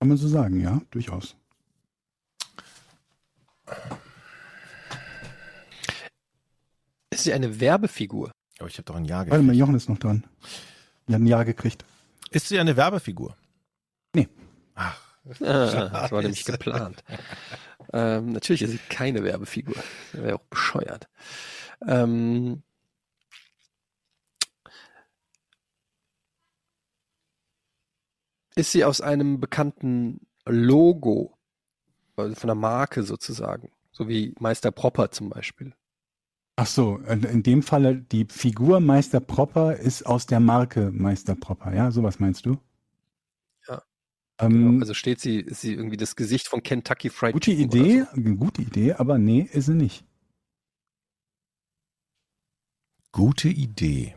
Kann 0.00 0.08
man 0.08 0.16
so 0.16 0.26
sagen, 0.28 0.60
ja, 0.60 0.80
durchaus. 0.90 1.36
Ist 7.10 7.24
sie 7.24 7.32
eine 7.32 7.60
Werbefigur? 7.60 8.32
Aber 8.58 8.68
ich 8.68 8.74
habe 8.78 8.84
doch 8.84 8.96
ein 8.96 9.04
Ja 9.04 9.18
Warte 9.18 9.30
mal, 9.30 9.38
gekriegt. 9.42 9.58
Jochen 9.58 9.74
ist 9.74 9.88
noch 9.88 9.98
dran. 9.98 10.24
Hat 11.08 11.14
ein 11.16 11.26
Ja 11.26 11.42
gekriegt. 11.42 11.84
Ist 12.30 12.48
sie 12.48 12.58
eine 12.58 12.76
Werbefigur? 12.76 13.36
Nee. 14.14 14.28
Ach, 14.74 14.98
Ah, 15.24 15.30
das 15.88 16.10
war 16.10 16.20
nämlich 16.22 16.44
geplant. 16.44 17.04
ähm, 17.92 18.32
natürlich 18.32 18.62
ist 18.62 18.70
sie 18.70 18.80
keine 18.88 19.22
Werbefigur. 19.22 19.76
Wäre 20.12 20.36
auch 20.36 20.44
bescheuert. 20.50 21.08
Ähm, 21.86 22.62
ist 28.54 28.72
sie 28.72 28.84
aus 28.84 29.00
einem 29.00 29.40
bekannten 29.40 30.26
Logo, 30.46 31.36
also 32.16 32.34
von 32.34 32.50
einer 32.50 32.60
Marke 32.60 33.02
sozusagen, 33.02 33.70
so 33.90 34.08
wie 34.08 34.34
Meister 34.38 34.70
Propper 34.70 35.10
zum 35.10 35.30
Beispiel. 35.30 35.74
Ach 36.56 36.66
so, 36.66 36.98
in 36.98 37.42
dem 37.42 37.62
Falle, 37.62 37.96
die 37.96 38.26
Figur 38.26 38.80
Meister 38.80 39.20
Propper 39.20 39.76
ist 39.76 40.04
aus 40.04 40.26
der 40.26 40.38
Marke 40.38 40.90
Meister 40.92 41.34
Propper, 41.34 41.74
ja? 41.74 41.90
Sowas 41.90 42.20
meinst 42.20 42.44
du? 42.44 42.58
Ja, 44.42 44.46
Ähm, 44.48 44.52
Genau. 44.52 44.80
Also 44.80 44.94
steht 44.94 45.20
sie, 45.20 45.38
ist 45.40 45.60
sie 45.60 45.72
irgendwie 45.74 45.96
das 45.96 46.16
Gesicht 46.16 46.48
von 46.48 46.62
Kentucky 46.62 47.10
Fried 47.10 47.32
gute 47.32 47.50
Chicken 47.50 47.64
Idee, 47.64 48.02
So. 48.02 48.10
eine 48.16 48.36
gute 48.36 48.62
Idee, 48.62 48.92
aber 48.94 49.18
nee, 49.18 49.48
ist 49.52 49.66
sie 49.66 49.74
nicht. 49.74 50.04
gute 53.12 53.48
Idee. 53.48 54.14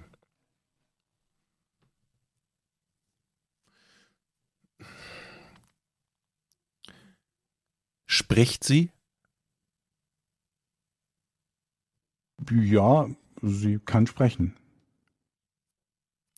Spricht 8.08 8.64
sie? 8.64 8.92
Ja, 12.52 13.10
sie 13.42 13.80
kann 13.80 14.08
sprechen. 14.08 14.56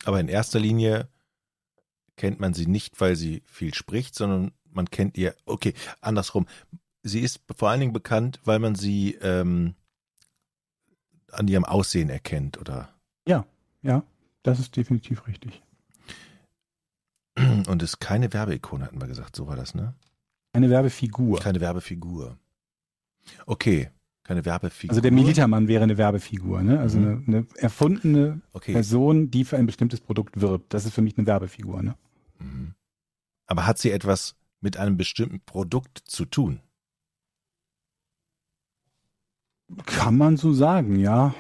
Aber 0.06 0.20
in 0.20 0.28
erster 0.30 0.60
Linie 0.60 1.10
kennt 2.18 2.40
man 2.40 2.54
sie 2.54 2.66
nicht, 2.68 3.00
weil 3.00 3.16
sie 3.16 3.42
viel 3.46 3.74
spricht, 3.74 4.16
sondern 4.16 4.52
man 4.72 4.90
kennt 4.90 5.18
ihr, 5.18 5.36
okay, 5.46 5.74
andersrum. 6.02 6.46
Sie 7.04 7.22
ist 7.22 7.40
vor 7.56 7.70
allen 7.70 7.80
Dingen 7.80 7.94
bekannt, 7.94 8.42
weil 8.44 8.60
man 8.60 8.76
sie 8.76 9.14
ähm, 9.22 9.76
an 11.32 11.48
ihrem 11.48 11.64
Aussehen 11.64 12.10
erkennt, 12.10 12.58
oder? 12.60 12.90
Ja, 13.84 14.04
das 14.44 14.60
ist 14.60 14.76
definitiv 14.76 15.28
richtig. 15.28 15.62
Und 17.68 17.84
ist 17.84 18.00
keine 18.00 18.34
Werbeikone, 18.34 18.86
hatten 18.86 19.00
wir 19.00 19.08
gesagt, 19.08 19.36
so 19.36 19.48
war 19.48 19.56
das, 19.56 19.76
ne? 19.76 19.94
Eine 20.54 20.70
Werbefigur. 20.72 21.40
Keine 21.40 21.62
Werbefigur. 21.62 22.38
Okay, 23.46 23.92
keine 24.24 24.44
Werbefigur. 24.44 24.92
Also 24.92 25.02
der 25.02 25.12
Militermann 25.12 25.68
wäre 25.68 25.84
eine 25.84 25.98
Werbefigur, 25.98 26.64
ne? 26.64 26.80
Also 26.80 26.98
Mhm. 26.98 27.24
eine, 27.28 27.38
eine 27.38 27.48
erfundene 27.58 28.42
Okay. 28.54 28.74
Person, 28.74 29.30
die 29.30 29.46
für 29.46 29.58
ein 29.58 29.68
bestimmtes 29.68 30.02
Produkt 30.02 30.42
wirbt. 30.42 30.74
Das 30.74 30.86
ist 30.86 30.94
für 30.94 31.04
mich 31.04 31.18
eine 31.18 31.28
Werbefigur, 31.28 31.84
ne? 31.84 31.96
Mhm. 32.40 32.76
Aber 33.46 33.66
hat 33.66 33.78
sie 33.78 33.92
etwas 33.92 34.36
mit 34.60 34.78
einem 34.78 34.98
bestimmten 34.98 35.42
Produkt 35.42 36.00
zu 36.06 36.26
tun? 36.26 36.62
Kann 39.86 40.18
man 40.18 40.38
so 40.38 40.54
sagen, 40.54 40.98
ja. 40.98 41.36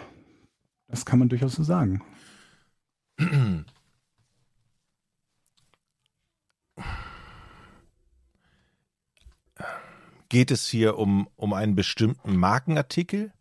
Das 0.88 1.06
kann 1.06 1.20
man 1.20 1.30
durchaus 1.30 1.56
so 1.56 1.64
sagen. 1.64 2.02
Geht 10.30 10.52
es 10.52 10.68
hier 10.68 10.98
um, 10.98 11.30
um 11.36 11.54
einen 11.54 11.76
bestimmten 11.76 12.36
Markenartikel? 12.36 13.34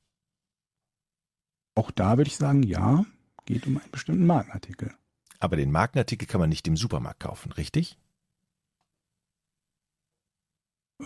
Auch 1.74 1.90
da 1.90 2.16
würde 2.16 2.28
ich 2.28 2.36
sagen, 2.36 2.62
ja, 2.62 3.04
geht 3.44 3.66
um 3.66 3.76
einen 3.76 3.90
bestimmten 3.90 4.26
Markenartikel. 4.26 4.94
Aber 5.38 5.56
den 5.56 5.70
Markenartikel 5.70 6.26
kann 6.26 6.40
man 6.40 6.48
nicht 6.48 6.66
im 6.66 6.76
Supermarkt 6.76 7.20
kaufen, 7.20 7.52
richtig? 7.52 7.98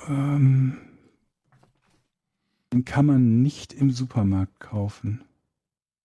Ähm, 0.06 0.78
den 2.72 2.84
kann 2.84 3.06
man 3.06 3.42
nicht 3.42 3.72
im 3.72 3.90
Supermarkt 3.90 4.60
kaufen. 4.60 5.24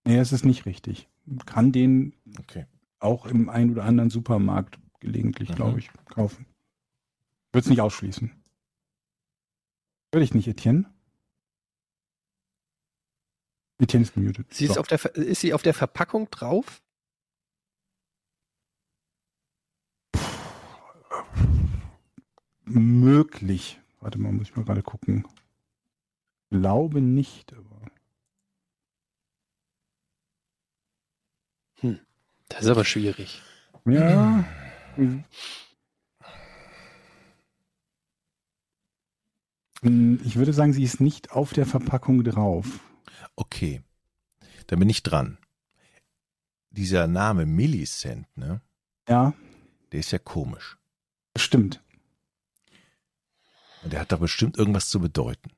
Nee, 0.06 0.18
das 0.18 0.32
ist 0.32 0.46
nicht 0.46 0.66
richtig. 0.66 1.08
Man 1.26 1.46
kann 1.46 1.72
den 1.72 2.16
Okay. 2.40 2.66
auch 3.00 3.26
im 3.26 3.50
einen 3.50 3.72
oder 3.72 3.84
anderen 3.84 4.10
Supermarkt 4.10 4.80
gelegentlich, 5.00 5.50
Mhm. 5.50 5.56
glaube 5.56 5.80
ich, 5.80 5.90
kaufen. 6.06 6.46
Würde 7.54 7.66
es 7.66 7.70
nicht 7.70 7.82
ausschließen. 7.82 8.32
Würde 10.12 10.24
ich 10.24 10.34
nicht, 10.34 10.48
Etienne? 10.48 10.92
Etienne 13.80 14.04
ist 14.04 14.14
gemutet. 14.14 14.52
Sie 14.54 14.66
ist, 14.66 14.76
So. 14.76 14.80
auf 14.80 14.88
der, 14.88 15.00
Ver- 15.00 15.16
ist 15.16 15.42
sie 15.42 15.54
auf 15.54 15.62
der 15.62 15.74
Verpackung 15.74 16.30
drauf? 16.32 16.82
Möglich. 22.66 23.80
Warte 24.02 24.18
mal, 24.20 24.32
muss 24.32 24.50
ich 24.50 24.56
mal 24.56 24.66
gerade 24.66 24.84
gucken. 24.84 25.26
Glaube 26.50 27.02
nicht, 27.02 27.54
aber. 27.54 27.64
Das 32.50 32.62
ist 32.64 32.70
aber 32.70 32.86
schwierig. 32.86 33.42
Ja. 33.86 34.46
Hm, 39.82 40.20
Ich 40.24 40.36
würde 40.36 40.54
sagen, 40.54 40.74
sie 40.74 40.84
ist 40.84 41.00
nicht 41.02 41.32
auf 41.32 41.54
der 41.54 41.66
Verpackung 41.66 42.24
drauf. 42.24 42.80
Okay. 43.36 43.82
Da 44.68 44.76
bin 44.76 44.90
ich 44.90 45.04
dran. 45.04 45.38
Dieser 46.70 47.08
Name 47.08 47.46
Millicent, 47.46 48.28
ne? 48.38 48.62
Ja, 49.08 49.34
Der 49.92 50.00
ist 50.00 50.12
ja 50.12 50.20
komisch. 50.20 50.78
stimmt. 51.38 51.82
Und 53.86 53.94
der 53.94 54.02
hat 54.02 54.12
doch 54.12 54.20
bestimmt 54.20 54.58
irgendwas 54.58 54.90
zu 54.90 55.00
bedeuten. 55.00 55.52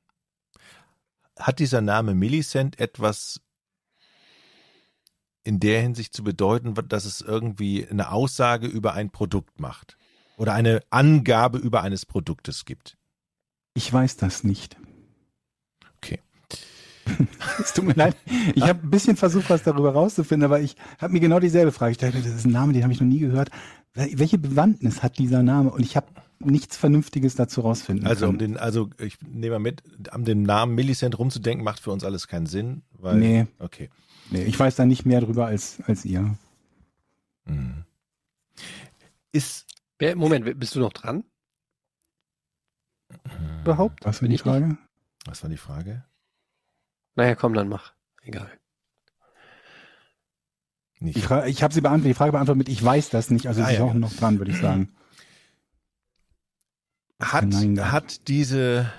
Hat 1.38 1.58
dieser 1.58 1.80
Name 1.80 2.14
Millicent 2.14 2.78
etwas 2.78 3.40
in 5.44 5.60
der 5.60 5.80
Hinsicht 5.80 6.12
zu 6.14 6.22
bedeuten, 6.22 6.74
dass 6.88 7.04
es 7.06 7.20
irgendwie 7.22 7.86
eine 7.88 8.12
Aussage 8.12 8.66
über 8.66 8.92
ein 8.92 9.10
Produkt 9.10 9.58
macht? 9.60 9.96
Oder 10.36 10.52
eine 10.52 10.82
Angabe 10.90 11.58
über 11.58 11.82
eines 11.82 12.06
Produktes 12.06 12.64
gibt? 12.64 12.96
Ich 13.74 13.92
weiß 13.92 14.16
das 14.18 14.44
nicht. 14.44 14.76
Okay. 15.96 16.20
Es 17.58 17.72
tut 17.72 17.86
mir 17.86 17.94
leid. 17.94 18.14
Ich 18.54 18.62
habe 18.62 18.80
ein 18.82 18.90
bisschen 18.90 19.16
versucht, 19.16 19.48
was 19.50 19.62
darüber 19.62 19.92
rauszufinden, 19.94 20.44
aber 20.44 20.60
ich 20.60 20.76
habe 21.00 21.12
mir 21.14 21.20
genau 21.20 21.40
dieselbe 21.40 21.72
Frage 21.72 21.92
gestellt. 21.92 22.14
Das 22.14 22.26
ist 22.26 22.44
ein 22.44 22.52
Name, 22.52 22.72
den 22.74 22.82
habe 22.84 22.92
ich 22.92 23.00
noch 23.00 23.08
nie 23.08 23.18
gehört. 23.18 23.50
Wel- 23.94 24.18
Welche 24.18 24.38
Bewandtnis 24.38 25.02
hat 25.02 25.18
dieser 25.18 25.42
Name? 25.42 25.70
Und 25.70 25.80
ich 25.82 25.96
habe 25.96 26.06
nichts 26.40 26.76
Vernünftiges 26.76 27.34
dazu 27.34 27.62
rausfinden 27.62 28.06
Also, 28.06 28.28
um 28.28 28.38
den, 28.38 28.56
also 28.56 28.90
ich 28.98 29.18
nehme 29.22 29.54
mal 29.54 29.58
mit, 29.58 29.82
an 30.12 30.24
dem 30.24 30.42
Namen 30.42 30.74
Millicent 30.74 31.18
rumzudenken, 31.18 31.64
macht 31.64 31.80
für 31.80 31.90
uns 31.90 32.04
alles 32.04 32.28
keinen 32.28 32.46
Sinn. 32.46 32.82
Weil, 32.92 33.16
Nee. 33.16 33.46
Okay. 33.58 33.90
Nee, 34.30 34.44
ich 34.44 34.58
weiß 34.58 34.76
da 34.76 34.84
nicht 34.84 35.06
mehr 35.06 35.20
drüber 35.20 35.46
als, 35.46 35.78
als 35.86 36.04
ihr. 36.04 36.36
Mhm. 37.46 37.84
Ist 39.32 39.68
Wer, 39.98 40.14
Moment, 40.16 40.58
bist 40.60 40.74
du 40.74 40.80
noch 40.80 40.92
dran? 40.92 41.24
Überhaupt? 43.62 44.04
Was 44.04 44.22
war 44.22 44.28
die 44.28 44.34
ich 44.34 44.44
nicht? 44.44 44.52
Frage? 44.52 44.78
Was 45.24 45.42
war 45.42 45.50
die 45.50 45.56
Frage? 45.56 46.04
Naja, 47.16 47.34
komm, 47.34 47.54
dann 47.54 47.68
mach. 47.68 47.94
Egal. 48.22 48.50
Nicht. 51.00 51.20
Fra 51.20 51.46
ich 51.46 51.62
habe 51.62 51.74
sie 51.74 51.80
beantwortet, 51.80 52.10
die 52.10 52.14
Frage 52.14 52.32
beantwortet 52.32 52.58
mit, 52.58 52.68
ich 52.68 52.82
weiß 52.82 53.10
das 53.10 53.30
nicht. 53.30 53.46
Also 53.48 53.62
Ah, 53.62 53.66
sie 53.66 53.72
ist 53.72 53.78
ja, 53.78 53.84
auch 53.84 53.94
noch 53.94 54.12
dran, 54.12 54.38
würde 54.38 54.50
ich 54.52 54.58
sagen. 54.58 54.92
Hat, 57.20 57.52
hat 57.52 58.28
diese 58.28 58.92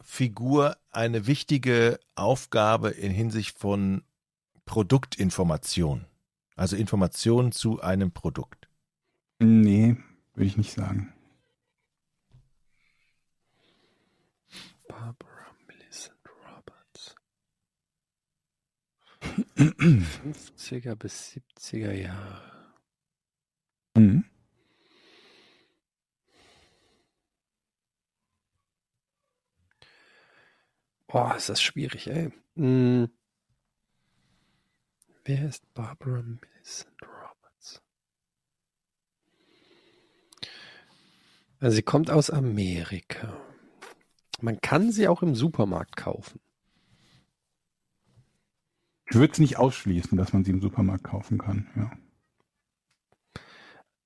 Figur 0.00 0.76
eine 0.90 1.26
wichtige 1.26 2.00
Aufgabe 2.14 2.90
in 2.90 3.12
Hinsicht 3.12 3.58
von 3.58 4.04
Produktinformation? 4.64 6.06
Also 6.56 6.76
Informationen 6.76 7.52
zu 7.52 7.80
einem 7.80 8.12
Produkt. 8.12 8.68
Nee, 9.38 9.96
würde 10.34 10.46
ich 10.46 10.56
nicht 10.56 10.72
sagen. 10.72 11.12
Barbara 14.88 15.46
Millicent 15.66 16.16
Roberts. 16.46 17.14
50er 19.56 20.94
bis 20.94 21.36
70er 21.58 21.92
Jahre. 21.92 22.42
Mhm. 23.96 24.24
Boah, 31.12 31.36
ist 31.36 31.50
das 31.50 31.60
schwierig, 31.60 32.06
ey. 32.06 32.32
Hm. 32.56 33.10
Wer 35.26 35.46
ist 35.46 35.62
Barbara 35.74 36.22
Millicent 36.22 37.02
Roberts? 37.02 37.82
Also 41.60 41.76
sie 41.76 41.82
kommt 41.82 42.10
aus 42.10 42.30
Amerika. 42.30 43.38
Man 44.40 44.58
kann 44.62 44.90
sie 44.90 45.06
auch 45.06 45.22
im 45.22 45.34
Supermarkt 45.34 45.96
kaufen. 45.96 46.40
Ich 49.10 49.14
würde 49.14 49.34
es 49.34 49.38
nicht 49.38 49.58
ausschließen, 49.58 50.16
dass 50.16 50.32
man 50.32 50.44
sie 50.44 50.52
im 50.52 50.62
Supermarkt 50.62 51.04
kaufen 51.04 51.36
kann. 51.36 51.70
Ja. 51.76 51.92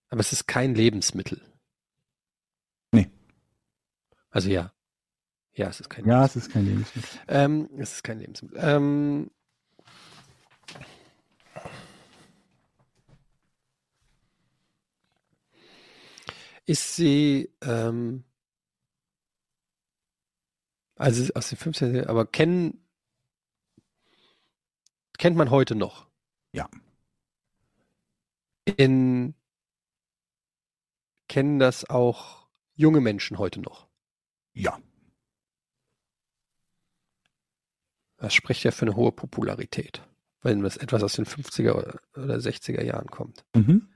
Aber 0.08 0.20
es 0.20 0.32
ist 0.32 0.48
kein 0.48 0.74
Lebensmittel. 0.74 1.40
Nee. 2.90 3.08
Also 4.30 4.50
ja. 4.50 4.75
Ja, 5.56 5.68
es 5.68 5.80
ist 5.80 5.88
kein 5.88 6.04
ja, 6.04 6.20
Lebensmittel. 6.20 6.38
es 6.42 6.46
ist 6.48 6.52
kein 6.52 6.66
Lebensmittel. 6.66 7.20
Ähm, 7.28 7.70
es 7.78 7.92
ist 7.94 8.02
kein 8.04 8.18
Lebensmittel. 8.18 8.58
Ähm, 8.60 9.30
ist 16.66 16.96
sie, 16.96 17.50
ähm, 17.62 18.24
also 20.96 21.32
aus 21.32 21.48
den 21.48 21.56
15, 21.56 22.06
aber 22.06 22.26
kennen, 22.26 22.86
kennt 25.16 25.38
man 25.38 25.50
heute 25.50 25.74
noch? 25.74 26.06
Ja. 26.52 26.68
In, 28.76 29.34
kennen 31.28 31.58
das 31.58 31.88
auch 31.88 32.46
junge 32.74 33.00
Menschen 33.00 33.38
heute 33.38 33.60
noch? 33.60 33.88
Ja. 34.52 34.78
Das 38.18 38.34
spricht 38.34 38.64
ja 38.64 38.70
für 38.70 38.86
eine 38.86 38.96
hohe 38.96 39.12
Popularität, 39.12 40.02
wenn 40.42 40.62
das 40.62 40.76
etwas 40.76 41.02
aus 41.02 41.14
den 41.14 41.26
50er 41.26 41.74
oder- 41.74 42.00
oder 42.16 42.40
60er 42.40 42.82
Jahren 42.82 43.08
kommt. 43.08 43.44
Mhm. 43.54 43.88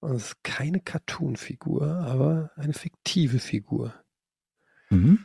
Und 0.00 0.16
es 0.16 0.26
ist 0.28 0.42
keine 0.42 0.80
Cartoon-Figur, 0.80 1.86
aber 1.86 2.50
eine 2.56 2.72
fiktive 2.72 3.38
Figur. 3.38 3.94
Mhm. 4.90 5.24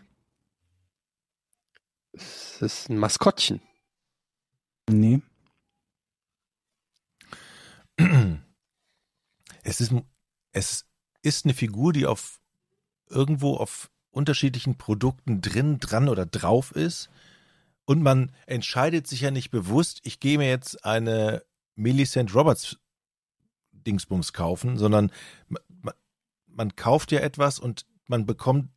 Es 2.14 2.62
ist 2.62 2.90
ein 2.90 2.98
Maskottchen. 2.98 3.62
Nee. 4.90 5.22
Es 9.64 9.82
ist, 9.82 9.92
es 10.52 10.86
ist 11.22 11.46
eine 11.46 11.54
Figur, 11.54 11.92
die 11.94 12.06
auf 12.06 12.40
irgendwo 13.10 13.56
auf 13.56 13.90
unterschiedlichen 14.18 14.78
Produkten 14.78 15.40
drin, 15.42 15.80
dran 15.80 16.10
oder 16.10 16.26
drauf 16.26 16.72
ist. 16.72 17.10
Und 17.86 18.02
man 18.04 18.32
entscheidet 18.48 19.08
sich 19.08 19.22
ja 19.22 19.32
nicht 19.32 19.50
bewusst, 19.52 20.02
ich 20.04 20.20
gehe 20.20 20.38
mir 20.38 20.50
jetzt 20.50 20.84
eine 20.84 21.44
Millicent 21.76 22.36
Roberts 22.36 22.78
Dingsbums 23.72 24.34
kaufen, 24.34 24.78
sondern 24.78 25.12
ma- 25.48 25.62
ma- 25.70 25.96
man 26.48 26.76
kauft 26.76 27.12
ja 27.14 27.20
etwas 27.22 27.60
und 27.60 27.86
man 28.08 28.26
bekommt 28.26 28.70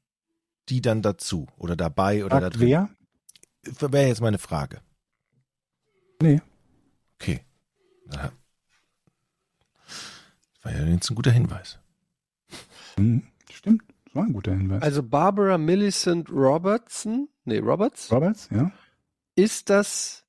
die 0.69 0.81
dann 0.81 1.03
dazu 1.03 1.49
oder 1.57 1.75
dabei 1.75 2.25
oder 2.25 2.37
da 2.37 2.47
Sagt 2.47 2.57
drin. 2.61 2.69
wer? 2.69 3.91
Wäre 3.91 4.07
jetzt 4.07 4.21
meine 4.21 4.39
Frage. 4.39 4.81
Nee. 6.23 6.41
Okay. 7.19 7.41
Aha. 8.11 8.31
Das 10.55 10.65
war 10.65 10.73
ja 10.73 10.85
jetzt 10.85 11.11
ein 11.11 11.15
guter 11.17 11.33
Hinweis. 11.33 11.79
Mhm. 12.97 13.23
Stimmt. 13.53 13.83
Das 14.11 14.17
war 14.17 14.25
ein 14.25 14.33
guter 14.33 14.53
Hinweis. 14.53 14.83
Also 14.83 15.05
Barbara 15.05 15.57
Millicent 15.57 16.31
Robertson, 16.31 17.29
nee, 17.45 17.59
Roberts, 17.59 18.11
Roberts, 18.11 18.49
ja? 18.51 18.73
ist 19.37 19.71
das 19.71 20.27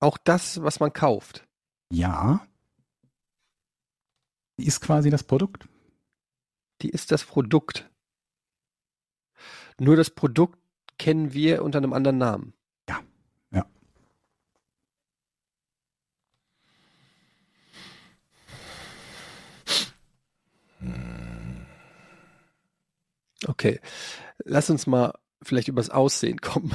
auch 0.00 0.18
das, 0.18 0.62
was 0.62 0.80
man 0.80 0.92
kauft. 0.92 1.48
Ja. 1.90 2.46
Die 4.58 4.66
ist 4.66 4.82
quasi 4.82 5.08
das 5.08 5.22
Produkt. 5.22 5.66
Die 6.82 6.90
ist 6.90 7.10
das 7.10 7.24
Produkt. 7.24 7.90
Nur 9.78 9.96
das 9.96 10.10
Produkt 10.10 10.58
kennen 10.98 11.32
wir 11.32 11.62
unter 11.64 11.78
einem 11.78 11.94
anderen 11.94 12.18
Namen. 12.18 12.52
Ja, 12.86 13.00
ja. 13.50 13.64
Okay. 23.46 23.80
Lass 24.44 24.70
uns 24.70 24.86
mal 24.86 25.12
vielleicht 25.42 25.68
übers 25.68 25.90
Aussehen 25.90 26.40
kommen. 26.40 26.74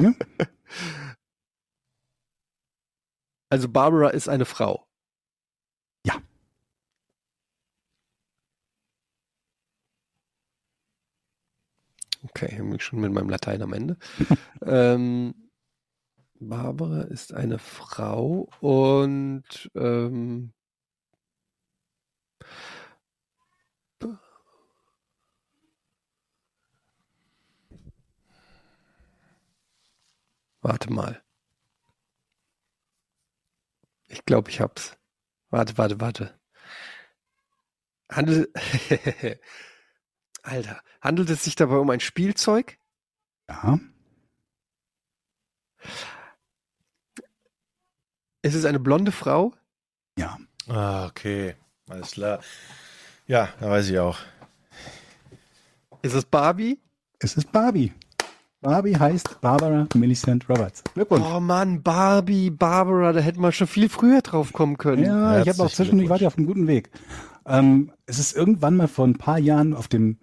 Ja. 0.00 0.12
Also 3.50 3.68
Barbara 3.68 4.10
ist 4.10 4.28
eine 4.28 4.46
Frau. 4.46 4.84
Ja. 6.04 6.20
Okay, 12.24 12.56
bin 12.56 12.74
ich 12.74 12.82
schon 12.82 13.00
mit 13.00 13.12
meinem 13.12 13.28
Latein 13.28 13.62
am 13.62 13.72
Ende. 13.72 13.96
ähm, 14.66 15.34
Barbara 16.40 17.02
ist 17.02 17.32
eine 17.32 17.58
Frau 17.58 18.48
und 18.60 19.70
ähm, 19.74 20.52
Warte 30.64 30.90
mal. 30.90 31.22
Ich 34.08 34.24
glaube, 34.24 34.48
ich 34.50 34.62
hab's. 34.62 34.96
Warte, 35.50 35.76
warte, 35.76 36.00
warte. 36.00 36.40
Handel 38.10 38.50
Alter, 40.42 40.82
handelt 41.02 41.28
es 41.28 41.44
sich 41.44 41.54
dabei 41.54 41.76
um 41.76 41.90
ein 41.90 42.00
Spielzeug? 42.00 42.78
Ja. 43.46 43.78
Ist 48.40 48.54
es 48.54 48.64
eine 48.64 48.80
blonde 48.80 49.12
Frau? 49.12 49.54
Ja. 50.18 50.38
Ah, 50.66 51.04
okay. 51.06 51.56
Alles 51.90 52.12
klar. 52.12 52.42
Ja, 53.26 53.52
da 53.60 53.68
weiß 53.68 53.90
ich 53.90 53.98
auch. 53.98 54.18
Ist 56.00 56.14
es 56.14 56.24
Barbie? 56.24 56.80
Es 57.18 57.36
ist 57.36 57.52
Barbie. 57.52 57.92
Barbie 58.64 58.96
heißt 58.96 59.42
Barbara 59.42 59.86
Millicent 59.94 60.48
Roberts. 60.48 60.82
Glückwunsch. 60.94 61.22
Oh 61.22 61.38
Mann, 61.38 61.82
Barbie, 61.82 62.48
Barbara, 62.48 63.12
da 63.12 63.20
hätten 63.20 63.42
wir 63.42 63.52
schon 63.52 63.66
viel 63.66 63.90
früher 63.90 64.22
drauf 64.22 64.54
kommen 64.54 64.78
können. 64.78 65.04
Ja, 65.04 65.42
ich 65.42 65.48
habe 65.50 65.64
auch 65.64 65.70
zwischendurch 65.70 66.08
warte 66.08 66.26
auf 66.26 66.38
einem 66.38 66.46
guten 66.46 66.66
Weg. 66.66 66.88
Ähm, 67.44 67.92
es 68.06 68.18
ist 68.18 68.34
irgendwann 68.34 68.76
mal 68.76 68.88
vor 68.88 69.06
ein 69.06 69.18
paar 69.18 69.38
Jahren 69.38 69.74
auf 69.74 69.86
dem, 69.86 70.16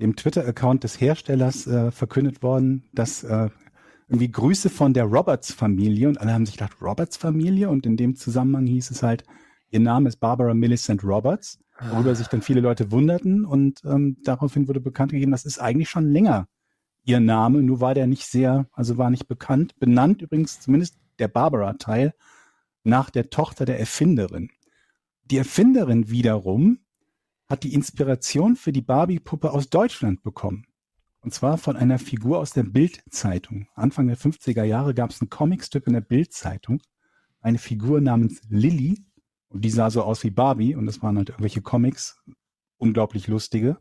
dem 0.00 0.16
Twitter-Account 0.16 0.82
des 0.82 1.00
Herstellers 1.00 1.68
äh, 1.68 1.92
verkündet 1.92 2.42
worden, 2.42 2.82
dass 2.92 3.22
äh, 3.22 3.48
irgendwie 4.08 4.28
Grüße 4.28 4.70
von 4.70 4.92
der 4.92 5.04
Roberts-Familie 5.04 6.08
und 6.08 6.20
alle 6.20 6.32
haben 6.32 6.46
sich 6.46 6.56
gedacht, 6.56 6.82
Roberts-Familie 6.82 7.70
und 7.70 7.86
in 7.86 7.96
dem 7.96 8.16
Zusammenhang 8.16 8.66
hieß 8.66 8.90
es 8.90 9.04
halt, 9.04 9.22
ihr 9.70 9.78
Name 9.78 10.08
ist 10.08 10.16
Barbara 10.16 10.52
Millicent 10.52 11.04
Roberts, 11.04 11.60
worüber 11.92 12.16
sich 12.16 12.26
dann 12.26 12.42
viele 12.42 12.60
Leute 12.60 12.90
wunderten 12.90 13.44
und 13.44 13.82
ähm, 13.84 14.16
daraufhin 14.24 14.66
wurde 14.66 14.80
bekannt 14.80 15.12
gegeben, 15.12 15.30
das 15.30 15.44
ist 15.44 15.60
eigentlich 15.60 15.88
schon 15.88 16.10
länger 16.10 16.48
ihr 17.04 17.20
Name, 17.20 17.62
nur 17.62 17.80
war 17.80 17.94
der 17.94 18.06
nicht 18.06 18.26
sehr, 18.26 18.66
also 18.72 18.98
war 18.98 19.10
nicht 19.10 19.28
bekannt, 19.28 19.78
benannt 19.78 20.22
übrigens 20.22 20.60
zumindest 20.60 20.98
der 21.18 21.28
Barbara-Teil 21.28 22.14
nach 22.82 23.10
der 23.10 23.30
Tochter 23.30 23.64
der 23.64 23.78
Erfinderin. 23.78 24.50
Die 25.24 25.38
Erfinderin 25.38 26.10
wiederum 26.10 26.78
hat 27.46 27.62
die 27.62 27.74
Inspiration 27.74 28.56
für 28.56 28.72
die 28.72 28.82
Barbie-Puppe 28.82 29.52
aus 29.52 29.70
Deutschland 29.70 30.22
bekommen. 30.22 30.66
Und 31.20 31.32
zwar 31.32 31.56
von 31.56 31.76
einer 31.76 31.98
Figur 31.98 32.38
aus 32.38 32.50
der 32.50 32.64
Bild-Zeitung. 32.64 33.66
Anfang 33.74 34.08
der 34.08 34.18
50er 34.18 34.64
Jahre 34.64 34.92
gab 34.92 35.10
es 35.10 35.22
ein 35.22 35.30
Comicstück 35.30 35.86
in 35.86 35.94
der 35.94 36.02
Bild-Zeitung. 36.02 36.82
Eine 37.40 37.58
Figur 37.58 38.02
namens 38.02 38.42
Lilly. 38.50 39.06
Und 39.48 39.64
die 39.64 39.70
sah 39.70 39.88
so 39.90 40.02
aus 40.02 40.22
wie 40.22 40.30
Barbie. 40.30 40.74
Und 40.74 40.84
das 40.84 41.02
waren 41.02 41.16
halt 41.16 41.30
irgendwelche 41.30 41.62
Comics. 41.62 42.22
Unglaublich 42.76 43.26
lustige. 43.26 43.78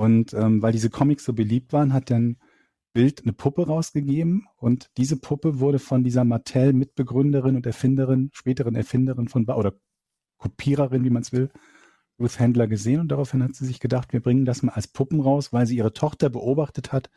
Und 0.00 0.32
ähm, 0.32 0.62
weil 0.62 0.72
diese 0.72 0.88
Comics 0.88 1.24
so 1.24 1.34
beliebt 1.34 1.72
waren, 1.72 1.92
hat 1.92 2.10
dann 2.10 2.38
Bild 2.94 3.22
eine 3.22 3.34
Puppe 3.34 3.66
rausgegeben. 3.66 4.46
Und 4.56 4.90
diese 4.96 5.18
Puppe 5.18 5.60
wurde 5.60 5.78
von 5.78 6.02
dieser 6.02 6.24
Mattel-Mitbegründerin 6.24 7.56
und 7.56 7.66
Erfinderin, 7.66 8.30
späteren 8.32 8.74
Erfinderin 8.74 9.28
von, 9.28 9.44
Ba- 9.44 9.56
oder 9.56 9.74
Kopiererin, 10.38 11.04
wie 11.04 11.10
man 11.10 11.22
es 11.22 11.32
will, 11.32 11.50
Ruth 12.18 12.38
Händler 12.38 12.66
gesehen 12.66 13.00
und 13.00 13.08
daraufhin 13.08 13.42
hat 13.42 13.54
sie 13.54 13.66
sich 13.66 13.80
gedacht, 13.80 14.12
wir 14.12 14.20
bringen 14.20 14.44
das 14.44 14.62
mal 14.62 14.72
als 14.72 14.88
Puppen 14.88 15.20
raus, 15.20 15.52
weil 15.52 15.66
sie 15.66 15.76
ihre 15.76 15.92
Tochter 15.92 16.28
beobachtet 16.28 16.92
hat, 16.92 17.10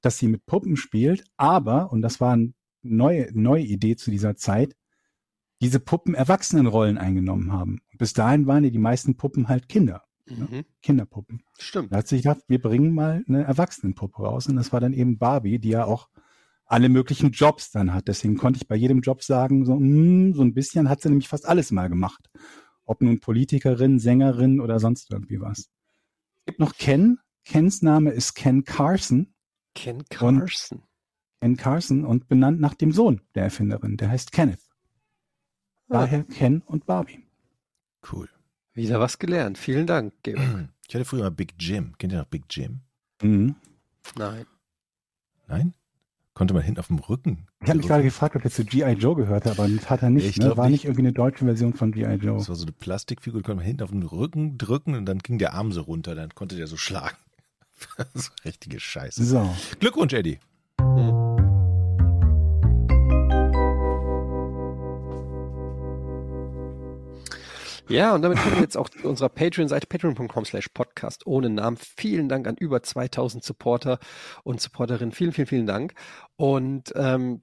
dass 0.00 0.18
sie 0.18 0.28
mit 0.28 0.46
Puppen 0.46 0.76
spielt, 0.76 1.24
aber, 1.36 1.92
und 1.92 2.02
das 2.02 2.20
war 2.20 2.32
eine 2.32 2.52
neue, 2.82 3.28
neue 3.32 3.62
Idee 3.62 3.96
zu 3.96 4.10
dieser 4.10 4.36
Zeit, 4.36 4.74
diese 5.60 5.80
Puppen 5.80 6.14
Erwachsenenrollen 6.14 6.98
eingenommen 6.98 7.52
haben. 7.52 7.80
Bis 7.98 8.12
dahin 8.12 8.46
waren 8.46 8.64
ja 8.64 8.70
die 8.70 8.78
meisten 8.78 9.16
Puppen 9.16 9.48
halt 9.48 9.68
Kinder, 9.68 10.02
Mhm. 10.30 10.64
Kinderpuppen. 10.82 11.42
Stimmt. 11.58 11.92
Da 11.92 11.98
hat 11.98 12.08
sich 12.08 12.22
gedacht, 12.22 12.42
wir 12.48 12.60
bringen 12.60 12.94
mal 12.94 13.24
eine 13.28 13.44
Erwachsenenpuppe 13.44 14.22
raus 14.22 14.46
und 14.46 14.56
das 14.56 14.72
war 14.72 14.80
dann 14.80 14.92
eben 14.92 15.18
Barbie, 15.18 15.58
die 15.58 15.70
ja 15.70 15.84
auch 15.84 16.08
alle 16.68 16.88
möglichen 16.88 17.30
Jobs 17.30 17.70
dann 17.70 17.94
hat. 17.94 18.08
Deswegen 18.08 18.36
konnte 18.36 18.58
ich 18.58 18.68
bei 18.68 18.76
jedem 18.76 19.00
Job 19.00 19.22
sagen, 19.22 19.64
so, 19.64 19.76
mm, 19.76 20.34
so 20.34 20.42
ein 20.42 20.54
bisschen 20.54 20.88
hat 20.88 21.00
sie 21.00 21.08
nämlich 21.08 21.28
fast 21.28 21.46
alles 21.46 21.70
mal 21.70 21.88
gemacht. 21.88 22.28
Ob 22.84 23.00
nun 23.00 23.20
Politikerin, 23.20 23.98
Sängerin 23.98 24.60
oder 24.60 24.78
sonst 24.78 25.10
irgendwie 25.10 25.40
was. 25.40 25.58
Es 25.58 26.44
gibt 26.46 26.58
noch 26.60 26.76
Ken. 26.76 27.18
Kens 27.44 27.82
Name 27.82 28.10
ist 28.10 28.34
Ken 28.34 28.64
Carson. 28.64 29.34
Ken 29.74 30.04
Carson. 30.10 30.82
Ken 31.40 31.56
Carson 31.56 32.04
und 32.04 32.28
benannt 32.28 32.60
nach 32.60 32.74
dem 32.74 32.92
Sohn 32.92 33.22
der 33.34 33.44
Erfinderin. 33.44 33.96
Der 33.96 34.10
heißt 34.10 34.32
Kenneth. 34.32 34.60
Ah. 35.88 36.00
Daher 36.00 36.24
Ken 36.24 36.60
und 36.62 36.84
Barbie. 36.84 37.26
Cool. 38.10 38.28
Wieder 38.78 39.00
was 39.00 39.18
gelernt. 39.18 39.58
Vielen 39.58 39.88
Dank, 39.88 40.14
Georg. 40.22 40.38
Ich 40.88 40.94
hatte 40.94 41.04
früher 41.04 41.24
mal 41.24 41.30
Big 41.30 41.52
Jim. 41.58 41.92
Kennt 41.98 42.14
ihr 42.14 42.20
noch 42.20 42.24
Big 42.26 42.44
Jim? 42.48 42.80
Mhm. 43.20 43.56
Nein. 44.16 44.46
Nein? 45.46 45.74
Konnte 46.32 46.54
man 46.54 46.62
hinten 46.62 46.80
auf 46.80 46.86
dem 46.86 46.98
Rücken. 46.98 47.46
Ich 47.60 47.68
habe 47.68 47.76
mich 47.78 47.86
gerade 47.86 48.04
gefragt, 48.04 48.36
ob 48.36 48.44
er 48.44 48.50
zu 48.50 48.64
G.I. 48.64 48.92
Joe 48.92 49.14
gehörte, 49.14 49.50
aber 49.50 49.68
das 49.68 49.90
hat 49.90 50.02
er 50.02 50.08
nicht. 50.08 50.24
Ich 50.24 50.38
ne? 50.38 50.46
glaub 50.46 50.56
War 50.56 50.64
nicht. 50.64 50.72
nicht 50.72 50.84
irgendwie 50.86 51.02
eine 51.02 51.12
deutsche 51.12 51.44
Version 51.44 51.74
von 51.74 51.92
G.I. 51.92 52.14
Joe. 52.14 52.38
Das 52.38 52.48
war 52.48 52.56
so 52.56 52.64
eine 52.64 52.72
Plastikfigur, 52.72 53.40
die 53.42 53.44
konnte 53.44 53.56
man 53.56 53.66
hinten 53.66 53.82
auf 53.82 53.90
den 53.90 54.02
Rücken 54.02 54.56
drücken 54.56 54.94
und 54.94 55.04
dann 55.04 55.18
ging 55.18 55.36
der 55.36 55.52
Arm 55.52 55.72
so 55.72 55.82
runter, 55.82 56.14
dann 56.14 56.34
konnte 56.34 56.56
der 56.56 56.68
so 56.68 56.78
schlagen. 56.78 57.18
so 58.14 58.30
richtige 58.46 58.80
Scheiße. 58.80 59.22
So. 59.24 59.54
Glückwunsch, 59.78 60.14
Eddie. 60.14 60.38
Ja, 67.88 68.14
und 68.14 68.22
damit 68.22 68.38
kommen 68.38 68.56
wir 68.56 68.62
jetzt 68.62 68.76
auch 68.76 68.88
zu 68.88 69.08
unserer 69.08 69.28
Patreon-Seite, 69.30 69.86
patreon.com 69.86 70.44
slash 70.44 70.68
podcast 70.68 71.26
ohne 71.26 71.48
Namen. 71.48 71.76
Vielen 71.76 72.28
Dank 72.28 72.46
an 72.46 72.56
über 72.56 72.82
2000 72.82 73.42
Supporter 73.42 73.98
und 74.44 74.60
Supporterinnen. 74.60 75.12
Vielen, 75.12 75.32
vielen, 75.32 75.46
vielen 75.46 75.66
Dank. 75.66 75.94
Und 76.36 76.92
ähm, 76.96 77.42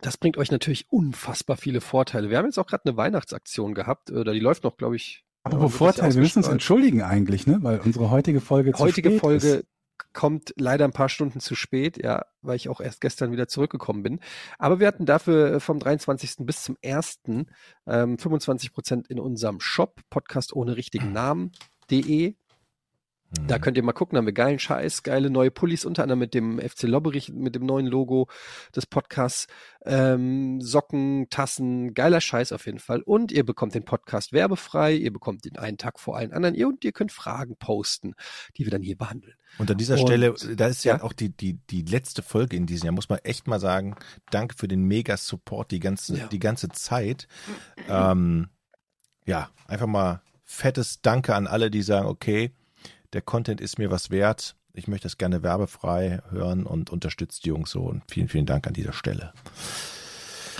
das 0.00 0.16
bringt 0.16 0.36
euch 0.36 0.50
natürlich 0.50 0.90
unfassbar 0.90 1.56
viele 1.56 1.80
Vorteile. 1.80 2.30
Wir 2.30 2.38
haben 2.38 2.46
jetzt 2.46 2.58
auch 2.58 2.66
gerade 2.66 2.86
eine 2.86 2.96
Weihnachtsaktion 2.96 3.74
gehabt, 3.74 4.10
oder 4.10 4.32
die 4.32 4.40
läuft 4.40 4.64
noch, 4.64 4.76
glaube 4.76 4.96
ich. 4.96 5.24
Apropos 5.44 5.62
wird 5.62 5.72
das 5.72 5.96
Vorteil, 5.96 6.14
wir 6.14 6.22
müssen 6.22 6.38
uns 6.38 6.48
entschuldigen 6.48 7.02
eigentlich, 7.02 7.46
ne? 7.46 7.58
Weil 7.62 7.80
unsere 7.80 8.10
heutige 8.10 8.40
Folge 8.40 8.72
Heutige 8.78 9.18
Folge 9.18 9.48
ist. 9.48 9.66
Kommt 10.12 10.52
leider 10.56 10.84
ein 10.84 10.92
paar 10.92 11.08
Stunden 11.08 11.40
zu 11.40 11.54
spät, 11.54 12.02
ja, 12.02 12.24
weil 12.42 12.56
ich 12.56 12.68
auch 12.68 12.80
erst 12.80 13.00
gestern 13.00 13.32
wieder 13.32 13.48
zurückgekommen 13.48 14.02
bin. 14.02 14.20
Aber 14.58 14.80
wir 14.80 14.86
hatten 14.86 15.06
dafür 15.06 15.60
vom 15.60 15.78
23. 15.78 16.46
bis 16.46 16.62
zum 16.62 16.76
1. 16.84 17.20
Ähm, 17.86 18.18
25 18.18 18.72
Prozent 18.72 19.08
in 19.08 19.18
unserem 19.18 19.60
Shop, 19.60 20.00
Podcast 20.10 20.54
ohne 20.54 20.76
richtigen 20.76 21.12
Namen.de. 21.12 22.34
Da 23.46 23.58
könnt 23.58 23.78
ihr 23.78 23.82
mal 23.82 23.92
gucken, 23.92 24.14
da 24.14 24.18
haben 24.18 24.26
wir 24.26 24.34
geilen 24.34 24.58
Scheiß, 24.58 25.02
geile 25.02 25.30
neue 25.30 25.50
Pullis, 25.50 25.86
unter 25.86 26.02
anderem 26.02 26.18
mit 26.18 26.34
dem 26.34 26.58
FC 26.58 26.82
Lobberich, 26.82 27.30
mit 27.32 27.54
dem 27.54 27.64
neuen 27.64 27.86
Logo 27.86 28.28
des 28.76 28.84
Podcasts, 28.84 29.46
ähm, 29.86 30.60
Socken, 30.60 31.28
Tassen, 31.30 31.94
geiler 31.94 32.20
Scheiß 32.20 32.52
auf 32.52 32.66
jeden 32.66 32.78
Fall. 32.78 33.00
Und 33.00 33.32
ihr 33.32 33.44
bekommt 33.44 33.74
den 33.74 33.86
Podcast 33.86 34.34
werbefrei, 34.34 34.92
ihr 34.94 35.12
bekommt 35.12 35.46
den 35.46 35.56
einen 35.56 35.78
Tag 35.78 35.98
vor 35.98 36.16
allen 36.18 36.32
anderen, 36.32 36.54
ihr 36.54 36.68
und 36.68 36.84
ihr 36.84 36.92
könnt 36.92 37.10
Fragen 37.10 37.56
posten, 37.56 38.14
die 38.58 38.64
wir 38.66 38.70
dann 38.70 38.82
hier 38.82 38.96
behandeln. 38.98 39.34
Und 39.58 39.70
an 39.70 39.78
dieser 39.78 39.94
Und- 39.98 40.06
Stelle, 40.06 40.34
da 40.56 40.66
ist 40.66 40.84
ja, 40.84 40.96
ja. 40.98 41.02
auch 41.02 41.14
die, 41.14 41.30
die, 41.34 41.54
die 41.70 41.82
letzte 41.82 42.22
Folge 42.22 42.56
in 42.56 42.66
diesem 42.66 42.86
Jahr, 42.86 42.94
muss 42.94 43.08
man 43.08 43.18
echt 43.20 43.46
mal 43.46 43.60
sagen, 43.60 43.96
danke 44.30 44.56
für 44.58 44.68
den 44.68 44.84
Mega-Support 44.84 45.70
die 45.70 45.80
ganze, 45.80 46.18
Ja. 46.18 46.26
die 46.26 46.38
ganze 46.38 46.68
Zeit. 46.68 47.28
Ähm, 47.88 48.50
ja, 49.24 49.48
einfach 49.66 49.86
mal 49.86 50.20
fettes 50.44 51.00
Danke 51.00 51.34
an 51.34 51.46
alle, 51.46 51.70
die 51.70 51.82
sagen, 51.82 52.06
okay, 52.06 52.52
der 53.12 53.22
Content 53.22 53.60
ist 53.60 53.78
mir 53.78 53.90
was 53.90 54.10
wert. 54.10 54.56
Ich 54.74 54.88
möchte 54.88 55.06
das 55.06 55.18
gerne 55.18 55.42
werbefrei 55.42 56.20
hören 56.30 56.64
und 56.64 56.90
unterstützt 56.90 57.44
die 57.44 57.50
Jungs 57.50 57.70
so. 57.70 57.82
Und 57.82 58.02
vielen, 58.10 58.28
vielen 58.28 58.46
Dank 58.46 58.66
an 58.66 58.72
dieser 58.72 58.92
Stelle. 58.92 59.32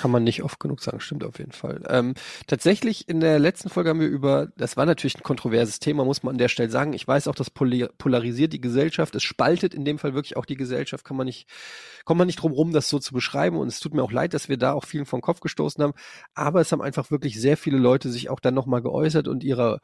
Kann 0.02 0.10
man 0.10 0.24
nicht 0.24 0.42
oft 0.42 0.58
genug 0.58 0.80
sagen, 0.82 0.98
stimmt 0.98 1.22
auf 1.22 1.38
jeden 1.38 1.52
Fall. 1.52 1.80
Ähm, 1.88 2.14
tatsächlich, 2.48 3.08
in 3.08 3.20
der 3.20 3.38
letzten 3.38 3.68
Folge 3.68 3.90
haben 3.90 4.00
wir 4.00 4.08
über, 4.08 4.48
das 4.56 4.76
war 4.76 4.84
natürlich 4.84 5.16
ein 5.16 5.22
kontroverses 5.22 5.78
Thema, 5.78 6.04
muss 6.04 6.24
man 6.24 6.34
an 6.34 6.38
der 6.38 6.48
Stelle 6.48 6.70
sagen. 6.70 6.92
Ich 6.92 7.06
weiß 7.06 7.28
auch, 7.28 7.36
das 7.36 7.50
polarisiert 7.50 8.52
die 8.52 8.60
Gesellschaft, 8.60 9.14
es 9.14 9.22
spaltet 9.22 9.74
in 9.74 9.84
dem 9.84 10.00
Fall 10.00 10.12
wirklich 10.12 10.36
auch 10.36 10.44
die 10.44 10.56
Gesellschaft, 10.56 11.04
kann 11.04 11.16
man 11.16 11.26
nicht, 11.26 11.48
kommt 12.04 12.18
man 12.18 12.26
nicht 12.26 12.42
drum 12.42 12.50
rum, 12.50 12.72
das 12.72 12.88
so 12.88 12.98
zu 12.98 13.14
beschreiben. 13.14 13.58
Und 13.58 13.68
es 13.68 13.78
tut 13.78 13.94
mir 13.94 14.02
auch 14.02 14.10
leid, 14.10 14.34
dass 14.34 14.48
wir 14.48 14.56
da 14.56 14.72
auch 14.72 14.84
vielen 14.84 15.06
vom 15.06 15.20
Kopf 15.20 15.38
gestoßen 15.38 15.80
haben. 15.84 15.92
Aber 16.34 16.60
es 16.60 16.72
haben 16.72 16.82
einfach 16.82 17.12
wirklich 17.12 17.40
sehr 17.40 17.56
viele 17.56 17.78
Leute 17.78 18.10
sich 18.10 18.28
auch 18.28 18.40
dann 18.40 18.54
nochmal 18.54 18.82
geäußert 18.82 19.28
und 19.28 19.44
ihrer, 19.44 19.78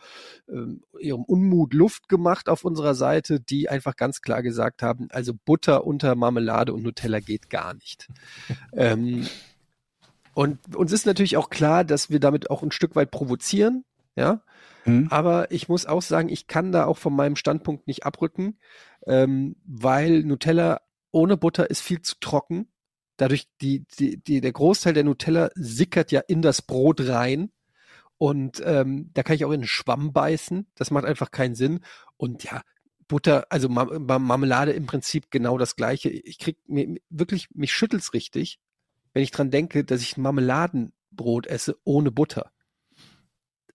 ähm, 0.49 0.82
ihrem 0.99 1.23
Unmut 1.23 1.74
Luft 1.74 2.09
gemacht 2.09 2.49
auf 2.49 2.65
unserer 2.65 2.97
Seite, 2.97 3.39
die 3.39 3.69
einfach 3.69 3.95
ganz 3.95 4.20
klar 4.20 4.43
gesagt 4.43 4.82
haben, 4.82 5.07
also 5.12 5.32
Butter 5.32 5.86
unter 5.86 6.16
Marmelade 6.16 6.74
und 6.74 6.82
Nutella 6.82 7.20
geht 7.20 7.51
gar 7.51 7.74
nicht. 7.74 8.09
ähm, 8.73 9.28
und 10.34 10.76
uns 10.76 10.92
ist 10.92 11.06
natürlich 11.06 11.36
auch 11.36 11.50
klar, 11.50 11.84
dass 11.84 12.10
wir 12.10 12.20
damit 12.20 12.50
auch 12.50 12.62
ein 12.62 12.70
Stück 12.70 12.96
weit 12.96 13.10
provozieren, 13.10 13.84
ja. 14.16 14.42
Hm? 14.84 15.09
Aber 15.10 15.50
ich 15.50 15.68
muss 15.68 15.86
auch 15.86 16.02
sagen, 16.02 16.28
ich 16.28 16.46
kann 16.46 16.72
da 16.72 16.86
auch 16.86 16.98
von 16.98 17.14
meinem 17.14 17.36
Standpunkt 17.36 17.86
nicht 17.86 18.06
abrücken, 18.06 18.59
ähm, 19.06 19.56
weil 19.64 20.22
Nutella 20.22 20.80
ohne 21.10 21.36
Butter 21.36 21.70
ist 21.70 21.80
viel 21.80 22.02
zu 22.02 22.16
trocken. 22.20 22.68
Dadurch 23.16 23.48
die, 23.60 23.84
die, 23.98 24.22
die, 24.22 24.40
der 24.40 24.52
Großteil 24.52 24.92
der 24.92 25.05
Nutella 25.05 25.50
sickert 25.55 26.12
ja 26.12 26.20
in 26.20 26.42
das 26.42 26.62
Brot 26.62 27.00
rein. 27.09 27.50
Und 28.16 28.62
ähm, 28.64 29.10
da 29.14 29.22
kann 29.22 29.36
ich 29.36 29.44
auch 29.44 29.52
in 29.52 29.62
den 29.62 29.66
Schwamm 29.68 30.12
beißen. 30.12 30.66
Das 30.74 30.90
macht 30.90 31.05
einfach 31.05 31.30
keinen 31.30 31.55
Sinn. 31.55 31.80
Und 32.16 32.44
ja, 32.44 32.62
Butter, 33.09 33.46
also 33.48 33.68
Mar 33.68 33.98
Mar- 33.98 34.18
Marmelade 34.18 34.72
im 34.72 34.86
Prinzip 34.86 35.30
genau 35.30 35.59
das 35.59 35.76
gleiche. 35.76 36.10
Ich 36.10 36.38
krieg 36.38 36.59
mir 36.66 36.96
wirklich, 37.10 37.48
mich 37.55 37.72
schüttelt's 37.72 38.12
richtig, 38.12 38.60
wenn 39.12 39.22
ich 39.22 39.30
dran 39.30 39.51
denke, 39.51 39.85
dass 39.85 40.01
ich 40.02 40.16
ein 40.16 40.22
Marmeladenbrot 40.22 41.47
esse 41.47 41.76
ohne 41.85 42.10
Butter. 42.10 42.51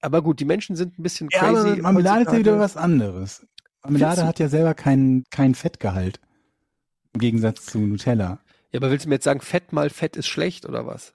Aber 0.01 0.21
gut, 0.21 0.39
die 0.39 0.45
Menschen 0.45 0.75
sind 0.75 0.99
ein 0.99 1.03
bisschen 1.03 1.29
Ja, 1.31 1.39
crazy. 1.39 1.69
aber 1.69 1.81
Marmelade 1.81 2.21
ist 2.23 2.31
ja 2.33 2.37
wieder 2.39 2.59
was 2.59 2.75
anderes. 2.77 3.45
Marmelade 3.83 4.25
hat 4.25 4.39
ja 4.39 4.49
selber 4.49 4.73
keinen 4.73 5.23
keinen 5.29 5.55
Fettgehalt. 5.55 6.19
Im 7.13 7.19
Gegensatz 7.21 7.65
zu 7.65 7.79
Nutella. 7.79 8.39
Ja, 8.71 8.79
aber 8.79 8.89
willst 8.91 9.05
du 9.05 9.09
mir 9.09 9.15
jetzt 9.15 9.23
sagen, 9.25 9.39
Fett 9.41 9.71
mal 9.71 9.89
Fett 9.89 10.15
ist 10.17 10.27
schlecht 10.27 10.65
oder 10.65 10.85
was? 10.85 11.13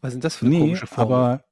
Was 0.00 0.12
sind 0.12 0.24
das 0.24 0.36
für 0.36 0.46
eine 0.46 0.54
Nee, 0.54 0.60
komische 0.60 0.86
Formel? 0.86 1.14
aber 1.14 1.44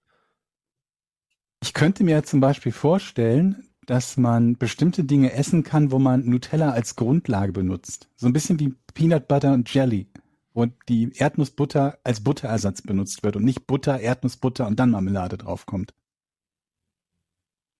ich 1.62 1.72
könnte 1.74 2.04
mir 2.04 2.22
zum 2.24 2.40
Beispiel 2.40 2.72
vorstellen, 2.72 3.68
dass 3.86 4.16
man 4.16 4.56
bestimmte 4.56 5.04
Dinge 5.04 5.32
essen 5.32 5.62
kann, 5.62 5.90
wo 5.90 5.98
man 5.98 6.24
Nutella 6.24 6.70
als 6.70 6.96
Grundlage 6.96 7.52
benutzt. 7.52 8.08
So 8.16 8.26
ein 8.26 8.32
bisschen 8.32 8.58
wie 8.60 8.74
Peanut 8.94 9.28
Butter 9.28 9.52
und 9.52 9.72
Jelly, 9.72 10.08
wo 10.54 10.66
die 10.88 11.12
Erdnussbutter 11.14 11.98
als 12.04 12.22
Butterersatz 12.22 12.82
benutzt 12.82 13.22
wird 13.22 13.36
und 13.36 13.44
nicht 13.44 13.66
Butter, 13.66 14.00
Erdnussbutter 14.00 14.66
und 14.66 14.78
dann 14.78 14.90
Marmelade 14.90 15.36
draufkommt. 15.36 15.92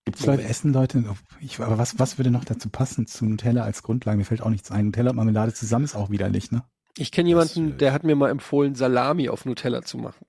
Gibt's 0.03 0.21
Leute, 0.21 0.37
Moment. 0.37 0.49
essen 0.51 0.73
Leute, 0.73 1.15
ich, 1.41 1.59
aber 1.59 1.79
was, 1.79 1.97
was 1.97 2.19
würde 2.19 2.29
noch 2.29 2.45
dazu 2.45 2.69
passen 2.69 3.07
zu 3.07 3.25
Nutella 3.25 3.63
als 3.63 3.81
Grundlage? 3.81 4.19
Mir 4.19 4.25
fällt 4.25 4.43
auch 4.43 4.51
nichts 4.51 4.69
ein. 4.69 4.85
Nutella 4.85 5.09
und 5.11 5.15
Marmelade 5.15 5.53
zusammen 5.53 5.85
ist 5.85 5.95
auch 5.95 6.11
widerlich, 6.11 6.51
ne? 6.51 6.63
Ich 6.97 7.11
kenne 7.11 7.29
jemanden, 7.29 7.71
äh, 7.71 7.77
der 7.77 7.91
hat 7.91 8.03
mir 8.03 8.15
mal 8.15 8.29
empfohlen, 8.29 8.75
Salami 8.75 9.29
auf 9.29 9.45
Nutella 9.45 9.81
zu 9.81 9.97
machen. 9.97 10.25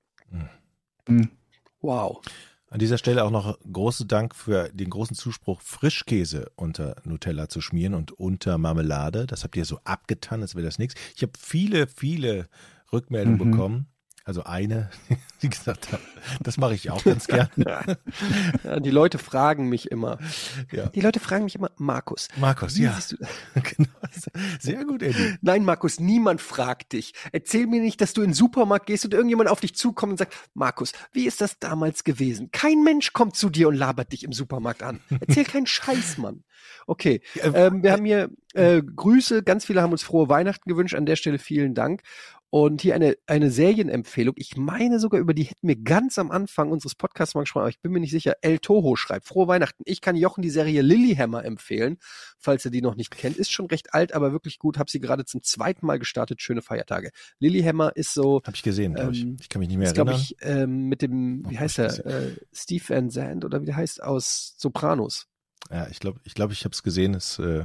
Hm. 1.07 1.31
Wow. 1.81 2.23
An 2.69 2.81
dieser 2.81 2.99
Stelle 2.99 3.25
auch 3.25 3.31
noch 3.31 3.59
großen 3.73 4.09
Dank 4.09 4.35
für 4.35 4.69
den 4.73 4.91
großen 4.91 5.15
Zuspruch, 5.17 5.61
Frischkäse 5.61 6.51
unter 6.57 6.97
Nutella 7.05 7.49
zu 7.49 7.61
schmieren 7.61 7.95
und 7.95 8.11
unter 8.13 8.59
Marmelade. 8.59 9.27
Das 9.27 9.45
habt 9.45 9.57
ihr 9.57 9.65
so 9.65 9.79
abgetan, 9.85 10.43
als 10.43 10.57
wäre 10.57 10.65
das 10.67 10.79
nichts. 10.79 10.97
Ich 11.15 11.23
habe 11.23 11.33
viele, 11.39 11.87
viele 11.87 12.49
Rückmeldungen 12.93 13.39
Mhm. 13.41 13.51
bekommen. 13.51 13.87
Also 14.27 14.43
eine, 14.43 14.91
die 15.43 15.49
gesagt 15.49 15.93
hat, 15.93 16.01
das 16.41 16.57
mache 16.57 16.75
ich 16.75 16.91
auch 16.91 17.05
ganz 17.05 17.27
gern. 17.29 17.49
Ja, 17.57 18.81
die 18.81 18.91
Leute 18.91 19.19
fragen 19.19 19.69
mich 19.69 19.93
immer. 19.93 20.19
Ja. 20.73 20.87
Die 20.89 21.01
Leute 21.01 21.21
fragen 21.21 21.45
mich 21.45 21.55
immer, 21.55 21.71
Markus. 21.77 22.27
Markus, 22.37 22.77
ja, 22.77 22.99
genau. 23.55 23.89
Sehr 24.59 24.85
gut, 24.85 25.03
Eddie. 25.03 25.37
Nein, 25.43 25.65
Markus, 25.65 26.01
niemand 26.01 26.41
fragt 26.41 26.93
dich. 26.93 27.15
Erzähl 27.31 27.69
mir 27.69 27.81
nicht, 27.81 28.01
dass 28.01 28.15
du 28.15 28.23
in 28.23 28.31
den 28.31 28.35
Supermarkt 28.35 28.87
gehst 28.87 29.05
und 29.05 29.15
irgendjemand 29.15 29.49
auf 29.49 29.61
dich 29.61 29.77
zukommt 29.77 30.11
und 30.11 30.19
sagt, 30.19 30.35
Markus, 30.55 30.93
wie 31.13 31.27
ist 31.27 31.41
das 31.41 31.61
damals 31.61 32.03
gewesen? 32.03 32.51
Kein 32.51 32.83
Mensch 32.83 33.13
kommt 33.13 33.37
zu 33.37 33.49
dir 33.49 33.69
und 33.69 33.77
labert 33.77 34.11
dich 34.11 34.25
im 34.25 34.33
Supermarkt 34.33 34.83
an. 34.83 34.99
Erzähl 35.21 35.45
keinen 35.45 35.67
Scheiß, 35.67 36.19
Mann. 36.19 36.43
Okay, 36.89 37.21
ähm, 37.43 37.83
wir 37.83 37.93
haben 37.93 38.05
hier 38.05 38.31
äh, 38.55 38.83
Grüße, 38.83 39.43
ganz 39.43 39.65
viele 39.65 39.83
haben 39.83 39.93
uns 39.93 40.03
frohe 40.03 40.29
Weihnachten 40.29 40.69
gewünscht. 40.69 40.95
An 40.95 41.07
der 41.07 41.17
Stelle 41.17 41.39
vielen 41.39 41.75
Dank. 41.75 42.03
Und 42.51 42.81
hier 42.81 42.95
eine, 42.95 43.17
eine 43.27 43.51
Serienempfehlung. 43.51 44.35
Ich 44.39 44.57
meine 44.57 45.01
sogar, 45.01 45.21
über 45.21 45.35
die 45.35 45.43
hätten 45.43 45.67
wir 45.67 45.77
ganz 45.77 46.17
am 46.19 46.31
Anfang 46.31 46.71
unseres 46.71 46.95
Podcasts 46.95 47.35
mal 47.35 47.41
gesprochen, 47.43 47.63
aber 47.63 47.71
ich 47.71 47.81
bin 47.81 47.91
mir 47.93 47.99
nicht 48.01 48.13
sicher. 48.13 48.35
El 48.41 48.61
Toho 48.61 48.95
schreibt, 48.97 49.27
frohe 49.27 49.49
Weihnachten. 49.49 49.83
Ich 49.85 50.01
kann 50.01 50.15
Jochen 50.17 50.43
die 50.43 50.49
Serie 50.51 50.81
Lilyhammer 50.81 51.45
empfehlen, 51.45 51.99
falls 52.39 52.65
er 52.65 52.71
die 52.71 52.81
noch 52.83 52.95
nicht 52.95 53.11
kennt. 53.11 53.37
Ist 53.37 53.51
schon 53.51 53.67
recht 53.67 53.93
alt, 53.95 54.13
aber 54.15 54.33
wirklich 54.33 54.59
gut. 54.59 54.79
Hab 54.79 54.89
sie 54.89 55.01
gerade 55.01 55.25
zum 55.25 55.43
zweiten 55.43 55.85
Mal 55.85 55.99
gestartet. 55.99 56.41
Schöne 56.41 56.63
Feiertage. 56.63 57.11
Lilyhammer 57.41 57.95
ist 57.97 58.15
so, 58.15 58.41
Habe 58.47 58.57
ich 58.57 58.63
gesehen, 58.63 58.95
glaube 58.95 59.13
ich. 59.13 59.23
Ähm, 59.23 59.37
Ich 59.41 59.49
kann 59.49 59.59
mich 59.61 59.69
nicht 59.69 59.79
mehr 59.79 59.89
ist 59.89 59.95
glaube 59.95 60.13
erinnern. 60.13 60.27
ich, 60.31 60.37
ähm, 60.41 60.89
mit 60.89 61.03
dem, 61.03 61.45
wie 61.51 61.57
Oh, 61.57 61.61
heißt 61.61 61.79
hab 61.81 61.99
er, 62.07 62.07
äh, 62.07 62.37
Steve 62.53 62.85
Van 62.89 63.11
Zandt 63.11 63.45
oder 63.45 63.61
wie 63.61 63.67
der 63.67 63.77
heißt, 63.77 64.03
aus 64.03 64.55
Sopranos. 64.57 65.27
ja, 65.71 65.89
ich 65.89 65.99
glaube, 65.99 66.21
ich, 66.25 66.35
glaub, 66.35 66.53
ich 66.53 66.65
habe 66.65 66.73
es 66.73 66.83
gesehen. 66.85 67.15
Ist 67.15 67.39
äh, 67.41 67.65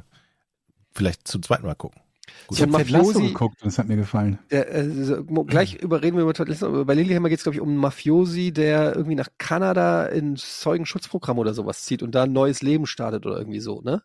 vielleicht 0.91 1.27
zum 1.27 1.43
zweiten 1.43 1.65
Mal 1.65 1.75
gucken. 1.75 2.01
Gut. 2.47 2.57
Ich 2.57 2.61
habe 2.63 2.71
Ted 2.73 2.89
Lasso 2.89 3.11
Mafiosi- 3.19 3.27
geguckt 3.27 3.61
und 3.63 3.67
es 3.69 3.77
hat 3.79 3.87
mir 3.87 3.95
gefallen. 3.97 4.39
Der, 4.49 4.73
äh, 4.75 5.23
gleich 5.47 5.75
überreden 5.81 6.17
wir 6.17 6.23
über 6.23 6.33
Todd 6.33 6.49
Lasso, 6.49 6.67
aber 6.67 6.85
bei 6.85 6.93
Lilyhammer 6.93 7.29
geht 7.29 7.37
es, 7.39 7.43
glaube 7.43 7.55
ich, 7.55 7.61
um 7.61 7.69
einen 7.69 7.77
Mafiosi, 7.77 8.51
der 8.51 8.95
irgendwie 8.95 9.15
nach 9.15 9.29
Kanada 9.37 10.05
ins 10.05 10.59
Zeugenschutzprogramm 10.59 11.39
oder 11.39 11.53
sowas 11.53 11.83
zieht 11.85 12.03
und 12.03 12.13
da 12.15 12.23
ein 12.23 12.33
neues 12.33 12.61
Leben 12.61 12.85
startet 12.87 13.25
oder 13.25 13.37
irgendwie 13.37 13.59
so, 13.59 13.81
ne? 13.81 14.03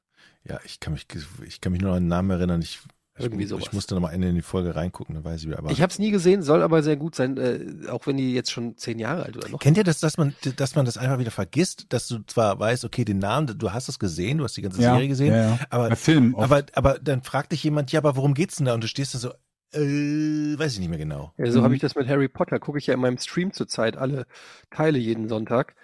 Ja, 0.48 0.60
ich 0.64 0.78
kann 0.78 0.92
mich, 0.92 1.06
ich 1.44 1.60
kann 1.60 1.72
mich 1.72 1.82
nur 1.82 1.92
an 1.92 2.04
den 2.04 2.08
Namen 2.08 2.30
erinnern. 2.30 2.62
Ich, 2.62 2.78
Irgendwie 3.18 3.44
ich, 3.44 3.48
sowas. 3.48 3.64
ich 3.66 3.72
musste 3.72 3.94
noch 3.94 4.02
mal 4.02 4.10
Ende 4.12 4.28
in 4.28 4.34
die 4.34 4.42
Folge 4.42 4.74
reingucken, 4.76 5.14
dann 5.14 5.24
weiß 5.24 5.40
ich 5.40 5.46
wieder. 5.46 5.58
Aber 5.58 5.70
Ich 5.70 5.80
habe 5.80 5.90
es 5.90 5.98
nie 5.98 6.10
gesehen, 6.10 6.42
soll 6.42 6.62
aber 6.62 6.82
sehr 6.82 6.96
gut 6.96 7.14
sein, 7.14 7.36
äh, 7.38 7.88
auch 7.88 8.06
wenn 8.06 8.16
die 8.16 8.34
jetzt 8.34 8.50
schon 8.52 8.76
zehn 8.76 8.98
Jahre 8.98 9.24
alt 9.24 9.36
oder 9.36 9.48
noch. 9.48 9.58
Kennt 9.58 9.76
ihr 9.78 9.84
das, 9.84 10.00
dass 10.00 10.18
man, 10.18 10.34
dass 10.56 10.74
man 10.74 10.84
das 10.84 10.98
einfach 10.98 11.18
wieder 11.18 11.30
vergisst, 11.30 11.86
dass 11.92 12.08
du 12.08 12.18
zwar 12.26 12.58
weißt, 12.60 12.84
okay, 12.84 13.04
den 13.04 13.18
Namen, 13.18 13.58
du 13.58 13.72
hast 13.72 13.88
es 13.88 13.98
gesehen, 13.98 14.38
du 14.38 14.44
hast 14.44 14.56
die 14.56 14.62
ganze 14.62 14.80
Serie 14.80 15.08
gesehen, 15.08 15.32
Ja, 15.34 15.50
ja. 15.50 15.58
aber, 15.70 15.88
Bei 15.90 15.96
Filmen 15.96 16.34
oft. 16.34 16.44
aber, 16.44 16.64
aber 16.74 16.98
dann 16.98 17.22
fragt 17.22 17.52
dich 17.52 17.64
jemand, 17.64 17.90
ja, 17.92 18.00
aber 18.00 18.16
worum 18.16 18.34
geht's 18.34 18.56
denn 18.56 18.66
da? 18.66 18.74
Und 18.74 18.84
du 18.84 18.88
stehst 18.88 19.14
da 19.14 19.18
so, 19.18 19.30
äh, 19.72 20.58
weiß 20.58 20.74
ich 20.74 20.80
nicht 20.80 20.88
mehr 20.88 20.98
genau. 20.98 21.32
Ja, 21.38 21.50
so 21.50 21.60
Mhm. 21.60 21.64
habe 21.64 21.74
ich 21.74 21.80
das 21.80 21.94
mit 21.94 22.08
Harry 22.08 22.28
Potter, 22.28 22.58
gucke 22.58 22.78
ich 22.78 22.86
ja 22.86 22.94
in 22.94 23.00
meinem 23.00 23.18
Stream 23.18 23.52
zurzeit 23.52 23.96
alle 23.96 24.26
Teile 24.70 24.98
jeden 24.98 25.28
Sonntag. 25.28 25.74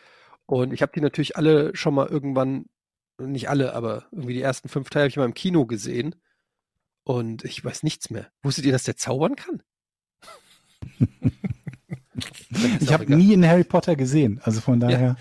Und 0.46 0.72
ich 0.72 0.82
habe 0.82 0.92
die 0.94 1.00
natürlich 1.00 1.36
alle 1.36 1.74
schon 1.74 1.94
mal 1.94 2.06
irgendwann, 2.08 2.66
nicht 3.18 3.48
alle, 3.48 3.74
aber 3.74 4.04
irgendwie 4.12 4.34
die 4.34 4.42
ersten 4.42 4.68
fünf 4.68 4.90
Teile 4.90 5.04
habe 5.04 5.08
ich 5.10 5.16
mal 5.16 5.24
im 5.24 5.34
Kino 5.34 5.66
gesehen. 5.66 6.14
Und 7.04 7.44
ich 7.44 7.64
weiß 7.64 7.82
nichts 7.82 8.10
mehr. 8.10 8.28
Wusstet 8.42 8.64
ihr, 8.64 8.72
dass 8.72 8.84
der 8.84 8.96
zaubern 8.96 9.36
kann? 9.36 9.62
Ich 12.80 12.92
habe 12.92 13.16
nie 13.16 13.32
einen 13.32 13.46
Harry 13.46 13.64
Potter 13.64 13.96
gesehen, 13.96 14.40
also 14.44 14.60
von 14.60 14.78
daher. 14.78 15.16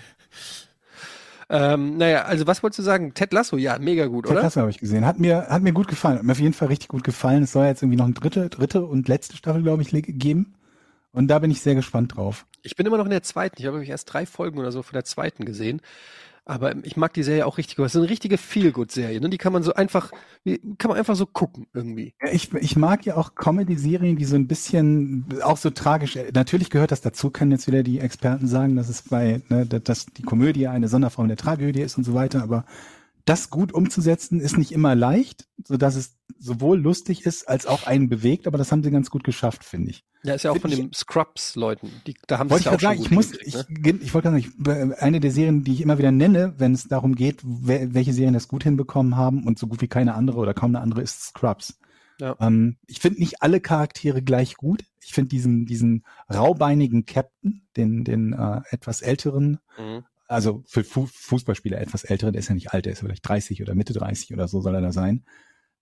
Ähm, 1.48 1.98
naja, 1.98 2.22
also 2.22 2.46
was 2.46 2.62
wolltest 2.62 2.78
du 2.78 2.82
sagen? 2.82 3.12
Ted 3.14 3.32
Lasso, 3.32 3.56
ja, 3.56 3.78
mega 3.78 4.06
gut, 4.06 4.24
Ted 4.24 4.32
oder? 4.32 4.42
Lasso 4.42 4.60
habe 4.60 4.70
ich 4.70 4.78
gesehen. 4.78 5.04
Hat 5.04 5.18
mir, 5.18 5.48
hat 5.48 5.62
mir 5.62 5.72
gut 5.72 5.88
gefallen. 5.88 6.18
Hat 6.18 6.24
mir 6.24 6.32
auf 6.32 6.40
jeden 6.40 6.54
Fall 6.54 6.68
richtig 6.68 6.88
gut 6.88 7.04
gefallen. 7.04 7.42
Es 7.42 7.52
soll 7.52 7.66
jetzt 7.66 7.82
irgendwie 7.82 7.98
noch 7.98 8.06
eine 8.06 8.14
dritte, 8.14 8.48
dritte 8.48 8.84
und 8.84 9.08
letzte 9.08 9.36
Staffel, 9.36 9.62
glaube 9.62 9.82
ich, 9.82 9.90
geben. 9.90 10.54
Und 11.12 11.28
da 11.28 11.38
bin 11.40 11.50
ich 11.50 11.60
sehr 11.60 11.74
gespannt 11.74 12.16
drauf. 12.16 12.46
Ich 12.62 12.74
bin 12.74 12.86
immer 12.86 12.96
noch 12.96 13.04
in 13.04 13.10
der 13.10 13.22
zweiten. 13.22 13.56
Ich 13.58 13.66
habe 13.66 13.76
nämlich 13.76 13.90
erst 13.90 14.12
drei 14.12 14.24
Folgen 14.24 14.58
oder 14.58 14.72
so 14.72 14.82
von 14.82 14.94
der 14.94 15.04
zweiten 15.04 15.44
gesehen. 15.44 15.82
Aber 16.44 16.74
ich 16.84 16.96
mag 16.96 17.12
die 17.14 17.22
Serie 17.22 17.46
auch 17.46 17.56
richtig. 17.56 17.78
Es 17.78 17.94
ist 17.94 18.00
eine 18.00 18.10
richtige 18.10 18.36
Feel-Good-Serie. 18.36 19.20
Ne? 19.20 19.30
Die 19.30 19.38
kann 19.38 19.52
man 19.52 19.62
so 19.62 19.74
einfach, 19.74 20.10
kann 20.78 20.88
man 20.88 20.96
einfach 20.96 21.14
so 21.14 21.24
gucken 21.24 21.68
irgendwie. 21.72 22.14
Ich, 22.32 22.52
ich 22.54 22.74
mag 22.74 23.06
ja 23.06 23.16
auch 23.16 23.36
Comedy-Serien, 23.36 24.16
die 24.16 24.24
so 24.24 24.34
ein 24.34 24.48
bisschen 24.48 25.26
auch 25.42 25.56
so 25.56 25.70
tragisch. 25.70 26.18
Natürlich 26.34 26.70
gehört 26.70 26.90
das 26.90 27.00
dazu, 27.00 27.30
können 27.30 27.52
jetzt 27.52 27.68
wieder 27.68 27.84
die 27.84 28.00
Experten 28.00 28.48
sagen, 28.48 28.74
dass 28.74 28.88
es 28.88 29.02
bei, 29.02 29.40
ne, 29.50 29.66
dass 29.66 30.06
die 30.06 30.22
Komödie 30.22 30.66
eine 30.66 30.88
Sonderform 30.88 31.28
der 31.28 31.36
Tragödie 31.36 31.82
ist 31.82 31.96
und 31.96 32.04
so 32.04 32.14
weiter. 32.14 32.42
Aber 32.42 32.64
das 33.24 33.50
gut 33.50 33.72
umzusetzen 33.72 34.40
ist 34.40 34.58
nicht 34.58 34.72
immer 34.72 34.94
leicht, 34.94 35.46
so 35.64 35.76
dass 35.76 35.96
es 35.96 36.16
sowohl 36.38 36.78
lustig 36.80 37.24
ist 37.24 37.48
als 37.48 37.66
auch 37.66 37.86
einen 37.86 38.08
bewegt. 38.08 38.46
Aber 38.46 38.58
das 38.58 38.72
haben 38.72 38.82
sie 38.82 38.90
ganz 38.90 39.10
gut 39.10 39.24
geschafft, 39.24 39.64
finde 39.64 39.90
ich. 39.90 40.04
Ja, 40.24 40.34
ist 40.34 40.44
ja 40.44 40.50
auch 40.50 40.58
von 40.58 40.70
Find 40.70 40.82
den 40.82 40.92
Scrubs-Leuten. 40.92 41.90
Die, 42.06 42.14
da 42.26 42.38
haben 42.38 42.48
sie 42.48 42.54
es 42.54 42.60
ich 42.60 42.66
ja 42.66 42.72
auch 42.72 42.78
gerade 42.78 42.96
schon 42.96 43.04
sagen, 43.04 43.06
ich 43.06 43.10
muss, 43.10 43.32
ich, 43.40 43.54
ne? 43.54 43.98
ich 44.00 44.14
wollte 44.14 44.30
gerade 44.30 44.42
sagen, 44.42 44.92
ich, 44.92 45.02
eine 45.02 45.20
der 45.20 45.30
Serien, 45.30 45.64
die 45.64 45.72
ich 45.72 45.80
immer 45.80 45.98
wieder 45.98 46.12
nenne, 46.12 46.54
wenn 46.58 46.72
es 46.72 46.88
darum 46.88 47.14
geht, 47.14 47.40
welche 47.42 48.12
Serien 48.12 48.34
das 48.34 48.48
gut 48.48 48.64
hinbekommen 48.64 49.16
haben 49.16 49.46
und 49.46 49.58
so 49.58 49.66
gut 49.66 49.80
wie 49.80 49.88
keine 49.88 50.14
andere 50.14 50.38
oder 50.38 50.54
kaum 50.54 50.70
eine 50.70 50.80
andere 50.80 51.02
ist 51.02 51.22
Scrubs. 51.22 51.78
Ja. 52.20 52.36
Ähm, 52.40 52.76
ich 52.86 53.00
finde 53.00 53.20
nicht 53.20 53.42
alle 53.42 53.60
Charaktere 53.60 54.22
gleich 54.22 54.56
gut. 54.56 54.84
Ich 55.00 55.12
finde 55.12 55.30
diesen, 55.30 55.66
diesen 55.66 56.04
raubeinigen 56.32 57.04
Captain, 57.04 57.66
den, 57.76 58.04
den 58.04 58.32
äh, 58.32 58.60
etwas 58.70 59.02
älteren, 59.02 59.58
Mhm. 59.78 60.04
Also 60.32 60.62
für 60.66 60.84
Fu 60.84 61.06
Fußballspieler 61.06 61.80
etwas 61.80 62.04
älteren, 62.04 62.32
der 62.32 62.40
ist 62.40 62.48
ja 62.48 62.54
nicht 62.54 62.72
alt, 62.72 62.86
der 62.86 62.92
ist 62.92 63.00
vielleicht 63.00 63.28
30 63.28 63.62
oder 63.62 63.74
Mitte 63.74 63.92
30 63.92 64.32
oder 64.32 64.48
so 64.48 64.60
soll 64.60 64.74
er 64.74 64.80
da 64.80 64.92
sein. 64.92 65.24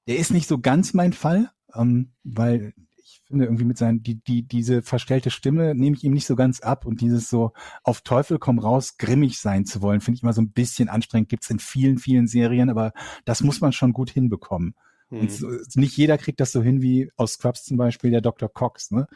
Der 0.07 0.17
ist 0.17 0.31
nicht 0.31 0.49
so 0.49 0.59
ganz 0.59 0.95
mein 0.95 1.13
Fall, 1.13 1.51
ähm, 1.75 2.13
weil 2.25 2.75
ich 2.97 3.23
finde 3.27 3.45
irgendwie 3.45 3.65
mit 3.65 3.79
seinen, 3.79 4.03
die, 4.03 4.23
die, 4.23 4.47
diese 4.47 4.83
verstellte 4.83 5.31
Stimme 5.31 5.75
nehme 5.75 5.97
ich 5.97 6.05
ihm 6.05 6.13
nicht 6.13 6.27
so 6.27 6.37
ganz 6.37 6.61
ab 6.61 6.85
und 6.85 7.01
dieses 7.01 7.29
so 7.29 7.53
auf 7.83 8.03
Teufel 8.03 8.39
komm 8.39 8.59
raus, 8.59 8.97
grimmig 8.99 9.39
sein 9.39 9.65
zu 9.65 9.83
wollen, 9.83 10.01
finde 10.01 10.17
ich 10.17 10.23
immer 10.23 10.33
so 10.33 10.43
ein 10.43 10.53
bisschen 10.53 10.89
anstrengend. 10.89 11.29
Gibt's 11.29 11.51
in 11.51 11.59
vielen, 11.59 11.99
vielen 11.99 12.27
Serien, 12.27 12.71
aber 12.71 12.93
das 13.25 13.43
muss 13.43 13.61
man 13.61 13.73
schon 13.73 13.93
gut 13.93 14.11
hinbekommen. 14.11 14.75
Hm. 15.09 15.21
Und 15.21 15.33
so, 15.33 15.49
nicht 15.75 15.97
jeder 15.97 16.19
kriegt 16.19 16.41
das 16.41 16.53
so 16.53 16.63
hin 16.63 16.83
wie 16.83 17.11
aus 17.17 17.35
Scrubs 17.35 17.65
zum 17.65 17.77
Beispiel 17.77 18.11
der 18.11 18.21
Dr. 18.21 18.49
Cox, 18.49 18.91
ne? 18.91 19.07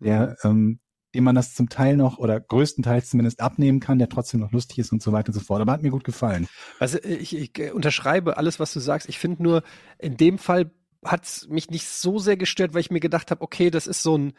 Der, 0.00 0.36
ähm, 0.44 0.80
dem 1.14 1.24
man 1.24 1.34
das 1.34 1.54
zum 1.54 1.68
Teil 1.68 1.96
noch 1.96 2.18
oder 2.18 2.38
größtenteils 2.40 3.10
zumindest 3.10 3.40
abnehmen 3.40 3.80
kann, 3.80 3.98
der 3.98 4.08
trotzdem 4.08 4.40
noch 4.40 4.52
lustig 4.52 4.78
ist 4.78 4.92
und 4.92 5.02
so 5.02 5.12
weiter 5.12 5.28
und 5.28 5.34
so 5.34 5.40
fort. 5.40 5.60
Aber 5.60 5.72
hat 5.72 5.82
mir 5.82 5.90
gut 5.90 6.04
gefallen. 6.04 6.48
Also 6.78 6.98
ich, 7.02 7.36
ich 7.36 7.58
äh, 7.58 7.70
unterschreibe 7.72 8.36
alles, 8.36 8.60
was 8.60 8.72
du 8.72 8.80
sagst. 8.80 9.08
Ich 9.08 9.18
finde 9.18 9.42
nur, 9.42 9.62
in 9.98 10.16
dem 10.16 10.38
Fall 10.38 10.70
hat's 11.04 11.48
mich 11.48 11.70
nicht 11.70 11.86
so 11.88 12.18
sehr 12.18 12.36
gestört, 12.36 12.74
weil 12.74 12.82
ich 12.82 12.90
mir 12.90 13.00
gedacht 13.00 13.30
habe, 13.30 13.42
okay, 13.42 13.70
das 13.70 13.86
ist 13.86 14.02
so 14.02 14.16
ein 14.16 14.34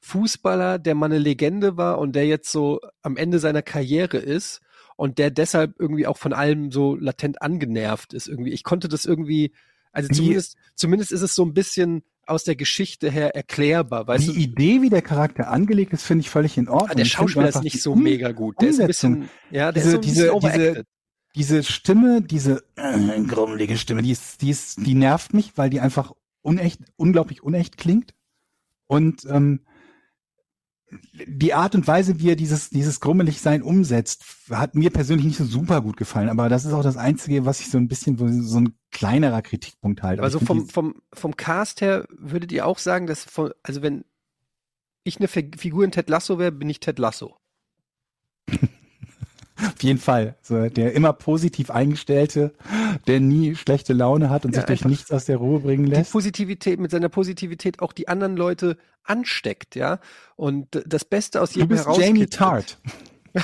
Fußballer, 0.00 0.78
der 0.78 0.94
mal 0.94 1.06
eine 1.06 1.18
Legende 1.18 1.76
war 1.76 1.98
und 1.98 2.14
der 2.14 2.26
jetzt 2.26 2.52
so 2.52 2.80
am 3.02 3.16
Ende 3.16 3.38
seiner 3.38 3.62
Karriere 3.62 4.18
ist 4.18 4.60
und 4.96 5.18
der 5.18 5.30
deshalb 5.30 5.74
irgendwie 5.78 6.06
auch 6.06 6.18
von 6.18 6.32
allem 6.32 6.70
so 6.70 6.94
latent 6.94 7.42
angenervt 7.42 8.12
ist 8.12 8.28
irgendwie. 8.28 8.52
Ich 8.52 8.64
konnte 8.64 8.88
das 8.88 9.06
irgendwie, 9.06 9.52
also 9.92 10.10
Wie- 10.10 10.14
zumindest, 10.14 10.56
zumindest 10.74 11.10
ist 11.12 11.22
es 11.22 11.34
so 11.34 11.44
ein 11.44 11.54
bisschen 11.54 12.02
aus 12.26 12.44
der 12.44 12.56
Geschichte 12.56 13.10
her 13.10 13.34
erklärbar, 13.34 14.06
weißt 14.06 14.28
die 14.28 14.32
du? 14.32 14.38
Idee, 14.40 14.82
wie 14.82 14.90
der 14.90 15.02
Charakter 15.02 15.48
angelegt 15.50 15.92
ist, 15.92 16.02
finde 16.04 16.22
ich 16.22 16.30
völlig 16.30 16.56
in 16.58 16.68
Ordnung. 16.68 16.90
Ah, 16.90 16.94
der 16.94 17.04
Schauspieler 17.04 17.48
ist 17.48 17.62
nicht 17.62 17.80
so 17.82 17.94
mega 17.94 18.32
gut. 18.32 18.60
Der 18.60 18.68
ist 18.68 18.78
ein 18.80 18.82
Umsetzung. 18.86 19.14
bisschen, 19.20 19.30
ja, 19.50 19.72
der 19.72 19.82
Diese- 19.82 19.86
ist 19.86 19.92
so 19.92 19.98
ein 19.98 20.02
diese- 20.02 20.14
bisschen 20.14 20.40
diese- 20.40 20.60
overacted. 20.70 20.86
diese 21.36 21.62
Stimme, 21.64 22.22
diese 22.22 22.62
äh, 22.76 23.20
grummelige 23.22 23.76
Stimme, 23.76 24.02
die 24.02 24.10
ist, 24.12 24.40
die 24.42 24.50
ist, 24.50 24.78
die 24.86 24.94
nervt 24.94 25.34
mich, 25.34 25.52
weil 25.56 25.70
die 25.70 25.80
einfach 25.80 26.12
unecht, 26.42 26.80
unglaublich 26.96 27.42
unecht 27.42 27.76
klingt. 27.76 28.12
Und 28.86 29.24
ähm, 29.30 29.60
die 31.26 31.54
Art 31.54 31.74
und 31.74 31.86
Weise, 31.86 32.20
wie 32.20 32.30
er 32.30 32.36
dieses, 32.36 32.70
dieses 32.70 33.00
Grummeligsein 33.00 33.62
umsetzt, 33.62 34.24
hat 34.50 34.74
mir 34.74 34.90
persönlich 34.90 35.26
nicht 35.26 35.36
so 35.38 35.44
super 35.44 35.80
gut 35.80 35.96
gefallen. 35.96 36.28
Aber 36.28 36.48
das 36.48 36.64
ist 36.64 36.72
auch 36.72 36.82
das 36.82 36.96
Einzige, 36.96 37.44
was 37.44 37.60
ich 37.60 37.70
so 37.70 37.78
ein 37.78 37.88
bisschen, 37.88 38.42
so 38.42 38.60
ein 38.60 38.74
kleinerer 38.90 39.42
Kritikpunkt 39.42 40.02
halt. 40.02 40.18
Aber 40.18 40.30
so 40.30 40.38
ich 40.40 40.46
find 40.46 40.72
vom, 40.72 40.92
vom, 40.92 41.02
vom 41.12 41.36
Cast 41.36 41.80
her 41.80 42.06
würdet 42.10 42.52
ihr 42.52 42.66
auch 42.66 42.78
sagen, 42.78 43.06
dass 43.06 43.24
von, 43.24 43.52
also 43.62 43.82
wenn 43.82 44.04
ich 45.02 45.18
eine 45.18 45.28
Fi- 45.28 45.50
Figur 45.56 45.84
in 45.84 45.90
Ted 45.92 46.08
Lasso 46.08 46.38
wäre, 46.38 46.52
bin 46.52 46.68
ich 46.70 46.80
Ted 46.80 46.98
Lasso. 46.98 47.36
die- 49.60 49.66
auf 49.66 49.82
jeden 49.82 49.98
Fall. 49.98 50.36
So, 50.42 50.68
der 50.68 50.92
immer 50.94 51.12
positiv 51.12 51.70
eingestellte, 51.70 52.52
der 53.06 53.20
nie 53.20 53.54
schlechte 53.56 53.92
Laune 53.92 54.30
hat 54.30 54.44
und 54.44 54.52
Ja, 54.54 54.60
sich 54.60 54.66
durch 54.66 54.84
nichts 54.84 55.10
aus 55.12 55.24
der 55.26 55.36
Ruhe 55.36 55.60
bringen 55.60 55.86
Die 55.86 55.92
lässt. 55.92 56.12
Positivität, 56.12 56.80
mit 56.80 56.90
seiner 56.90 57.08
Positivität 57.08 57.80
auch 57.80 57.92
die 57.92 58.08
anderen 58.08 58.36
Leute 58.36 58.76
ansteckt, 59.04 59.74
ja. 59.76 59.98
Und 60.36 60.82
das 60.86 61.04
Beste 61.04 61.40
aus 61.42 61.50
Du 61.52 61.60
jedem 61.60 61.68
bist 61.76 61.86
Jamie. 61.98 62.26
Tart. 62.26 62.78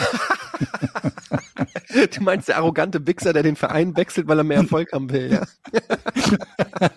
Du 2.15 2.23
meinst 2.23 2.49
der 2.49 2.59
arrogante 2.59 3.05
Wichser, 3.07 3.32
der 3.32 3.43
den 3.43 3.57
Verein 3.57 3.97
wechselt, 3.97 4.28
weil 4.28 4.39
er 4.39 4.45
mehr 4.45 4.59
Erfolg 4.59 4.93
haben 4.93 5.11
will, 5.11 5.32
ja. 5.32 5.43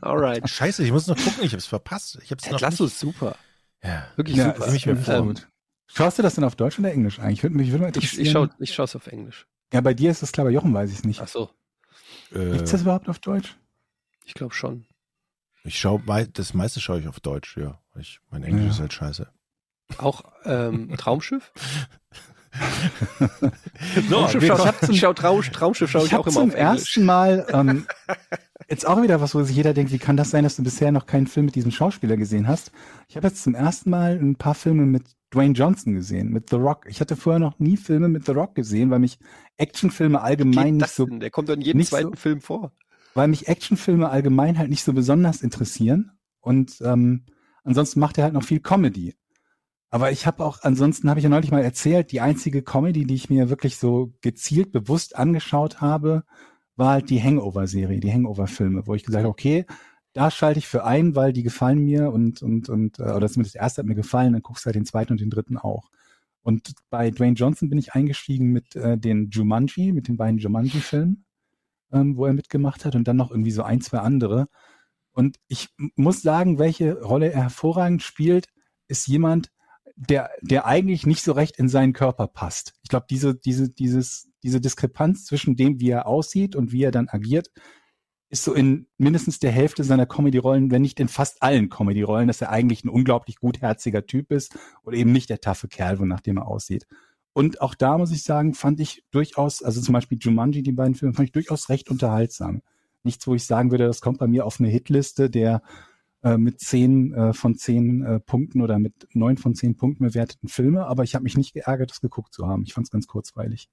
Alright. 0.00 0.48
Scheiße, 0.48 0.82
ich 0.82 0.92
muss 0.92 1.06
noch 1.06 1.16
gucken, 1.16 1.44
ich 1.44 1.52
hab's 1.52 1.66
verpasst. 1.66 2.18
Ich 2.22 2.30
hab's 2.30 2.42
Ted 2.44 2.52
noch 2.52 2.60
Lasso 2.60 2.84
nicht. 2.84 2.94
ist 2.94 3.00
super. 3.00 3.36
Ja. 3.82 4.04
Wirklich 4.16 4.36
Ja, 4.36 4.46
super. 4.54 4.66
ist 4.66 4.72
nicht 4.72 4.86
mehr 4.86 4.96
vor. 4.96 5.22
gut. 5.22 5.48
Schaust 5.94 6.18
du 6.18 6.22
das 6.22 6.34
denn 6.36 6.44
auf 6.44 6.56
Deutsch 6.56 6.78
oder 6.78 6.92
Englisch 6.92 7.18
eigentlich? 7.18 7.42
Würde 7.42 7.56
mich 7.56 7.70
würde 7.70 7.84
mal 7.84 7.92
Ich, 7.96 8.18
ich, 8.18 8.30
schau, 8.30 8.46
ich 8.58 8.72
schaue 8.74 8.84
es 8.84 8.94
auf 8.96 9.06
Englisch. 9.08 9.46
ja, 9.72 9.80
bei 9.80 9.94
dir 9.94 10.10
ist 10.10 10.22
das 10.22 10.32
klar, 10.32 10.46
bei 10.46 10.52
Jochen 10.52 10.72
weiß 10.72 10.90
ich 10.90 10.98
es 10.98 11.04
nicht. 11.04 11.20
Ach 11.20 11.28
so, 11.28 11.50
Äh, 12.32 12.52
Gibt's 12.52 12.70
das 12.70 12.82
überhaupt 12.82 13.08
auf 13.08 13.18
Deutsch? 13.18 13.56
ich 14.24 14.34
glaube 14.34 14.54
schon. 14.54 14.86
ich 15.64 15.78
schau, 15.78 15.98
mei- 16.06 16.28
das 16.32 16.54
meiste 16.54 16.80
schaue 16.80 17.00
ich 17.00 17.08
auf 17.08 17.18
Deutsch, 17.20 17.56
ja. 17.56 17.80
Ich, 17.98 18.20
mein 18.30 18.44
Englisch 18.44 18.64
Ja. 18.66 18.70
ist 18.70 18.80
halt 18.80 18.92
scheiße. 18.92 19.28
Auch 19.98 20.22
ähm, 20.44 20.94
Traumschiff? 20.98 21.52
So, 24.08 24.16
Traumschiff 24.16 24.42
wir 24.42 24.48
schau, 24.48 24.56
kommen- 24.56 24.90
ich 24.92 25.00
schau 25.00 25.12
Traum, 25.12 25.42
Traumschiff 25.42 25.90
schaue 25.90 26.02
ich, 26.02 26.08
ich 26.08 26.14
auch 26.14 26.18
habe 26.26 26.30
immer 26.30 26.40
zum 26.40 26.48
auf 26.50 26.54
Englisch. 26.56 26.78
ersten 26.96 27.04
Mal 27.04 27.46
ähm, 27.52 27.86
jetzt 28.68 28.86
auch 28.86 29.02
wieder 29.02 29.20
was, 29.20 29.34
wo 29.34 29.42
sich 29.42 29.54
jeder 29.56 29.72
denkt, 29.74 29.92
wie 29.92 29.98
kann 29.98 30.16
das 30.16 30.30
sein, 30.30 30.44
dass 30.44 30.56
du 30.56 30.62
bisher 30.64 30.90
noch 30.92 31.06
keinen 31.06 31.26
Film 31.26 31.46
mit 31.46 31.54
diesem 31.54 31.70
Schauspieler 31.70 32.16
gesehen 32.16 32.48
hast? 32.48 32.72
Ich 33.08 33.16
habe 33.16 33.26
jetzt 33.28 33.42
zum 33.42 33.54
ersten 33.54 33.90
Mal 33.90 34.16
ein 34.20 34.36
paar 34.36 34.54
Filme 34.54 34.84
mit 34.86 35.04
Dwayne 35.32 35.54
Johnson 35.54 35.94
gesehen, 35.94 36.30
mit 36.30 36.50
The 36.50 36.56
Rock. 36.56 36.86
Ich 36.88 37.00
hatte 37.00 37.16
vorher 37.16 37.38
noch 37.38 37.58
nie 37.58 37.76
Filme 37.76 38.08
mit 38.08 38.26
The 38.26 38.32
Rock 38.32 38.54
gesehen, 38.54 38.90
weil 38.90 38.98
mich 38.98 39.18
Actionfilme 39.56 40.20
allgemein 40.20 40.76
nicht 40.78 40.90
so 40.90 41.06
denn? 41.06 41.20
Der 41.20 41.30
kommt 41.30 41.48
in 41.50 41.60
jedem 41.60 41.78
nicht 41.78 41.90
so- 41.90 41.96
zweiten 41.96 42.16
Film 42.16 42.40
vor. 42.40 42.72
weil 43.14 43.28
mich 43.28 43.48
Actionfilme 43.48 44.08
allgemein 44.08 44.58
halt 44.58 44.70
nicht 44.70 44.82
so 44.84 44.92
besonders 44.92 45.42
interessieren. 45.42 46.12
Und 46.40 46.78
ähm, 46.82 47.24
ansonsten 47.64 48.00
macht 48.00 48.18
er 48.18 48.24
halt 48.24 48.34
noch 48.34 48.44
viel 48.44 48.60
Comedy. 48.60 49.14
Aber 49.90 50.10
ich 50.12 50.26
habe 50.26 50.44
auch, 50.44 50.62
ansonsten 50.62 51.10
habe 51.10 51.18
ich 51.20 51.24
ja 51.24 51.30
neulich 51.30 51.50
mal 51.50 51.62
erzählt, 51.64 52.12
die 52.12 52.20
einzige 52.20 52.62
Comedy, 52.62 53.04
die 53.06 53.14
ich 53.16 53.28
mir 53.28 53.50
wirklich 53.50 53.76
so 53.76 54.12
gezielt 54.20 54.70
bewusst 54.72 55.16
angeschaut 55.16 55.80
habe, 55.80 56.22
war 56.76 56.92
halt 56.92 57.10
die 57.10 57.20
Hangover-Serie, 57.22 58.00
die 58.00 58.12
Hangover-Filme, 58.12 58.86
wo 58.86 58.94
ich 58.94 59.04
gesagt 59.04 59.24
habe, 59.24 59.30
okay, 59.32 59.66
da 60.12 60.30
schalte 60.30 60.58
ich 60.58 60.66
für 60.66 60.84
ein, 60.84 61.14
weil 61.14 61.32
die 61.32 61.42
gefallen 61.42 61.78
mir 61.78 62.10
und, 62.10 62.42
und, 62.42 62.68
und, 62.68 62.98
äh, 62.98 63.12
oder 63.12 63.28
zumindest 63.28 63.54
der 63.54 63.62
erste 63.62 63.80
hat 63.82 63.86
mir 63.86 63.94
gefallen, 63.94 64.32
dann 64.32 64.42
guckst 64.42 64.64
du 64.64 64.66
halt 64.66 64.76
den 64.76 64.86
zweiten 64.86 65.12
und 65.12 65.20
den 65.20 65.30
dritten 65.30 65.56
auch. 65.56 65.90
Und 66.42 66.72
bei 66.88 67.10
Dwayne 67.10 67.34
Johnson 67.34 67.68
bin 67.68 67.78
ich 67.78 67.92
eingestiegen 67.92 68.48
mit 68.48 68.74
äh, 68.74 68.98
den 68.98 69.30
Jumanji, 69.30 69.92
mit 69.92 70.08
den 70.08 70.16
beiden 70.16 70.38
Jumanji-Filmen 70.38 71.24
ähm, 71.92 72.16
wo 72.16 72.26
er 72.26 72.32
mitgemacht 72.32 72.84
hat 72.84 72.94
und 72.94 73.06
dann 73.08 73.16
noch 73.16 73.30
irgendwie 73.30 73.50
so 73.50 73.62
ein, 73.62 73.80
zwei 73.80 73.98
andere. 73.98 74.48
Und 75.12 75.38
ich 75.48 75.68
muss 75.96 76.22
sagen, 76.22 76.58
welche 76.58 77.00
Rolle 77.00 77.32
er 77.32 77.42
hervorragend 77.42 78.02
spielt, 78.02 78.46
ist 78.88 79.06
jemand, 79.06 79.50
der, 79.96 80.30
der 80.40 80.66
eigentlich 80.66 81.04
nicht 81.04 81.22
so 81.22 81.32
recht 81.32 81.58
in 81.58 81.68
seinen 81.68 81.92
Körper 81.92 82.26
passt. 82.26 82.74
Ich 82.82 82.88
glaube, 82.88 83.06
diese, 83.10 83.34
diese, 83.34 83.68
dieses, 83.68 84.30
diese 84.42 84.60
Diskrepanz 84.60 85.24
zwischen 85.24 85.56
dem, 85.56 85.80
wie 85.80 85.90
er 85.90 86.06
aussieht 86.06 86.56
und 86.56 86.72
wie 86.72 86.84
er 86.84 86.90
dann 86.90 87.08
agiert, 87.08 87.50
ist 88.30 88.44
so 88.44 88.54
in 88.54 88.86
mindestens 88.96 89.40
der 89.40 89.50
Hälfte 89.50 89.82
seiner 89.82 90.06
Comedy-Rollen, 90.06 90.70
wenn 90.70 90.82
nicht 90.82 91.00
in 91.00 91.08
fast 91.08 91.42
allen 91.42 91.68
Comedy-Rollen, 91.68 92.28
dass 92.28 92.40
er 92.40 92.50
eigentlich 92.50 92.84
ein 92.84 92.88
unglaublich 92.88 93.36
gutherziger 93.36 94.06
Typ 94.06 94.30
ist 94.30 94.56
und 94.82 94.94
eben 94.94 95.12
nicht 95.12 95.30
der 95.30 95.40
taffe 95.40 95.66
Kerl, 95.68 95.98
wonach 95.98 96.20
dem 96.20 96.38
er 96.38 96.46
aussieht. 96.46 96.86
Und 97.32 97.60
auch 97.60 97.74
da 97.74 97.98
muss 97.98 98.12
ich 98.12 98.22
sagen, 98.22 98.54
fand 98.54 98.80
ich 98.80 99.04
durchaus, 99.10 99.62
also 99.62 99.80
zum 99.80 99.92
Beispiel 99.92 100.18
Jumanji, 100.20 100.62
die 100.62 100.72
beiden 100.72 100.94
Filme, 100.94 101.14
fand 101.14 101.28
ich 101.28 101.32
durchaus 101.32 101.68
recht 101.68 101.90
unterhaltsam. 101.90 102.62
Nichts, 103.02 103.26
wo 103.26 103.34
ich 103.34 103.44
sagen 103.44 103.70
würde, 103.70 103.86
das 103.86 104.00
kommt 104.00 104.18
bei 104.18 104.26
mir 104.26 104.46
auf 104.46 104.60
eine 104.60 104.68
Hitliste 104.68 105.28
der 105.28 105.62
äh, 106.22 106.36
mit 106.36 106.60
zehn 106.60 107.14
äh, 107.14 107.32
von 107.32 107.56
zehn 107.56 108.04
äh, 108.04 108.20
Punkten 108.20 108.60
oder 108.60 108.78
mit 108.78 109.08
neun 109.12 109.38
von 109.38 109.54
zehn 109.54 109.76
Punkten 109.76 110.04
bewerteten 110.04 110.48
Filme, 110.48 110.86
aber 110.86 111.02
ich 111.02 111.14
habe 111.14 111.24
mich 111.24 111.36
nicht 111.36 111.54
geärgert, 111.54 111.90
das 111.90 112.00
geguckt 112.00 112.32
zu 112.34 112.46
haben. 112.46 112.62
Ich 112.64 112.74
fand 112.74 112.86
es 112.86 112.90
ganz 112.90 113.06
kurzweilig. 113.06 113.68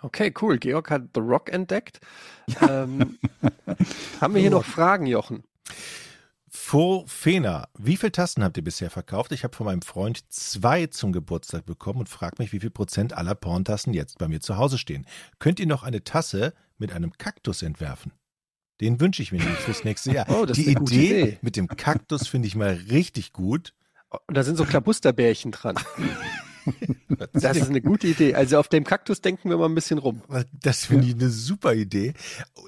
Okay, 0.00 0.32
cool. 0.40 0.58
Georg 0.58 0.90
hat 0.90 1.02
The 1.14 1.20
Rock 1.20 1.50
entdeckt. 1.52 2.00
Ähm, 2.66 3.18
haben 4.22 4.34
wir 4.34 4.40
hier 4.40 4.50
noch 4.50 4.64
Fragen, 4.64 5.04
Jochen? 5.06 5.44
Fena, 7.06 7.68
wie 7.78 7.96
viele 7.96 8.12
Tassen 8.12 8.42
habt 8.44 8.56
ihr 8.56 8.64
bisher 8.64 8.90
verkauft? 8.90 9.32
Ich 9.32 9.44
habe 9.44 9.56
von 9.56 9.66
meinem 9.66 9.82
Freund 9.82 10.30
zwei 10.32 10.86
zum 10.86 11.12
Geburtstag 11.12 11.64
bekommen 11.64 12.00
und 12.00 12.08
frag 12.08 12.38
mich, 12.38 12.52
wie 12.52 12.60
viel 12.60 12.70
Prozent 12.70 13.12
aller 13.12 13.34
Porntassen 13.34 13.94
jetzt 13.94 14.18
bei 14.18 14.28
mir 14.28 14.40
zu 14.40 14.56
Hause 14.56 14.76
stehen. 14.78 15.06
Könnt 15.38 15.60
ihr 15.60 15.66
noch 15.66 15.82
eine 15.82 16.04
Tasse 16.04 16.52
mit 16.76 16.92
einem 16.92 17.12
Kaktus 17.12 17.62
entwerfen? 17.62 18.12
Den 18.80 19.00
wünsche 19.00 19.22
ich 19.22 19.32
mir 19.32 19.38
nämlich 19.38 19.58
fürs 19.58 19.84
nächste 19.84 20.12
Jahr. 20.12 20.26
Oh, 20.30 20.46
Die 20.46 20.70
Idee, 20.70 21.22
Idee. 21.22 21.38
mit 21.42 21.56
dem 21.56 21.68
Kaktus 21.68 22.28
finde 22.28 22.48
ich 22.48 22.54
mal 22.54 22.72
richtig 22.90 23.32
gut. 23.32 23.74
Und 24.26 24.36
da 24.36 24.42
sind 24.42 24.56
so 24.56 24.64
Klabusterbärchen 24.64 25.52
dran. 25.52 25.76
Das 27.32 27.56
ist 27.56 27.68
eine 27.68 27.80
gute 27.80 28.06
Idee. 28.06 28.34
Also 28.34 28.58
auf 28.58 28.68
dem 28.68 28.84
Kaktus 28.84 29.20
denken 29.20 29.50
wir 29.50 29.56
mal 29.56 29.66
ein 29.66 29.74
bisschen 29.74 29.98
rum. 29.98 30.22
Das 30.52 30.84
finde 30.84 31.06
ich 31.06 31.14
eine 31.14 31.30
super 31.30 31.74
Idee. 31.74 32.14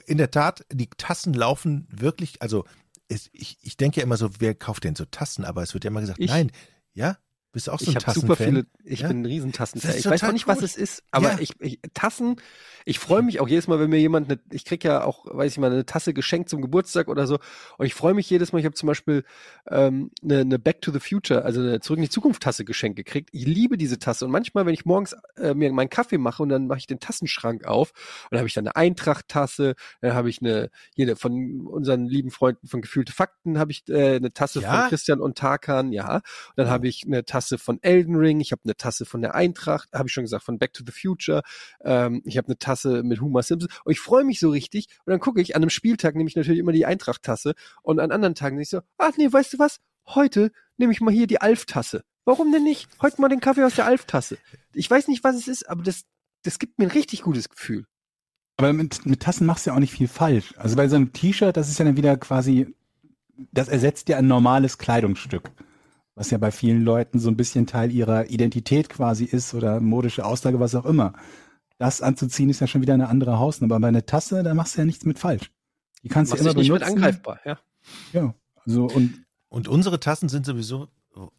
In 0.06 0.18
der 0.18 0.30
Tat, 0.30 0.64
die 0.72 0.88
Tassen 0.88 1.34
laufen 1.34 1.86
wirklich, 1.90 2.42
also 2.42 2.64
es, 3.08 3.28
ich, 3.32 3.58
ich 3.62 3.76
denke 3.76 3.98
ja 4.00 4.04
immer 4.04 4.16
so, 4.16 4.30
wer 4.38 4.54
kauft 4.54 4.84
denn 4.84 4.94
so 4.94 5.04
Tassen? 5.04 5.44
Aber 5.44 5.62
es 5.62 5.74
wird 5.74 5.84
ja 5.84 5.90
immer 5.90 6.00
gesagt, 6.00 6.20
Ich. 6.20 6.30
nein, 6.30 6.50
ja? 6.94 7.18
Bist 7.52 7.66
du 7.66 7.72
auch 7.72 7.80
so 7.80 7.90
Ich 7.90 7.96
ein 7.96 8.02
habe 8.02 8.12
super 8.12 8.36
Tassenfan? 8.36 8.46
viele, 8.46 8.66
ich 8.84 9.00
Ja? 9.00 9.08
bin 9.08 9.22
ein 9.22 9.26
Riesentassenfan. 9.26 9.90
Ich 9.90 9.96
weiß 9.96 10.04
noch 10.06 10.12
total 10.12 10.32
nicht, 10.34 10.46
was 10.46 10.58
gut. 10.58 10.64
es 10.66 10.76
ist, 10.76 11.02
aber 11.10 11.32
Ja. 11.32 11.38
ich, 11.40 11.60
ich 11.60 11.80
Tassen, 11.94 12.36
ich 12.84 13.00
freue 13.00 13.22
mich 13.22 13.40
auch 13.40 13.48
jedes 13.48 13.66
Mal, 13.66 13.80
wenn 13.80 13.90
mir 13.90 13.98
jemand, 13.98 14.30
eine, 14.30 14.38
ich 14.52 14.64
krieg 14.64 14.84
ja 14.84 15.02
auch, 15.02 15.26
weiß 15.26 15.50
ich 15.50 15.58
mal, 15.58 15.70
eine 15.72 15.84
Tasse 15.84 16.14
geschenkt 16.14 16.48
zum 16.48 16.62
Geburtstag 16.62 17.08
oder 17.08 17.26
so. 17.26 17.38
Und 17.76 17.86
ich 17.86 17.94
freue 17.94 18.14
mich 18.14 18.30
jedes 18.30 18.52
Mal, 18.52 18.60
ich 18.60 18.66
habe 18.66 18.76
zum 18.76 18.86
Beispiel 18.86 19.24
ähm, 19.68 20.12
eine, 20.22 20.40
eine 20.40 20.58
Back 20.60 20.80
to 20.80 20.92
the 20.92 21.00
Future, 21.00 21.44
also 21.44 21.60
eine 21.60 21.80
Zurück 21.80 21.98
in 21.98 22.04
die 22.04 22.08
Zukunft 22.10 22.40
Tasse 22.44 22.64
geschenkt 22.64 22.94
gekriegt. 22.96 23.30
Ich 23.32 23.46
liebe 23.46 23.76
diese 23.76 23.98
Tasse. 23.98 24.26
Und 24.26 24.30
manchmal, 24.30 24.64
wenn 24.66 24.74
ich 24.74 24.84
morgens 24.84 25.16
äh, 25.36 25.52
mir 25.52 25.72
meinen 25.72 25.90
Kaffee 25.90 26.18
mache 26.18 26.44
und 26.44 26.50
dann 26.50 26.68
mache 26.68 26.78
ich 26.78 26.86
den 26.86 27.00
Tassenschrank 27.00 27.64
auf 27.64 27.90
und 28.24 28.28
dann 28.32 28.38
habe 28.38 28.46
ich 28.48 28.54
dann 28.54 28.66
eine 28.68 28.76
Eintracht-Tasse, 28.76 29.74
dann 30.02 30.14
habe 30.14 30.30
ich 30.30 30.40
eine, 30.40 30.70
jede 30.94 31.16
von 31.16 31.66
unseren 31.66 32.06
lieben 32.06 32.30
Freunden 32.30 32.68
von 32.68 32.80
Gefühlte 32.80 33.12
Fakten 33.12 33.58
habe 33.58 33.72
ich 33.72 33.88
äh, 33.88 34.16
eine 34.16 34.32
Tasse 34.32 34.60
Ja? 34.60 34.82
von 34.82 34.88
Christian 34.90 35.20
und 35.20 35.36
Tarkan, 35.36 35.90
ja. 35.92 36.14
Und 36.16 36.22
dann 36.54 36.68
Oh. 36.68 36.70
habe 36.70 36.86
ich 36.86 37.04
eine 37.06 37.24
Tasse 37.24 37.39
Tasse 37.40 37.56
von 37.56 37.78
Elden 37.82 38.16
Ring, 38.16 38.40
ich 38.40 38.52
habe 38.52 38.60
eine 38.64 38.76
Tasse 38.76 39.06
von 39.06 39.22
der 39.22 39.34
Eintracht, 39.34 39.88
habe 39.94 40.08
ich 40.08 40.12
schon 40.12 40.24
gesagt, 40.24 40.44
von 40.44 40.58
Back 40.58 40.74
to 40.74 40.84
the 40.86 40.92
Future, 40.92 41.40
ähm, 41.82 42.20
ich 42.26 42.36
habe 42.36 42.48
eine 42.48 42.58
Tasse 42.58 43.02
mit 43.02 43.22
Homer 43.22 43.42
Simpson 43.42 43.70
und 43.84 43.92
ich 43.92 44.00
freue 44.00 44.24
mich 44.24 44.40
so 44.40 44.50
richtig 44.50 44.88
und 45.06 45.10
dann 45.10 45.20
gucke 45.20 45.40
ich, 45.40 45.56
an 45.56 45.62
einem 45.62 45.70
Spieltag 45.70 46.16
nehme 46.16 46.28
ich 46.28 46.36
natürlich 46.36 46.60
immer 46.60 46.72
die 46.72 46.84
Eintracht-Tasse 46.84 47.54
und 47.82 47.98
an 47.98 48.12
anderen 48.12 48.34
Tagen 48.34 48.56
denke 48.56 48.64
ich 48.64 48.68
so, 48.68 48.80
ach 48.98 49.16
nee, 49.16 49.32
weißt 49.32 49.54
du 49.54 49.58
was, 49.58 49.78
heute 50.06 50.52
nehme 50.76 50.92
ich 50.92 51.00
mal 51.00 51.14
hier 51.14 51.26
die 51.26 51.40
Alf-Tasse. 51.40 52.04
Warum 52.26 52.52
denn 52.52 52.62
nicht? 52.62 52.88
Heute 53.00 53.22
mal 53.22 53.28
den 53.28 53.40
Kaffee 53.40 53.64
aus 53.64 53.76
der 53.76 53.86
Alf-Tasse. 53.86 54.36
Ich 54.74 54.90
weiß 54.90 55.08
nicht, 55.08 55.24
was 55.24 55.36
es 55.36 55.48
ist, 55.48 55.68
aber 55.68 55.82
das, 55.82 56.02
das 56.42 56.58
gibt 56.58 56.78
mir 56.78 56.84
ein 56.84 56.90
richtig 56.90 57.22
gutes 57.22 57.48
Gefühl. 57.48 57.86
Aber 58.58 58.74
mit, 58.74 59.06
mit 59.06 59.20
Tassen 59.20 59.46
machst 59.46 59.64
du 59.64 59.70
ja 59.70 59.76
auch 59.76 59.80
nicht 59.80 59.94
viel 59.94 60.08
falsch. 60.08 60.52
Also 60.58 60.76
bei 60.76 60.88
so 60.88 60.96
einem 60.96 61.14
T-Shirt, 61.14 61.56
das 61.56 61.70
ist 61.70 61.78
ja 61.78 61.86
dann 61.86 61.96
wieder 61.96 62.18
quasi, 62.18 62.74
das 63.50 63.68
ersetzt 63.68 64.10
ja 64.10 64.18
ein 64.18 64.26
normales 64.26 64.76
Kleidungsstück. 64.76 65.50
Was 66.20 66.30
ja 66.30 66.36
bei 66.36 66.50
vielen 66.50 66.82
Leuten 66.82 67.18
so 67.18 67.30
ein 67.30 67.36
bisschen 67.38 67.66
Teil 67.66 67.90
ihrer 67.90 68.28
Identität 68.28 68.90
quasi 68.90 69.24
ist 69.24 69.54
oder 69.54 69.80
modische 69.80 70.22
Aussage, 70.22 70.60
was 70.60 70.74
auch 70.74 70.84
immer. 70.84 71.14
Das 71.78 72.02
anzuziehen 72.02 72.50
ist 72.50 72.60
ja 72.60 72.66
schon 72.66 72.82
wieder 72.82 72.92
eine 72.92 73.08
andere 73.08 73.38
Hausnummer. 73.38 73.76
Aber 73.76 73.80
bei 73.80 73.88
einer 73.88 74.04
Tasse, 74.04 74.42
da 74.42 74.52
machst 74.52 74.76
du 74.76 74.82
ja 74.82 74.84
nichts 74.84 75.06
mit 75.06 75.18
falsch. 75.18 75.50
Die 76.02 76.10
kannst 76.10 76.30
du 76.30 76.36
Machst 76.36 76.44
immer 76.44 76.60
nicht 76.60 76.70
mit 76.70 76.80
benutzen. 76.80 76.98
angreifbar, 76.98 77.40
ja. 77.46 77.58
Ja, 78.12 78.34
also 78.66 78.84
und 78.84 79.24
Und 79.48 79.66
unsere 79.66 79.98
Tassen 79.98 80.28
sind 80.28 80.44
sowieso 80.44 80.88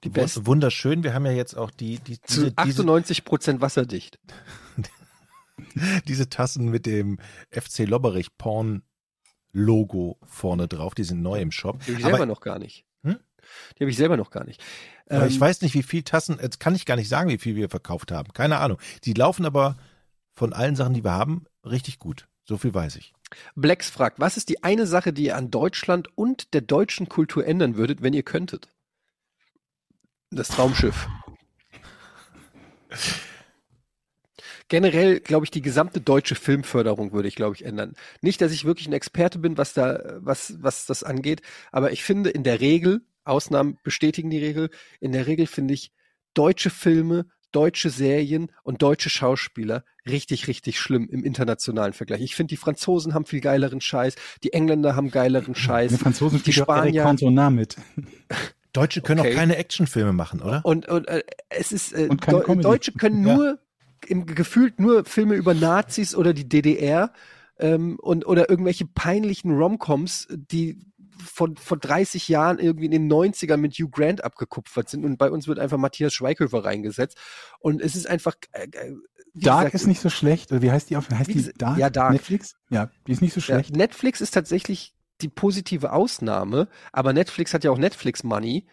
Die 0.03 0.09
besten. 0.09 0.47
wunderschön. 0.47 1.03
Wir 1.03 1.13
haben 1.13 1.27
ja 1.27 1.31
jetzt 1.31 1.55
auch 1.55 1.69
die, 1.69 1.99
die 1.99 2.19
Zu 2.19 2.33
diese, 2.33 2.45
diese, 2.45 2.57
98 2.57 3.23
Prozent 3.23 3.61
wasserdicht. 3.61 4.17
diese 6.07 6.27
Tassen 6.27 6.69
mit 6.69 6.87
dem 6.87 7.19
FC 7.51 7.87
Lobberich 7.87 8.35
Porn 8.35 8.81
Logo 9.51 10.17
vorne 10.23 10.67
drauf. 10.67 10.95
Die 10.95 11.03
sind 11.03 11.21
neu 11.21 11.39
im 11.39 11.51
Shop. 11.51 11.85
Die 11.85 12.01
selber 12.01 12.25
noch 12.25 12.41
gar 12.41 12.57
nicht. 12.57 12.83
Die 13.77 13.83
habe 13.83 13.91
ich 13.91 13.97
selber 13.97 14.17
noch 14.17 14.31
gar 14.31 14.43
nicht. 14.43 14.63
Ähm, 15.09 15.27
ich 15.27 15.39
weiß 15.39 15.61
nicht, 15.61 15.73
wie 15.73 15.83
viel 15.83 16.03
Tassen, 16.03 16.39
jetzt 16.41 16.59
kann 16.59 16.75
ich 16.75 16.85
gar 16.85 16.95
nicht 16.95 17.09
sagen, 17.09 17.29
wie 17.29 17.37
viel 17.37 17.55
wir 17.55 17.69
verkauft 17.69 18.11
haben. 18.11 18.33
Keine 18.33 18.57
Ahnung. 18.57 18.77
Die 19.03 19.13
laufen 19.13 19.45
aber 19.45 19.77
von 20.33 20.53
allen 20.53 20.75
Sachen, 20.75 20.93
die 20.93 21.03
wir 21.03 21.11
haben, 21.11 21.45
richtig 21.65 21.99
gut. 21.99 22.27
So 22.45 22.57
viel 22.57 22.73
weiß 22.73 22.95
ich. 22.95 23.13
Blacks 23.55 23.89
fragt, 23.89 24.19
was 24.19 24.37
ist 24.37 24.49
die 24.49 24.63
eine 24.63 24.85
Sache, 24.85 25.13
die 25.13 25.25
ihr 25.25 25.37
an 25.37 25.51
Deutschland 25.51 26.09
und 26.17 26.53
der 26.53 26.61
deutschen 26.61 27.07
Kultur 27.07 27.45
ändern 27.45 27.75
würdet, 27.77 28.01
wenn 28.01 28.13
ihr 28.13 28.23
könntet? 28.23 28.69
Das 30.31 30.49
Traumschiff. 30.49 31.07
Generell, 34.67 35.19
glaube 35.19 35.45
ich, 35.45 35.51
die 35.51 35.61
gesamte 35.61 35.99
deutsche 35.99 36.35
Filmförderung 36.35 37.11
würde 37.11 37.27
ich, 37.27 37.35
glaube 37.35 37.55
ich, 37.55 37.65
ändern. 37.65 37.93
Nicht, 38.21 38.39
dass 38.39 38.53
ich 38.53 38.63
wirklich 38.63 38.87
ein 38.87 38.93
Experte 38.93 39.39
bin, 39.39 39.57
was 39.57 39.73
da, 39.73 40.01
was, 40.19 40.55
was 40.63 40.85
das 40.85 41.03
angeht, 41.03 41.41
aber 41.73 41.91
ich 41.91 42.03
finde 42.03 42.29
in 42.29 42.43
der 42.43 42.61
Regel, 42.61 43.01
Ausnahmen 43.23 43.77
bestätigen 43.83 44.29
die 44.29 44.39
Regel, 44.39 44.69
in 44.99 45.11
der 45.11 45.27
Regel 45.27 45.47
finde 45.47 45.73
ich 45.73 45.91
deutsche 46.33 46.69
Filme, 46.69 47.25
deutsche 47.51 47.89
Serien 47.89 48.49
und 48.63 48.81
deutsche 48.81 49.09
Schauspieler 49.09 49.83
richtig, 50.07 50.47
richtig 50.47 50.79
schlimm 50.79 51.09
im 51.11 51.23
internationalen 51.23 51.93
Vergleich. 51.93 52.21
Ich 52.21 52.35
finde, 52.35 52.49
die 52.51 52.57
Franzosen 52.57 53.13
haben 53.13 53.25
viel 53.25 53.41
geileren 53.41 53.81
Scheiß, 53.81 54.15
die 54.43 54.53
Engländer 54.53 54.95
haben 54.95 55.11
geileren 55.11 55.53
Scheiß. 55.55 55.91
die 55.91 55.97
Franzosen 55.97 56.41
die 56.43 56.53
Spanier- 56.53 57.03
Cantona 57.03 57.49
mit. 57.49 57.75
Deutsche 58.73 59.01
können 59.01 59.19
Okay. 59.19 59.31
auch 59.33 59.35
keine 59.35 59.57
Actionfilme 59.57 60.13
machen, 60.13 60.41
oder? 60.41 60.61
Und, 60.63 60.87
und 60.87 61.05
äh, 61.09 61.23
es 61.49 61.73
ist, 61.73 61.91
äh, 61.91 62.07
Comedy. 62.07 62.61
Deutsche 62.61 62.93
können 62.93 63.27
Ja. 63.27 63.35
nur, 63.35 63.59
im, 64.07 64.25
gefühlt 64.25 64.79
nur 64.79 65.03
Filme 65.03 65.35
über 65.35 65.53
Nazis 65.53 66.15
oder 66.15 66.33
die 66.33 66.47
DDR 66.47 67.11
ähm, 67.59 67.99
und 67.99 68.25
oder 68.25 68.49
irgendwelche 68.49 68.85
peinlichen 68.85 69.51
Romcoms, 69.51 70.27
die 70.31 70.79
von 71.21 71.55
vor 71.57 71.77
30 71.77 72.27
Jahren 72.27 72.59
irgendwie 72.59 72.85
in 72.85 72.91
den 72.91 73.11
90ern 73.11 73.57
mit 73.57 73.73
Hugh 73.73 73.89
Grant 73.89 74.23
abgekupfert 74.23 74.89
sind 74.89 75.05
und 75.05 75.17
bei 75.17 75.29
uns 75.29 75.47
wird 75.47 75.59
einfach 75.59 75.77
Matthias 75.77 76.13
Schweighöfer 76.13 76.63
reingesetzt 76.65 77.17
und 77.59 77.81
es 77.81 77.95
ist 77.95 78.07
einfach 78.07 78.35
äh, 78.51 78.63
äh, 78.63 78.93
Dark 79.33 79.59
gesagt, 79.67 79.75
ist 79.75 79.87
nicht 79.87 80.01
so 80.01 80.09
schlecht. 80.09 80.51
Oder 80.51 80.61
wie 80.61 80.71
heißt 80.71 80.89
die 80.89 80.97
auf? 80.97 81.09
Heißt 81.09 81.33
die 81.33 81.53
Dark? 81.57 81.77
ja, 81.77 81.89
Dark. 81.89 82.11
Netflix? 82.11 82.55
Ja, 82.69 82.89
die 83.07 83.13
ist 83.13 83.21
nicht 83.21 83.33
so 83.33 83.39
Ja, 83.39 83.45
schlecht. 83.45 83.75
Netflix 83.75 84.19
ist 84.19 84.31
tatsächlich 84.31 84.93
die 85.21 85.29
positive 85.29 85.93
Ausnahme, 85.93 86.67
aber 86.91 87.13
Netflix 87.13 87.53
hat 87.53 87.63
ja 87.63 87.71
auch 87.71 87.77
Netflix 87.77 88.23
Money 88.23 88.67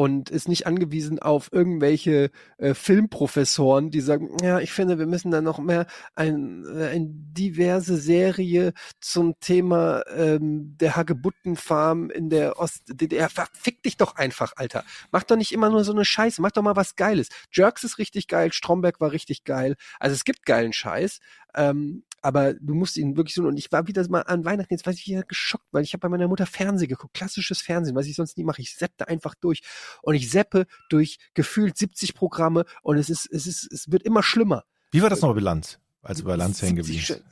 und 0.00 0.30
ist 0.30 0.48
nicht 0.48 0.66
angewiesen 0.66 1.18
auf 1.18 1.52
irgendwelche 1.52 2.30
äh, 2.56 2.72
Filmprofessoren, 2.72 3.90
die 3.90 4.00
sagen, 4.00 4.34
ja, 4.42 4.58
ich 4.58 4.72
finde, 4.72 4.98
wir 4.98 5.04
müssen 5.04 5.30
da 5.30 5.42
noch 5.42 5.58
mehr 5.58 5.86
ein, 6.14 6.64
äh, 6.64 6.86
eine 6.86 7.06
diverse 7.10 7.98
Serie 7.98 8.72
zum 8.98 9.38
Thema 9.40 10.02
ähm, 10.16 10.74
der 10.78 10.96
Hagebuttenfarm 10.96 12.08
in 12.08 12.30
der 12.30 12.58
Ost-DDR. 12.58 13.28
Verfick 13.28 13.82
dich 13.82 13.98
doch 13.98 14.16
einfach, 14.16 14.54
Alter. 14.56 14.84
Mach 15.10 15.24
doch 15.24 15.36
nicht 15.36 15.52
immer 15.52 15.68
nur 15.68 15.84
so 15.84 15.92
eine 15.92 16.06
Scheiße, 16.06 16.40
mach 16.40 16.52
doch 16.52 16.62
mal 16.62 16.76
was 16.76 16.96
Geiles. 16.96 17.28
Jerks 17.52 17.84
ist 17.84 17.98
richtig 17.98 18.26
geil, 18.26 18.54
Stromberg 18.54 19.02
war 19.02 19.12
richtig 19.12 19.44
geil. 19.44 19.76
Also 19.98 20.14
es 20.14 20.24
gibt 20.24 20.46
geilen 20.46 20.72
Scheiß. 20.72 21.18
Ähm, 21.54 22.04
aber 22.22 22.54
du 22.54 22.74
musst 22.74 22.96
ihn 22.96 23.16
wirklich 23.16 23.34
so, 23.34 23.44
und 23.44 23.56
ich 23.56 23.70
war 23.72 23.86
wieder 23.86 24.06
mal 24.08 24.22
an 24.22 24.44
Weihnachten, 24.44 24.72
jetzt 24.72 24.86
war 24.86 24.92
ich 24.92 25.06
wieder 25.06 25.22
geschockt, 25.22 25.66
weil 25.72 25.82
ich 25.82 25.92
habe 25.92 26.00
bei 26.00 26.08
meiner 26.08 26.28
Mutter 26.28 26.46
Fernsehen 26.46 26.88
geguckt, 26.88 27.14
klassisches 27.14 27.60
Fernsehen, 27.60 27.96
was 27.96 28.06
ich 28.06 28.16
sonst 28.16 28.36
nie 28.36 28.44
mache. 28.44 28.62
Ich 28.62 28.76
seppte 28.76 29.08
einfach 29.08 29.34
durch 29.34 29.62
und 30.02 30.14
ich 30.14 30.30
seppe 30.30 30.66
durch 30.88 31.18
gefühlt 31.34 31.76
70 31.76 32.14
Programme 32.14 32.64
und 32.82 32.98
es 32.98 33.10
ist, 33.10 33.28
es 33.30 33.46
ist, 33.46 33.70
es 33.72 33.90
wird 33.90 34.02
immer 34.02 34.22
schlimmer. 34.22 34.64
Wie 34.90 35.02
war 35.02 35.10
das 35.10 35.20
noch 35.20 35.34
bei 35.34 35.40
Lanz? 35.40 35.78
Als 36.02 36.18
du 36.18 36.24
bei 36.24 36.36
Lanz 36.36 36.62
hängen 36.62 36.82
70 36.82 37.08
geblieben 37.08 37.30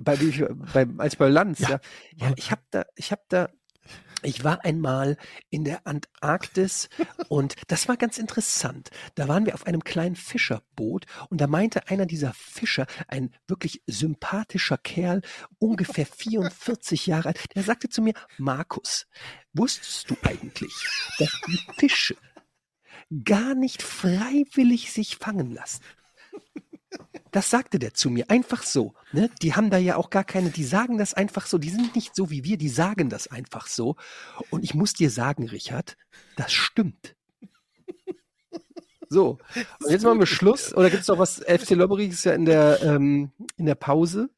Bei, 0.00 0.16
bei, 0.16 0.86
als 0.98 1.16
bei 1.16 1.28
Lanz, 1.28 1.60
ja. 1.60 1.70
Ja. 1.70 1.80
ja. 2.16 2.32
ich 2.36 2.50
habe 2.50 2.62
da, 2.70 2.84
ich 2.94 3.10
habe 3.10 3.22
da, 3.28 3.48
ich 4.22 4.44
war 4.44 4.64
einmal 4.64 5.16
in 5.50 5.64
der 5.64 5.86
Antarktis 5.86 6.88
und 7.28 7.54
das 7.68 7.88
war 7.88 7.96
ganz 7.96 8.18
interessant. 8.18 8.90
Da 9.14 9.28
waren 9.28 9.46
wir 9.46 9.54
auf 9.54 9.66
einem 9.66 9.84
kleinen 9.84 10.16
Fischerboot 10.16 11.06
und 11.30 11.40
da 11.40 11.46
meinte 11.46 11.88
einer 11.88 12.06
dieser 12.06 12.32
Fischer, 12.34 12.86
ein 13.06 13.30
wirklich 13.46 13.82
sympathischer 13.86 14.78
Kerl, 14.78 15.22
ungefähr 15.58 16.06
44 16.06 17.06
Jahre 17.06 17.28
alt, 17.28 17.54
der 17.54 17.62
sagte 17.62 17.88
zu 17.88 18.02
mir, 18.02 18.14
Markus, 18.38 19.06
wusstest 19.52 20.10
du 20.10 20.16
eigentlich, 20.22 20.74
dass 21.18 21.40
die 21.46 21.60
Fische 21.78 22.16
gar 23.24 23.54
nicht 23.54 23.82
freiwillig 23.82 24.92
sich 24.92 25.16
fangen 25.16 25.52
lassen? 25.52 25.82
Das 27.30 27.50
sagte 27.50 27.78
der 27.78 27.92
zu 27.92 28.08
mir, 28.08 28.30
einfach 28.30 28.62
so. 28.62 28.94
Ne? 29.12 29.28
Die 29.42 29.54
haben 29.54 29.68
da 29.70 29.76
ja 29.76 29.96
auch 29.96 30.08
gar 30.10 30.24
keine, 30.24 30.48
die 30.50 30.64
sagen 30.64 30.96
das 30.96 31.12
einfach 31.12 31.46
so, 31.46 31.58
die 31.58 31.68
sind 31.68 31.94
nicht 31.94 32.16
so 32.16 32.30
wie 32.30 32.44
wir, 32.44 32.56
die 32.56 32.70
sagen 32.70 33.10
das 33.10 33.26
einfach 33.28 33.66
so. 33.66 33.96
Und 34.50 34.64
ich 34.64 34.74
muss 34.74 34.94
dir 34.94 35.10
sagen, 35.10 35.46
Richard, 35.48 35.96
das 36.36 36.52
stimmt. 36.52 37.14
So, 39.10 39.38
und 39.84 39.90
jetzt 39.90 40.04
machen 40.04 40.18
wir 40.18 40.26
Schluss. 40.26 40.74
Oder 40.74 40.90
gibt 40.90 41.00
es 41.02 41.08
noch 41.08 41.18
was? 41.18 41.38
FC 41.40 41.70
Lobbery 41.70 42.06
ist 42.08 42.24
ja 42.24 42.32
in 42.34 42.44
der, 42.44 42.82
ähm, 42.82 43.30
in 43.56 43.64
der 43.64 43.74
Pause. 43.74 44.28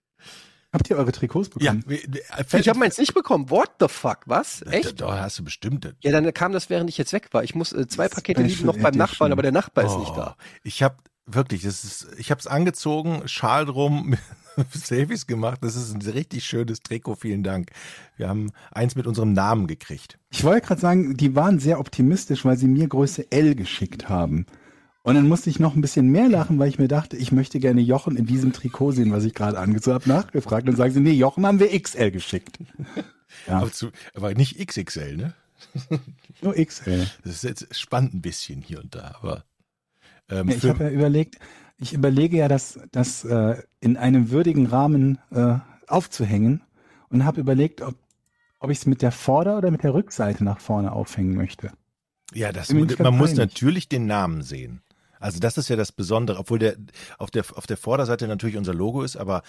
Habt 0.72 0.88
ihr 0.88 0.96
eure 0.96 1.10
Trikots 1.10 1.50
Ja, 1.58 1.72
bekommen? 1.72 1.84
wir- 1.88 2.02
wir- 2.08 2.60
Ich 2.60 2.68
habe 2.68 2.78
meins 2.78 2.96
nicht 2.96 3.12
bekommen. 3.12 3.50
What 3.50 3.70
the 3.80 3.88
fuck? 3.88 4.20
Was? 4.26 4.62
Echt? 4.62 5.00
Da 5.00 5.18
hast 5.22 5.40
du 5.40 5.44
bestimmt. 5.44 5.92
Ja, 6.02 6.12
dann 6.12 6.32
kam 6.32 6.52
das, 6.52 6.70
während 6.70 6.88
ich 6.88 6.96
jetzt 6.98 7.12
weg 7.12 7.28
war. 7.32 7.42
Ich 7.42 7.56
muss 7.56 7.72
äh, 7.72 7.88
zwei 7.88 8.04
Das 8.06 8.14
Pakete 8.14 8.42
liegen 8.42 8.64
noch 8.64 8.78
beim. 8.78 8.94
Nachbarn, 8.94 9.32
aber 9.32 9.42
der 9.42 9.50
Nachbar 9.50 9.84
ist 9.86 9.98
nicht 9.98 10.16
da. 10.16 10.36
Oh, 10.38 10.42
Ich 10.62 10.84
habe 10.84 10.96
wirklich, 11.34 11.62
das 11.62 11.84
ist, 11.84 12.08
ich 12.18 12.30
habe 12.30 12.40
es 12.40 12.46
angezogen, 12.46 13.22
Schal 13.26 13.66
drum, 13.66 14.16
Selfies 14.72 15.26
gemacht. 15.26 15.58
Das 15.62 15.76
ist 15.76 15.94
ein 15.94 16.02
richtig 16.02 16.44
schönes 16.44 16.82
Trikot. 16.82 17.16
Vielen 17.16 17.42
Dank. 17.42 17.70
Wir 18.16 18.28
haben 18.28 18.52
eins 18.70 18.96
mit 18.96 19.06
unserem 19.06 19.32
Namen 19.32 19.66
gekriegt. 19.66 20.18
Ich 20.30 20.44
wollte 20.44 20.66
gerade 20.66 20.80
sagen, 20.80 21.16
die 21.16 21.34
waren 21.34 21.58
sehr 21.58 21.80
optimistisch, 21.80 22.44
weil 22.44 22.56
sie 22.56 22.68
mir 22.68 22.88
Größe 22.88 23.30
L 23.30 23.54
geschickt 23.54 24.08
haben. 24.08 24.46
Und 25.02 25.14
dann 25.14 25.28
musste 25.28 25.48
ich 25.48 25.58
noch 25.58 25.74
ein 25.74 25.80
bisschen 25.80 26.10
mehr 26.10 26.28
lachen, 26.28 26.58
weil 26.58 26.68
ich 26.68 26.78
mir 26.78 26.88
dachte, 26.88 27.16
ich 27.16 27.32
möchte 27.32 27.58
gerne 27.58 27.80
Jochen 27.80 28.16
in 28.16 28.26
diesem 28.26 28.52
Trikot 28.52 28.92
sehen, 28.92 29.12
was 29.12 29.24
ich 29.24 29.34
gerade 29.34 29.58
angezogen 29.58 29.94
habe, 29.94 30.08
nachgefragt. 30.08 30.68
Und 30.68 30.76
sagen 30.76 30.92
sie, 30.92 31.00
nee, 31.00 31.12
Jochen 31.12 31.46
haben 31.46 31.58
wir 31.58 31.78
XL 31.80 32.10
geschickt. 32.10 32.58
Ja. 33.46 33.58
Aber, 33.58 33.70
zu, 33.70 33.90
aber 34.12 34.34
nicht 34.34 34.58
XXL, 34.58 35.16
ne? 35.16 35.34
Nur 36.42 36.54
XL. 36.54 37.06
Das 37.22 37.34
ist 37.34 37.44
jetzt 37.44 37.78
spannend 37.78 38.12
ein 38.12 38.22
bisschen 38.22 38.60
hier 38.60 38.80
und 38.80 38.96
da, 38.96 39.14
aber 39.20 39.44
ähm, 40.30 40.48
Ja, 40.48 40.56
ich 40.56 40.64
habe 40.64 40.84
ja 40.84 40.90
überlegt, 40.90 41.38
ich 41.78 41.92
überlege 41.92 42.36
ja, 42.36 42.48
das, 42.48 42.78
das 42.92 43.24
äh, 43.24 43.62
in 43.80 43.96
einem 43.96 44.30
würdigen 44.30 44.66
Rahmen 44.66 45.18
äh, 45.30 45.56
aufzuhängen 45.86 46.62
und 47.08 47.24
habe 47.24 47.40
überlegt, 47.40 47.82
ob, 47.82 47.94
ob 48.58 48.70
ich 48.70 48.78
es 48.78 48.86
mit 48.86 49.02
der 49.02 49.12
Vorder- 49.12 49.58
oder 49.58 49.70
mit 49.70 49.82
der 49.82 49.94
Rückseite 49.94 50.44
nach 50.44 50.60
vorne 50.60 50.92
aufhängen 50.92 51.34
möchte. 51.34 51.72
Ja, 52.32 52.52
das, 52.52 52.72
man 52.72 52.86
ganz 52.86 53.16
muss 53.16 53.34
natürlich 53.34 53.88
den 53.88 54.06
Namen 54.06 54.42
sehen. 54.42 54.82
Also 55.18 55.38
das 55.38 55.58
ist 55.58 55.68
ja 55.68 55.76
das 55.76 55.92
Besondere, 55.92 56.38
obwohl 56.38 56.58
der 56.58 56.76
auf 57.18 57.30
der 57.30 57.44
auf 57.54 57.66
der 57.66 57.76
Vorderseite 57.76 58.26
natürlich 58.26 58.56
unser 58.56 58.72
Logo 58.72 59.02
ist, 59.02 59.16
aber 59.16 59.42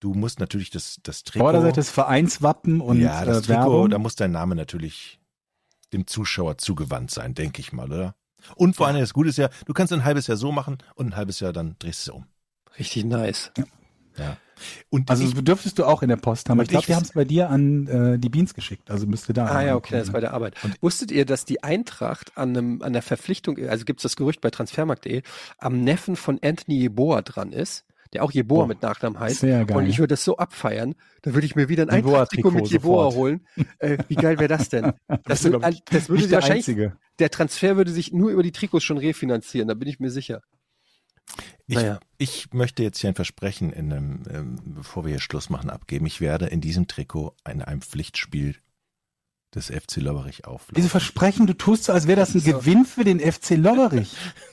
du 0.00 0.14
musst 0.14 0.40
natürlich 0.40 0.70
das 0.70 1.00
das 1.02 1.22
Trikot. 1.22 1.44
Vorderseite 1.44 1.80
ist 1.80 1.90
Vereinswappen 1.90 2.80
und 2.80 2.98
ja, 2.98 3.24
das 3.24 3.38
äh, 3.38 3.42
Trikot, 3.42 3.60
Werbung. 3.60 3.90
da 3.90 3.98
muss 3.98 4.16
dein 4.16 4.30
Name 4.30 4.54
natürlich 4.54 5.20
dem 5.92 6.06
Zuschauer 6.06 6.56
zugewandt 6.56 7.10
sein, 7.10 7.34
denke 7.34 7.60
ich 7.60 7.72
mal, 7.72 7.92
oder? 7.92 8.14
Und 8.56 8.76
vor 8.76 8.86
allem 8.86 8.98
das 8.98 9.12
Gute 9.12 9.28
ist 9.30 9.38
ja, 9.38 9.48
du 9.66 9.72
kannst 9.72 9.92
ein 9.92 10.04
halbes 10.04 10.26
Jahr 10.26 10.36
so 10.36 10.52
machen 10.52 10.78
und 10.94 11.08
ein 11.08 11.16
halbes 11.16 11.40
Jahr 11.40 11.52
dann 11.52 11.76
drehst 11.78 12.06
du 12.06 12.10
es 12.10 12.16
um. 12.16 12.26
Richtig 12.78 13.04
nice. 13.04 13.52
Ja. 14.16 14.36
Und 14.90 15.10
Also 15.10 15.24
ich, 15.24 15.34
dürftest 15.34 15.78
du 15.78 15.84
auch 15.84 16.02
in 16.02 16.08
der 16.08 16.16
Post 16.16 16.48
haben. 16.48 16.58
Und 16.58 16.64
Ich 16.64 16.70
glaube, 16.70 16.86
wir 16.88 16.96
haben 16.96 17.02
es 17.02 17.12
bei 17.12 17.24
dir 17.24 17.50
an 17.50 17.86
äh, 17.86 18.18
die 18.18 18.28
Beans 18.28 18.54
geschickt. 18.54 18.90
Also 18.90 19.06
müsste 19.06 19.32
da. 19.32 19.46
Ah 19.46 19.62
ja, 19.62 19.74
okay, 19.74 19.94
das 19.94 20.08
ist 20.08 20.12
bei 20.12 20.20
der 20.20 20.32
Arbeit. 20.32 20.54
Wusstet 20.80 21.10
ihr, 21.10 21.24
dass 21.24 21.44
die 21.44 21.62
Eintracht 21.62 22.36
an, 22.36 22.56
einem, 22.56 22.82
an 22.82 22.92
der 22.92 23.02
Verpflichtung, 23.02 23.58
also 23.68 23.84
gibt 23.84 24.00
es 24.00 24.02
das 24.02 24.16
Gerücht 24.16 24.40
bei 24.40 24.50
transfermarkt.de, 24.50 25.22
am 25.58 25.82
Neffen 25.82 26.16
von 26.16 26.38
Anthony 26.42 26.78
Jeboa 26.78 27.22
dran 27.22 27.52
ist, 27.52 27.84
der 28.12 28.22
auch 28.22 28.32
Jeboa 28.32 28.62
Boah, 28.62 28.66
mit 28.66 28.82
Nachnamen 28.82 29.18
heißt. 29.18 29.40
Sehr 29.40 29.64
geil. 29.64 29.76
Und 29.76 29.86
ich 29.86 29.98
würde 29.98 30.12
das 30.12 30.24
so 30.24 30.36
abfeiern, 30.36 30.94
da 31.22 31.34
würde 31.34 31.46
ich 31.46 31.56
mir 31.56 31.68
wieder 31.68 31.84
ein 31.84 31.90
Eintracht-Trikot 31.90 32.50
mit 32.50 32.68
Jeboa 32.68 33.04
sofort. 33.04 33.14
holen. 33.14 33.46
Äh, 33.78 33.98
wie 34.08 34.16
geil 34.16 34.38
wäre 34.38 34.48
das 34.48 34.68
denn? 34.68 34.92
Das, 35.24 35.42
glaub 35.42 35.66
ich, 35.68 35.82
das 35.84 36.08
würde 36.08 36.22
der 36.24 36.32
wahrscheinlich, 36.32 36.68
Einzige. 36.68 36.96
der 37.18 37.30
Transfer 37.30 37.76
würde 37.76 37.90
sich 37.90 38.12
nur 38.12 38.30
über 38.30 38.42
die 38.42 38.52
Trikots 38.52 38.84
schon 38.84 38.98
refinanzieren, 38.98 39.68
da 39.68 39.74
bin 39.74 39.88
ich 39.88 40.00
mir 40.00 40.10
sicher. 40.10 40.42
ich, 41.66 41.76
naja. 41.76 42.00
ich 42.18 42.52
möchte 42.52 42.82
jetzt 42.82 42.98
hier 42.98 43.08
ein 43.08 43.14
Versprechen, 43.14 43.72
in 43.72 43.92
einem, 43.92 44.22
ähm, 44.30 44.58
bevor 44.64 45.04
wir 45.04 45.10
hier 45.10 45.20
Schluss 45.20 45.48
machen, 45.48 45.70
abgeben. 45.70 46.06
Ich 46.06 46.20
werde 46.20 46.46
in 46.46 46.60
diesem 46.60 46.88
Trikot 46.88 47.34
in 47.48 47.62
einem 47.62 47.82
Pflichtspiel 47.82 48.56
des 49.54 49.66
FC 49.66 49.96
Lobberich 49.96 50.46
auflaufen. 50.46 50.74
Diese 50.74 50.88
Versprechen, 50.88 51.46
du 51.46 51.54
tust 51.54 51.84
so, 51.84 51.92
als 51.92 52.06
wäre 52.06 52.18
das 52.18 52.34
ein 52.34 52.42
Gewinn 52.42 52.84
für 52.84 53.04
den 53.04 53.20
FC 53.20 53.50
Lobberich. 53.50 54.14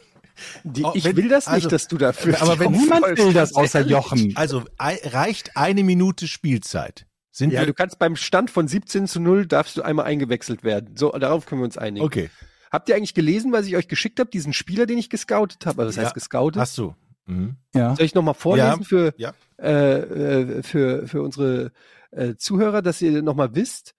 Die, 0.63 0.83
Oh, 0.83 0.91
ich 0.95 1.03
wenn- 1.05 1.15
will 1.17 1.29
das 1.29 1.45
nicht, 1.47 1.53
also- 1.55 1.69
dass 1.69 1.87
du 1.87 1.97
dafür. 1.97 2.41
Aber 2.41 2.59
wenn 2.59 2.71
niemand 2.79 3.05
will 3.17 3.33
das 3.33 3.55
außer 3.55 3.81
Jochen. 3.81 4.33
Also 4.35 4.63
ei- 4.77 4.99
reicht 5.03 5.55
eine 5.57 5.83
Minute 5.83 6.27
Spielzeit. 6.27 7.05
Sind 7.31 7.51
Ja, 7.53 7.61
wir 7.61 7.67
du 7.67 7.73
kannst 7.73 7.99
beim 7.99 8.15
Stand 8.15 8.49
von 8.51 8.67
17 8.67 9.07
zu 9.07 9.19
0 9.19 9.45
darfst 9.45 9.77
du 9.77 9.81
einmal 9.81 10.05
eingewechselt 10.05 10.63
werden. 10.63 10.95
So, 10.97 11.11
darauf 11.11 11.45
können 11.45 11.61
wir 11.61 11.65
uns 11.65 11.77
einigen. 11.77 12.05
Okay. 12.05 12.29
Habt 12.71 12.89
ihr 12.89 12.95
eigentlich 12.95 13.13
gelesen, 13.13 13.51
was 13.51 13.65
ich 13.65 13.75
euch 13.75 13.87
geschickt 13.87 14.19
habe, 14.19 14.29
diesen 14.29 14.53
Spieler, 14.53 14.85
den 14.85 14.97
ich 14.97 15.09
gescoutet 15.09 15.65
habe? 15.65 15.81
Also, 15.83 15.89
das 15.89 15.95
Ja. 15.95 16.03
heißt 16.03 16.13
gescoutet? 16.15 16.59
Hast 16.61 16.77
du. 16.77 16.95
Mhm. 17.25 17.55
Ja. 17.73 17.95
Soll 17.95 18.05
ich 18.05 18.13
nochmal 18.15 18.33
vorlesen 18.33 18.79
Ja, 18.81 18.83
für, 18.85 19.13
ja. 19.17 19.33
Äh, 19.57 19.99
äh, 19.99 20.63
für, 20.63 21.07
für 21.07 21.21
unsere 21.21 21.71
äh, 22.11 22.35
Zuhörer, 22.35 22.81
dass 22.81 23.01
ihr 23.01 23.21
nochmal 23.21 23.55
wisst? 23.55 23.93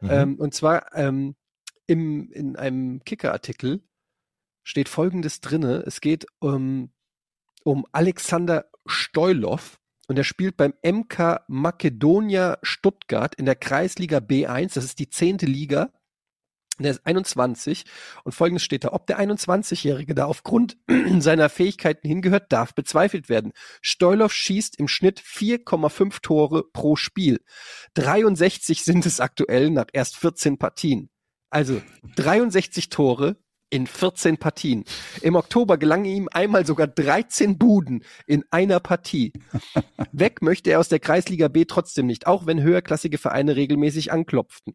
Mhm. 0.00 0.08
Ähm, 0.10 0.34
und 0.36 0.52
zwar 0.52 0.94
ähm, 0.94 1.36
im, 1.86 2.30
in 2.32 2.56
einem 2.56 3.02
Kicker-Artikel 3.04 3.80
steht 4.66 4.88
Folgendes 4.88 5.40
drinne. 5.40 5.84
Es 5.86 6.00
geht 6.00 6.26
um, 6.40 6.90
um 7.62 7.86
Alexander 7.92 8.66
Stoilov 8.84 9.78
und 10.08 10.18
er 10.18 10.24
spielt 10.24 10.56
beim 10.56 10.74
MK 10.84 11.44
Makedonia 11.46 12.58
Stuttgart 12.62 13.34
in 13.36 13.46
der 13.46 13.54
Kreisliga 13.54 14.18
B1. 14.18 14.74
Das 14.74 14.84
ist 14.84 14.98
die 14.98 15.08
zehnte 15.08 15.46
Liga. 15.46 15.92
Der 16.80 16.90
ist 16.90 17.06
21 17.06 17.84
und 18.24 18.32
folgendes 18.32 18.64
steht 18.64 18.82
da. 18.82 18.92
Ob 18.92 19.06
der 19.06 19.20
21-Jährige 19.20 20.16
da 20.16 20.26
aufgrund 20.26 20.76
seiner 21.20 21.48
Fähigkeiten 21.48 22.06
hingehört, 22.06 22.52
darf 22.52 22.74
bezweifelt 22.74 23.28
werden. 23.28 23.52
Stoilov 23.82 24.32
schießt 24.32 24.78
im 24.80 24.88
Schnitt 24.88 25.20
4,5 25.20 26.20
Tore 26.22 26.64
pro 26.72 26.96
Spiel. 26.96 27.40
63 27.94 28.82
sind 28.84 29.06
es 29.06 29.20
aktuell 29.20 29.70
nach 29.70 29.86
erst 29.92 30.16
14 30.16 30.58
Partien. 30.58 31.08
Also 31.50 31.80
63 32.16 32.90
Tore 32.90 33.36
in 33.70 33.86
14 33.86 34.38
Partien. 34.38 34.84
Im 35.22 35.34
Oktober 35.34 35.76
gelangen 35.78 36.04
ihm 36.04 36.28
einmal 36.32 36.64
sogar 36.64 36.86
13 36.86 37.58
Buden 37.58 38.04
in 38.26 38.44
einer 38.50 38.80
Partie. 38.80 39.32
Weg 40.12 40.42
möchte 40.42 40.70
er 40.70 40.80
aus 40.80 40.88
der 40.88 41.00
Kreisliga 41.00 41.48
B 41.48 41.64
trotzdem 41.64 42.06
nicht, 42.06 42.26
auch 42.26 42.46
wenn 42.46 42.62
höherklassige 42.62 43.18
Vereine 43.18 43.56
regelmäßig 43.56 44.12
anklopften. 44.12 44.74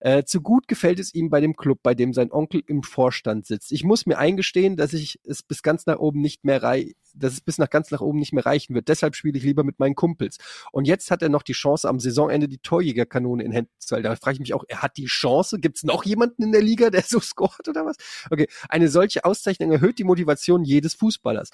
Äh, 0.00 0.24
zu 0.24 0.40
gut 0.40 0.68
gefällt 0.68 0.98
es 0.98 1.14
ihm 1.14 1.30
bei 1.30 1.40
dem 1.40 1.56
Club, 1.56 1.80
bei 1.82 1.94
dem 1.94 2.12
sein 2.12 2.32
Onkel 2.32 2.62
im 2.66 2.82
Vorstand 2.82 3.46
sitzt. 3.46 3.72
Ich 3.72 3.84
muss 3.84 4.06
mir 4.06 4.18
eingestehen, 4.18 4.76
dass 4.76 4.92
ich 4.92 5.20
es 5.24 5.42
bis 5.42 5.62
ganz 5.62 5.86
nach 5.86 5.98
oben 5.98 6.20
nicht 6.20 6.44
mehr 6.44 6.62
rei 6.62 6.92
dass 7.14 7.32
es 7.32 7.40
bis 7.40 7.58
nach 7.58 7.70
ganz 7.70 7.90
nach 7.90 8.00
oben 8.00 8.18
nicht 8.18 8.32
mehr 8.32 8.46
reichen 8.46 8.74
wird. 8.74 8.88
Deshalb 8.88 9.14
spiele 9.16 9.38
ich 9.38 9.44
lieber 9.44 9.64
mit 9.64 9.78
meinen 9.78 9.94
Kumpels. 9.94 10.38
Und 10.72 10.86
jetzt 10.86 11.10
hat 11.10 11.22
er 11.22 11.28
noch 11.28 11.42
die 11.42 11.52
Chance, 11.52 11.88
am 11.88 12.00
Saisonende 12.00 12.48
die 12.48 12.58
Torjägerkanone 12.58 13.42
in 13.42 13.52
Händen 13.52 13.72
zu 13.78 13.94
halten. 13.94 14.08
Da 14.08 14.16
frage 14.16 14.34
ich 14.34 14.40
mich 14.40 14.54
auch, 14.54 14.64
er 14.68 14.82
hat 14.82 14.96
die 14.96 15.06
Chance? 15.06 15.58
Gibt 15.58 15.78
es 15.78 15.84
noch 15.84 16.04
jemanden 16.04 16.42
in 16.42 16.52
der 16.52 16.62
Liga, 16.62 16.90
der 16.90 17.02
so 17.02 17.20
scoret 17.20 17.68
oder 17.68 17.84
was? 17.84 17.96
Okay, 18.30 18.48
eine 18.68 18.88
solche 18.88 19.24
Auszeichnung 19.24 19.72
erhöht 19.72 19.98
die 19.98 20.04
Motivation 20.04 20.64
jedes 20.64 20.94
Fußballers. 20.94 21.50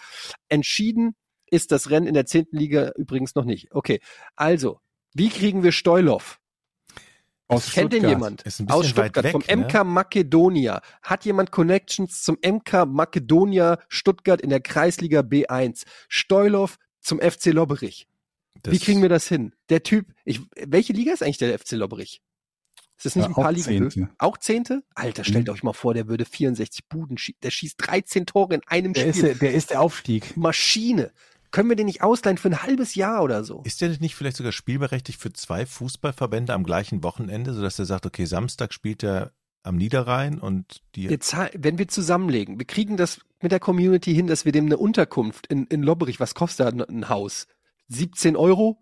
Entschieden 0.49 1.15
ist 1.49 1.73
das 1.73 1.91
Rennen 1.91 2.07
in 2.07 2.15
der 2.15 2.27
zehnten 2.27 2.57
Liga 2.57 2.93
übrigens 2.97 3.35
noch 3.35 3.45
nicht. 3.45 3.73
Okay, 3.73 4.01
also, 4.35 4.81
wie 5.15 5.29
kriegen 5.29 5.63
wir 5.63 5.73
Stoilov? 5.73 6.41
Aus 7.49 7.71
Kennt 7.73 7.93
den 7.93 8.01
Stuttgart. 8.01 8.11
jemand? 8.11 8.43
Ist 8.43 8.61
ein 8.61 8.67
bisschen 8.67 8.81
Aus 8.81 8.89
Stuttgart, 8.89 9.25
weg, 9.25 9.33
vom 9.33 9.43
ne? 9.47 9.57
MK 9.57 9.85
Makedonia. 9.85 10.81
Hat 11.03 11.25
jemand 11.25 11.53
Connections 11.53 12.23
zum 12.23 12.37
MK 12.45 12.87
Makedonia 12.87 13.79
Stuttgart 13.89 14.41
in 14.41 14.51
der 14.51 14.61
Kreisliga 14.61 15.21
B1? 15.21 15.85
Stoilov 16.09 16.77
zum 17.01 17.21
FC 17.21 17.47
Lobberich. 17.53 18.09
Das- 18.63 18.75
Wie 18.75 18.79
kriegen 18.81 19.01
wir 19.03 19.09
das 19.09 19.29
hin? 19.29 19.55
Der 19.69 19.83
Typ, 19.85 20.07
ich, 20.25 20.41
welche 20.67 20.93
Liga 20.93 21.13
ist 21.13 21.23
eigentlich 21.23 21.39
der 21.39 21.57
FC 21.57 21.73
Lobberich? 21.73 22.21
Ist 22.97 23.05
das 23.07 23.15
nicht 23.15 23.25
Ja, 23.25 23.29
ein 23.29 23.35
paar 23.35 23.47
auch 23.47 23.51
Ligen? 23.51 23.91
Zehnte. 23.91 24.09
Auch 24.19 24.39
Zehnte? 24.39 24.83
Alter, 24.95 25.23
stellt 25.23 25.47
Mhm. 25.47 25.53
euch 25.53 25.63
mal 25.63 25.75
vor, 25.75 25.93
der 25.95 26.09
würde 26.09 26.25
64 26.25 26.89
Buden 26.89 27.19
schießen. 27.19 27.39
Der 27.43 27.51
schießt 27.51 27.77
13 27.79 28.27
Tore 28.27 28.55
in 28.55 28.63
einem 28.67 28.95
Der 28.95 29.07
ist, 29.07 29.19
Spiel. 29.19 29.29
der, 29.29 29.35
der 29.39 29.55
ist 29.55 29.71
der 29.71 29.83
Aufstieg. 29.83 30.37
Maschine. 30.37 31.13
Können 31.51 31.69
wir 31.69 31.77
den 31.77 31.87
nicht 31.87 32.03
ausleihen 32.03 32.39
für 32.39 32.49
ein 32.49 32.63
halbes 32.63 32.95
Jahr 32.95 33.23
oder 33.23 33.45
so? 33.45 33.63
Ist 33.65 33.81
der 33.81 33.91
nicht 34.01 34.15
vielleicht 34.15 34.37
sogar 34.37 34.53
spielberechtigt 34.53 35.21
für 35.21 35.33
zwei 35.33 35.67
Fußballverbände 35.67 36.53
am 36.53 36.65
gleichen 36.65 37.03
Wochenende, 37.03 37.53
sodass 37.53 37.79
er 37.79 37.87
sagt, 37.87 38.07
okay, 38.07 38.25
Samstag 38.25 38.73
spielt 38.73 39.03
er 39.03 39.33
am 39.63 39.77
Niederrhein 39.77 40.39
und 40.39 40.83
die. 40.95 41.09
Wir 41.09 41.19
wenn 41.55 41.79
wir 41.79 41.89
zusammenlegen, 41.89 42.59
wir 42.59 42.67
kriegen 42.67 42.97
das 42.97 43.21
mit 43.41 43.53
der 43.53 43.61
Community 43.61 44.15
hin, 44.15 44.27
dass 44.27 44.45
wir 44.45 44.53
dem 44.53 44.67
eine 44.67 44.79
Unterkunft 44.79 45.47
in, 45.49 45.67
in 45.67 45.83
Lobberich, 45.83 46.21
was 46.21 46.35
kostet 46.35 46.67
da 46.67 46.71
ein, 46.71 46.81
ein 46.83 47.09
Haus? 47.09 47.47
17 47.89 48.37
Euro? 48.37 48.79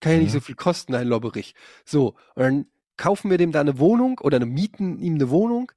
Kann 0.00 0.12
ja 0.12 0.18
nicht 0.18 0.28
Mhm. 0.28 0.32
so 0.34 0.40
viel 0.40 0.54
kosten, 0.54 0.94
ein 0.94 1.06
Lobberich. 1.08 1.54
So, 1.84 2.14
und 2.34 2.42
dann 2.42 2.66
kaufen 2.96 3.30
wir 3.30 3.38
dem 3.38 3.52
da 3.52 3.60
eine 3.60 3.78
Wohnung 3.78 4.18
oder 4.18 4.36
eine, 4.36 4.46
mieten 4.46 4.98
ihm 4.98 5.14
eine 5.14 5.30
Wohnung 5.30 5.72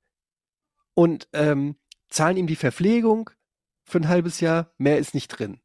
und 0.93 1.27
ähm, 1.33 1.75
zahlen 2.09 2.37
ihm 2.37 2.47
die 2.47 2.55
Verpflegung 2.55 3.29
für 3.83 3.99
ein 3.99 4.07
halbes 4.07 4.39
Jahr. 4.39 4.71
Mehr 4.77 4.97
ist 4.97 5.13
nicht 5.13 5.27
drin. 5.29 5.59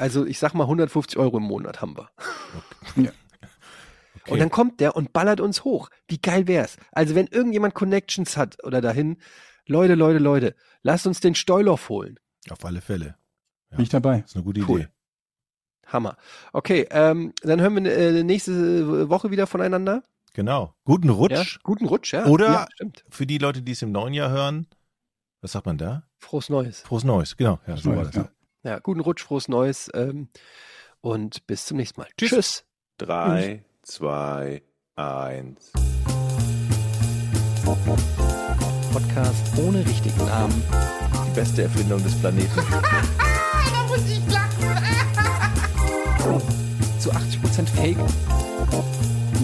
Also 0.00 0.24
ich 0.24 0.38
sag 0.38 0.54
mal 0.54 0.64
150 0.64 1.18
Euro 1.18 1.36
im 1.36 1.42
Monat 1.42 1.82
haben 1.82 1.94
wir. 1.96 2.08
okay. 2.96 3.10
Und 4.28 4.38
dann 4.38 4.50
kommt 4.50 4.80
der 4.80 4.96
und 4.96 5.12
ballert 5.12 5.40
uns 5.40 5.64
hoch. 5.64 5.90
Wie 6.08 6.18
geil 6.18 6.46
wär's? 6.48 6.76
Also 6.92 7.14
wenn 7.14 7.26
irgendjemand 7.26 7.74
Connections 7.74 8.36
hat 8.36 8.62
oder 8.64 8.80
dahin, 8.80 9.18
Leute, 9.66 9.94
Leute, 9.94 10.18
Leute, 10.18 10.54
lasst 10.82 11.06
uns 11.06 11.20
den 11.20 11.34
Stoilov 11.34 11.88
holen. 11.90 12.18
Auf 12.48 12.64
alle 12.64 12.80
Fälle. 12.80 13.16
Bin 13.70 13.80
ich 13.82 13.88
dabei. 13.90 14.20
ist 14.24 14.34
eine 14.34 14.44
gute 14.44 14.62
Cool. 14.62 14.80
Idee. 14.80 14.88
Hammer. 15.86 16.16
Okay, 16.52 16.86
ähm, 16.90 17.32
dann 17.42 17.60
hören 17.60 17.84
wir 17.84 17.92
äh, 17.96 18.22
nächste 18.22 19.08
Woche 19.10 19.30
wieder 19.30 19.46
voneinander. 19.46 20.02
Genau. 20.32 20.74
Guten 20.84 21.08
Ja? 21.08 21.14
Rutsch. 21.14 21.58
Guten 21.62 21.86
Rutsch, 21.86 22.12
ja. 22.12 22.24
Oder- 22.26 22.46
ja, 22.52 22.66
stimmt. 22.72 23.04
Für 23.10 23.26
die 23.26 23.38
Leute, 23.38 23.62
die 23.62 23.72
es 23.72 23.82
im 23.82 23.92
neuen 23.92 24.14
Jahr 24.14 24.30
hören, 24.30 24.66
was 25.40 25.52
sagt 25.52 25.66
man 25.66 25.76
da? 25.78 26.04
Frohes 26.16 26.48
Neues. 26.48 26.80
Frohes 26.82 27.04
Neues. 27.04 27.36
Genau. 27.36 27.58
Ja, 27.66 27.76
so 27.76 27.94
war 27.94 28.04
das. 28.04 28.14
Ja. 28.14 28.28
Ja, 28.62 28.78
guten 28.78 29.00
Rutsch, 29.00 29.22
frohes 29.24 29.48
Neues 29.48 29.90
ähm, 29.94 30.28
und 31.00 31.46
bis 31.46 31.64
zum 31.66 31.78
nächsten 31.78 32.00
Mal. 32.00 32.08
Tschüss. 32.18 32.30
Tschüss. 32.30 32.64
Drei, 32.98 33.64
zwei, 33.82 34.62
eins. 34.96 35.72
Podcast 38.92 39.58
ohne 39.58 39.86
richtigen 39.86 40.26
Namen. 40.26 40.62
Die 41.26 41.34
beste 41.34 41.62
Erfindung 41.62 42.02
des 42.02 42.14
Planeten. 42.20 42.50
Da 43.72 43.86
muss 43.86 44.08
ich 44.08 44.20
lachen. 44.32 44.50
Zu 47.00 47.10
80% 47.10 47.66
Fake. 47.74 47.96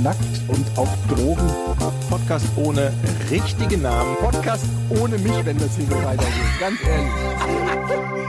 Nackt 0.02 0.20
und 0.48 0.78
auf 0.78 0.88
Drogen. 1.08 1.50
Podcast 2.10 2.46
ohne 2.56 2.92
richtige 3.30 3.78
Namen. 3.78 4.14
Podcast 4.16 4.66
ohne 4.90 5.18
mich, 5.18 5.44
wenn 5.44 5.58
das 5.58 5.74
hier 5.76 5.86
so 5.86 5.96
weitergeht. 6.04 6.60
Ganz 6.60 6.78
ehrlich. 6.84 8.15